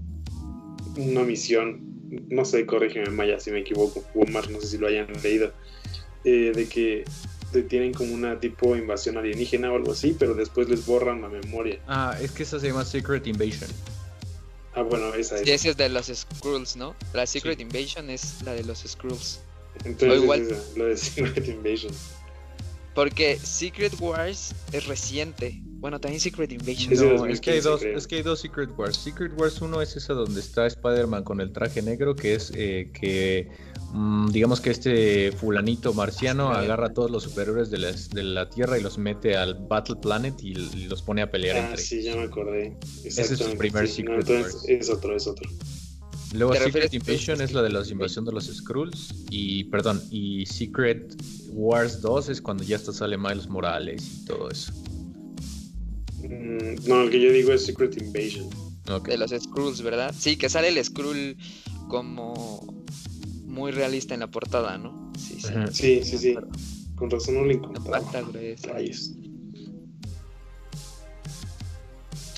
una 0.96 1.22
misión, 1.22 1.80
no 2.28 2.44
sé, 2.44 2.66
corrígeme 2.66 3.10
Maya 3.10 3.38
si 3.40 3.50
me 3.50 3.60
equivoco, 3.60 4.04
o 4.14 4.22
Omar, 4.22 4.50
no 4.50 4.60
sé 4.60 4.66
si 4.68 4.78
lo 4.78 4.88
hayan 4.88 5.08
leído, 5.22 5.52
eh, 6.24 6.52
de 6.54 6.66
que 6.66 7.04
tienen 7.68 7.92
como 7.92 8.14
una 8.14 8.38
tipo 8.38 8.76
invasión 8.76 9.16
alienígena 9.16 9.72
o 9.72 9.76
algo 9.76 9.92
así, 9.92 10.14
pero 10.18 10.34
después 10.34 10.68
les 10.68 10.84
borran 10.84 11.22
la 11.22 11.28
memoria. 11.28 11.78
Ah, 11.86 12.16
es 12.20 12.30
que 12.32 12.42
esa 12.42 12.60
se 12.60 12.68
llama 12.68 12.84
Secret 12.84 13.26
Invasion. 13.26 13.70
Ah, 14.74 14.82
bueno, 14.82 15.12
esa 15.14 15.36
es. 15.36 15.42
Sí, 15.42 15.50
esa 15.50 15.70
es 15.70 15.76
de 15.76 15.88
los 15.88 16.06
Skrulls, 16.06 16.76
¿no? 16.76 16.94
La 17.12 17.26
Secret 17.26 17.60
Invasion 17.60 18.10
es 18.10 18.42
la 18.42 18.52
de 18.52 18.64
los 18.64 18.84
Skrulls. 18.86 19.40
Entonces, 19.84 20.22
igual... 20.22 20.42
es 20.42 20.76
la 20.76 20.84
de 20.84 20.96
Secret 20.96 21.48
Invasion. 21.48 21.92
Porque 22.94 23.38
Secret 23.38 23.94
Wars 24.00 24.54
es 24.72 24.86
reciente. 24.86 25.60
Bueno, 25.78 26.00
también 26.00 26.20
Secret 26.20 26.50
Invasion. 26.50 27.16
No, 27.16 27.26
es, 27.26 27.40
que 27.40 27.52
hay 27.52 27.60
dos, 27.60 27.82
es 27.84 28.08
que 28.08 28.16
hay 28.16 28.22
dos 28.22 28.40
Secret 28.40 28.70
Wars. 28.76 28.96
Secret 28.96 29.32
Wars 29.38 29.60
1 29.60 29.80
es 29.80 29.96
esa 29.96 30.12
donde 30.12 30.40
está 30.40 30.66
Spider-Man 30.66 31.22
con 31.22 31.40
el 31.40 31.52
traje 31.52 31.82
negro, 31.82 32.16
que 32.16 32.34
es 32.34 32.50
eh, 32.56 32.90
que 32.92 33.48
mm, 33.92 34.30
digamos 34.30 34.60
que 34.60 34.70
este 34.70 35.30
fulanito 35.30 35.94
marciano 35.94 36.50
agarra 36.50 36.88
a 36.88 36.92
todos 36.92 37.12
los 37.12 37.22
superhéroes 37.22 37.70
de, 37.70 37.78
de, 37.78 38.22
la 38.24 38.50
Tierra 38.50 38.76
y 38.76 38.82
los 38.82 38.98
mete 38.98 39.36
al 39.36 39.54
Battle 39.54 39.96
Planet 40.02 40.34
y, 40.42 40.54
los 40.88 41.00
pone 41.00 41.22
a 41.22 41.30
pelear 41.30 41.56
ah, 41.56 41.68
entre 41.70 41.82
Sí, 41.82 42.02
ya 42.02 42.16
me 42.16 42.22
acordé. 42.22 42.76
Ese 43.04 43.22
es 43.22 43.38
su 43.38 43.56
primer 43.56 43.86
Secret 43.86 44.28
Wars. 44.28 44.64
Es 44.66 44.90
otro, 44.90 45.14
es 45.14 45.28
otro. 45.28 45.48
Luego 46.34 46.54
Secret 46.54 46.92
Invasion 46.92 47.40
es 47.40 47.52
la 47.52 47.62
de 47.62 47.70
la 47.70 47.86
invasión 47.86 48.24
de 48.24 48.32
los 48.32 48.46
Skrulls 48.46 49.14
y 49.30 49.64
perdón, 49.64 50.02
y 50.10 50.44
Secret 50.44 51.14
Wars 51.52 52.02
2 52.02 52.30
es 52.30 52.42
cuando 52.42 52.64
ya 52.64 52.76
hasta 52.76 52.92
sale 52.92 53.16
Miles 53.16 53.48
Morales 53.48 54.22
y 54.22 54.24
todo 54.26 54.50
eso. 54.50 54.72
Mm, 56.28 56.88
no, 56.88 57.02
el 57.02 57.10
que 57.10 57.20
yo 57.20 57.32
digo 57.32 57.52
es 57.52 57.64
Secret 57.64 58.00
Invasion. 58.00 58.48
De 59.04 59.18
los 59.18 59.30
Skrulls, 59.30 59.82
¿verdad? 59.82 60.14
Sí, 60.16 60.36
que 60.36 60.48
sale 60.48 60.68
el 60.68 60.82
Skrull 60.82 61.36
como 61.88 62.84
muy 63.44 63.70
realista 63.70 64.14
en 64.14 64.20
la 64.20 64.30
portada, 64.30 64.78
¿no? 64.78 65.12
Sí, 65.18 65.38
sí. 65.40 65.52
Sí, 65.72 66.00
sí, 66.04 66.18
sí. 66.18 66.36
Con 66.94 67.10
razón 67.10 67.34
no 67.34 67.44
le 67.44 67.54
encontraba. 67.54 68.00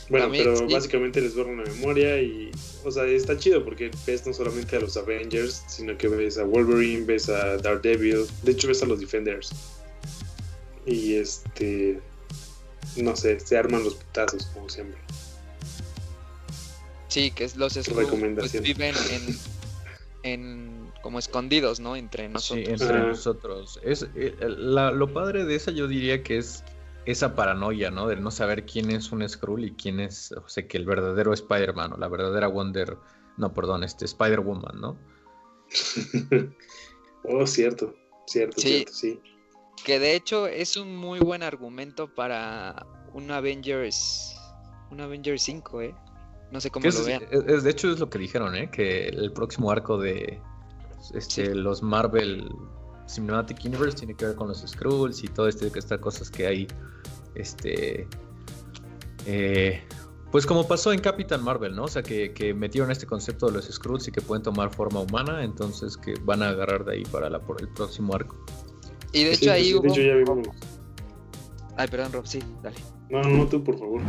Bueno, 0.08 0.28
pero 0.32 0.68
básicamente 0.68 1.20
les 1.20 1.36
borro 1.36 1.52
una 1.52 1.62
memoria 1.62 2.20
y 2.20 2.50
o 2.84 2.90
sea, 2.90 3.04
está 3.06 3.36
chido 3.36 3.64
porque 3.64 3.90
ves 4.06 4.26
no 4.26 4.32
solamente 4.32 4.76
a 4.76 4.80
los 4.80 4.96
Avengers, 4.96 5.62
sino 5.68 5.96
que 5.96 6.08
ves 6.08 6.38
a 6.38 6.44
Wolverine, 6.44 7.04
ves 7.04 7.28
a 7.28 7.58
Daredevil, 7.58 8.26
de 8.42 8.52
hecho 8.52 8.68
ves 8.68 8.82
a 8.82 8.86
los 8.86 9.00
Defenders. 9.00 9.50
Y 10.86 11.14
este, 11.14 12.00
no 12.97 13.16
sé, 13.16 13.40
se 13.40 13.57
arman 13.57 13.85
los 13.85 13.94
putazos 13.94 14.47
como 14.47 14.69
siempre. 14.69 15.01
Sí, 17.09 17.32
que 17.32 17.48
los 17.57 17.77
pues, 17.89 18.62
viven 18.62 18.94
en, 19.11 19.39
en, 20.23 20.93
como 21.02 21.19
escondidos, 21.19 21.81
¿no? 21.81 21.97
Entre 21.97 22.28
nosotros. 22.28 22.66
Sí, 22.66 22.73
entre 22.85 22.98
nosotros. 23.01 23.81
Es, 23.82 24.09
eh, 24.15 24.36
lo 24.40 25.12
padre 25.12 25.44
de 25.44 25.57
esa 25.57 25.73
yo 25.73 25.89
diría 25.89 26.23
que 26.23 26.39
es 26.39 26.62
esa 27.07 27.35
paranoia, 27.35 27.90
¿no? 27.90 28.07
De 28.07 28.16
no 28.16 28.31
saber 28.31 28.65
quién 28.65 28.90
es 28.90 29.11
un 29.11 29.28
Skrull 29.28 29.65
y 29.65 29.73
quién 29.73 29.98
es, 29.98 30.32
o 30.32 30.48
sea, 30.48 30.66
que 30.69 30.77
el 30.77 30.85
verdadero 30.85 31.32
Spider-Man 31.32 31.94
o 31.94 31.97
la 31.97 32.09
verdadera 32.09 32.47
Wonder, 32.47 32.97
no, 33.36 33.52
perdón, 33.52 33.82
este 33.82 34.05
Spider-Woman, 34.05 34.81
¿no? 34.81 34.97
oh, 37.24 37.47
cierto, 37.47 37.94
cierto, 38.27 38.61
sí. 38.61 38.69
cierto, 38.69 38.93
sí. 38.93 39.20
Que 39.85 39.98
de 39.98 40.15
hecho 40.15 40.47
es 40.47 40.77
un 40.77 40.97
muy 40.97 41.20
buen 41.20 41.43
argumento 41.43 42.12
para 42.15 42.86
un 43.12 43.31
Avengers, 43.31 44.36
un 44.90 45.01
Avengers 45.01 45.43
5, 45.43 45.81
¿eh? 45.82 45.94
No 46.51 46.61
sé 46.61 46.70
cómo 46.70 46.86
lo 46.86 47.05
vean. 47.05 47.23
Es, 47.31 47.62
de 47.62 47.70
hecho 47.70 47.90
es 47.90 48.01
lo 48.01 48.11
que 48.11 48.19
dijeron, 48.19 48.55
¿eh? 48.57 48.70
Que 48.70 49.09
el 49.09 49.32
próximo 49.32 49.70
arco 49.70 49.98
de 49.98 50.40
este, 51.15 51.55
los 51.55 51.82
Marvel 51.82 52.48
Cinematic 53.09 53.65
Universe 53.65 53.98
tiene 53.98 54.15
que 54.15 54.27
ver 54.27 54.36
con 54.36 54.48
los 54.48 54.61
Skrulls 54.66 55.23
y 55.24 55.28
todo 55.28 55.48
este, 55.48 55.66
estas 55.66 56.01
cosas 56.01 56.31
que 56.31 56.47
hay, 56.47 56.69
este, 57.35 58.07
eh, 59.27 59.82
pues 60.31 60.47
como 60.47 60.66
pasó 60.66 60.93
en 60.93 61.01
Captain 61.01 61.43
Marvel, 61.43 61.74
¿no? 61.74 61.85
O 61.85 61.89
sea, 61.89 62.02
que, 62.02 62.55
metieron 62.55 62.90
este 62.90 63.07
concepto 63.07 63.47
de 63.47 63.52
los 63.52 63.66
Skrulls 63.66 64.09
y 64.09 64.12
que 64.12 64.20
pueden 64.20 64.43
tomar 64.43 64.73
forma 64.73 65.01
humana, 65.01 65.43
entonces 65.43 65.97
que 65.97 66.15
van 66.23 66.43
a 66.43 66.51
agarrar 66.51 66.85
de 66.85 66.94
ahí 66.94 67.02
para 67.05 67.28
la, 67.28 67.40
por 67.40 67.61
el 67.61 67.69
próximo 67.69 68.15
arco. 68.15 68.36
Y 69.12 69.24
de 69.24 69.32
hecho 69.32 69.52
ahí 69.52 69.74
hubo... 69.74 69.82
De 69.82 69.88
hecho 69.88 70.02
ya 70.02 70.14
vimos. 70.14 70.48
Ay, 71.76 71.88
perdón, 71.88 72.12
Rob, 72.12 72.26
sí, 72.26 72.40
dale. 72.62 72.76
No, 73.08 73.22
no, 73.22 73.46
tú, 73.46 73.64
por 73.64 73.78
favor. 73.78 74.02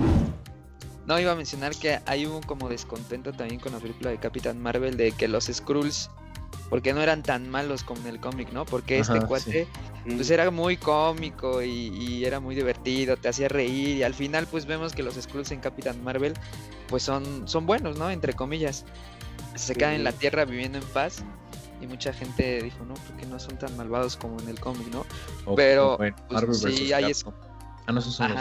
No, 1.05 1.19
iba 1.19 1.31
a 1.31 1.35
mencionar 1.35 1.75
que 1.75 1.99
hay 2.05 2.25
un 2.25 2.41
como 2.41 2.69
descontento 2.69 3.33
también 3.33 3.59
con 3.59 3.71
la 3.71 3.79
película 3.79 4.11
de 4.11 4.17
Captain 4.17 4.61
Marvel 4.61 4.97
de 4.97 5.11
que 5.11 5.27
los 5.27 5.45
Skrulls 5.45 6.09
porque 6.69 6.93
no 6.93 7.01
eran 7.01 7.21
tan 7.21 7.49
malos 7.49 7.83
como 7.83 7.99
en 8.01 8.07
el 8.07 8.19
cómic, 8.21 8.53
¿no? 8.53 8.65
Porque 8.65 8.99
este 8.99 9.19
cuate, 9.19 9.67
pues 10.05 10.29
era 10.29 10.49
muy 10.51 10.77
cómico 10.77 11.61
y, 11.61 12.23
era 12.23 12.39
muy 12.39 12.55
divertido, 12.55 13.17
te 13.17 13.27
hacía 13.27 13.49
reír 13.49 13.97
y 13.97 14.03
al 14.03 14.13
final 14.13 14.47
pues 14.49 14.65
vemos 14.65 14.93
que 14.93 15.03
los 15.03 15.15
Skrulls 15.15 15.51
en 15.51 15.59
Capitán 15.59 16.01
Marvel 16.01 16.33
pues 16.87 17.03
son, 17.03 17.45
son 17.45 17.65
buenos, 17.65 17.97
¿no? 17.99 18.09
Entre 18.09 18.33
comillas. 18.33 18.85
Se 19.55 19.75
quedan 19.75 19.95
en 19.95 20.05
la 20.05 20.13
Tierra 20.13 20.45
viviendo 20.45 20.77
en 20.77 20.83
paz 20.85 21.25
y 21.81 21.87
mucha 21.87 22.13
gente 22.13 22.61
dijo, 22.61 22.85
no, 22.85 22.93
porque 22.93 23.25
no 23.25 23.39
son 23.39 23.57
tan 23.57 23.75
malvados 23.75 24.15
como 24.15 24.39
en 24.39 24.49
el 24.49 24.59
cómic, 24.59 24.87
¿no? 24.91 25.05
Pero 25.55 25.97
pues, 25.97 26.59
sí 26.59 26.93
hay 26.93 27.11
eso. 27.11 27.33
Ah, 27.87 27.91
no, 27.91 28.01
son 28.01 28.31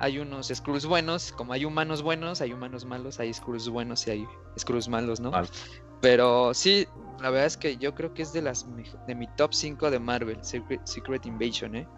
hay 0.00 0.18
unos 0.18 0.48
Skrulls 0.48 0.86
buenos, 0.86 1.32
como 1.32 1.52
hay 1.52 1.64
humanos 1.64 2.02
buenos, 2.02 2.40
hay 2.40 2.52
humanos 2.52 2.84
malos, 2.84 3.18
hay 3.18 3.32
Skrulls 3.34 3.68
buenos 3.68 4.06
y 4.06 4.10
hay 4.10 4.28
Skrulls 4.58 4.88
malos, 4.88 5.18
¿no? 5.20 5.32
Pero 6.00 6.54
sí, 6.54 6.86
la 7.20 7.30
verdad 7.30 7.46
es 7.46 7.56
que 7.56 7.76
yo 7.76 7.94
creo 7.94 8.14
que 8.14 8.22
es 8.22 8.32
de 8.32 8.42
las 8.42 8.66
de 9.06 9.14
mi 9.14 9.26
top 9.36 9.52
5 9.52 9.90
de 9.90 9.98
Marvel, 9.98 10.38
Secret, 10.42 11.26
Invasion, 11.26 11.74
¿eh? 11.74 11.88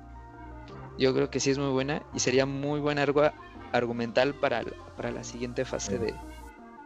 Yo 0.98 1.14
creo 1.14 1.30
que 1.30 1.40
sí 1.40 1.50
es 1.50 1.58
muy 1.58 1.70
buena 1.70 2.02
y 2.14 2.20
sería 2.20 2.46
muy 2.46 2.80
buena 2.80 3.04
argumental 3.72 4.34
para, 4.34 4.64
para 4.96 5.10
la 5.10 5.24
siguiente 5.24 5.64
fase 5.64 5.98
de, 5.98 6.14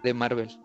de 0.02 0.14
Marvel. 0.14 0.63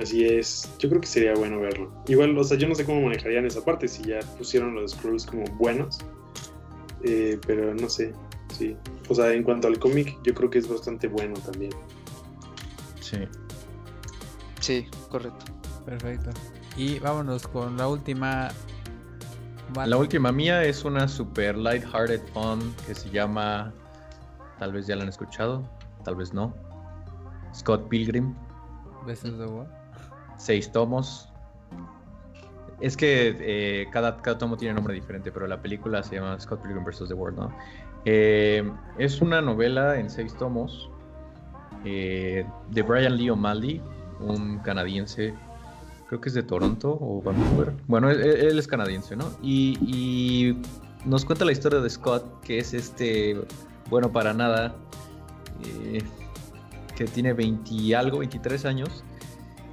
Así 0.00 0.24
es, 0.24 0.70
yo 0.78 0.88
creo 0.88 1.00
que 1.00 1.06
sería 1.06 1.34
bueno 1.34 1.60
verlo. 1.60 1.92
Igual, 2.06 2.36
o 2.38 2.44
sea, 2.44 2.56
yo 2.56 2.66
no 2.66 2.74
sé 2.74 2.84
cómo 2.84 3.02
manejarían 3.02 3.44
esa 3.44 3.64
parte, 3.64 3.88
si 3.88 4.02
ya 4.04 4.20
pusieron 4.38 4.74
los 4.74 4.92
Skrulls 4.92 5.26
como 5.26 5.44
buenos, 5.56 5.98
eh, 7.04 7.38
pero 7.46 7.74
no 7.74 7.88
sé, 7.88 8.12
sí. 8.56 8.76
O 9.08 9.14
sea, 9.14 9.32
en 9.32 9.42
cuanto 9.42 9.68
al 9.68 9.78
cómic, 9.78 10.18
yo 10.24 10.34
creo 10.34 10.48
que 10.48 10.58
es 10.58 10.68
bastante 10.68 11.08
bueno 11.08 11.34
también. 11.40 11.72
Sí. 13.00 13.18
Sí, 14.60 14.86
correcto. 15.10 15.44
Perfecto. 15.84 16.30
Y 16.76 16.98
vámonos 17.00 17.46
con 17.46 17.76
la 17.76 17.88
última. 17.88 18.48
La 19.86 19.96
última 19.96 20.32
mía 20.32 20.64
es 20.64 20.84
una 20.84 21.08
super 21.08 21.56
light-hearted 21.56 22.20
fun 22.32 22.74
que 22.86 22.94
se 22.94 23.10
llama. 23.10 23.72
Tal 24.58 24.72
vez 24.72 24.86
ya 24.86 24.96
la 24.96 25.02
han 25.02 25.08
escuchado, 25.08 25.68
tal 26.04 26.16
vez 26.16 26.32
no. 26.32 26.54
Scott 27.54 27.88
Pilgrim. 27.88 28.34
¿Besos 29.06 29.36
de 29.36 29.46
War? 29.46 29.81
Seis 30.36 30.70
tomos. 30.70 31.28
Es 32.80 32.96
que 32.96 33.36
eh, 33.38 33.86
cada, 33.92 34.16
cada, 34.22 34.38
tomo 34.38 34.56
tiene 34.56 34.74
nombre 34.74 34.92
diferente, 34.92 35.30
pero 35.30 35.46
la 35.46 35.62
película 35.62 36.02
se 36.02 36.16
llama 36.16 36.38
Scott 36.40 36.62
Pilgrim 36.62 36.84
vs. 36.84 37.08
The 37.08 37.14
World, 37.14 37.38
¿no? 37.38 37.52
Eh, 38.04 38.68
es 38.98 39.20
una 39.20 39.40
novela 39.40 40.00
en 40.00 40.10
seis 40.10 40.34
tomos 40.36 40.90
eh, 41.84 42.44
de 42.70 42.82
Brian 42.82 43.16
Lee 43.16 43.30
O'Malley, 43.30 43.80
un 44.18 44.58
canadiense, 44.58 45.32
creo 46.08 46.20
que 46.20 46.28
es 46.28 46.34
de 46.34 46.42
Toronto 46.42 46.98
o 47.00 47.22
Vancouver. 47.22 47.72
Bueno, 47.86 48.10
él, 48.10 48.58
es 48.58 48.66
canadiense, 48.66 49.14
¿no? 49.14 49.26
Y, 49.40 50.56
nos 51.04 51.24
cuenta 51.24 51.44
la 51.44 51.50
historia 51.50 51.80
de 51.80 51.90
Scott, 51.90 52.40
que 52.42 52.58
es 52.58 52.74
este, 52.74 53.36
bueno, 53.90 54.12
para 54.12 54.32
nada, 54.32 54.74
que 56.96 57.04
tiene 57.06 57.32
20 57.32 57.96
algo, 57.96 58.18
23 58.18 58.64
años. 58.64 59.04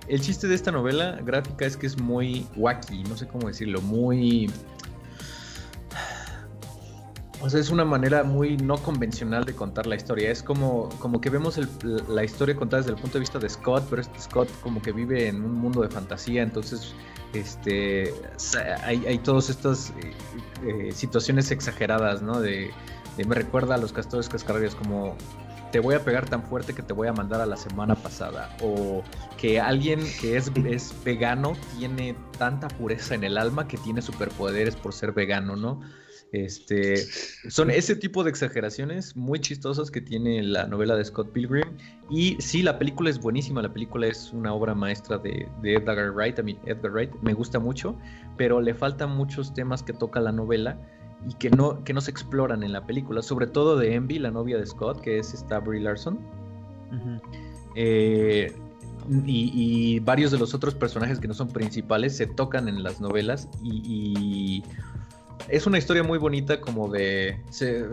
El 0.10 0.22
chiste 0.22 0.48
de 0.48 0.56
esta 0.56 0.72
novela 0.72 1.20
gráfica 1.24 1.66
es 1.66 1.78
que 1.78 1.88
es 1.88 2.00
muy 2.00 2.46
wacky, 2.56 3.04
no 3.04 3.16
sé 3.16 3.28
cómo 3.28 3.48
decirlo, 3.48 3.80
muy 3.82 4.50
o 7.42 7.50
sea, 7.50 7.60
es 7.60 7.70
una 7.70 7.86
manera 7.86 8.24
muy 8.24 8.58
no 8.58 8.78
convencional 8.78 9.46
de 9.46 9.56
contar 9.56 9.88
la 9.88 9.96
historia. 9.96 10.30
Es 10.30 10.44
como, 10.44 10.90
como 11.00 11.22
que 11.22 11.30
vemos 11.30 11.58
la 11.84 12.24
historia 12.24 12.56
contada 12.56 12.82
desde 12.82 12.96
el 12.96 13.02
punto 13.02 13.14
de 13.14 13.22
vista 13.22 13.40
de 13.40 13.48
Scott, 13.48 13.86
pero 13.90 14.02
este 14.02 14.20
Scott 14.20 14.50
como 14.62 14.82
que 14.82 14.92
vive 14.92 15.28
en 15.28 15.44
un 15.44 15.54
mundo 15.54 15.82
de 15.82 15.90
fantasía, 15.90 16.44
entonces 16.44 16.94
este, 17.34 18.14
hay, 18.84 19.06
hay 19.06 19.20
todas 19.20 19.50
estas 19.50 19.92
eh, 19.92 20.14
eh, 20.68 20.92
situaciones 20.92 21.52
exageradas, 21.52 22.22
¿no? 22.22 22.42
De, 22.42 22.72
me 23.26 23.36
recuerda 23.36 23.76
a 23.76 23.78
los 23.78 23.94
castores 23.94 24.28
cascarrabias 24.28 24.76
como 24.76 25.16
te 25.72 25.80
voy 25.80 25.96
a 25.96 26.04
pegar 26.04 26.28
tan 26.30 26.44
fuerte 26.44 26.74
que 26.74 26.82
te 26.82 26.94
voy 26.94 27.08
a 27.08 27.14
mandar 27.14 27.42
a 27.42 27.46
la 27.46 27.58
semana 27.58 27.96
pasada. 27.96 28.56
O 28.62 29.04
que 29.38 29.60
alguien 29.60 30.00
que 30.20 30.38
es, 30.38 30.52
vegano 31.04 31.56
tiene 31.78 32.16
tanta 32.38 32.68
pureza 32.68 33.16
en 33.16 33.24
el 33.24 33.38
alma 33.38 33.68
que 33.68 33.78
tiene 33.78 34.02
superpoderes 34.02 34.76
por 34.76 34.94
ser 34.94 35.12
vegano, 35.12 35.56
¿no? 35.56 35.82
Este, 36.32 36.96
son 37.50 37.72
ese 37.72 37.96
tipo 37.96 38.24
de 38.24 38.30
exageraciones 38.30 39.16
muy 39.16 39.40
chistosas 39.40 39.90
que 39.90 40.00
tiene 40.00 40.44
la 40.44 40.68
novela 40.68 40.96
de 40.96 41.04
Scott 41.04 41.32
Pilgrim. 41.32 41.76
Y 42.10 42.36
sí, 42.40 42.62
la 42.62 42.78
película 42.78 43.10
es 43.10 43.20
buenísima, 43.20 43.64
la 43.64 43.74
película 43.74 44.08
es 44.08 44.32
una 44.32 44.54
obra 44.54 44.76
maestra 44.76 45.18
de, 45.18 45.48
Edgar 45.64 46.12
Wright, 46.12 46.38
a 46.38 46.44
mí 46.44 46.60
Edgar 46.66 46.92
Wright 46.92 47.12
me 47.22 47.34
gusta 47.34 47.60
mucho, 47.60 47.98
pero 48.38 48.62
le 48.62 48.76
faltan 48.76 49.16
muchos 49.16 49.54
temas 49.54 49.82
que 49.82 49.94
toca 49.94 50.20
la 50.20 50.32
novela 50.32 50.80
y 51.28 51.34
que 51.34 51.50
no, 51.50 51.84
que 51.84 51.94
no 51.94 52.02
se 52.02 52.12
exploran 52.12 52.64
en 52.64 52.74
la 52.74 52.86
película, 52.86 53.22
sobre 53.22 53.48
todo 53.48 53.78
de 53.78 53.96
Envy, 53.96 54.20
la 54.20 54.32
novia 54.32 54.58
de 54.58 54.66
Scott, 54.66 55.02
que 55.02 55.20
es 55.20 55.34
esta 55.34 55.60
Brie 55.60 55.82
Larson. 55.82 56.20
Eh, 57.76 58.54
y, 59.26 60.00
varios 60.02 60.32
de 60.32 60.38
los 60.38 60.54
otros 60.54 60.76
personajes 60.76 61.20
que 61.20 61.28
no 61.28 61.34
son 61.34 61.50
principales 61.50 62.18
se 62.18 62.28
tocan 62.28 62.68
en 62.68 62.84
las 62.84 63.00
novelas 63.00 63.48
y 63.64 64.64
es 65.50 65.66
una 65.66 65.78
historia 65.78 66.04
muy 66.04 66.18
bonita 66.20 66.62
como 66.62 66.90
de... 66.90 67.42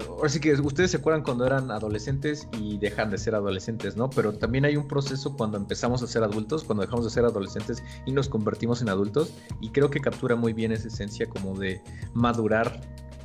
ahora 0.08 0.28
sí 0.28 0.40
que 0.40 0.52
ustedes 0.54 0.90
se 0.90 0.98
acuerdan 0.98 1.22
cuando 1.22 1.46
eran 1.46 1.70
adolescentes 1.70 2.48
y 2.60 2.76
dejan 2.78 3.10
de 3.10 3.18
ser 3.18 3.34
adolescentes, 3.34 3.96
¿no? 3.96 4.10
Pero 4.10 4.34
también 4.34 4.64
hay 4.64 4.76
un 4.76 4.86
proceso 4.86 5.34
cuando 5.36 5.56
empezamos 5.56 6.02
a 6.02 6.06
ser 6.06 6.22
adultos, 6.22 6.64
cuando 6.64 6.82
dejamos 6.82 7.04
de 7.04 7.10
ser 7.10 7.24
adolescentes 7.24 7.82
y 8.04 8.12
nos 8.12 8.28
convertimos 8.28 8.82
en 8.82 8.90
adultos. 8.90 9.32
Y 9.60 9.70
creo 9.70 9.90
que 9.90 10.00
captura 10.00 10.36
muy 10.36 10.52
bien 10.52 10.72
esa 10.72 10.88
esencia 10.88 11.28
como 11.28 11.58
de 11.58 11.80
madurar, 12.12 12.80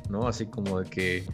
¿no? 0.08 0.28
Así 0.28 0.46
como 0.46 0.80
de 0.80 0.90
que 0.90 1.24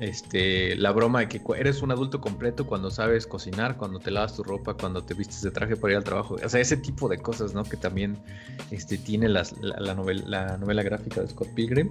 este, 0.00 0.74
la 0.76 0.90
broma 0.90 1.20
de 1.20 1.28
que 1.28 1.40
eres 1.56 1.80
un 1.82 1.92
adulto 1.92 2.20
completo 2.20 2.66
cuando 2.66 2.90
sabes 2.90 3.26
cocinar, 3.26 3.76
cuando 3.76 4.00
te 4.00 4.10
lavas 4.10 4.34
tu 4.34 4.42
ropa, 4.42 4.74
cuando 4.74 5.02
te 5.02 5.14
vistes 5.14 5.42
de 5.42 5.50
traje 5.50 5.76
para 5.76 5.92
ir 5.92 5.96
al 5.98 6.04
trabajo. 6.04 6.36
O 6.44 6.48
sea, 6.48 6.60
ese 6.60 6.76
tipo 6.76 7.08
de 7.08 7.18
cosas, 7.18 7.54
¿no? 7.54 7.64
Que 7.64 7.76
también 7.76 8.18
este, 8.70 8.98
tiene 8.98 9.28
la, 9.28 9.44
novela, 9.94 10.22
la 10.26 10.58
novela 10.58 10.82
gráfica 10.82 11.20
de 11.20 11.28
Scott 11.28 11.48
Pilgrim. 11.54 11.90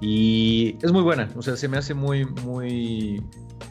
Y 0.00 0.76
es 0.82 0.92
muy 0.92 1.02
buena, 1.02 1.30
o 1.36 1.42
sea, 1.42 1.56
se 1.56 1.66
me 1.66 1.78
hace 1.78 1.94
muy, 1.94 2.26
muy, 2.26 3.22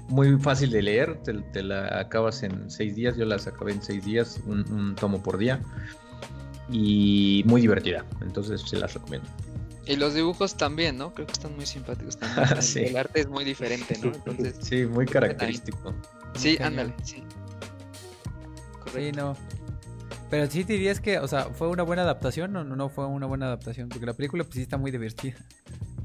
muy 0.07 0.37
fácil 0.39 0.71
de 0.71 0.81
leer. 0.81 1.21
Te, 1.23 1.63
la 1.63 1.99
acabas 1.99 2.41
en 2.41 2.71
seis 2.71 2.95
días, 2.95 3.15
yo 3.17 3.25
las 3.25 3.45
acabé 3.45 3.73
en 3.73 3.83
seis 3.83 4.03
días, 4.03 4.41
un 4.47 4.95
tomo 4.95 5.21
por 5.21 5.37
día. 5.37 5.61
Y 6.71 7.43
muy 7.45 7.61
divertida, 7.61 8.05
entonces 8.21 8.61
se 8.61 8.77
las 8.77 8.93
recomiendo. 8.93 9.27
Y 9.89 9.95
los 9.95 10.13
dibujos 10.13 10.55
también, 10.55 10.99
¿no? 10.99 11.15
Creo 11.15 11.25
que 11.25 11.33
están 11.33 11.55
muy 11.55 11.65
simpáticos 11.65 12.15
también. 12.15 12.47
El 12.75 12.95
arte 12.95 13.21
es 13.21 13.27
muy 13.27 13.43
diferente, 13.43 13.97
¿no? 13.97 14.13
Entonces, 14.13 14.55
sí, 14.61 14.85
muy 14.85 15.07
característico. 15.07 15.95
Sí, 16.35 16.57
ándale, 16.61 16.93
sí. 17.03 17.23
Correcto. 18.83 18.99
Sí, 18.99 19.11
no. 19.11 19.35
Pero 20.29 20.45
sí 20.45 20.63
dirías 20.63 20.99
que, 20.99 21.17
o 21.17 21.27
sea, 21.27 21.45
¿fue 21.45 21.69
una 21.69 21.81
buena 21.81 22.03
adaptación 22.03 22.55
o 22.55 22.63
no, 22.63 22.75
no 22.75 22.89
fue 22.89 23.07
una 23.07 23.25
buena 23.25 23.47
adaptación? 23.47 23.89
Porque 23.89 24.05
la 24.05 24.13
película 24.13 24.43
pues 24.43 24.57
sí 24.57 24.61
está 24.61 24.77
muy 24.77 24.91
divertida. 24.91 25.37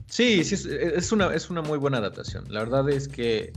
Sí, 0.06 0.44
sí, 0.44 0.54
es, 0.54 1.12
una, 1.12 1.34
es 1.34 1.50
una 1.50 1.60
muy 1.60 1.76
buena 1.76 1.98
adaptación. 1.98 2.46
La 2.48 2.60
verdad 2.60 2.88
es 2.88 3.06
que 3.06 3.52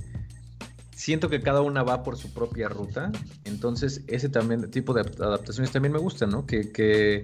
siento 0.93 1.29
que 1.29 1.39
cada 1.39 1.61
una 1.61 1.83
va 1.83 2.03
por 2.03 2.17
su 2.17 2.33
propia 2.33 2.67
ruta. 2.67 3.13
Entonces, 3.45 4.01
ese 4.07 4.27
también 4.27 4.69
tipo 4.71 4.93
de 4.93 5.01
adaptaciones 5.01 5.71
también 5.71 5.93
me 5.93 5.99
gustan, 5.99 6.31
¿no? 6.31 6.45
Que, 6.45 6.69
que 6.73 7.23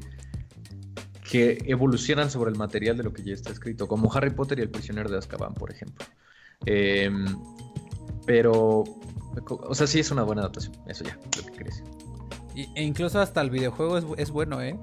que 1.33 1.57
evolucionan 1.65 2.29
sobre 2.29 2.51
el 2.51 2.57
material 2.59 2.95
de 2.95 3.01
lo 3.01 3.11
que 3.11 3.23
ya 3.23 3.33
está 3.33 3.49
escrito, 3.49 3.87
como 3.87 4.13
Harry 4.13 4.29
Potter 4.29 4.59
y 4.59 4.61
el 4.61 4.69
prisionero 4.69 5.09
de 5.09 5.17
Azkaban, 5.17 5.55
por 5.55 5.71
ejemplo. 5.71 6.05
Em, 6.63 7.25
pero, 8.23 8.83
o 9.49 9.73
sea, 9.73 9.87
sí 9.87 9.99
es 9.99 10.11
una 10.11 10.21
buena 10.21 10.43
adaptación, 10.43 10.75
eso 10.87 11.03
ya, 11.03 11.17
lo 11.35 11.51
que 11.51 11.57
crees. 11.57 11.83
e 12.75 12.83
incluso 12.83 13.19
hasta 13.19 13.41
el 13.41 13.49
videojuego 13.49 14.15
es, 14.15 14.29
bueno, 14.29 14.61
¿eh? 14.61 14.79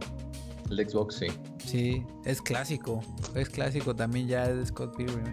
El 0.69 0.91
Xbox, 0.91 1.19
sí. 1.19 1.27
Sí, 1.65 2.05
es 2.25 2.43
clásico, 2.43 3.01
es 3.37 3.49
clásico 3.49 3.95
también 3.95 4.27
ya 4.27 4.53
de 4.53 4.67
Scott 4.67 4.97
Pilgrim. 4.97 5.33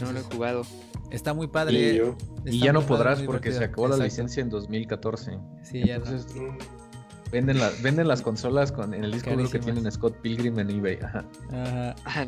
no 0.00 0.12
lo 0.12 0.20
he 0.20 0.22
jugado. 0.22 0.62
Está 1.10 1.34
muy 1.34 1.48
padre. 1.48 2.04
Y, 2.44 2.60
ya 2.60 2.72
no 2.72 2.86
podrás 2.86 3.20
porque 3.22 3.50
se 3.50 3.64
acabó 3.64 3.88
la 3.88 3.96
licencia 3.96 4.42
en 4.42 4.50
2014. 4.50 5.40
Sí, 5.64 5.82
ya 5.84 6.00
Venden, 7.30 7.58
venden 7.82 8.08
las 8.08 8.22
consolas 8.22 8.70
con, 8.70 8.94
en 8.94 9.04
el 9.04 9.12
disco 9.12 9.30
duro 9.30 9.50
que 9.50 9.58
tienen 9.58 9.90
Scott 9.90 10.16
Pilgrim 10.22 10.58
en 10.58 10.70
eBay. 10.70 10.98
Ajá. 11.02 11.24
Ajá. 12.04 12.26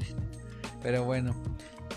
Pero 0.83 1.05
bueno. 1.05 1.35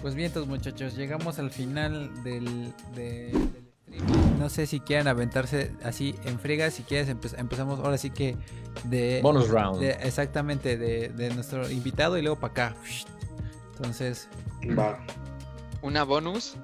Pues 0.02 0.16
bien, 0.16 0.28
entonces 0.28 0.50
muchachos, 0.50 0.96
llegamos 0.96 1.38
al 1.38 1.52
final 1.52 2.24
del, 2.24 2.74
stream. 2.80 4.40
No 4.40 4.50
sé 4.50 4.66
si 4.66 4.80
quieran 4.80 5.08
aventarse 5.08 5.74
así 5.84 6.16
en 6.26 6.40
frega. 6.40 6.72
Si 6.72 6.84
quieres, 6.84 7.10
empezamos 7.10 7.80
ahora 7.80 7.98
sí 7.98 8.10
que 8.10 8.36
de. 8.86 9.20
Bonus 9.22 9.50
round. 9.50 9.84
exactamente, 9.84 10.78
de, 10.78 11.10
de, 11.10 11.30
nuestro 11.34 11.70
invitado 11.70 12.18
y 12.18 12.22
luego 12.22 12.40
para 12.40 12.52
acá. 12.52 12.76
Entonces. 13.76 14.28
Va. 14.78 15.00
Una 15.82 16.04
bonus. 16.04 16.56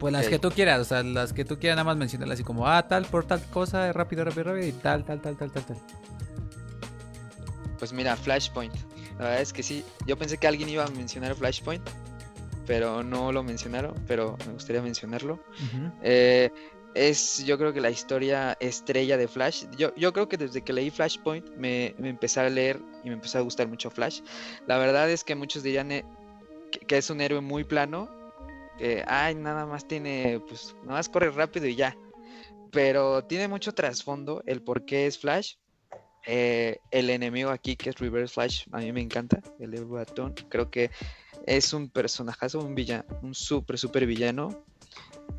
Pues 0.00 0.14
las 0.14 0.28
que 0.28 0.38
tú 0.38 0.50
quieras, 0.50 0.80
o 0.80 0.84
sea, 0.84 1.02
las 1.02 1.34
que 1.34 1.44
tú 1.44 1.58
quieras 1.58 1.76
nada 1.76 1.84
más 1.84 1.96
mencionarlas 1.98 2.36
así 2.36 2.42
como, 2.42 2.66
ah, 2.66 2.88
tal, 2.88 3.04
por 3.04 3.26
tal 3.26 3.44
cosa, 3.50 3.92
rápido, 3.92 4.24
rápido, 4.24 4.44
rápido, 4.44 4.66
y 4.66 4.72
tal, 4.72 5.04
tal, 5.04 5.20
tal, 5.20 5.36
tal, 5.36 5.50
tal, 5.52 5.62
tal. 5.66 5.76
Pues 7.78 7.92
mira, 7.92 8.16
Flashpoint. 8.16 8.74
La 9.18 9.24
verdad 9.26 9.40
es 9.42 9.52
que 9.52 9.62
sí, 9.62 9.84
yo 10.06 10.16
pensé 10.16 10.38
que 10.38 10.46
alguien 10.46 10.70
iba 10.70 10.84
a 10.84 10.88
mencionar 10.88 11.34
Flashpoint, 11.34 11.86
pero 12.66 13.02
no 13.02 13.30
lo 13.30 13.42
mencionaron, 13.42 13.94
pero 14.06 14.38
me 14.46 14.54
gustaría 14.54 14.80
mencionarlo. 14.80 15.38
Eh, 16.02 16.50
es 16.94 17.44
yo 17.44 17.58
creo 17.58 17.74
que 17.74 17.82
la 17.82 17.90
historia 17.90 18.56
estrella 18.58 19.18
de 19.18 19.28
Flash. 19.28 19.64
Yo, 19.76 19.94
yo 19.96 20.14
creo 20.14 20.28
que 20.30 20.38
desde 20.38 20.62
que 20.62 20.72
leí 20.72 20.88
Flashpoint 20.90 21.46
me, 21.56 21.94
me, 21.98 22.08
empecé 22.08 22.40
a 22.40 22.48
leer 22.48 22.80
y 23.04 23.08
me 23.08 23.14
empezó 23.16 23.36
a 23.36 23.42
gustar 23.42 23.68
mucho 23.68 23.90
Flash. 23.90 24.22
La 24.66 24.78
verdad 24.78 25.10
es 25.10 25.24
que 25.24 25.34
muchos 25.34 25.62
dirían 25.62 25.92
eh, 25.92 26.06
que 26.86 26.96
es 26.96 27.10
un 27.10 27.20
héroe 27.20 27.42
muy 27.42 27.64
plano 27.64 28.19
que, 28.80 29.04
ay, 29.06 29.34
nada 29.34 29.66
más 29.66 29.86
tiene, 29.86 30.40
pues, 30.48 30.74
nada 30.82 30.94
más 30.94 31.08
corre 31.10 31.30
rápido 31.30 31.66
y 31.66 31.76
ya. 31.76 31.96
Pero 32.72 33.24
tiene 33.24 33.46
mucho 33.46 33.72
trasfondo 33.72 34.42
el 34.46 34.62
por 34.62 34.86
qué 34.86 35.06
es 35.06 35.18
Flash. 35.18 35.56
Eh, 36.26 36.78
el 36.90 37.10
enemigo 37.10 37.50
aquí, 37.50 37.76
que 37.76 37.90
es 37.90 37.98
Reverse 37.98 38.32
Flash, 38.32 38.64
a 38.72 38.78
mí 38.78 38.90
me 38.92 39.02
encanta, 39.02 39.42
el 39.58 39.84
Batón. 39.84 40.34
Creo 40.48 40.70
que 40.70 40.90
es 41.46 41.74
un 41.74 41.90
personajazo, 41.90 42.60
un 42.60 42.74
villano, 42.74 43.04
un 43.22 43.34
súper, 43.34 43.78
súper 43.78 44.06
villano. 44.06 44.64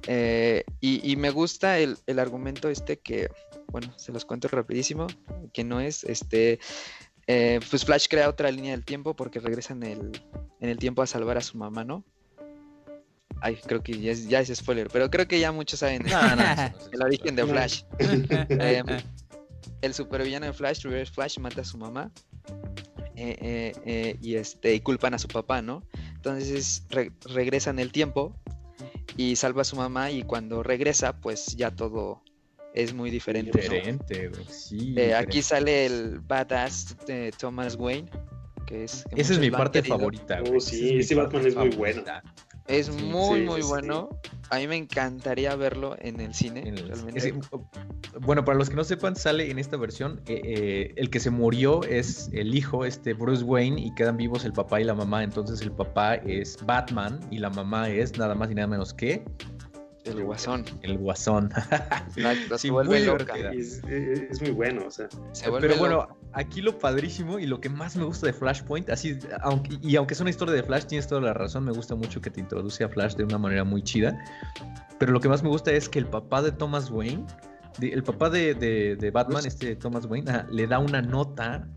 Eh, 0.07 0.63
y, 0.79 1.15
me 1.15 1.31
gusta 1.31 1.79
el, 1.79 1.97
el, 2.05 2.19
argumento 2.19 2.69
este 2.69 2.99
que, 2.99 3.29
bueno, 3.67 3.91
se 3.97 4.11
los 4.11 4.25
cuento 4.25 4.47
rapidísimo, 4.47 5.07
que 5.53 5.63
no 5.63 5.79
es, 5.79 6.03
este, 6.03 6.59
eh, 7.27 7.59
pues 7.69 7.85
Flash 7.85 8.07
crea 8.07 8.29
otra 8.29 8.51
línea 8.51 8.71
del 8.71 8.85
tiempo 8.85 9.15
porque 9.15 9.39
regresa 9.39 9.73
en 9.73 9.83
el, 9.83 10.23
en 10.59 10.69
el 10.69 10.77
tiempo 10.77 11.01
a 11.01 11.07
salvar 11.07 11.37
a 11.37 11.41
su 11.41 11.57
mamá, 11.57 11.83
¿no? 11.83 12.03
Ay, 13.41 13.57
creo 13.65 13.81
que 13.81 13.99
ya 13.99 14.11
es, 14.11 14.27
ya 14.27 14.39
es 14.39 14.55
spoiler, 14.55 14.87
pero 14.89 15.09
creo 15.09 15.27
que 15.27 15.39
ya 15.39 15.51
muchos 15.51 15.79
saben 15.79 16.03
el 16.07 17.01
origen 17.01 17.35
de 17.35 17.45
Flash. 17.45 17.83
Em, 18.49 18.85
el 19.81 19.93
supervillano 19.93 20.45
de 20.45 20.53
Flash, 20.53 20.83
Reverse 20.83 21.11
Flash, 21.11 21.39
mata 21.39 21.61
a 21.61 21.65
su 21.65 21.77
mamá 21.77 22.11
eh, 23.15 23.37
eh, 23.41 23.73
eh, 23.85 24.17
y 24.21 24.35
este 24.35 24.73
y 24.73 24.79
culpan 24.79 25.13
a 25.13 25.19
su 25.19 25.27
papá, 25.27 25.61
¿no? 25.61 25.83
Entonces 26.15 26.85
regresa 27.25 27.69
en 27.69 27.79
el 27.79 27.91
tiempo 27.91 28.35
y 29.17 29.35
salva 29.35 29.61
a 29.61 29.65
su 29.65 29.75
mamá 29.75 30.11
y 30.11 30.23
cuando 30.23 30.63
regresa, 30.63 31.19
pues 31.19 31.55
ya 31.55 31.71
todo 31.71 32.23
es 32.73 32.93
muy 32.93 33.11
diferente. 33.11 33.59
Diferente, 33.59 34.31
sí. 34.49 34.95
Aquí 35.11 35.41
sale 35.41 35.85
el 35.85 36.19
badass 36.19 36.95
de 37.05 37.31
Thomas 37.37 37.75
Wayne, 37.75 38.09
que 38.65 38.85
es... 38.85 39.05
Esa 39.15 39.33
es 39.33 39.39
mi 39.39 39.51
parte 39.51 39.83
favorita. 39.83 40.41
Oh, 40.51 40.59
sí, 40.59 40.99
ese 40.99 41.15
Batman 41.15 41.45
es 41.45 41.55
muy 41.55 41.69
bueno. 41.69 42.03
Es 42.71 42.89
muy, 42.89 43.41
muy 43.43 43.61
bueno. 43.63 44.09
A 44.49 44.57
mí 44.57 44.67
me 44.67 44.77
encantaría 44.77 45.55
verlo 45.55 45.95
en 45.99 46.21
el 46.21 46.33
cine. 46.33 46.73
bueno, 48.21 48.45
para 48.45 48.57
los 48.57 48.69
que 48.69 48.75
no 48.75 48.83
sepan, 48.83 49.15
sale 49.15 49.51
en 49.51 49.59
esta 49.59 49.75
versión. 49.75 50.21
Eh, 50.25 50.41
eh, 50.43 50.93
el 50.95 51.09
que 51.09 51.19
se 51.19 51.29
murió 51.29 51.83
es 51.83 52.29
el 52.31 52.55
hijo, 52.55 52.85
este 52.85 53.13
Bruce 53.13 53.43
Wayne, 53.43 53.81
y 53.81 53.93
quedan 53.93 54.15
vivos 54.15 54.45
el 54.45 54.53
papá 54.53 54.79
y 54.79 54.85
la 54.85 54.93
mamá. 54.93 55.23
Entonces 55.23 55.61
el 55.61 55.71
papá 55.71 56.15
es 56.15 56.57
Batman 56.65 57.19
y 57.29 57.39
la 57.39 57.49
mamá 57.49 57.89
es 57.89 58.17
nada 58.17 58.35
más 58.35 58.49
y 58.49 58.55
nada 58.55 58.67
menos 58.67 58.93
que 58.93 59.23
el 60.05 60.23
guasón. 60.23 60.65
El 60.81 60.97
guasón. 60.97 61.51
se 62.57 62.71
vuelve 62.71 63.05
loca. 63.05 63.33
Es, 63.51 63.81
muy 64.41 64.51
bueno, 64.51 64.85
o 64.87 64.91
sea. 64.91 65.07
Pero 65.59 65.77
bueno, 65.77 66.17
aquí 66.33 66.61
lo 66.61 66.77
padrísimo 66.77 67.37
y 67.39 67.45
lo 67.45 67.61
que 67.61 67.69
más 67.69 67.95
me 67.95 68.03
gusta 68.03 68.27
de 68.27 68.33
Flashpoint, 68.33 68.89
así, 68.89 69.19
aunque, 69.41 69.77
y 69.81 69.95
aunque 69.95 70.13
es 70.13 70.19
una 70.19 70.29
historia 70.29 70.55
de 70.55 70.63
Flash, 70.63 70.85
tienes 70.85 71.07
toda 71.07 71.21
la 71.21 71.33
razón, 71.33 71.65
me 71.65 71.71
gusta 71.71 71.95
mucho 71.95 72.19
que 72.19 72.31
te 72.31 72.39
introduce 72.39 72.83
a 72.83 72.89
Flash 72.89 73.15
de 73.15 73.23
una 73.23 73.37
manera 73.37 73.63
muy 73.63 73.83
chida. 73.83 74.17
Pero 74.97 75.11
lo 75.11 75.19
que 75.19 75.29
más 75.29 75.43
me 75.43 75.49
gusta 75.49 75.71
es 75.71 75.87
que 75.87 75.99
el 75.99 76.07
papá 76.07 76.41
de 76.41 76.51
Thomas 76.51 76.89
Wayne, 76.89 77.25
el 77.79 78.03
papá 78.03 78.29
de, 78.29 79.11
Batman, 79.13 79.45
este 79.45 79.75
Thomas 79.75 80.05
Wayne, 80.05 80.45
le 80.51 80.67
da 80.67 80.79
una 80.79 81.01
nota 81.01 81.67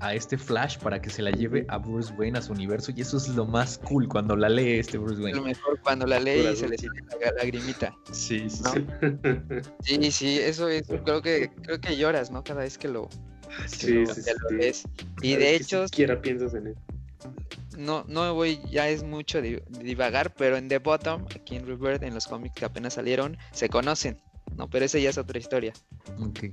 a 0.00 0.14
este 0.14 0.38
Flash 0.38 0.78
para 0.78 1.00
que 1.00 1.10
se 1.10 1.22
la 1.22 1.30
lleve 1.30 1.64
a 1.68 1.78
Bruce 1.78 2.12
Wayne 2.14 2.38
a 2.38 2.42
su 2.42 2.52
universo 2.52 2.92
y 2.94 3.00
eso 3.00 3.16
es 3.16 3.28
lo 3.28 3.46
más 3.46 3.78
cool 3.78 4.08
cuando 4.08 4.36
la 4.36 4.48
lee 4.48 4.78
este 4.78 4.98
Bruce 4.98 5.20
Wayne. 5.20 5.38
Lo 5.38 5.44
mejor 5.44 5.80
cuando 5.80 6.06
la 6.06 6.20
lee 6.20 6.48
y 6.52 6.56
se 6.56 6.68
le 6.68 6.78
siente 6.78 7.02
la 7.20 7.32
lagrimita. 7.32 7.94
Sí, 8.12 8.48
sí. 8.48 8.62
Sí, 9.82 10.12
sí, 10.12 10.38
eso 10.38 10.68
es, 10.68 10.86
creo 10.86 11.22
que 11.22 11.50
creo 11.62 11.80
que 11.80 11.96
lloras, 11.96 12.30
¿no? 12.30 12.44
Cada 12.44 12.60
vez 12.60 12.78
que 12.78 12.88
lo, 12.88 13.08
sí, 13.66 14.04
sí, 14.06 14.22
lees. 14.50 14.84
Y 15.22 15.36
de 15.36 15.56
hecho, 15.56 15.86
siquiera 15.86 16.20
piensas 16.20 16.54
en 16.54 16.68
él. 16.68 16.76
No, 17.76 18.04
no 18.08 18.34
voy, 18.34 18.60
ya 18.70 18.88
es 18.88 19.02
mucho 19.02 19.40
divagar, 19.40 20.34
pero 20.34 20.56
en 20.56 20.68
The 20.68 20.78
Bottom, 20.78 21.24
aquí 21.34 21.56
en 21.56 21.66
Rebirth, 21.66 22.02
en 22.02 22.14
los 22.14 22.26
cómics 22.26 22.54
que 22.54 22.64
apenas 22.64 22.94
salieron, 22.94 23.36
se 23.52 23.68
conocen, 23.68 24.20
¿no? 24.56 24.68
Pero 24.68 24.84
esa 24.84 24.98
ya 24.98 25.10
es 25.10 25.18
otra 25.18 25.38
historia. 25.38 25.72
Ok 26.20 26.50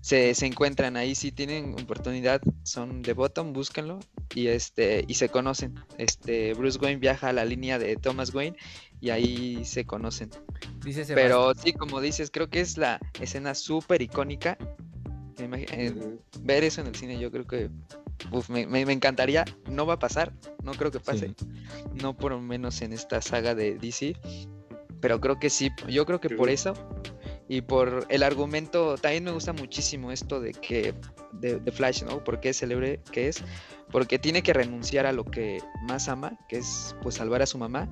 se, 0.00 0.34
se, 0.34 0.46
encuentran 0.46 0.96
ahí, 0.96 1.14
si 1.14 1.30
tienen 1.32 1.74
oportunidad, 1.74 2.40
son 2.62 3.02
de 3.02 3.12
Bottom, 3.12 3.52
búsquenlo 3.52 3.98
y 4.34 4.48
este 4.48 5.04
y 5.06 5.14
se 5.14 5.28
conocen. 5.28 5.74
Este 5.98 6.54
Bruce 6.54 6.78
Wayne 6.78 7.00
viaja 7.00 7.28
a 7.28 7.32
la 7.32 7.44
línea 7.44 7.78
de 7.78 7.96
Thomas 7.96 8.34
Wayne 8.34 8.56
y 9.00 9.10
ahí 9.10 9.64
se 9.64 9.84
conocen. 9.84 10.30
Pero 11.14 11.54
sí, 11.54 11.72
como 11.72 12.00
dices, 12.00 12.30
creo 12.30 12.48
que 12.48 12.60
es 12.60 12.76
la 12.76 13.00
escena 13.20 13.54
súper 13.54 14.02
icónica. 14.02 14.56
ver 16.42 16.64
eso 16.64 16.80
en 16.80 16.86
el 16.86 16.94
cine, 16.94 17.18
yo 17.18 17.30
creo 17.30 17.46
que 17.46 17.70
uf, 18.30 18.48
me, 18.48 18.66
me, 18.66 18.80
encantaría. 18.92 19.44
No 19.68 19.86
va 19.86 19.94
a 19.94 19.98
pasar, 19.98 20.32
no 20.62 20.72
creo 20.72 20.90
que 20.90 21.00
pase. 21.00 21.34
No 21.94 22.16
por 22.16 22.32
lo 22.32 22.40
menos 22.40 22.80
en 22.82 22.92
esta 22.92 23.20
saga 23.20 23.54
de 23.54 23.76
DC. 23.76 24.16
Pero 25.00 25.20
creo 25.20 25.38
que 25.38 25.48
sí, 25.48 25.70
yo 25.88 26.04
creo 26.04 26.20
que 26.20 26.28
por 26.30 26.50
eso 26.50 26.74
y 27.50 27.62
por 27.62 28.06
el 28.10 28.22
argumento, 28.22 28.96
también 28.96 29.24
me 29.24 29.32
gusta 29.32 29.52
muchísimo 29.52 30.12
esto 30.12 30.38
de 30.40 30.52
que, 30.52 30.94
de, 31.32 31.72
Flash, 31.72 32.04
¿no? 32.04 32.22
Porque 32.22 32.50
es 32.50 32.58
célebre 32.58 33.00
que 33.10 33.26
es, 33.26 33.42
porque 33.90 34.20
tiene 34.20 34.44
que 34.44 34.52
renunciar 34.52 35.04
a 35.04 35.12
lo 35.12 35.24
que 35.24 35.58
más 35.82 36.08
ama, 36.08 36.38
que 36.48 36.58
es 36.58 36.94
pues 37.02 37.16
salvar 37.16 37.42
a 37.42 37.46
su 37.46 37.58
mamá. 37.58 37.88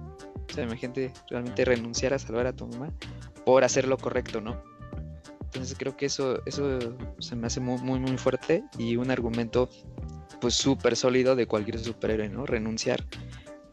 O 0.49 0.55
sea, 0.55 0.63
imagínate 0.63 1.13
realmente 1.29 1.65
renunciar 1.65 2.15
a 2.15 2.21
salvar 2.21 2.47
a 2.47 2.53
tu 2.53 2.69
mamá 2.69 2.93
por 3.45 3.65
hacer 3.65 3.89
lo 3.89 3.99
correcto, 3.99 4.41
¿no? 4.41 4.63
Entonces 5.43 5.75
creo 5.77 5.97
que 5.97 6.07
eso, 6.07 6.41
eso 6.47 6.79
se 7.19 7.35
me 7.35 7.49
hace 7.49 7.59
muy, 7.59 7.83
muy, 7.83 7.99
muy 7.99 8.17
fuerte 8.17 8.63
y 8.79 8.95
un 8.95 9.11
argumento 9.11 9.69
pues 10.41 10.55
súper 10.55 10.95
sólido 10.95 11.35
de 11.35 11.47
cualquier 11.49 11.81
superhéroe, 11.81 12.29
¿no? 12.29 12.47
Renunciar 12.47 13.05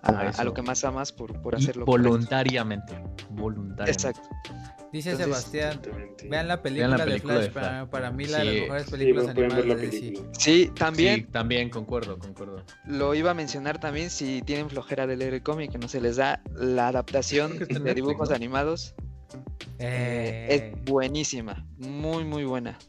a, 0.01 0.43
lo 0.43 0.55
que 0.55 0.63
más 0.63 0.83
amas 0.83 1.11
por, 1.11 1.39
por 1.43 1.55
hacerlo 1.55 1.85
voluntariamente. 1.85 2.95
Voluntariamente. 3.29 3.91
Exacto. 3.91 4.27
Dice 4.95 5.17
Sebastián, 5.17 5.81
vean 6.29 6.47
la 6.47 6.61
película, 6.61 7.05
de, 7.05 7.19
Flash, 7.19 7.49
Para, 7.49 8.11
mí 8.11 8.27
la 8.27 8.37
de 8.37 8.45
las 8.45 8.53
mejores 8.53 8.89
películas 8.89 9.27
animadas 9.27 9.65
de 9.65 9.75
DC. 9.75 10.13
Sí, 10.39 10.71
también. 10.73 11.15
Sí, 11.15 11.23
también 11.33 11.69
concuerdo, 11.69 12.17
concuerdo. 12.17 12.63
Lo 12.85 13.13
iba 13.13 13.31
a 13.31 13.33
mencionar 13.33 13.77
también 13.77 14.09
si 14.09 14.41
tienen 14.43 14.69
flojera 14.69 15.05
de 15.05 15.17
leer 15.17 15.33
el 15.33 15.43
cómic, 15.43 15.73
que 15.73 15.79
no 15.79 15.89
se 15.89 15.99
les 15.99 16.15
da 16.15 16.41
la 16.55 16.87
adaptación 16.87 17.59
de 17.67 17.93
dibujos 17.93 18.31
animados. 18.31 18.95
Eh. 19.79 20.47
Es 20.49 20.85
buenísima, 20.85 21.67
muy 21.77 22.23
muy 22.23 22.45
buena. 22.45 22.79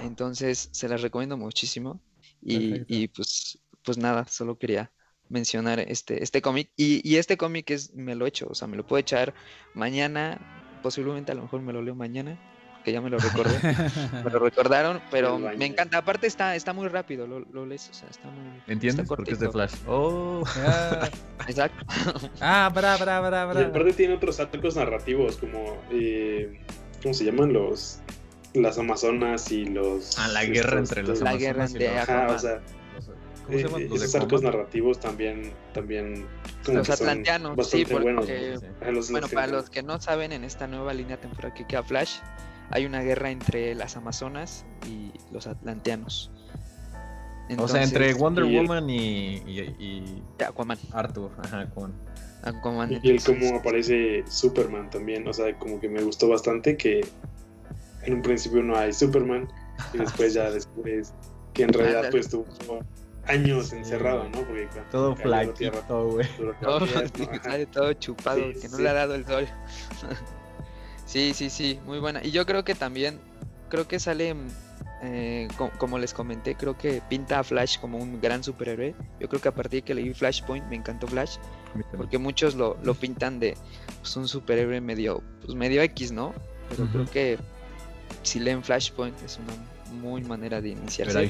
Entonces 0.00 0.70
se 0.72 0.88
las 0.88 1.02
recomiendo 1.02 1.36
muchísimo. 1.36 2.00
Y, 2.40 2.82
y 2.88 3.06
pues, 3.06 3.60
pues 3.84 3.96
nada, 3.96 4.26
solo 4.26 4.58
quería 4.58 4.90
mencionar 5.28 5.78
este, 5.78 6.20
este 6.20 6.42
cómic. 6.42 6.72
Y, 6.76 7.00
y, 7.08 7.18
este 7.18 7.36
cómic 7.36 7.70
es, 7.70 7.94
me 7.94 8.16
lo 8.16 8.24
he 8.24 8.28
hecho, 8.28 8.48
o 8.50 8.56
sea, 8.56 8.66
me 8.66 8.76
lo 8.76 8.84
puedo 8.84 8.98
echar 8.98 9.34
mañana, 9.72 10.61
posiblemente 10.82 11.32
a 11.32 11.34
lo 11.34 11.42
mejor 11.42 11.62
me 11.62 11.72
lo 11.72 11.82
leo 11.82 11.94
mañana, 11.94 12.38
que 12.84 12.92
ya 12.92 13.00
me 13.00 13.10
lo 13.10 13.18
recordé. 13.18 13.58
me 14.24 14.30
lo 14.30 14.38
recordaron, 14.38 15.00
pero 15.10 15.38
me 15.38 15.64
encanta. 15.64 15.98
Aparte 15.98 16.26
está, 16.26 16.56
está 16.56 16.72
muy 16.72 16.88
rápido, 16.88 17.26
lo, 17.26 17.40
lo 17.40 17.66
lees, 17.66 17.88
o 17.90 17.94
sea, 17.94 18.08
está 18.08 18.28
muy... 18.30 18.60
¿Entiendes? 18.66 19.06
Porque 19.06 19.32
es 19.32 19.40
de 19.40 19.50
Flash. 19.50 19.74
Oh. 19.86 20.42
Exacto. 21.46 21.86
ah, 22.40 22.70
bra, 22.74 22.96
bra, 22.96 23.20
bra, 23.20 23.46
bra. 23.46 23.60
Y 23.60 23.64
aparte 23.64 23.92
tiene 23.92 24.14
otros 24.14 24.40
arcos 24.40 24.76
narrativos, 24.76 25.36
como... 25.36 25.78
Eh, 25.90 26.60
¿Cómo 27.02 27.14
se 27.14 27.24
llaman? 27.24 27.52
Los... 27.52 28.00
Las 28.54 28.78
Amazonas 28.78 29.50
y 29.50 29.64
los... 29.64 30.18
Ah, 30.18 30.28
la 30.28 30.44
guerra 30.44 30.78
entre 30.78 31.02
los 31.02 31.20
La 31.20 31.36
guerra 31.36 31.64
entre 31.64 31.88
Ajá, 31.98 32.26
o 32.28 32.38
sea, 32.38 32.60
¿Cómo 33.46 33.58
se 33.58 33.64
llaman? 33.64 33.82
Eh, 33.82 33.88
esos 33.92 34.14
arcos 34.14 34.42
narrativos 34.42 35.00
también, 35.00 35.52
también 35.72 36.26
los 36.66 36.90
atlanteanos, 36.90 37.68
sí, 37.68 37.84
porque 37.84 38.58
bueno, 39.10 39.28
para 39.28 39.46
los 39.48 39.70
que 39.70 39.82
no 39.82 40.00
saben, 40.00 40.32
en 40.32 40.44
esta 40.44 40.66
nueva 40.66 40.94
línea 40.94 41.16
temporal 41.16 41.52
que 41.54 41.66
queda 41.66 41.82
Flash, 41.82 42.18
hay 42.70 42.86
una 42.86 43.02
guerra 43.02 43.30
entre 43.30 43.74
las 43.74 43.96
Amazonas 43.96 44.64
y 44.88 45.12
los 45.32 45.46
atlanteanos. 45.46 46.30
o 47.58 47.68
sea, 47.68 47.82
entre 47.82 48.14
Wonder 48.14 48.44
Woman 48.44 48.88
y, 48.88 49.36
y, 49.46 50.22
Aquaman. 50.44 50.78
Arthur, 50.92 51.30
ajá, 51.38 51.60
Aquaman. 51.62 51.92
Aquaman. 52.42 53.00
Y 53.02 53.10
el 53.10 53.22
cómo 53.22 53.56
aparece 53.56 54.24
Superman 54.26 54.90
también, 54.90 55.26
o 55.28 55.32
sea, 55.32 55.56
como 55.58 55.80
que 55.80 55.88
me 55.88 56.02
gustó 56.02 56.28
bastante 56.28 56.76
que 56.76 57.06
en 58.04 58.14
un 58.14 58.22
principio 58.22 58.62
no 58.62 58.76
hay 58.76 58.92
Superman 58.92 59.48
y 59.94 59.98
después 59.98 60.34
ya 60.34 60.50
después 60.50 61.12
que 61.52 61.64
en 61.64 61.72
realidad 61.72 62.10
pues 62.10 62.28
tuvo 62.28 62.46
años 63.26 63.72
encerrado, 63.72 64.24
¿no? 64.24 64.42
Porque 64.42 64.68
todo 64.90 65.16
flaquito, 65.16 66.08
güey. 66.10 66.26
Todo, 66.60 66.86
todo 67.72 67.92
chupado, 67.94 68.40
que 68.60 68.68
no 68.68 68.78
le 68.78 68.88
ha 68.88 68.92
dado 68.92 69.14
el 69.14 69.24
sol. 69.26 69.46
sí, 71.06 71.32
sí, 71.34 71.50
sí, 71.50 71.80
muy 71.86 71.98
buena. 71.98 72.24
Y 72.24 72.30
yo 72.30 72.46
creo 72.46 72.64
que 72.64 72.74
también, 72.74 73.20
creo 73.68 73.86
que 73.86 73.98
sale, 73.98 74.34
eh, 75.02 75.48
como 75.78 75.98
les 75.98 76.14
comenté, 76.14 76.54
creo 76.54 76.76
que 76.76 77.02
pinta 77.08 77.38
a 77.38 77.44
Flash 77.44 77.78
como 77.78 77.98
un 77.98 78.20
gran 78.20 78.42
superhéroe. 78.42 78.94
Yo 79.20 79.28
creo 79.28 79.40
que 79.40 79.48
a 79.48 79.54
partir 79.54 79.80
de 79.80 79.82
que 79.82 79.94
leí 79.94 80.12
Flashpoint 80.14 80.66
me 80.68 80.76
encantó 80.76 81.06
Flash. 81.06 81.36
Porque 81.96 82.18
muchos 82.18 82.54
lo, 82.54 82.76
lo 82.82 82.94
pintan 82.94 83.40
de 83.40 83.56
pues, 84.00 84.16
un 84.16 84.28
superhéroe 84.28 84.80
medio, 84.80 85.22
pues 85.42 85.54
medio 85.54 85.80
X, 85.82 86.12
¿no? 86.12 86.34
Pero 86.68 86.86
creo 86.86 87.06
que 87.06 87.38
si 88.22 88.40
leen 88.40 88.62
Flashpoint 88.62 89.20
es 89.22 89.38
una 89.38 89.54
muy 90.00 90.22
manera 90.22 90.60
de 90.60 90.70
iniciarse. 90.70 91.28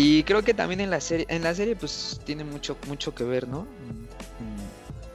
Y 0.00 0.22
creo 0.22 0.42
que 0.42 0.54
también 0.54 0.80
en 0.80 0.90
la 0.90 1.00
serie, 1.00 1.26
en 1.28 1.42
la 1.42 1.52
serie 1.56 1.74
pues 1.74 2.20
tiene 2.24 2.44
mucho, 2.44 2.78
mucho 2.86 3.16
que 3.16 3.24
ver, 3.24 3.48
¿no? 3.48 3.66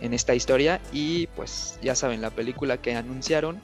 En, 0.02 0.14
esta 0.14 0.36
historia. 0.36 0.82
Y 0.92 1.28
pues 1.28 1.80
ya 1.82 1.96
saben, 1.96 2.20
la 2.20 2.32
película 2.32 2.76
que 2.76 2.94
anunciaron, 2.94 3.62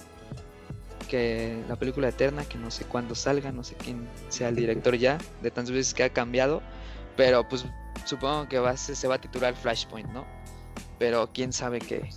que 1.09 1.61
la 1.67 1.75
película 1.75 2.07
eterna, 2.07 2.45
que 2.45 2.57
no 2.57 2.71
sé 2.71 2.85
cuándo 2.85 3.15
salga, 3.15 3.51
no 3.51 3.65
sé 3.65 3.75
quién 3.75 4.07
sea 4.29 4.47
el 4.47 4.55
director 4.55 4.95
ya, 4.95 5.17
de 5.41 5.51
tantas 5.51 5.71
veces 5.73 5.93
que 5.93 6.03
ha 6.03 6.09
cambiado. 6.09 6.61
Pero 7.17 7.45
pues 7.49 7.65
supongo 8.05 8.47
que 8.47 8.57
va 8.57 8.77
se 8.77 9.05
va 9.09 9.15
a 9.15 9.19
titular 9.19 9.53
Flashpoint, 9.57 10.09
¿no? 10.11 10.25
Pero 10.99 11.31
quién 11.33 11.51
sabe 11.51 11.79
qué, 11.79 12.09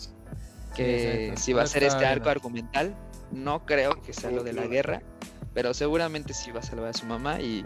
que 0.77 1.33
si 1.37 1.53
va 1.53 1.65
a 1.65 1.66
ser 1.66 1.83
este 1.83 2.07
arco 2.07 2.29
argumental. 2.29 2.97
No 3.33 3.66
creo 3.66 4.01
que 4.01 4.12
sea 4.12 4.31
lo 4.31 4.45
de 4.45 4.53
la 4.53 4.66
guerra, 4.66 5.03
pero 5.55 5.74
seguramente 5.74 6.35
sí 6.35 6.53
va 6.53 6.61
a 6.61 6.62
salvar 6.62 6.91
a 6.91 6.93
su 6.93 7.07
mamá 7.07 7.41
y 7.41 7.65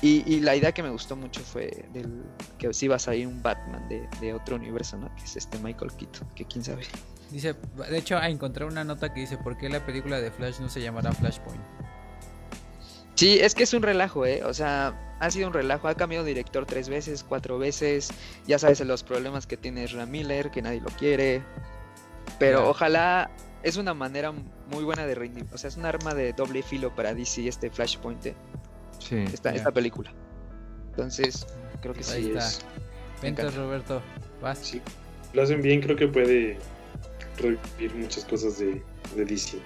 y, 0.00 0.40
la 0.40 0.56
idea 0.56 0.72
que 0.72 0.82
me 0.82 0.90
gustó 0.90 1.16
mucho 1.16 1.40
fue 1.40 1.86
del 1.92 2.22
que 2.58 2.72
sí 2.72 2.88
va 2.88 2.96
a 2.96 2.98
salir 2.98 3.26
un 3.26 3.42
Batman 3.42 3.88
de, 3.88 4.34
otro 4.34 4.56
universo, 4.56 4.96
¿no? 4.96 5.14
Que 5.16 5.24
es 5.24 5.36
este 5.36 5.58
Michael 5.58 5.92
Keaton, 5.92 6.28
que 6.34 6.44
quién 6.44 6.64
sabe. 6.64 6.82
Dice, 7.30 7.54
de 7.54 7.98
hecho, 7.98 8.16
ah, 8.18 8.28
encontré 8.28 8.64
una 8.64 8.84
nota 8.84 9.12
que 9.12 9.20
dice, 9.20 9.38
¿por 9.38 9.56
qué 9.56 9.68
la 9.68 9.84
película 9.84 10.20
de 10.20 10.30
Flash 10.30 10.60
no 10.60 10.68
se 10.68 10.80
llamará 10.80 11.12
Flashpoint? 11.12 11.62
Sí, 13.14 13.38
es 13.40 13.54
que 13.54 13.62
es 13.62 13.72
un 13.74 13.82
relajo, 13.82 14.26
¿eh? 14.26 14.42
O 14.44 14.52
sea, 14.52 15.16
ha 15.20 15.30
sido 15.30 15.46
un 15.46 15.54
relajo, 15.54 15.88
ha 15.88 15.94
cambiado 15.94 16.24
director 16.24 16.66
tres 16.66 16.88
veces, 16.88 17.24
cuatro 17.24 17.58
veces, 17.58 18.10
ya 18.46 18.58
sabes 18.58 18.80
los 18.80 19.02
problemas 19.02 19.46
que 19.46 19.56
tiene 19.56 19.86
Ram 19.86 20.10
Miller, 20.10 20.50
que 20.50 20.62
nadie 20.62 20.80
lo 20.80 20.88
quiere, 20.90 21.42
pero 22.38 22.68
ojalá 22.68 23.30
es 23.62 23.76
una 23.76 23.94
manera 23.94 24.32
muy 24.32 24.84
buena 24.84 25.06
de 25.06 25.14
rendir, 25.14 25.46
o 25.52 25.58
sea, 25.58 25.68
es 25.68 25.76
un 25.76 25.86
arma 25.86 26.14
de 26.14 26.32
doble 26.32 26.62
filo 26.62 26.94
para 26.94 27.14
DC 27.14 27.46
este 27.46 27.70
Flashpoint. 27.70 28.26
¿eh? 28.26 28.34
Esta, 29.10 29.70
película. 29.72 30.12
Entonces, 30.90 31.46
creo 31.80 31.94
que 31.94 32.02
sí 32.02 32.32
es. 32.36 32.64
Vente, 33.20 33.48
Roberto, 33.50 34.02
vas. 34.40 34.76
lo 35.32 35.42
hacen 35.42 35.62
bien, 35.62 35.80
creo 35.80 35.96
que 35.96 36.08
puede 36.08 36.58
revivir 37.38 37.94
muchas 37.94 38.24
cosas 38.24 38.58
de, 38.58 38.82
de 39.16 39.24
DC. 39.24 39.58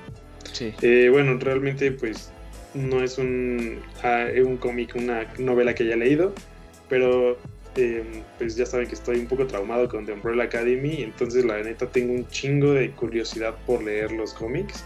Sí. 0.52 0.74
Eh, 0.82 1.08
bueno, 1.10 1.38
realmente, 1.38 1.90
pues 1.92 2.30
no 2.76 3.02
es 3.02 3.18
un, 3.18 3.80
ah, 4.02 4.26
un 4.44 4.56
cómic, 4.58 4.94
una 4.94 5.26
novela 5.38 5.74
que 5.74 5.84
haya 5.84 5.96
leído, 5.96 6.32
pero 6.88 7.38
em, 7.76 8.22
pues 8.38 8.56
ya 8.56 8.66
saben 8.66 8.86
que 8.88 8.94
estoy 8.94 9.18
un 9.18 9.26
poco 9.26 9.46
traumado 9.46 9.88
con 9.88 10.06
The 10.06 10.12
Umbrella 10.12 10.44
Academy, 10.44 11.02
entonces 11.02 11.44
la 11.44 11.62
neta 11.62 11.86
tengo 11.86 12.12
un 12.12 12.28
chingo 12.28 12.72
de 12.72 12.90
curiosidad 12.92 13.54
por 13.66 13.82
leer 13.82 14.12
los 14.12 14.34
cómics. 14.34 14.84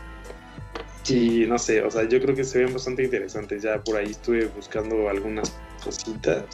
Y 1.08 1.46
no 1.46 1.58
sé, 1.58 1.82
o 1.82 1.90
sea, 1.90 2.08
yo 2.08 2.20
creo 2.20 2.34
que 2.34 2.44
se 2.44 2.62
ven 2.62 2.72
bastante 2.72 3.02
interesantes. 3.02 3.62
Ya 3.62 3.82
por 3.82 3.96
ahí 3.96 4.10
estuve 4.10 4.46
buscando 4.46 5.08
algunas 5.08 5.56
cositas 5.82 6.44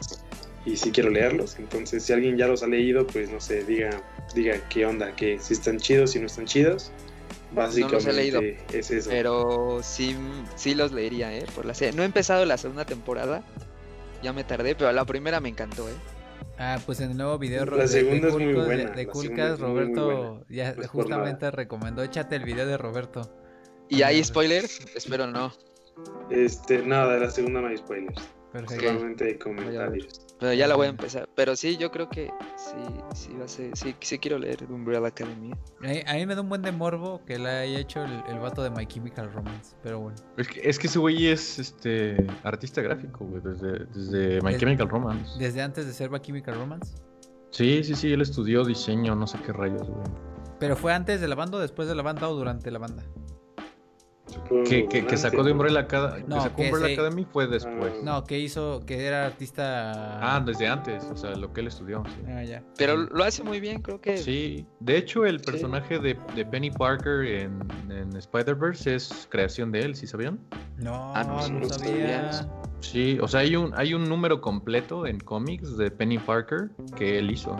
y 0.65 0.77
sí 0.77 0.91
quiero 0.91 1.09
leerlos. 1.09 1.57
Entonces, 1.59 2.03
si 2.03 2.13
alguien 2.13 2.37
ya 2.37 2.47
los 2.47 2.63
ha 2.63 2.67
leído, 2.67 3.05
pues 3.05 3.29
no 3.29 3.39
sé, 3.39 3.63
diga, 3.63 4.01
diga 4.33 4.57
qué 4.69 4.85
onda, 4.85 5.15
que 5.15 5.39
si 5.39 5.53
están 5.53 5.77
chidos, 5.77 6.11
si 6.11 6.19
no 6.19 6.27
están 6.27 6.45
chidos. 6.45 6.91
Básicamente 7.53 7.95
no 7.95 7.99
los 7.99 8.07
he 8.07 8.13
leído, 8.13 8.41
es 8.73 8.91
eso. 8.91 9.09
Pero 9.09 9.79
sí, 9.81 10.15
sí 10.55 10.75
los 10.75 10.91
leería, 10.91 11.33
¿eh? 11.33 11.45
Por 11.55 11.65
la 11.65 11.73
serie. 11.73 11.95
No 11.95 12.03
he 12.03 12.05
empezado 12.05 12.45
la 12.45 12.57
segunda 12.57 12.85
temporada, 12.85 13.43
ya 14.21 14.33
me 14.33 14.43
tardé, 14.43 14.75
pero 14.75 14.91
la 14.91 15.05
primera 15.05 15.39
me 15.39 15.49
encantó, 15.49 15.87
¿eh? 15.87 15.93
Ah, 16.59 16.79
pues 16.85 16.99
en 16.99 17.11
el 17.11 17.17
nuevo 17.17 17.37
video 17.37 17.65
la 17.65 17.87
segunda 17.87 18.29
es 18.29 18.33
muy 18.33 18.53
buena, 18.53 18.91
de, 18.91 19.05
de 19.05 19.55
Roberto 19.57 20.43
ya 20.49 20.75
justamente 20.87 21.51
recomendó, 21.51 22.03
échate 22.03 22.35
el 22.35 22.43
video 22.43 22.65
de 22.65 22.77
Roberto. 22.77 23.36
¿Y 23.89 24.01
hay 24.01 24.23
spoilers? 24.23 24.79
Espero 24.95 25.27
no. 25.27 25.51
Este, 26.29 26.83
nada, 26.83 27.15
de 27.15 27.19
la 27.21 27.31
segunda 27.31 27.61
no 27.61 27.67
hay 27.67 27.77
spoilers. 27.77 28.21
Perfecto. 28.51 28.85
Solamente 28.85 29.25
hay 29.25 29.37
comentarios. 29.37 30.21
Pero 30.39 30.53
ya 30.53 30.67
la 30.67 30.75
voy 30.75 30.87
a 30.87 30.89
empezar. 30.89 31.27
Pero 31.35 31.55
sí, 31.55 31.77
yo 31.77 31.91
creo 31.91 32.09
que 32.09 32.31
sí, 32.55 32.75
sí 33.15 33.33
va 33.37 33.45
a 33.45 33.47
ser, 33.47 33.75
sí, 33.75 33.95
sí 33.99 34.19
quiero 34.19 34.37
leer 34.37 34.63
Umbrella 34.69 35.07
Academy. 35.07 35.51
A, 36.05 36.13
mí 36.13 36.25
me 36.25 36.35
da 36.35 36.41
un 36.41 36.49
buen 36.49 36.61
de 36.61 36.71
morbo 36.71 37.23
que 37.25 37.39
la 37.39 37.61
haya 37.61 37.79
hecho 37.79 38.03
el, 38.03 38.23
el 38.29 38.39
vato 38.39 38.61
de 38.63 38.69
My 38.69 38.85
Chemical 38.85 39.31
Romance, 39.33 39.75
pero 39.81 39.99
bueno. 39.99 40.17
Es 40.37 40.47
que, 40.47 40.67
es 40.67 40.79
que 40.79 40.87
ese 40.87 40.99
güey 40.99 41.27
es 41.27 41.59
este 41.59 42.27
artista 42.43 42.81
gráfico, 42.81 43.25
güey, 43.25 43.41
desde, 43.41 43.85
desde 43.85 44.41
My 44.41 44.57
Chemical 44.57 44.89
Romance. 44.89 45.31
¿Desde 45.39 45.61
antes 45.61 45.85
de 45.87 45.93
ser 45.93 46.09
My 46.09 46.19
Chemical 46.19 46.55
Romance? 46.55 46.95
Sí, 47.51 47.83
sí, 47.83 47.95
sí, 47.95 48.13
él 48.13 48.21
estudió 48.21 48.63
diseño, 48.63 49.15
no 49.15 49.25
sé 49.25 49.39
qué 49.45 49.53
rayos, 49.53 49.87
güey. 49.87 50.05
¿Pero 50.59 50.75
fue 50.75 50.93
antes 50.93 51.21
de 51.21 51.27
la 51.27 51.35
banda 51.35 51.57
o 51.57 51.61
después 51.61 51.87
de 51.87 51.95
la 51.95 52.03
banda 52.03 52.29
o 52.29 52.35
durante 52.35 52.69
la 52.71 52.79
banda? 52.79 53.03
Que, 54.67 54.87
que, 54.87 55.05
que 55.05 55.17
sacó 55.17 55.43
de 55.43 55.51
Umbrella, 55.53 55.81
Academy, 55.81 56.23
No, 56.27 56.35
que 56.37 56.41
sacó 56.41 56.55
que 56.57 56.63
Umbrella 56.65 56.87
sí. 56.87 56.93
Academy 56.93 57.25
fue 57.31 57.47
después. 57.47 57.93
No, 58.03 58.23
que 58.23 58.39
hizo, 58.39 58.81
que 58.85 59.05
era 59.05 59.25
artista. 59.25 60.19
Ah, 60.21 60.39
desde 60.45 60.67
antes, 60.67 61.03
o 61.05 61.15
sea, 61.17 61.31
lo 61.35 61.51
que 61.53 61.61
él 61.61 61.67
estudió. 61.67 62.03
sí. 62.05 62.31
Ah, 62.31 62.43
ya. 62.43 62.63
Pero 62.77 62.97
lo 62.97 63.23
hace 63.23 63.43
muy 63.43 63.59
bien, 63.59 63.81
creo 63.81 63.99
que. 64.01 64.17
Sí, 64.17 64.65
de 64.79 64.97
hecho 64.97 65.25
el 65.25 65.39
personaje 65.39 65.99
de, 65.99 66.17
de 66.35 66.45
Penny 66.45 66.71
Parker 66.71 67.25
en, 67.25 67.59
en 67.91 68.15
Spider-Verse 68.15 68.95
es 68.95 69.27
creación 69.31 69.71
de 69.71 69.81
él, 69.81 69.95
¿sí 69.95 70.07
sabían? 70.07 70.39
No, 70.77 71.13
Ah, 71.15 71.23
no, 71.23 71.47
no, 71.49 71.59
no 71.61 71.69
sabía. 71.69 72.31
Sí, 72.81 73.17
o 73.21 73.27
sea, 73.27 73.39
hay 73.39 73.55
un, 73.55 73.73
hay 73.75 73.93
un 73.93 74.07
número 74.07 74.39
completo 74.41 75.07
en 75.07 75.19
cómics 75.19 75.77
de 75.77 75.89
Penny 75.89 76.19
Parker 76.19 76.69
que 76.95 77.17
él 77.17 77.31
hizo. 77.31 77.57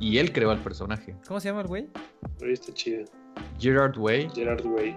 Y 0.00 0.18
él 0.18 0.32
creó 0.32 0.50
al 0.50 0.58
personaje. 0.58 1.14
¿Cómo 1.28 1.38
se 1.38 1.48
llama 1.48 1.60
el 1.60 1.66
güey? 1.68 1.88
Está 2.40 2.72
chida. 2.72 3.04
Gerard 3.60 3.96
Way. 3.96 4.30
Gerard 4.34 4.64
Way. 4.66 4.96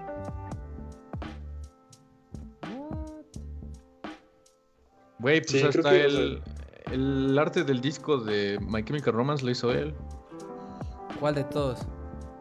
Güey, 5.20 5.42
pues 5.42 5.52
Sí, 5.52 5.60
creo 5.60 5.70
hasta 5.70 5.90
que, 5.90 6.06
el, 6.06 6.44
el 6.92 7.40
arte 7.40 7.64
del 7.64 7.82
disco 7.82 8.18
de 8.18 8.60
My 8.62 8.84
Chemical 8.84 9.14
Romance 9.14 9.44
lo 9.44 9.52
hizo 9.52 9.72
él. 9.72 9.96
¿Cuál 11.20 11.36
de 11.36 11.44
todos? 11.46 11.80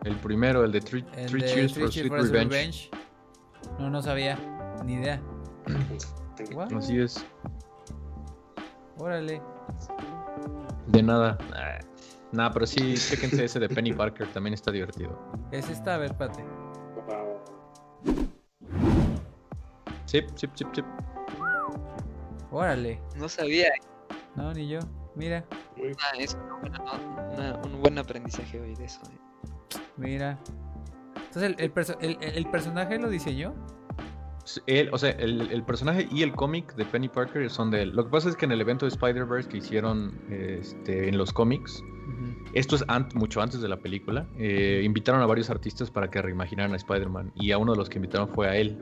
El 0.04 0.16
primero, 0.16 0.64
el 0.64 0.72
de 0.72 0.80
Three, 0.80 1.04
El 1.16 1.26
Three 1.26 1.42
de 1.42 1.48
Cheers 1.48 1.72
Three 1.72 2.08
for 2.08 2.20
Sweet 2.20 2.32
Revenge. 2.32 2.90
No, 3.78 3.88
no 3.88 4.02
sabía. 4.02 4.38
Ni 4.84 4.94
idea. 4.94 5.20
What? 6.52 6.72
Así 6.74 6.98
es. 6.98 7.24
Órale. 8.98 9.40
De 10.88 11.02
nada. 11.02 11.38
Nah, 12.32 12.50
pero 12.50 12.66
sí, 12.66 12.94
chéquense 12.96 13.44
ese 13.44 13.60
de 13.60 13.68
Penny 13.68 13.92
Parker, 13.92 14.26
también 14.32 14.54
está 14.54 14.72
divertido. 14.72 15.18
Es 15.52 15.70
esta, 15.70 15.94
a 15.94 15.98
ver, 15.98 16.10
espérate. 16.10 16.44
Wow. 17.06 17.40
Sí, 20.04 20.20
sí, 20.34 20.48
sí, 20.54 20.64
sí. 20.74 20.82
Órale. 22.54 23.00
No 23.16 23.28
sabía. 23.28 23.68
No, 24.36 24.52
ni 24.54 24.68
yo. 24.68 24.78
Mira, 25.16 25.44
Ah, 26.00 26.12
es 26.18 26.34
una 26.34 26.54
buena 26.60 26.78
no- 26.78 27.34
una- 27.34 27.56
un 27.66 27.82
buen 27.82 27.98
aprendizaje 27.98 28.60
hoy 28.60 28.74
de 28.74 28.84
eso. 28.84 29.00
eh. 29.12 29.78
mira. 29.96 30.38
Entonces, 31.16 31.42
¿el, 31.42 31.56
el, 31.58 31.72
perso- 31.74 31.96
el- 32.00 32.16
el- 32.20 32.36
el 32.36 32.46
personaje 32.50 32.98
lo 32.98 33.08
diseñó? 33.08 33.54
Él, 34.66 34.90
o 34.92 34.98
sea, 34.98 35.10
el, 35.10 35.50
el 35.50 35.62
personaje 35.64 36.06
y 36.12 36.22
el 36.22 36.32
cómic 36.32 36.74
de 36.76 36.84
Penny 36.84 37.08
Parker 37.08 37.48
son 37.50 37.70
de 37.70 37.82
él. 37.82 37.90
Lo 37.96 38.04
que 38.04 38.10
pasa 38.10 38.28
es 38.28 38.36
que 38.36 38.44
en 38.44 38.52
el 38.52 38.60
evento 38.60 38.84
de 38.86 38.90
Spider-Verse 38.90 39.48
que 39.48 39.56
hicieron 39.56 40.20
este, 40.30 41.08
en 41.08 41.16
los 41.18 41.32
cómics, 41.32 41.82
esto 42.52 42.76
es 42.76 42.84
an- 42.88 43.08
mucho 43.14 43.40
antes 43.40 43.60
de 43.62 43.68
la 43.68 43.78
película, 43.78 44.26
eh, 44.38 44.82
invitaron 44.84 45.22
a 45.22 45.26
varios 45.26 45.48
artistas 45.50 45.90
para 45.90 46.10
que 46.10 46.20
reimaginaran 46.22 46.72
a 46.72 46.76
Spider-Man 46.76 47.32
y 47.34 47.52
a 47.52 47.58
uno 47.58 47.72
de 47.72 47.78
los 47.78 47.88
que 47.88 47.96
invitaron 47.98 48.28
fue 48.28 48.48
a 48.48 48.56
él. 48.56 48.78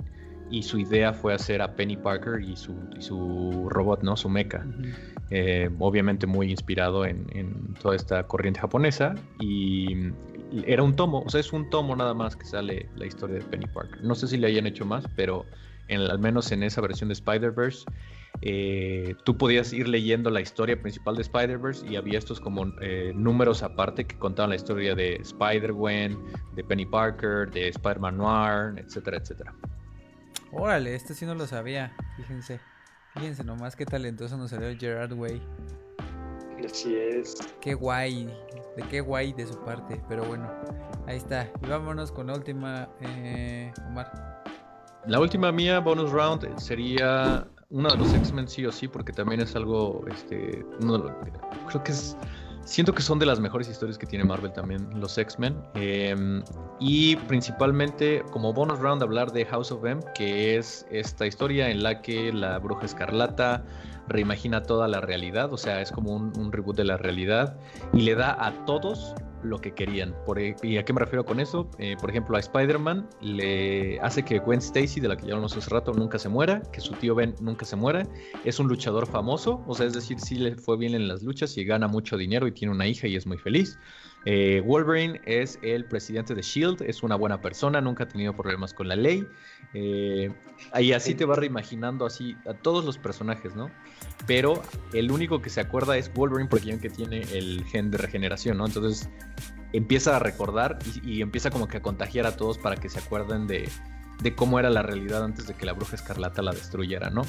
Y 0.51 0.62
su 0.62 0.78
idea 0.78 1.12
fue 1.14 1.32
hacer 1.32 1.62
a 1.62 1.74
Penny 1.74 1.97
Parker 1.97 2.43
y 2.43 2.56
su, 2.56 2.74
y 2.94 3.01
su 3.01 3.69
robot, 3.70 4.02
¿no? 4.02 4.16
Su 4.16 4.28
mecha. 4.28 4.66
Eh, 5.31 5.70
obviamente 5.78 6.27
muy 6.27 6.51
inspirado 6.51 7.06
en, 7.06 7.27
en 7.32 7.73
toda 7.81 7.97
esta 7.97 8.27
corriente 8.27 8.60
japonesa 8.60 9.14
y 9.40 9.97
era 10.66 10.82
un 10.82 10.94
tomo, 10.94 11.23
o 11.23 11.31
sea, 11.31 11.40
es 11.40 11.55
un 11.55 11.70
tomo 11.70 11.97
nada 11.97 12.12
más 12.12 12.36
que 12.36 12.44
sale 12.44 12.90
la 12.97 13.06
historia 13.06 13.36
de 13.36 13.43
Penny 13.44 13.66
Parker. 13.66 14.05
No 14.05 14.14
sé 14.14 14.27
si 14.28 14.36
le 14.36 14.48
hayan 14.48 14.66
hecho 14.66 14.85
más, 14.85 15.06
pero 15.16 15.47
en- 15.89 16.02
al 16.02 16.19
menos 16.19 16.52
en 16.52 16.62
esa 16.62 16.82
versión 16.82 17.09
de 17.09 17.14
Spider-Verse, 17.14 17.86
eh, 18.43 19.14
tú 19.24 19.39
podías 19.39 19.73
ir 19.73 19.89
leyendo 19.89 20.28
la 20.28 20.43
historia 20.43 20.81
principal 20.82 21.16
de 21.16 21.23
Spider-Verse 21.23 21.86
y 21.86 21.97
había 21.97 22.19
estos 22.19 22.39
como 22.40 22.70
eh, 22.82 23.12
números 23.14 23.62
aparte 23.62 24.05
que 24.05 24.19
contaban 24.19 24.51
la 24.51 24.56
historia 24.56 24.94
de 24.94 25.14
Spider-Gwen, 25.23 26.19
de 26.55 26.64
Penny 26.64 26.85
Parker, 26.85 27.51
de 27.51 27.69
Spider-Man 27.69 28.19
Noir, 28.19 28.74
etcétera, 28.85 29.16
etcétera. 29.16 29.55
Órale, 30.52 30.94
este 30.94 31.14
sí 31.14 31.24
no 31.26 31.34
lo 31.34 31.46
sabía. 31.46 31.92
Fíjense. 32.16 32.60
Fíjense 33.14 33.44
nomás 33.44 33.76
qué 33.76 33.84
talentoso 33.84 34.36
nos 34.36 34.50
salió 34.50 34.68
Gerard 34.78 35.12
Way. 35.12 35.42
Así 36.64 36.94
es. 36.96 37.34
Qué 37.60 37.74
guay. 37.74 38.26
De 38.76 38.82
qué 38.90 39.00
guay 39.00 39.32
de 39.32 39.46
su 39.46 39.58
parte. 39.64 40.00
Pero 40.08 40.24
bueno, 40.24 40.50
ahí 41.06 41.16
está. 41.16 41.50
Y 41.62 41.66
vámonos 41.68 42.12
con 42.12 42.28
la 42.28 42.34
última, 42.34 42.88
eh, 43.00 43.72
Omar. 43.88 44.42
La 45.06 45.18
última 45.20 45.50
mía, 45.50 45.80
bonus 45.80 46.10
round, 46.12 46.58
sería 46.58 47.46
uno 47.70 47.88
de 47.90 47.96
los 47.98 48.14
X-Men 48.14 48.46
sí 48.46 48.64
o 48.66 48.70
sí, 48.72 48.86
porque 48.86 49.12
también 49.12 49.40
es 49.40 49.56
algo, 49.56 50.04
este, 50.10 50.64
uno 50.80 50.98
de 50.98 51.04
los- 51.04 51.12
creo 51.68 51.82
que 51.82 51.92
es, 51.92 52.16
siento 52.64 52.94
que 52.94 53.02
son 53.02 53.18
de 53.18 53.26
las 53.26 53.40
mejores 53.40 53.68
historias 53.68 53.98
que 53.98 54.06
tiene 54.06 54.24
Marvel 54.24 54.52
también, 54.52 54.89
los 55.01 55.18
X-Men. 55.18 55.56
eh, 55.74 56.43
y 56.80 57.16
principalmente 57.16 58.22
como 58.32 58.52
bonus 58.52 58.78
round 58.78 59.02
hablar 59.02 59.32
de 59.32 59.44
House 59.47 59.70
of 59.70 59.84
M, 59.84 60.02
que 60.14 60.56
es 60.56 60.86
esta 60.90 61.26
historia 61.26 61.70
en 61.70 61.82
la 61.82 62.02
que 62.02 62.32
la 62.32 62.59
bruja 62.59 62.86
escarlata 62.86 63.64
reimagina 64.09 64.62
toda 64.62 64.89
la 64.89 65.01
realidad, 65.01 65.52
o 65.52 65.56
sea, 65.56 65.80
es 65.80 65.93
como 65.93 66.12
un, 66.12 66.32
un 66.36 66.51
reboot 66.51 66.76
de 66.76 66.84
la 66.84 66.97
realidad 66.97 67.56
y 67.93 68.01
le 68.01 68.14
da 68.14 68.36
a 68.44 68.64
todos 68.66 69.14
lo 69.43 69.59
que 69.59 69.73
querían. 69.73 70.14
E- 70.36 70.55
¿Y 70.62 70.77
a 70.77 70.85
qué 70.85 70.93
me 70.93 71.01
refiero 71.01 71.24
con 71.24 71.40
eso? 71.40 71.69
Eh, 71.78 71.97
por 72.01 72.10
ejemplo, 72.10 72.36
a 72.36 72.40
Spider-Man 72.40 73.09
le 73.20 74.01
hace 74.01 74.24
que 74.24 74.39
Gwen 74.39 74.59
Stacy, 74.59 75.01
de 75.01 75.09
la 75.09 75.16
que 75.16 75.27
ya 75.27 75.32
hablamos 75.35 75.56
hace 75.56 75.70
rato, 75.70 75.93
nunca 75.93 76.19
se 76.19 76.28
muera, 76.28 76.62
que 76.73 76.81
su 76.81 76.94
tío 76.94 77.14
Ben 77.14 77.35
nunca 77.40 77.64
se 77.64 77.77
muera. 77.77 78.06
Es 78.44 78.59
un 78.59 78.69
luchador 78.69 79.06
famoso, 79.06 79.62
o 79.66 79.74
sea, 79.74 79.86
es 79.86 79.93
decir, 79.93 80.19
sí 80.20 80.36
le 80.36 80.56
fue 80.56 80.77
bien 80.77 80.94
en 80.94 81.09
las 81.09 81.23
luchas 81.23 81.56
y 81.59 81.64
gana 81.64 81.89
mucho 81.89 82.16
dinero 82.16 82.47
y 82.47 82.52
tiene 82.52 82.73
una 82.73 82.86
hija 82.86 83.06
y 83.06 83.16
es 83.16 83.27
muy 83.27 83.39
feliz. 83.39 83.78
Eh, 84.24 84.62
Wolverine 84.64 85.20
es 85.24 85.59
el 85.62 85.85
presidente 85.85 86.35
de 86.35 86.43
Shield, 86.43 86.82
es 86.82 87.02
una 87.02 87.16
buena 87.16 87.40
persona, 87.40 87.81
nunca 87.81 88.05
ha 88.05 88.09
tenido 88.09 88.35
problemas 88.35 88.73
con 88.73 88.89
la 88.89 88.94
ley. 88.94 89.27
Eh, 89.74 90.32
y 90.78 90.93
así 90.93 91.14
te 91.14 91.24
va 91.24 91.35
reimaginando 91.35 92.06
así 92.06 92.36
a 92.47 92.55
todos 92.55 92.85
los 92.85 92.98
personajes, 92.98 93.56
¿no? 93.56 93.70
Pero 94.27 94.62
el 94.93 95.10
único 95.10 95.43
que 95.43 95.51
se 95.51 95.60
acuerda 95.60 95.97
es 95.97 96.12
Wolverine 96.14 96.48
porque 96.48 96.78
que 96.78 96.90
tiene 96.90 97.23
el 97.32 97.64
gen 97.64 97.90
de 97.90 97.98
regeneración, 97.98 98.59
¿no? 98.59 98.66
Entonces 98.66 99.09
empieza 99.72 100.16
a 100.16 100.18
recordar 100.18 100.78
y, 101.04 101.22
empieza 101.22 101.50
como 101.50 101.68
que 101.68 101.78
a 101.78 101.82
contagiar 101.82 102.26
a 102.26 102.36
todos 102.36 102.58
para 102.58 102.76
que 102.76 102.88
se 102.88 102.98
acuerden 102.98 103.46
de, 103.46 103.68
cómo 104.36 104.60
era 104.60 104.70
la 104.70 104.82
realidad 104.82 105.24
antes 105.24 105.48
de 105.48 105.54
que 105.54 105.66
la 105.66 105.72
bruja 105.72 105.96
escarlata 105.96 106.42
la 106.42 106.52
destruyera, 106.52 107.10
¿no? 107.10 107.22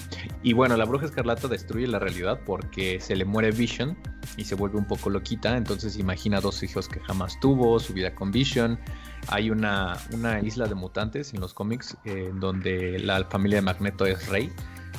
Y 0.44 0.54
bueno, 0.54 0.78
la 0.78 0.86
bruja 0.86 1.06
escarlata 1.06 1.48
destruye 1.48 1.88
la 1.88 1.98
realidad 1.98 2.40
porque 2.46 3.00
se 3.00 3.16
le 3.16 3.26
muere 3.26 3.52
Vision 3.52 3.98
y 4.38 4.46
se 4.46 4.54
vuelve 4.54 4.78
un 4.78 4.86
poco 4.86 5.10
loquita, 5.10 5.58
entonces 5.58 5.98
imagina 5.98 6.40
dos 6.40 6.62
hijos 6.62 6.88
que 6.88 7.00
jamás 7.00 7.40
tuvo, 7.40 7.80
su 7.80 7.94
vida 7.94 8.14
con 8.14 8.32
Vision. 8.32 8.80
Hay 9.28 9.50
una, 9.50 9.98
isla 10.44 10.68
de 10.68 10.76
mutantes 10.76 11.34
en 11.34 11.40
los 11.40 11.54
cómics 11.54 11.98
eh, 12.04 12.32
donde 12.36 13.00
la 13.00 13.24
familia 13.26 13.58
de 13.58 13.62
Magneto 13.64 14.06
es 14.06 14.28
rey. 14.28 14.52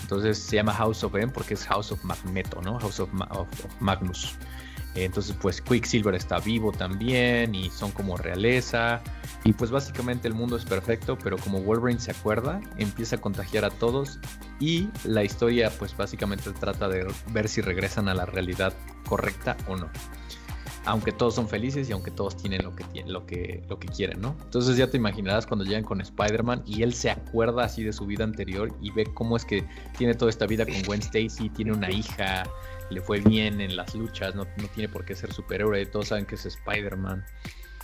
Entonces 0.02 0.38
se 0.38 0.56
llama 0.56 0.72
House 0.74 1.04
of 1.04 1.14
M 1.14 1.28
porque 1.32 1.54
es 1.54 1.64
House 1.66 1.92
of 1.92 2.02
Magneto, 2.04 2.60
¿no? 2.62 2.78
House 2.80 3.00
of- 3.00 3.10
of 3.30 3.48
Magnus. 3.80 4.36
Entonces, 4.94 5.34
pues 5.40 5.60
Quicksilver 5.60 6.14
está 6.14 6.38
vivo 6.38 6.70
también 6.70 7.54
y 7.54 7.70
son 7.70 7.90
como 7.90 8.16
realeza. 8.16 9.02
Y 9.44 9.52
pues 9.52 9.70
básicamente 9.70 10.28
el 10.28 10.34
mundo 10.34 10.56
es 10.56 10.64
perfecto, 10.64 11.18
pero 11.18 11.36
como 11.36 11.60
Wolverine 11.60 12.00
se 12.00 12.12
acuerda, 12.12 12.60
empieza 12.78 13.16
a 13.16 13.20
contagiar 13.20 13.64
a 13.64 13.70
todos 13.70 14.18
y 14.60 14.88
la 15.04 15.24
historia 15.24 15.70
pues 15.78 15.96
básicamente 15.96 16.50
trata 16.52 16.88
de 16.88 17.06
ver 17.32 17.48
si 17.48 17.60
regresan 17.60 18.08
a 18.08 18.14
la 18.14 18.24
realidad 18.24 18.72
correcta 19.06 19.56
o 19.68 19.76
no. 19.76 19.90
Aunque 20.86 21.12
todos 21.12 21.34
son 21.34 21.48
felices 21.48 21.88
y 21.88 21.92
aunque 21.92 22.10
todos 22.10 22.36
tienen 22.36 22.62
lo 22.62 22.76
que, 22.76 22.84
lo 23.06 23.24
que, 23.24 23.62
lo 23.68 23.78
que 23.78 23.88
quieren, 23.88 24.20
¿no? 24.20 24.36
Entonces 24.44 24.76
ya 24.76 24.86
te 24.86 24.98
imaginarás 24.98 25.46
cuando 25.46 25.64
llegan 25.64 25.82
con 25.82 26.00
Spider-Man 26.02 26.62
y 26.66 26.82
él 26.82 26.92
se 26.92 27.10
acuerda 27.10 27.64
así 27.64 27.82
de 27.82 27.92
su 27.92 28.04
vida 28.04 28.24
anterior 28.24 28.70
y 28.82 28.90
ve 28.90 29.06
cómo 29.14 29.36
es 29.36 29.46
que 29.46 29.66
tiene 29.96 30.14
toda 30.14 30.30
esta 30.30 30.46
vida 30.46 30.66
con 30.66 30.82
Gwen 30.82 31.00
Stacy, 31.00 31.48
tiene 31.48 31.72
una 31.72 31.90
hija, 31.90 32.44
le 32.90 33.00
fue 33.00 33.20
bien 33.20 33.60
en 33.60 33.76
las 33.76 33.94
luchas, 33.94 34.34
no, 34.34 34.44
no 34.44 34.68
tiene 34.74 34.88
por 34.88 35.04
qué 35.04 35.14
ser 35.14 35.32
superhéroe, 35.32 35.86
todos 35.86 36.08
saben 36.08 36.26
que 36.26 36.34
es 36.36 36.46
Spider-Man. 36.46 37.24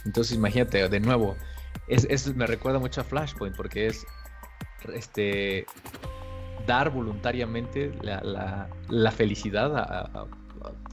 Entonces 0.04 0.36
imagínate, 0.36 0.88
de 0.88 1.00
nuevo, 1.00 1.36
es, 1.88 2.06
es- 2.10 2.34
me 2.34 2.46
recuerda 2.46 2.78
mucho 2.78 3.00
a 3.00 3.04
Flashpoint 3.04 3.56
porque 3.56 3.86
es 3.86 4.06
este 4.94 5.66
dar 6.66 6.90
voluntariamente 6.90 7.92
la, 8.02 8.20
la- 8.22 9.10
felicidad 9.12 9.76
a- 9.76 10.26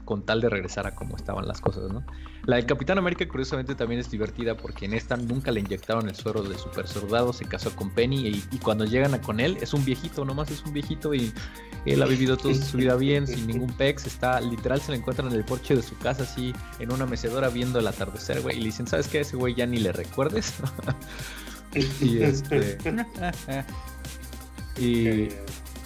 con 0.04 0.24
tal 0.24 0.40
de 0.40 0.48
regresar 0.48 0.86
a 0.86 0.94
cómo 0.94 1.16
estaban 1.16 1.46
las 1.46 1.60
cosas, 1.60 1.90
¿no? 1.92 2.04
La 2.48 2.56
del 2.56 2.64
Capitán 2.64 2.96
América 2.96 3.28
curiosamente 3.28 3.74
también 3.74 4.00
es 4.00 4.10
divertida 4.10 4.56
porque 4.56 4.86
en 4.86 4.94
esta 4.94 5.18
nunca 5.18 5.50
le 5.50 5.60
inyectaron 5.60 6.08
el 6.08 6.14
suero 6.14 6.42
de 6.42 6.56
super 6.56 6.88
soldado, 6.88 7.34
se 7.34 7.44
casó 7.44 7.76
con 7.76 7.90
Penny 7.90 8.26
y, 8.26 8.42
y 8.50 8.56
cuando 8.56 8.86
llegan 8.86 9.12
a 9.12 9.20
con 9.20 9.38
él 9.38 9.58
es 9.60 9.74
un 9.74 9.84
viejito, 9.84 10.24
nomás 10.24 10.50
es 10.50 10.64
un 10.64 10.72
viejito 10.72 11.12
y 11.12 11.30
él 11.84 12.02
ha 12.02 12.06
vivido 12.06 12.38
toda 12.38 12.54
su 12.54 12.78
vida 12.78 12.96
bien, 12.96 13.26
sin 13.26 13.46
ningún 13.46 13.70
pex, 13.74 14.06
está 14.06 14.40
literal 14.40 14.80
se 14.80 14.92
le 14.92 14.96
encuentran 14.96 15.28
en 15.28 15.34
el 15.34 15.44
porche 15.44 15.76
de 15.76 15.82
su 15.82 15.94
casa 15.98 16.22
así 16.22 16.54
en 16.78 16.90
una 16.90 17.04
mecedora 17.04 17.50
viendo 17.50 17.80
el 17.80 17.86
atardecer, 17.86 18.40
güey, 18.40 18.56
y 18.56 18.60
le 18.60 18.66
dicen, 18.68 18.86
¿sabes 18.86 19.08
qué? 19.08 19.18
A 19.18 19.20
ese 19.20 19.36
güey 19.36 19.54
ya 19.54 19.66
ni 19.66 19.76
le 19.76 19.92
recuerdes. 19.92 20.54
y 22.00 22.22
este 22.22 22.78
y, 24.78 25.28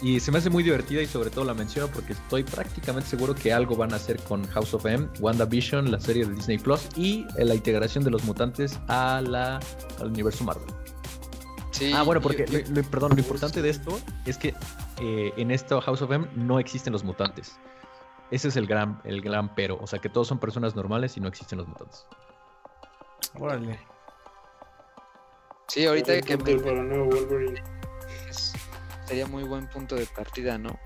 y 0.03 0.19
se 0.19 0.33
me 0.33 0.39
hace 0.39 0.51
muy 0.51 0.65
divertida 0.65 1.01
y 1.01 1.07
sobre 1.07 1.31
todo 1.31 1.45
la 1.45 1.55
menciono 1.55 1.89
porque 1.89 2.13
estoy 2.13 2.43
prácticamente 2.43 3.09
seguro 3.09 3.35
que 3.35 3.53
algo 3.53 3.77
van 3.77 3.93
a 3.93 3.97
hacer 3.97 4.21
con 4.25 4.45
House 4.49 4.75
of 4.75 4.85
M, 4.85 5.09
WandaVision, 5.21 5.93
la 5.93 6.01
serie 6.01 6.27
de 6.27 6.35
Disney 6.35 6.59
Plus 6.59 6.89
y 6.97 7.25
eh, 7.39 7.45
la 7.45 7.55
integración 7.55 8.03
de 8.03 8.11
los 8.11 8.25
mutantes 8.25 8.81
a 8.89 9.21
la, 9.21 9.61
al 10.01 10.09
universo 10.09 10.43
Marvel. 10.43 10.67
ah, 11.95 12.03
bueno, 12.03 12.21
porque, 12.21 12.47
lo, 12.47 12.83
perdón, 12.83 13.13
lo 13.13 13.19
importante 13.19 13.63
de 13.63 13.71
esto 13.71 14.01
es 14.27 14.37
que 14.39 14.55
eh, 15.01 15.33
en 15.37 15.53
esto 15.53 15.81
House 15.81 16.03
of 16.03 16.11
M 16.11 16.27
no 16.35 16.59
existen 16.59 16.93
los 16.93 17.05
mutantes. 17.05 17.57
Ese 18.33 18.49
es 18.49 18.57
el 18.57 18.67
gran, 18.67 19.01
el 19.05 19.21
gran 19.21 19.55
pero. 19.55 19.79
O 19.81 19.87
sea, 19.87 20.01
que 20.01 20.09
todos 20.09 20.27
son 20.27 20.41
personas 20.41 20.75
normales 20.75 21.17
y 21.17 21.21
no 21.21 21.29
existen 21.29 21.59
los 21.59 21.69
mutantes. 21.69 22.07
Órale. 23.39 23.79
Sí, 25.69 25.87
ahorita 25.87 26.21
que 26.23 26.37
me... 26.39 26.57
sería 29.13 29.27
muy 29.27 29.43
buen 29.43 29.67
punto 29.67 29.95
de 29.95 30.07
partida, 30.07 30.57
¿no? 30.57 30.81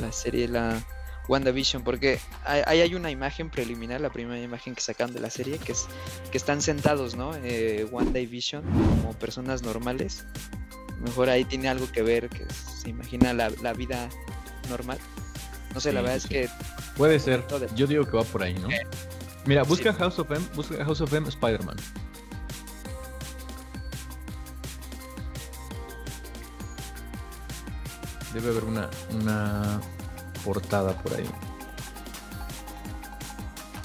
La, 0.00 0.12
serie, 0.12 0.46
la 0.48 0.84
WandaVision, 1.28 1.82
porque 1.82 2.20
hay, 2.44 2.80
hay 2.80 2.94
una 2.94 3.10
imagen 3.10 3.48
preliminar, 3.48 4.02
la 4.02 4.10
primera 4.10 4.38
imagen 4.38 4.74
que 4.74 4.82
sacan 4.82 5.14
de 5.14 5.20
la 5.20 5.30
serie, 5.30 5.56
que 5.56 5.72
es 5.72 5.86
que 6.30 6.36
están 6.36 6.60
sentados, 6.60 7.16
¿no? 7.16 7.34
Eh, 7.36 7.88
WandaVision 7.90 8.62
como 8.64 9.14
personas 9.14 9.62
normales. 9.62 10.26
Mejor 11.00 11.30
ahí 11.30 11.46
tiene 11.46 11.70
algo 11.70 11.90
que 11.90 12.02
ver, 12.02 12.28
que 12.28 12.44
se 12.52 12.90
imagina 12.90 13.32
la, 13.32 13.72
vida 13.72 14.10
normal. 14.68 14.98
No 15.72 15.80
sé, 15.80 15.94
la 15.94 16.02
verdad 16.02 16.16
es 16.18 16.26
que... 16.26 16.50
Puede 16.98 17.18
ser, 17.18 17.46
yo 17.76 17.86
digo 17.86 18.04
que 18.04 18.18
va 18.18 18.24
por 18.24 18.42
ahí, 18.42 18.52
¿no? 18.52 18.68
Mira, 19.46 19.62
busca 19.62 19.94
House 19.94 20.18
of 20.18 20.30
M, 20.30 20.44
busca 20.54 20.84
House 20.84 21.00
of 21.00 21.14
M 21.14 21.26
Spider-Man. 21.26 21.78
Debe 28.32 28.50
haber 28.50 28.64
una, 28.64 28.88
una 29.12 29.80
portada 30.44 30.96
por 31.02 31.14
ahí. 31.14 31.28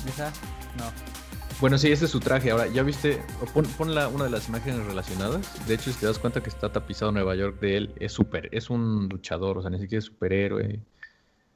¿Esa? 0.08 0.30
No. 0.78 1.16
Bueno, 1.62 1.78
sí, 1.78 1.92
ese 1.92 2.06
es 2.06 2.12
su 2.12 2.20
traje. 2.20 2.52
Ahora, 2.52 2.68
¿ya 2.68 2.84
viste? 2.84 3.24
Pon, 3.54 3.66
una 3.88 4.26
de 4.26 4.30
las 4.30 4.50
imágenes 4.50 4.86
relacionadas. 4.86 5.68
De 5.68 5.76
hecho, 5.76 5.92
si 5.92 6.00
te 6.00 6.06
das 6.06 6.20
cuenta 6.20 6.44
que 6.44 6.50
está 6.50 6.72
tapizado 6.72 7.12
Nueva 7.12 7.34
York 7.36 7.60
de 7.62 7.78
él, 7.78 7.96
es 8.00 8.12
súper. 8.12 8.50
Es 8.52 8.70
un 8.70 9.08
luchador, 9.08 9.58
o 9.58 9.62
sea, 9.62 9.72
ni 9.72 9.80
siquiera 9.80 10.00
es 10.00 10.06
superhéroe. 10.06 10.82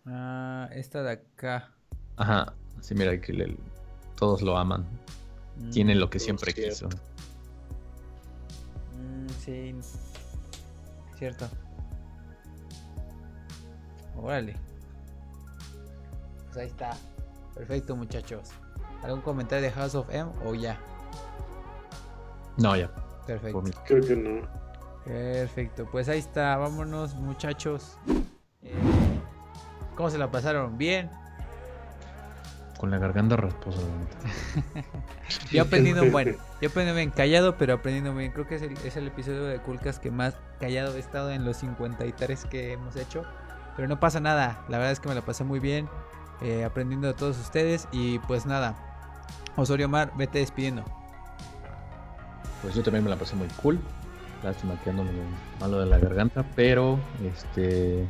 Ah, 0.06 0.70
esta 0.72 1.04
de 1.04 1.12
acá. 1.12 1.72
Ajá. 2.16 2.54
Sí, 2.80 2.96
mira, 2.96 3.20
que 3.20 3.58
todos 4.16 4.42
lo 4.42 4.58
aman. 4.58 4.88
Tiene 5.72 5.96
lo 5.96 6.10
que 6.10 6.18
mm, 6.18 6.22
siempre 6.22 6.54
quiso. 6.54 6.88
Mm, 8.96 9.28
sí. 9.44 9.76
Cierto. 11.18 11.50
Órale. 14.22 14.56
Pues 16.46 16.58
ahí 16.58 16.68
está. 16.68 16.92
Perfecto, 17.56 17.96
muchachos. 17.96 18.50
¿Algún 19.04 19.22
comentario 19.22 19.64
de 19.64 19.72
House 19.72 19.96
of 19.96 20.10
M 20.10 20.30
o 20.46 20.56
ya? 20.56 20.78
No, 22.58 22.76
ya. 22.76 22.90
Perfecto. 23.26 23.64
Creo 23.86 24.06
que 24.06 24.16
no. 24.16 24.48
Perfecto. 25.06 25.88
Pues 25.92 26.10
ahí 26.10 26.20
está. 26.20 26.58
Vámonos, 26.58 27.16
muchachos. 27.16 27.98
Eh, 28.62 28.74
¿Cómo 29.96 30.10
se 30.10 30.18
la 30.18 30.30
pasaron? 30.32 30.78
¿Bien? 30.78 31.10
Con 32.78 32.92
la 32.92 32.98
garganta 32.98 33.36
rasposa. 33.36 33.82
yo 35.52 35.62
aprendiendo, 35.62 36.10
bueno, 36.12 36.38
yo 36.62 36.70
aprendiendo 36.70 36.96
bien, 36.96 37.12
callado, 37.12 37.58
pero 37.58 37.74
aprendiendo 37.74 38.14
bien. 38.16 38.32
Creo 38.32 38.48
que 38.48 38.56
es 38.56 38.62
el, 38.62 38.74
es 38.86 38.96
el 38.96 39.08
episodio 39.08 39.44
de 39.44 39.60
Culcas 39.60 40.00
que 40.00 40.12
más 40.12 40.36
callado 40.60 40.96
he 40.96 41.00
estado 41.00 41.32
en 41.32 41.46
los 41.46 41.58
53 41.58 42.46
que 42.46 42.74
hemos 42.74 42.96
hecho. 42.96 43.26
Pero 43.76 43.88
no 43.88 44.00
pasa 44.00 44.20
nada, 44.20 44.64
la 44.68 44.78
verdad 44.78 44.92
es 44.92 45.00
que 45.00 45.10
me 45.10 45.16
la 45.16 45.22
pasé 45.22 45.44
muy 45.44 45.60
bien, 45.60 45.88
eh, 46.42 46.64
aprendiendo 46.64 47.08
de 47.08 47.14
todos 47.14 47.38
ustedes. 47.40 47.88
Y 47.92 48.20
pues 48.20 48.46
nada, 48.46 48.76
Osorio 49.56 49.90
Mar, 49.90 50.12
vete 50.16 50.40
despidiendo. 50.40 50.84
Pues 52.62 52.76
yo 52.76 52.84
también 52.84 53.04
me 53.04 53.10
la 53.10 53.16
pasé 53.16 53.36
muy 53.36 53.48
cool. 53.62 53.80
Lástima 54.44 54.80
que 54.82 54.90
ando 54.90 55.06
malo 55.60 55.80
de 55.80 55.86
la 55.86 56.00
garganta, 56.00 56.46
pero 56.56 56.98
este 57.24 58.08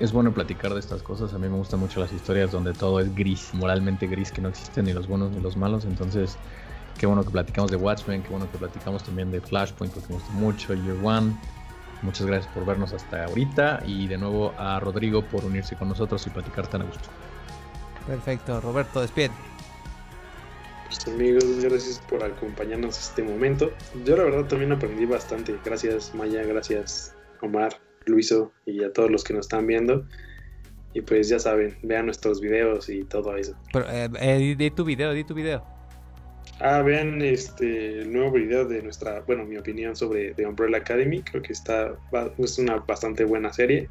es 0.00 0.12
bueno 0.12 0.32
platicar 0.32 0.72
de 0.74 0.80
estas 0.80 1.02
cosas. 1.02 1.32
A 1.32 1.38
mí 1.38 1.48
me 1.48 1.56
gustan 1.56 1.78
mucho 1.78 2.00
las 2.00 2.12
historias 2.12 2.50
donde 2.50 2.72
todo 2.72 2.98
es 2.98 3.14
gris, 3.14 3.50
moralmente 3.52 4.08
gris, 4.08 4.32
que 4.32 4.40
no 4.40 4.48
existen 4.48 4.84
ni 4.86 4.92
los 4.92 5.06
buenos 5.06 5.30
ni 5.30 5.40
los 5.40 5.56
malos. 5.56 5.84
Entonces, 5.84 6.36
qué 6.98 7.06
bueno 7.06 7.24
que 7.24 7.30
platicamos 7.30 7.70
de 7.70 7.76
Watchmen, 7.76 8.22
qué 8.22 8.30
bueno 8.30 8.50
que 8.50 8.58
platicamos 8.58 9.04
también 9.04 9.30
de 9.30 9.40
Flashpoint, 9.40 9.94
porque 9.94 10.08
me 10.08 10.14
gusta 10.16 10.32
mucho, 10.32 10.74
Year 10.74 10.96
One. 11.04 11.36
Muchas 12.02 12.26
gracias 12.26 12.52
por 12.52 12.66
vernos 12.66 12.92
hasta 12.92 13.24
ahorita 13.24 13.82
y 13.86 14.08
de 14.08 14.18
nuevo 14.18 14.52
a 14.58 14.80
Rodrigo 14.80 15.22
por 15.22 15.44
unirse 15.44 15.76
con 15.76 15.88
nosotros 15.88 16.26
y 16.26 16.30
platicar 16.30 16.66
tan 16.66 16.82
a 16.82 16.84
gusto. 16.84 17.08
Perfecto, 18.06 18.60
Roberto, 18.60 19.00
despide. 19.00 19.30
Pues 20.86 21.06
amigos, 21.06 21.44
gracias 21.62 22.00
por 22.08 22.22
acompañarnos 22.24 22.98
este 22.98 23.22
momento. 23.22 23.70
Yo 24.04 24.16
la 24.16 24.24
verdad 24.24 24.44
también 24.46 24.72
aprendí 24.72 25.06
bastante. 25.06 25.56
Gracias 25.64 26.14
Maya, 26.14 26.42
gracias 26.42 27.14
Omar, 27.40 27.80
Luiso 28.04 28.52
y 28.66 28.82
a 28.82 28.92
todos 28.92 29.10
los 29.10 29.22
que 29.22 29.34
nos 29.34 29.46
están 29.46 29.66
viendo. 29.66 30.04
Y 30.94 31.00
pues 31.00 31.28
ya 31.28 31.38
saben, 31.38 31.78
vean 31.82 32.06
nuestros 32.06 32.40
videos 32.40 32.88
y 32.88 33.04
todo 33.04 33.36
eso. 33.36 33.56
Pero, 33.72 33.88
eh, 33.88 34.10
eh, 34.20 34.54
di 34.58 34.70
tu 34.70 34.84
video, 34.84 35.12
di 35.12 35.24
tu 35.24 35.34
video. 35.34 35.71
Ah, 36.60 36.82
vean 36.82 37.20
este 37.22 38.02
el 38.02 38.12
nuevo 38.12 38.32
video 38.32 38.64
de 38.64 38.82
nuestra, 38.82 39.20
bueno, 39.22 39.44
mi 39.44 39.56
opinión 39.56 39.96
sobre 39.96 40.34
The 40.34 40.46
Umbrella 40.46 40.78
Academy. 40.78 41.22
Creo 41.22 41.42
que 41.42 41.52
está 41.52 41.94
es 42.38 42.58
una 42.58 42.76
bastante 42.76 43.24
buena 43.24 43.52
serie. 43.52 43.88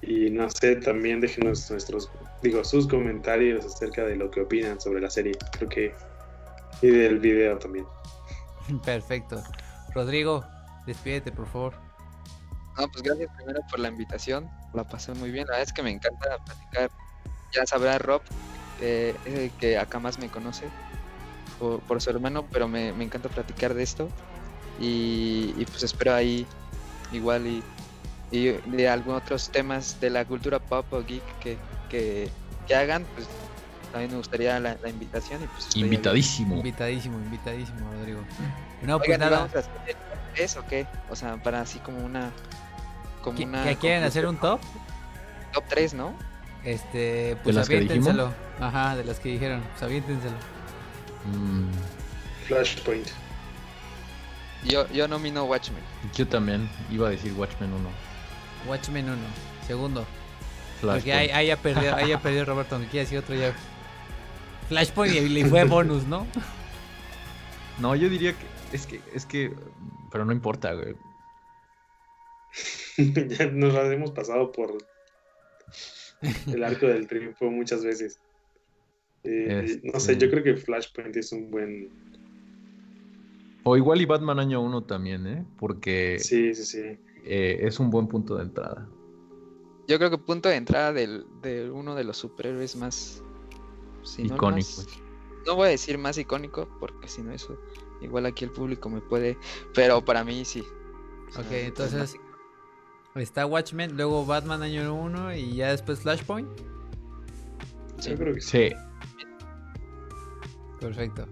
Y 0.00 0.30
no 0.30 0.48
sé, 0.50 0.76
también 0.76 1.20
déjenos 1.20 1.70
nuestros, 1.70 2.10
digo, 2.42 2.64
sus 2.64 2.86
comentarios 2.86 3.64
acerca 3.64 4.04
de 4.04 4.16
lo 4.16 4.30
que 4.30 4.42
opinan 4.42 4.80
sobre 4.80 5.00
la 5.00 5.10
serie. 5.10 5.32
Creo 5.52 5.68
que. 5.68 5.94
Y 6.82 6.88
del 6.88 7.18
video 7.18 7.58
también. 7.58 7.86
Perfecto. 8.84 9.42
Rodrigo, 9.94 10.44
despídete, 10.86 11.32
por 11.32 11.46
favor. 11.46 11.74
No, 12.78 12.88
pues 12.88 13.02
gracias 13.02 13.30
primero 13.36 13.60
por 13.70 13.80
la 13.80 13.88
invitación. 13.88 14.48
La 14.72 14.84
pasé 14.84 15.12
muy 15.14 15.30
bien. 15.30 15.46
La 15.46 15.54
verdad 15.54 15.68
es 15.68 15.72
que 15.72 15.82
me 15.82 15.90
encanta 15.90 16.38
platicar. 16.44 16.90
Ya 17.52 17.66
sabrá 17.66 17.98
Rob, 17.98 18.22
eh, 18.80 19.50
que 19.58 19.78
acá 19.78 19.98
más 19.98 20.18
me 20.18 20.28
conoce 20.28 20.66
por, 21.58 22.00
su 22.00 22.10
hermano, 22.10 22.44
pero 22.50 22.68
me, 22.68 22.88
encanta 22.88 23.28
platicar 23.28 23.74
de 23.74 23.82
esto. 23.82 24.08
Y, 24.80 25.52
pues 25.66 25.82
espero 25.82 26.14
ahí 26.14 26.46
igual 27.12 27.46
y, 27.46 27.62
de 28.30 28.88
algunos 28.88 29.22
otros 29.22 29.48
temas 29.50 30.00
de 30.00 30.10
la 30.10 30.24
cultura 30.24 30.58
pop 30.58 30.84
o 30.92 31.02
geek 31.02 31.22
que, 31.40 31.58
que, 31.88 32.30
hagan, 32.74 33.04
pues 33.14 33.26
también 33.92 34.10
me 34.10 34.18
gustaría 34.18 34.60
la, 34.60 34.76
invitación. 34.88 35.42
Y 35.42 35.46
pues 35.46 35.76
invitadísimo. 35.76 36.56
Invitadísimo, 36.56 37.18
invitadísimo, 37.18 37.90
Rodrigo. 37.98 38.20
No, 38.82 38.98
pues 38.98 39.18
nada. 39.18 39.38
¿Vamos 39.38 39.56
a 39.56 39.58
hacer 39.60 39.96
eso 40.36 40.60
o 40.60 40.66
qué? 40.66 40.86
O 41.10 41.16
sea, 41.16 41.42
para 41.42 41.60
así 41.60 41.78
como 41.80 42.04
una... 42.04 42.30
Como 43.22 43.42
una 43.42 43.64
¿Que 43.64 43.76
quieren 43.76 44.04
hacer 44.04 44.26
un 44.26 44.36
top? 44.36 44.60
Top 45.52 45.64
3, 45.68 45.94
¿no? 45.94 46.14
Este, 46.64 47.36
pues 47.42 47.56
aviéntenselo. 47.56 48.32
Ajá, 48.60 48.96
de 48.96 49.04
las 49.04 49.18
que 49.20 49.30
dijeron, 49.30 49.62
pues 49.70 49.82
aviéntenselo. 49.82 50.36
Mm. 51.24 51.70
Flashpoint. 52.46 53.08
Yo, 54.64 54.88
yo 54.92 55.06
nomino 55.06 55.44
Watchmen. 55.44 55.82
Yo 56.14 56.26
también 56.26 56.68
iba 56.90 57.08
a 57.08 57.10
decir 57.10 57.32
Watchmen 57.34 57.72
1. 57.72 57.88
Watchmen 58.66 59.08
1. 59.08 59.16
Segundo. 59.66 60.06
Flashpoint. 60.80 61.04
Porque 61.04 61.12
ahí, 61.12 61.46
ya 61.46 61.56
perdió, 61.56 61.94
ahí 61.94 62.08
ya 62.08 62.20
perdió 62.20 62.44
Roberto, 62.44 62.74
aunque 62.74 62.90
quiere 62.90 63.04
decir 63.04 63.18
otro 63.18 63.34
ya. 63.34 63.54
Flashpoint 64.68 65.14
y 65.14 65.28
le 65.28 65.46
fue 65.46 65.64
bonus, 65.64 66.04
¿no? 66.04 66.26
No, 67.78 67.94
yo 67.94 68.08
diría 68.08 68.32
que 68.32 68.76
es 68.76 68.86
que 68.88 69.00
es 69.14 69.24
que 69.24 69.52
pero 70.10 70.24
no 70.24 70.32
importa, 70.32 70.72
güey. 70.72 70.96
ya 73.28 73.46
nos 73.46 73.74
lo 73.74 73.92
hemos 73.92 74.10
pasado 74.10 74.50
por 74.52 74.78
el 76.46 76.64
arco 76.64 76.86
del 76.86 77.06
triunfo 77.06 77.50
muchas 77.50 77.84
veces. 77.84 78.20
Eh, 79.24 79.80
no 79.84 80.00
sé, 80.00 80.12
yo 80.12 80.26
este 80.26 80.30
creo 80.30 80.42
que 80.42 80.56
Flashpoint 80.56 81.16
es 81.16 81.32
un 81.32 81.50
buen. 81.50 81.90
O 83.64 83.76
igual 83.76 84.00
y 84.00 84.06
Batman 84.06 84.38
año 84.38 84.62
1 84.62 84.84
también, 84.84 85.26
¿eh? 85.26 85.44
Porque. 85.58 86.18
Sí, 86.18 86.54
sí, 86.54 86.64
sí. 86.64 86.98
Eh, 87.24 87.58
es 87.62 87.78
un 87.80 87.90
buen 87.90 88.06
punto 88.06 88.36
de 88.36 88.44
entrada. 88.44 88.88
Yo 89.86 89.98
creo 89.98 90.10
que 90.10 90.18
punto 90.18 90.48
de 90.48 90.56
entrada 90.56 90.92
del, 90.92 91.26
de 91.42 91.70
uno 91.70 91.94
de 91.94 92.04
los 92.04 92.16
superhéroes 92.16 92.76
más. 92.76 93.22
icónicos. 94.18 94.86
No, 95.46 95.56
voy 95.56 95.68
a 95.68 95.70
decir 95.70 95.98
más 95.98 96.18
icónico, 96.18 96.68
porque 96.78 97.08
si 97.08 97.22
no, 97.22 97.32
eso. 97.32 97.58
Igual 98.00 98.26
aquí 98.26 98.44
el 98.44 98.50
público 98.50 98.88
me 98.88 99.00
puede. 99.00 99.36
Pero 99.74 100.04
para 100.04 100.24
mí 100.24 100.44
sí. 100.44 100.62
Ok, 101.36 101.50
entonces. 101.50 102.16
Está 103.14 103.46
Watchmen, 103.46 103.96
luego 103.96 104.24
Batman 104.24 104.62
año 104.62 104.94
1 104.94 105.34
y 105.34 105.56
ya 105.56 105.70
después 105.70 106.00
Flashpoint. 106.00 106.48
Yo 108.00 108.14
creo 108.14 108.34
que 108.34 108.40
sí. 108.40 108.70
Perfecto. 110.80 111.26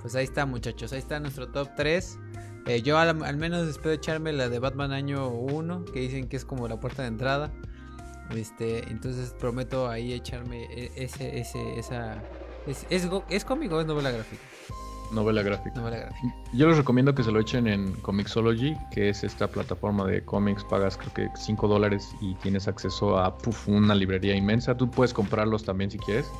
Pues 0.00 0.14
ahí 0.14 0.24
está, 0.24 0.46
muchachos. 0.46 0.92
Ahí 0.92 0.98
está 0.98 1.18
nuestro 1.20 1.48
top 1.48 1.68
3. 1.76 2.18
Eh, 2.66 2.82
yo 2.82 2.98
al, 2.98 3.36
menos 3.36 3.66
espero 3.66 3.92
echarme 3.92 4.32
la 4.32 4.48
de 4.48 4.58
Batman 4.58 4.92
año 4.92 5.28
1, 5.28 5.86
que 5.86 6.00
dicen 6.00 6.28
que 6.28 6.36
es 6.36 6.44
como 6.44 6.68
la 6.68 6.78
puerta 6.78 7.02
de 7.02 7.08
entrada. 7.08 7.50
Este, 8.34 8.88
entonces 8.90 9.34
prometo 9.38 9.88
ahí 9.88 10.12
echarme 10.12 10.64
e, 10.64 10.92
ese, 10.96 11.38
ese, 11.40 11.78
esa. 11.78 12.22
¿Es, 12.66 12.86
es, 12.90 13.08
es 13.30 13.44
cómico 13.44 13.76
o 13.76 13.80
es 13.80 13.86
novela 13.86 14.10
gráfica? 14.10 14.42
Novela 15.12 15.42
gráfica. 15.42 15.80
Yo 16.52 16.68
les 16.68 16.76
recomiendo 16.76 17.14
que 17.14 17.22
se 17.22 17.32
lo 17.32 17.40
echen 17.40 17.66
en 17.66 17.92
Comixology, 18.02 18.76
que 18.90 19.08
es 19.08 19.24
esta 19.24 19.48
plataforma 19.48 20.06
de 20.06 20.22
cómics. 20.22 20.62
Pagas 20.64 20.98
creo 20.98 21.14
que 21.14 21.28
5 21.34 21.66
dólares 21.66 22.14
y 22.20 22.34
tienes 22.36 22.68
acceso 22.68 23.18
a 23.18 23.34
una 23.66 23.94
librería 23.94 24.36
inmensa. 24.36 24.76
Tú 24.76 24.90
puedes 24.90 25.14
comprarlos 25.14 25.64
también 25.64 25.90
si 25.90 25.98
quieres, 25.98 26.30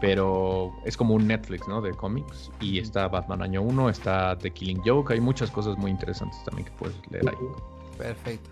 pero 0.00 0.72
es 0.84 0.96
como 0.96 1.14
un 1.14 1.26
Netflix, 1.26 1.68
¿no? 1.68 1.80
De 1.80 1.92
cómics. 1.92 2.50
Y 2.60 2.78
está 2.78 3.08
Batman 3.08 3.42
Año 3.42 3.62
1, 3.62 3.90
está 3.90 4.36
The 4.38 4.50
Killing 4.50 4.82
Joke. 4.84 5.12
Hay 5.12 5.20
muchas 5.20 5.50
cosas 5.50 5.76
muy 5.76 5.90
interesantes 5.90 6.42
también 6.44 6.66
que 6.66 6.72
puedes 6.72 6.96
leer 7.10 7.28
ahí. 7.28 7.34
Perfecto. 7.98 8.50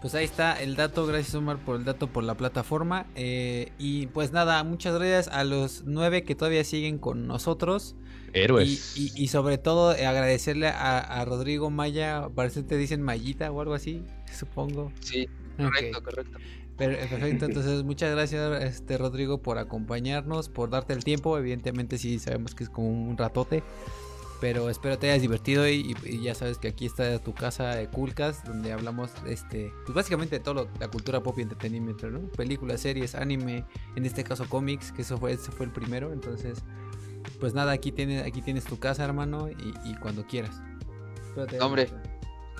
Pues 0.00 0.14
ahí 0.14 0.24
está 0.24 0.62
el 0.62 0.76
dato, 0.76 1.06
gracias 1.06 1.34
Omar 1.34 1.58
por 1.58 1.76
el 1.76 1.84
dato 1.84 2.06
por 2.06 2.22
la 2.22 2.36
plataforma. 2.36 3.06
Eh, 3.16 3.72
y 3.78 4.06
pues 4.06 4.32
nada, 4.32 4.62
muchas 4.62 4.94
gracias 4.94 5.28
a 5.28 5.42
los 5.42 5.82
nueve 5.86 6.22
que 6.22 6.34
todavía 6.36 6.62
siguen 6.64 6.98
con 6.98 7.26
nosotros. 7.26 7.96
Héroes. 8.32 8.96
Y, 8.96 9.28
sobre 9.28 9.58
todo 9.58 9.94
eh, 9.94 10.06
agradecerle 10.06 10.68
a, 10.68 11.24
Rodrigo 11.24 11.70
Maya, 11.70 12.28
parece 12.34 12.60
que 12.60 12.68
te 12.68 12.76
dicen 12.76 13.02
Mayita 13.02 13.50
o 13.50 13.60
algo 13.60 13.74
así, 13.74 14.04
supongo. 14.32 14.92
Sí, 15.00 15.26
correcto, 15.56 16.02
correcto. 16.02 16.38
Eh, 16.78 17.06
perfecto, 17.10 17.44
entonces 17.46 17.82
muchas 17.84 18.12
gracias 18.12 18.62
este 18.62 18.98
Rodrigo 18.98 19.38
por 19.38 19.58
acompañarnos, 19.58 20.48
por 20.48 20.70
darte 20.70 20.92
el 20.92 21.04
tiempo. 21.04 21.36
Evidentemente 21.38 21.98
sí 21.98 22.18
sabemos 22.18 22.54
que 22.54 22.64
es 22.64 22.70
como 22.70 22.88
un 22.88 23.16
ratote. 23.16 23.62
Pero 24.40 24.70
espero 24.70 24.96
te 24.98 25.10
hayas 25.10 25.22
divertido 25.22 25.66
y, 25.68 25.96
ya 26.22 26.32
sabes 26.32 26.58
que 26.58 26.68
aquí 26.68 26.86
está 26.86 27.18
tu 27.18 27.34
casa 27.34 27.74
de 27.74 27.88
Coolcast, 27.88 28.46
donde 28.46 28.72
hablamos 28.72 29.10
este, 29.26 29.72
pues 29.84 29.96
básicamente 29.96 30.38
de 30.38 30.44
todo 30.44 30.68
la 30.78 30.88
cultura 30.88 31.20
pop 31.20 31.36
y 31.38 31.42
entretenimiento, 31.42 32.08
¿no? 32.08 32.20
Películas, 32.28 32.80
series, 32.80 33.16
anime, 33.16 33.64
en 33.96 34.06
este 34.06 34.22
caso 34.22 34.48
cómics, 34.48 34.92
que 34.92 35.02
eso 35.02 35.18
fue, 35.18 35.32
ese 35.32 35.50
fue 35.50 35.66
el 35.66 35.72
primero, 35.72 36.12
entonces, 36.12 36.62
pues 37.40 37.52
nada, 37.52 37.72
aquí 37.72 37.90
tienes, 37.90 38.24
aquí 38.24 38.40
tienes 38.40 38.62
tu 38.62 38.78
casa, 38.78 39.04
hermano, 39.04 39.48
y, 39.48 39.94
cuando 39.96 40.24
quieras. 40.24 40.62
Hombre, 41.60 41.88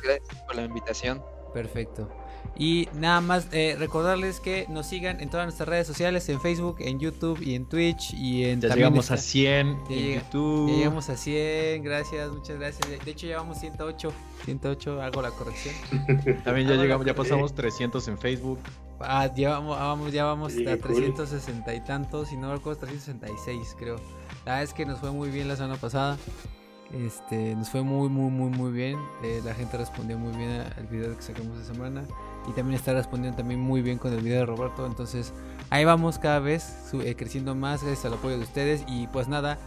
gracias 0.02 0.42
por 0.48 0.56
la 0.56 0.64
invitación. 0.64 1.22
Perfecto. 1.54 2.10
Y 2.56 2.88
nada 2.94 3.20
más 3.20 3.46
eh, 3.52 3.76
recordarles 3.78 4.40
que 4.40 4.66
nos 4.68 4.86
sigan 4.86 5.20
en 5.20 5.30
todas 5.30 5.46
nuestras 5.46 5.68
redes 5.68 5.86
sociales, 5.86 6.28
en 6.28 6.40
Facebook, 6.40 6.76
en 6.80 6.98
YouTube 6.98 7.40
y 7.40 7.54
en 7.54 7.66
Twitch 7.66 8.14
y 8.14 8.44
en... 8.44 8.60
Ya 8.60 8.74
llegamos 8.74 9.10
a 9.10 9.16
100 9.16 9.78
en 9.88 10.14
YouTube. 10.14 10.76
llegamos 10.76 11.08
a 11.08 11.16
100, 11.16 11.82
gracias, 11.84 12.30
muchas 12.30 12.58
gracias. 12.58 13.04
De 13.04 13.10
hecho 13.10 13.26
llevamos 13.26 13.58
108, 13.58 14.12
108, 14.44 15.02
hago 15.02 15.22
la 15.22 15.30
corrección. 15.30 15.74
También 16.44 16.68
ya 16.68 16.74
llegamos, 16.74 17.06
ya 17.06 17.14
pasamos 17.14 17.54
300 17.54 18.08
en 18.08 18.18
Facebook. 18.18 18.58
Ah, 19.00 19.32
ya 19.32 19.50
vamos, 19.50 20.12
ya 20.12 20.24
vamos 20.24 20.54
a 20.54 20.76
360 20.76 21.72
y 21.74 21.80
tantos, 21.84 22.32
y 22.32 22.36
no 22.36 22.52
recuerdo, 22.52 22.80
366 22.80 23.76
creo. 23.78 23.96
La 24.44 24.54
verdad 24.54 24.62
es 24.64 24.74
que 24.74 24.84
nos 24.84 24.98
fue 24.98 25.12
muy 25.12 25.30
bien 25.30 25.46
la 25.46 25.54
semana 25.54 25.76
pasada. 25.76 26.18
Este, 26.92 27.54
nos 27.54 27.68
fue 27.68 27.82
muy, 27.82 28.08
muy, 28.08 28.30
muy, 28.30 28.50
muy 28.50 28.72
bien. 28.72 28.98
Eh, 29.22 29.40
la 29.44 29.54
gente 29.54 29.76
respondió 29.76 30.18
muy 30.18 30.36
bien 30.36 30.64
al 30.76 30.86
video 30.86 31.14
que 31.14 31.22
sacamos 31.22 31.58
de 31.58 31.64
semana. 31.64 32.04
Y 32.48 32.52
también 32.52 32.78
está 32.78 32.94
respondiendo 32.94 33.36
también 33.36 33.60
muy 33.60 33.82
bien 33.82 33.98
con 33.98 34.12
el 34.12 34.22
video 34.22 34.40
de 34.40 34.46
Roberto. 34.46 34.86
Entonces, 34.86 35.34
ahí 35.68 35.84
vamos 35.84 36.18
cada 36.18 36.38
vez 36.38 36.90
eh, 36.94 37.14
creciendo 37.14 37.54
más 37.54 37.82
gracias 37.82 38.06
al 38.06 38.14
apoyo 38.14 38.38
de 38.38 38.44
ustedes. 38.44 38.84
Y 38.88 39.06
pues 39.08 39.28
nada, 39.28 39.58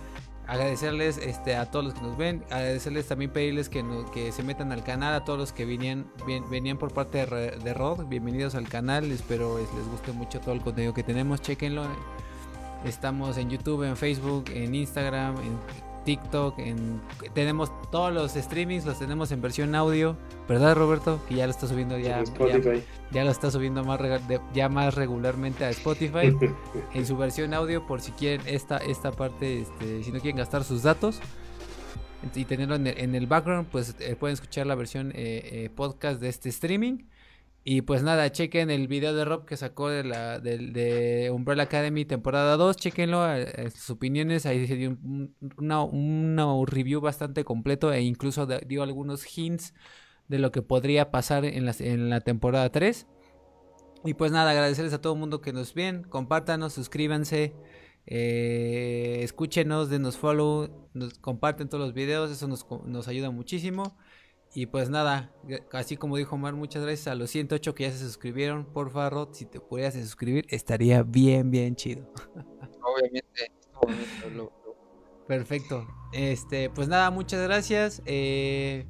agradecerles 0.47 1.17
este, 1.17 1.55
a 1.55 1.69
todos 1.69 1.85
los 1.85 1.93
que 1.93 2.01
nos 2.01 2.17
ven. 2.17 2.43
Agradecerles 2.49 3.07
también 3.07 3.29
pedirles 3.29 3.69
que, 3.69 3.85
que 4.13 4.31
se 4.31 4.41
metan 4.41 4.71
al 4.71 4.83
canal. 4.83 5.13
A 5.13 5.23
todos 5.23 5.37
los 5.37 5.53
que 5.53 5.65
venían, 5.65 6.07
venían 6.49 6.77
por 6.77 6.91
parte 6.91 7.23
de, 7.25 7.73
Rod. 7.75 8.07
Bienvenidos 8.07 8.55
al 8.55 8.67
canal. 8.67 9.11
Espero 9.11 9.59
les, 9.59 9.71
les 9.75 9.87
guste 9.87 10.11
mucho 10.11 10.39
todo 10.39 10.55
el 10.55 10.61
contenido 10.61 10.93
que 10.93 11.03
tenemos. 11.03 11.39
Chequenlo. 11.39 11.83
Estamos 12.83 13.37
en 13.37 13.51
YouTube, 13.51 13.83
en 13.83 13.95
Facebook, 13.95 14.45
en 14.49 14.73
Instagram, 14.73 15.37
en 15.37 15.90
TikTok, 16.03 16.59
en, 16.59 17.01
tenemos 17.33 17.71
todos 17.91 18.13
los 18.13 18.33
streamings, 18.33 18.85
los 18.85 18.99
tenemos 18.99 19.31
en 19.31 19.41
versión 19.41 19.75
audio, 19.75 20.17
¿verdad 20.47 20.75
Roberto? 20.75 21.19
Que 21.27 21.35
ya 21.35 21.45
lo 21.45 21.51
está 21.51 21.67
subiendo 21.67 21.97
ya, 21.97 22.23
ya, 23.11 23.23
lo 23.23 23.31
está 23.31 23.51
subiendo 23.51 23.83
más 23.83 23.99
ya 24.53 24.69
más 24.69 24.95
regularmente 24.95 25.65
a 25.65 25.69
Spotify 25.69 26.35
en 26.93 27.05
su 27.05 27.17
versión 27.17 27.53
audio 27.53 27.85
por 27.85 28.01
si 28.01 28.11
quieren 28.11 28.41
esta, 28.47 28.77
esta 28.77 29.11
parte, 29.11 29.61
este, 29.61 30.03
si 30.03 30.11
no 30.11 30.19
quieren 30.19 30.37
gastar 30.37 30.63
sus 30.63 30.83
datos 30.83 31.19
y 32.35 32.45
tenerlo 32.45 32.75
en 32.75 33.15
el, 33.15 33.27
background, 33.27 33.67
pues 33.71 33.95
eh, 33.99 34.15
pueden 34.15 34.35
escuchar 34.35 34.67
la 34.67 34.75
versión 34.75 35.11
eh, 35.11 35.41
eh, 35.65 35.69
podcast 35.73 36.21
de 36.21 36.29
este 36.29 36.49
streaming. 36.49 36.99
Y 37.63 37.81
pues 37.81 38.01
nada, 38.01 38.31
chequen 38.31 38.71
el 38.71 38.87
video 38.87 39.13
de 39.13 39.23
Rob 39.23 39.45
que 39.45 39.55
sacó 39.55 39.89
de 39.89 40.03
la 40.03 40.39
de, 40.39 41.29
Umbrella 41.31 41.63
Academy 41.63 42.05
temporada 42.05 42.57
2, 42.57 42.75
chequenlo, 42.75 43.31
eh, 43.31 43.69
sus 43.69 43.91
opiniones, 43.91 44.47
ahí 44.47 44.65
se 44.65 44.75
dio 44.75 44.97
una, 45.57 45.83
una, 45.83 46.65
review 46.65 47.01
bastante 47.01 47.43
completo 47.43 47.93
e 47.93 48.01
incluso 48.01 48.47
dio 48.47 48.81
algunos 48.81 49.25
hints 49.37 49.75
de 50.27 50.39
lo 50.39 50.51
que 50.51 50.63
podría 50.63 51.11
pasar 51.11 51.45
en 51.45 51.65
la, 51.67 51.75
en 51.79 52.09
la 52.09 52.21
temporada 52.21 52.71
3. 52.71 53.05
Y 54.05 54.15
pues 54.15 54.31
nada, 54.31 54.49
agradecerles 54.49 54.93
a 54.93 55.01
todo 55.01 55.13
el 55.13 55.19
mundo 55.19 55.41
que 55.41 55.53
nos 55.53 55.75
ven, 55.75 56.01
compártanos, 56.03 56.73
suscríbanse, 56.73 57.53
eh, 58.07 59.19
escúchenos, 59.21 59.89
denos 59.89 60.17
follow, 60.17 60.89
nos 60.95 61.19
comparten 61.19 61.69
todos 61.69 61.83
los 61.83 61.93
videos, 61.93 62.31
eso 62.31 62.47
nos, 62.47 62.65
nos 62.85 63.07
ayuda 63.07 63.29
muchísimo. 63.29 63.95
Y 64.53 64.65
pues 64.65 64.89
nada, 64.89 65.31
así 65.71 65.95
como 65.95 66.17
dijo 66.17 66.35
Omar, 66.35 66.53
muchas 66.55 66.83
gracias 66.83 67.07
a 67.07 67.15
los 67.15 67.29
108 67.29 67.73
que 67.73 67.83
ya 67.83 67.91
se 67.91 67.99
suscribieron. 67.99 68.65
Por 68.65 68.91
favor, 68.91 69.29
si 69.31 69.45
te 69.45 69.61
pudieras 69.61 69.93
suscribir, 69.93 70.45
estaría 70.49 71.03
bien, 71.03 71.51
bien 71.51 71.75
chido. 71.75 72.11
Obviamente. 72.83 73.51
Perfecto. 75.25 75.87
Este, 76.11 76.69
pues 76.69 76.89
nada, 76.89 77.09
muchas 77.11 77.41
gracias. 77.41 78.01
Eh, 78.05 78.85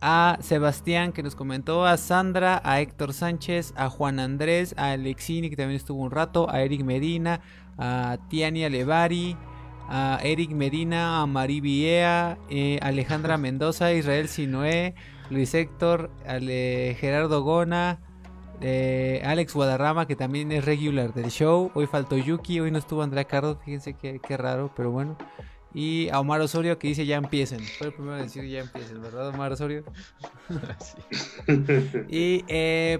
a 0.00 0.38
Sebastián 0.40 1.12
que 1.12 1.22
nos 1.22 1.36
comentó, 1.36 1.84
a 1.84 1.98
Sandra, 1.98 2.62
a 2.64 2.80
Héctor 2.80 3.12
Sánchez, 3.12 3.74
a 3.76 3.90
Juan 3.90 4.18
Andrés, 4.18 4.74
a 4.78 4.92
Alexini 4.92 5.50
que 5.50 5.56
también 5.56 5.76
estuvo 5.76 6.02
un 6.02 6.10
rato, 6.10 6.50
a 6.50 6.62
Eric 6.62 6.82
Medina, 6.82 7.42
a 7.76 8.16
Tiania 8.28 8.70
Levari 8.70 9.36
a 9.88 10.18
Eric 10.22 10.50
Medina, 10.50 11.20
a 11.20 11.26
Mari 11.26 11.60
Viea, 11.60 12.38
eh, 12.50 12.78
Alejandra 12.82 13.36
Mendoza, 13.38 13.92
Israel 13.92 14.28
Sinoé, 14.28 14.94
Luis 15.30 15.54
Héctor, 15.54 16.10
Gerardo 16.26 17.42
Gona, 17.42 18.00
eh, 18.60 19.22
Alex 19.24 19.54
Guadarrama, 19.54 20.06
que 20.06 20.16
también 20.16 20.52
es 20.52 20.64
regular 20.64 21.14
del 21.14 21.30
show. 21.30 21.70
Hoy 21.74 21.86
faltó 21.86 22.16
Yuki, 22.16 22.60
hoy 22.60 22.70
no 22.70 22.78
estuvo 22.78 23.02
Andrea 23.02 23.24
Cardo, 23.24 23.56
fíjense 23.56 23.94
qué, 23.94 24.20
qué 24.20 24.36
raro, 24.36 24.72
pero 24.76 24.90
bueno. 24.90 25.16
Y 25.74 26.10
a 26.10 26.20
Omar 26.20 26.40
Osorio 26.40 26.78
que 26.78 26.88
dice 26.88 27.06
ya 27.06 27.16
empiecen. 27.16 27.60
Fue 27.60 27.86
el 27.88 27.92
primero 27.94 28.16
en 28.16 28.24
decir 28.24 28.44
ya 28.44 28.60
empiecen, 28.60 29.00
¿verdad, 29.00 29.28
Omar 29.28 29.52
Osorio? 29.52 29.84
y 32.08 32.44
eh, 32.48 32.98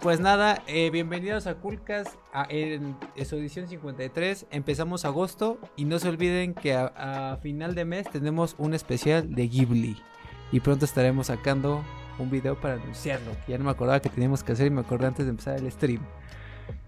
pues 0.00 0.18
nada, 0.18 0.62
eh, 0.66 0.90
bienvenidos 0.90 1.46
a 1.46 1.54
Culcas 1.54 2.18
en, 2.48 2.96
su 3.24 3.36
edición 3.36 3.68
53. 3.68 4.46
Empezamos 4.50 5.04
agosto 5.04 5.58
y 5.76 5.84
no 5.84 5.98
se 6.00 6.08
olviden 6.08 6.54
que 6.54 6.74
a, 6.74 7.38
final 7.40 7.74
de 7.74 7.84
mes 7.84 8.10
tenemos 8.10 8.56
un 8.58 8.74
especial 8.74 9.32
de 9.34 9.48
Ghibli. 9.48 9.96
Y 10.50 10.60
pronto 10.60 10.84
estaremos 10.84 11.28
sacando 11.28 11.84
un 12.18 12.30
video 12.30 12.60
para 12.60 12.74
anunciarlo. 12.74 13.32
Ya 13.46 13.58
no 13.58 13.64
me 13.64 13.70
acordaba 13.70 14.00
que 14.00 14.08
teníamos 14.08 14.42
que 14.42 14.52
hacer 14.52 14.66
y 14.66 14.70
me 14.70 14.80
acordé 14.80 15.06
antes 15.06 15.26
de 15.26 15.30
empezar 15.30 15.58
el 15.58 15.70
stream. 15.70 16.00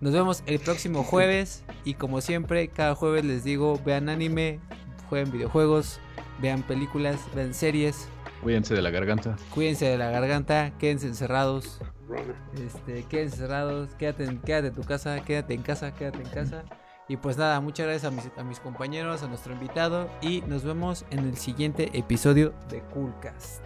Nos 0.00 0.12
vemos 0.12 0.42
el 0.46 0.58
próximo 0.58 1.02
jueves 1.02 1.64
y 1.84 1.94
como 1.94 2.20
siempre, 2.20 2.68
cada 2.68 2.94
jueves 2.94 3.24
les 3.24 3.44
digo, 3.44 3.80
vean 3.84 4.08
anime, 4.08 4.60
jueguen 5.08 5.32
videojuegos, 5.32 6.00
vean 6.40 6.62
películas, 6.62 7.20
vean 7.34 7.54
series. 7.54 8.08
Cuídense 8.42 8.74
de 8.74 8.82
la 8.82 8.90
garganta. 8.90 9.36
Cuídense 9.54 9.86
de 9.86 9.96
la 9.96 10.10
garganta, 10.10 10.72
quédense 10.78 11.06
encerrados. 11.06 11.80
Este, 12.54 13.04
quédense 13.04 13.36
encerrados, 13.36 13.94
quédate 13.94 14.24
en, 14.24 14.38
quédate 14.38 14.68
en 14.68 14.74
tu 14.74 14.82
casa, 14.82 15.20
quédate 15.24 15.54
en 15.54 15.62
casa, 15.62 15.94
quédate 15.94 16.18
en 16.18 16.28
casa. 16.28 16.64
Y 17.08 17.16
pues 17.16 17.38
nada, 17.38 17.60
muchas 17.60 17.86
gracias 17.86 18.12
a 18.12 18.14
mis, 18.14 18.30
a 18.36 18.44
mis 18.44 18.58
compañeros, 18.60 19.22
a 19.22 19.28
nuestro 19.28 19.52
invitado 19.52 20.10
y 20.20 20.42
nos 20.42 20.64
vemos 20.64 21.04
en 21.10 21.20
el 21.20 21.36
siguiente 21.36 21.90
episodio 21.94 22.52
de 22.68 22.80
Coolcast. 22.92 23.62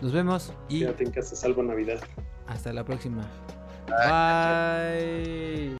Nos 0.00 0.12
vemos 0.12 0.54
y... 0.68 0.80
Quédate 0.80 1.04
en 1.04 1.10
casa, 1.10 1.36
salvo 1.36 1.62
Navidad. 1.62 2.00
Hasta 2.46 2.72
la 2.72 2.84
próxima. 2.84 3.28
Bye. 3.90 4.08
Bye. 4.08 5.76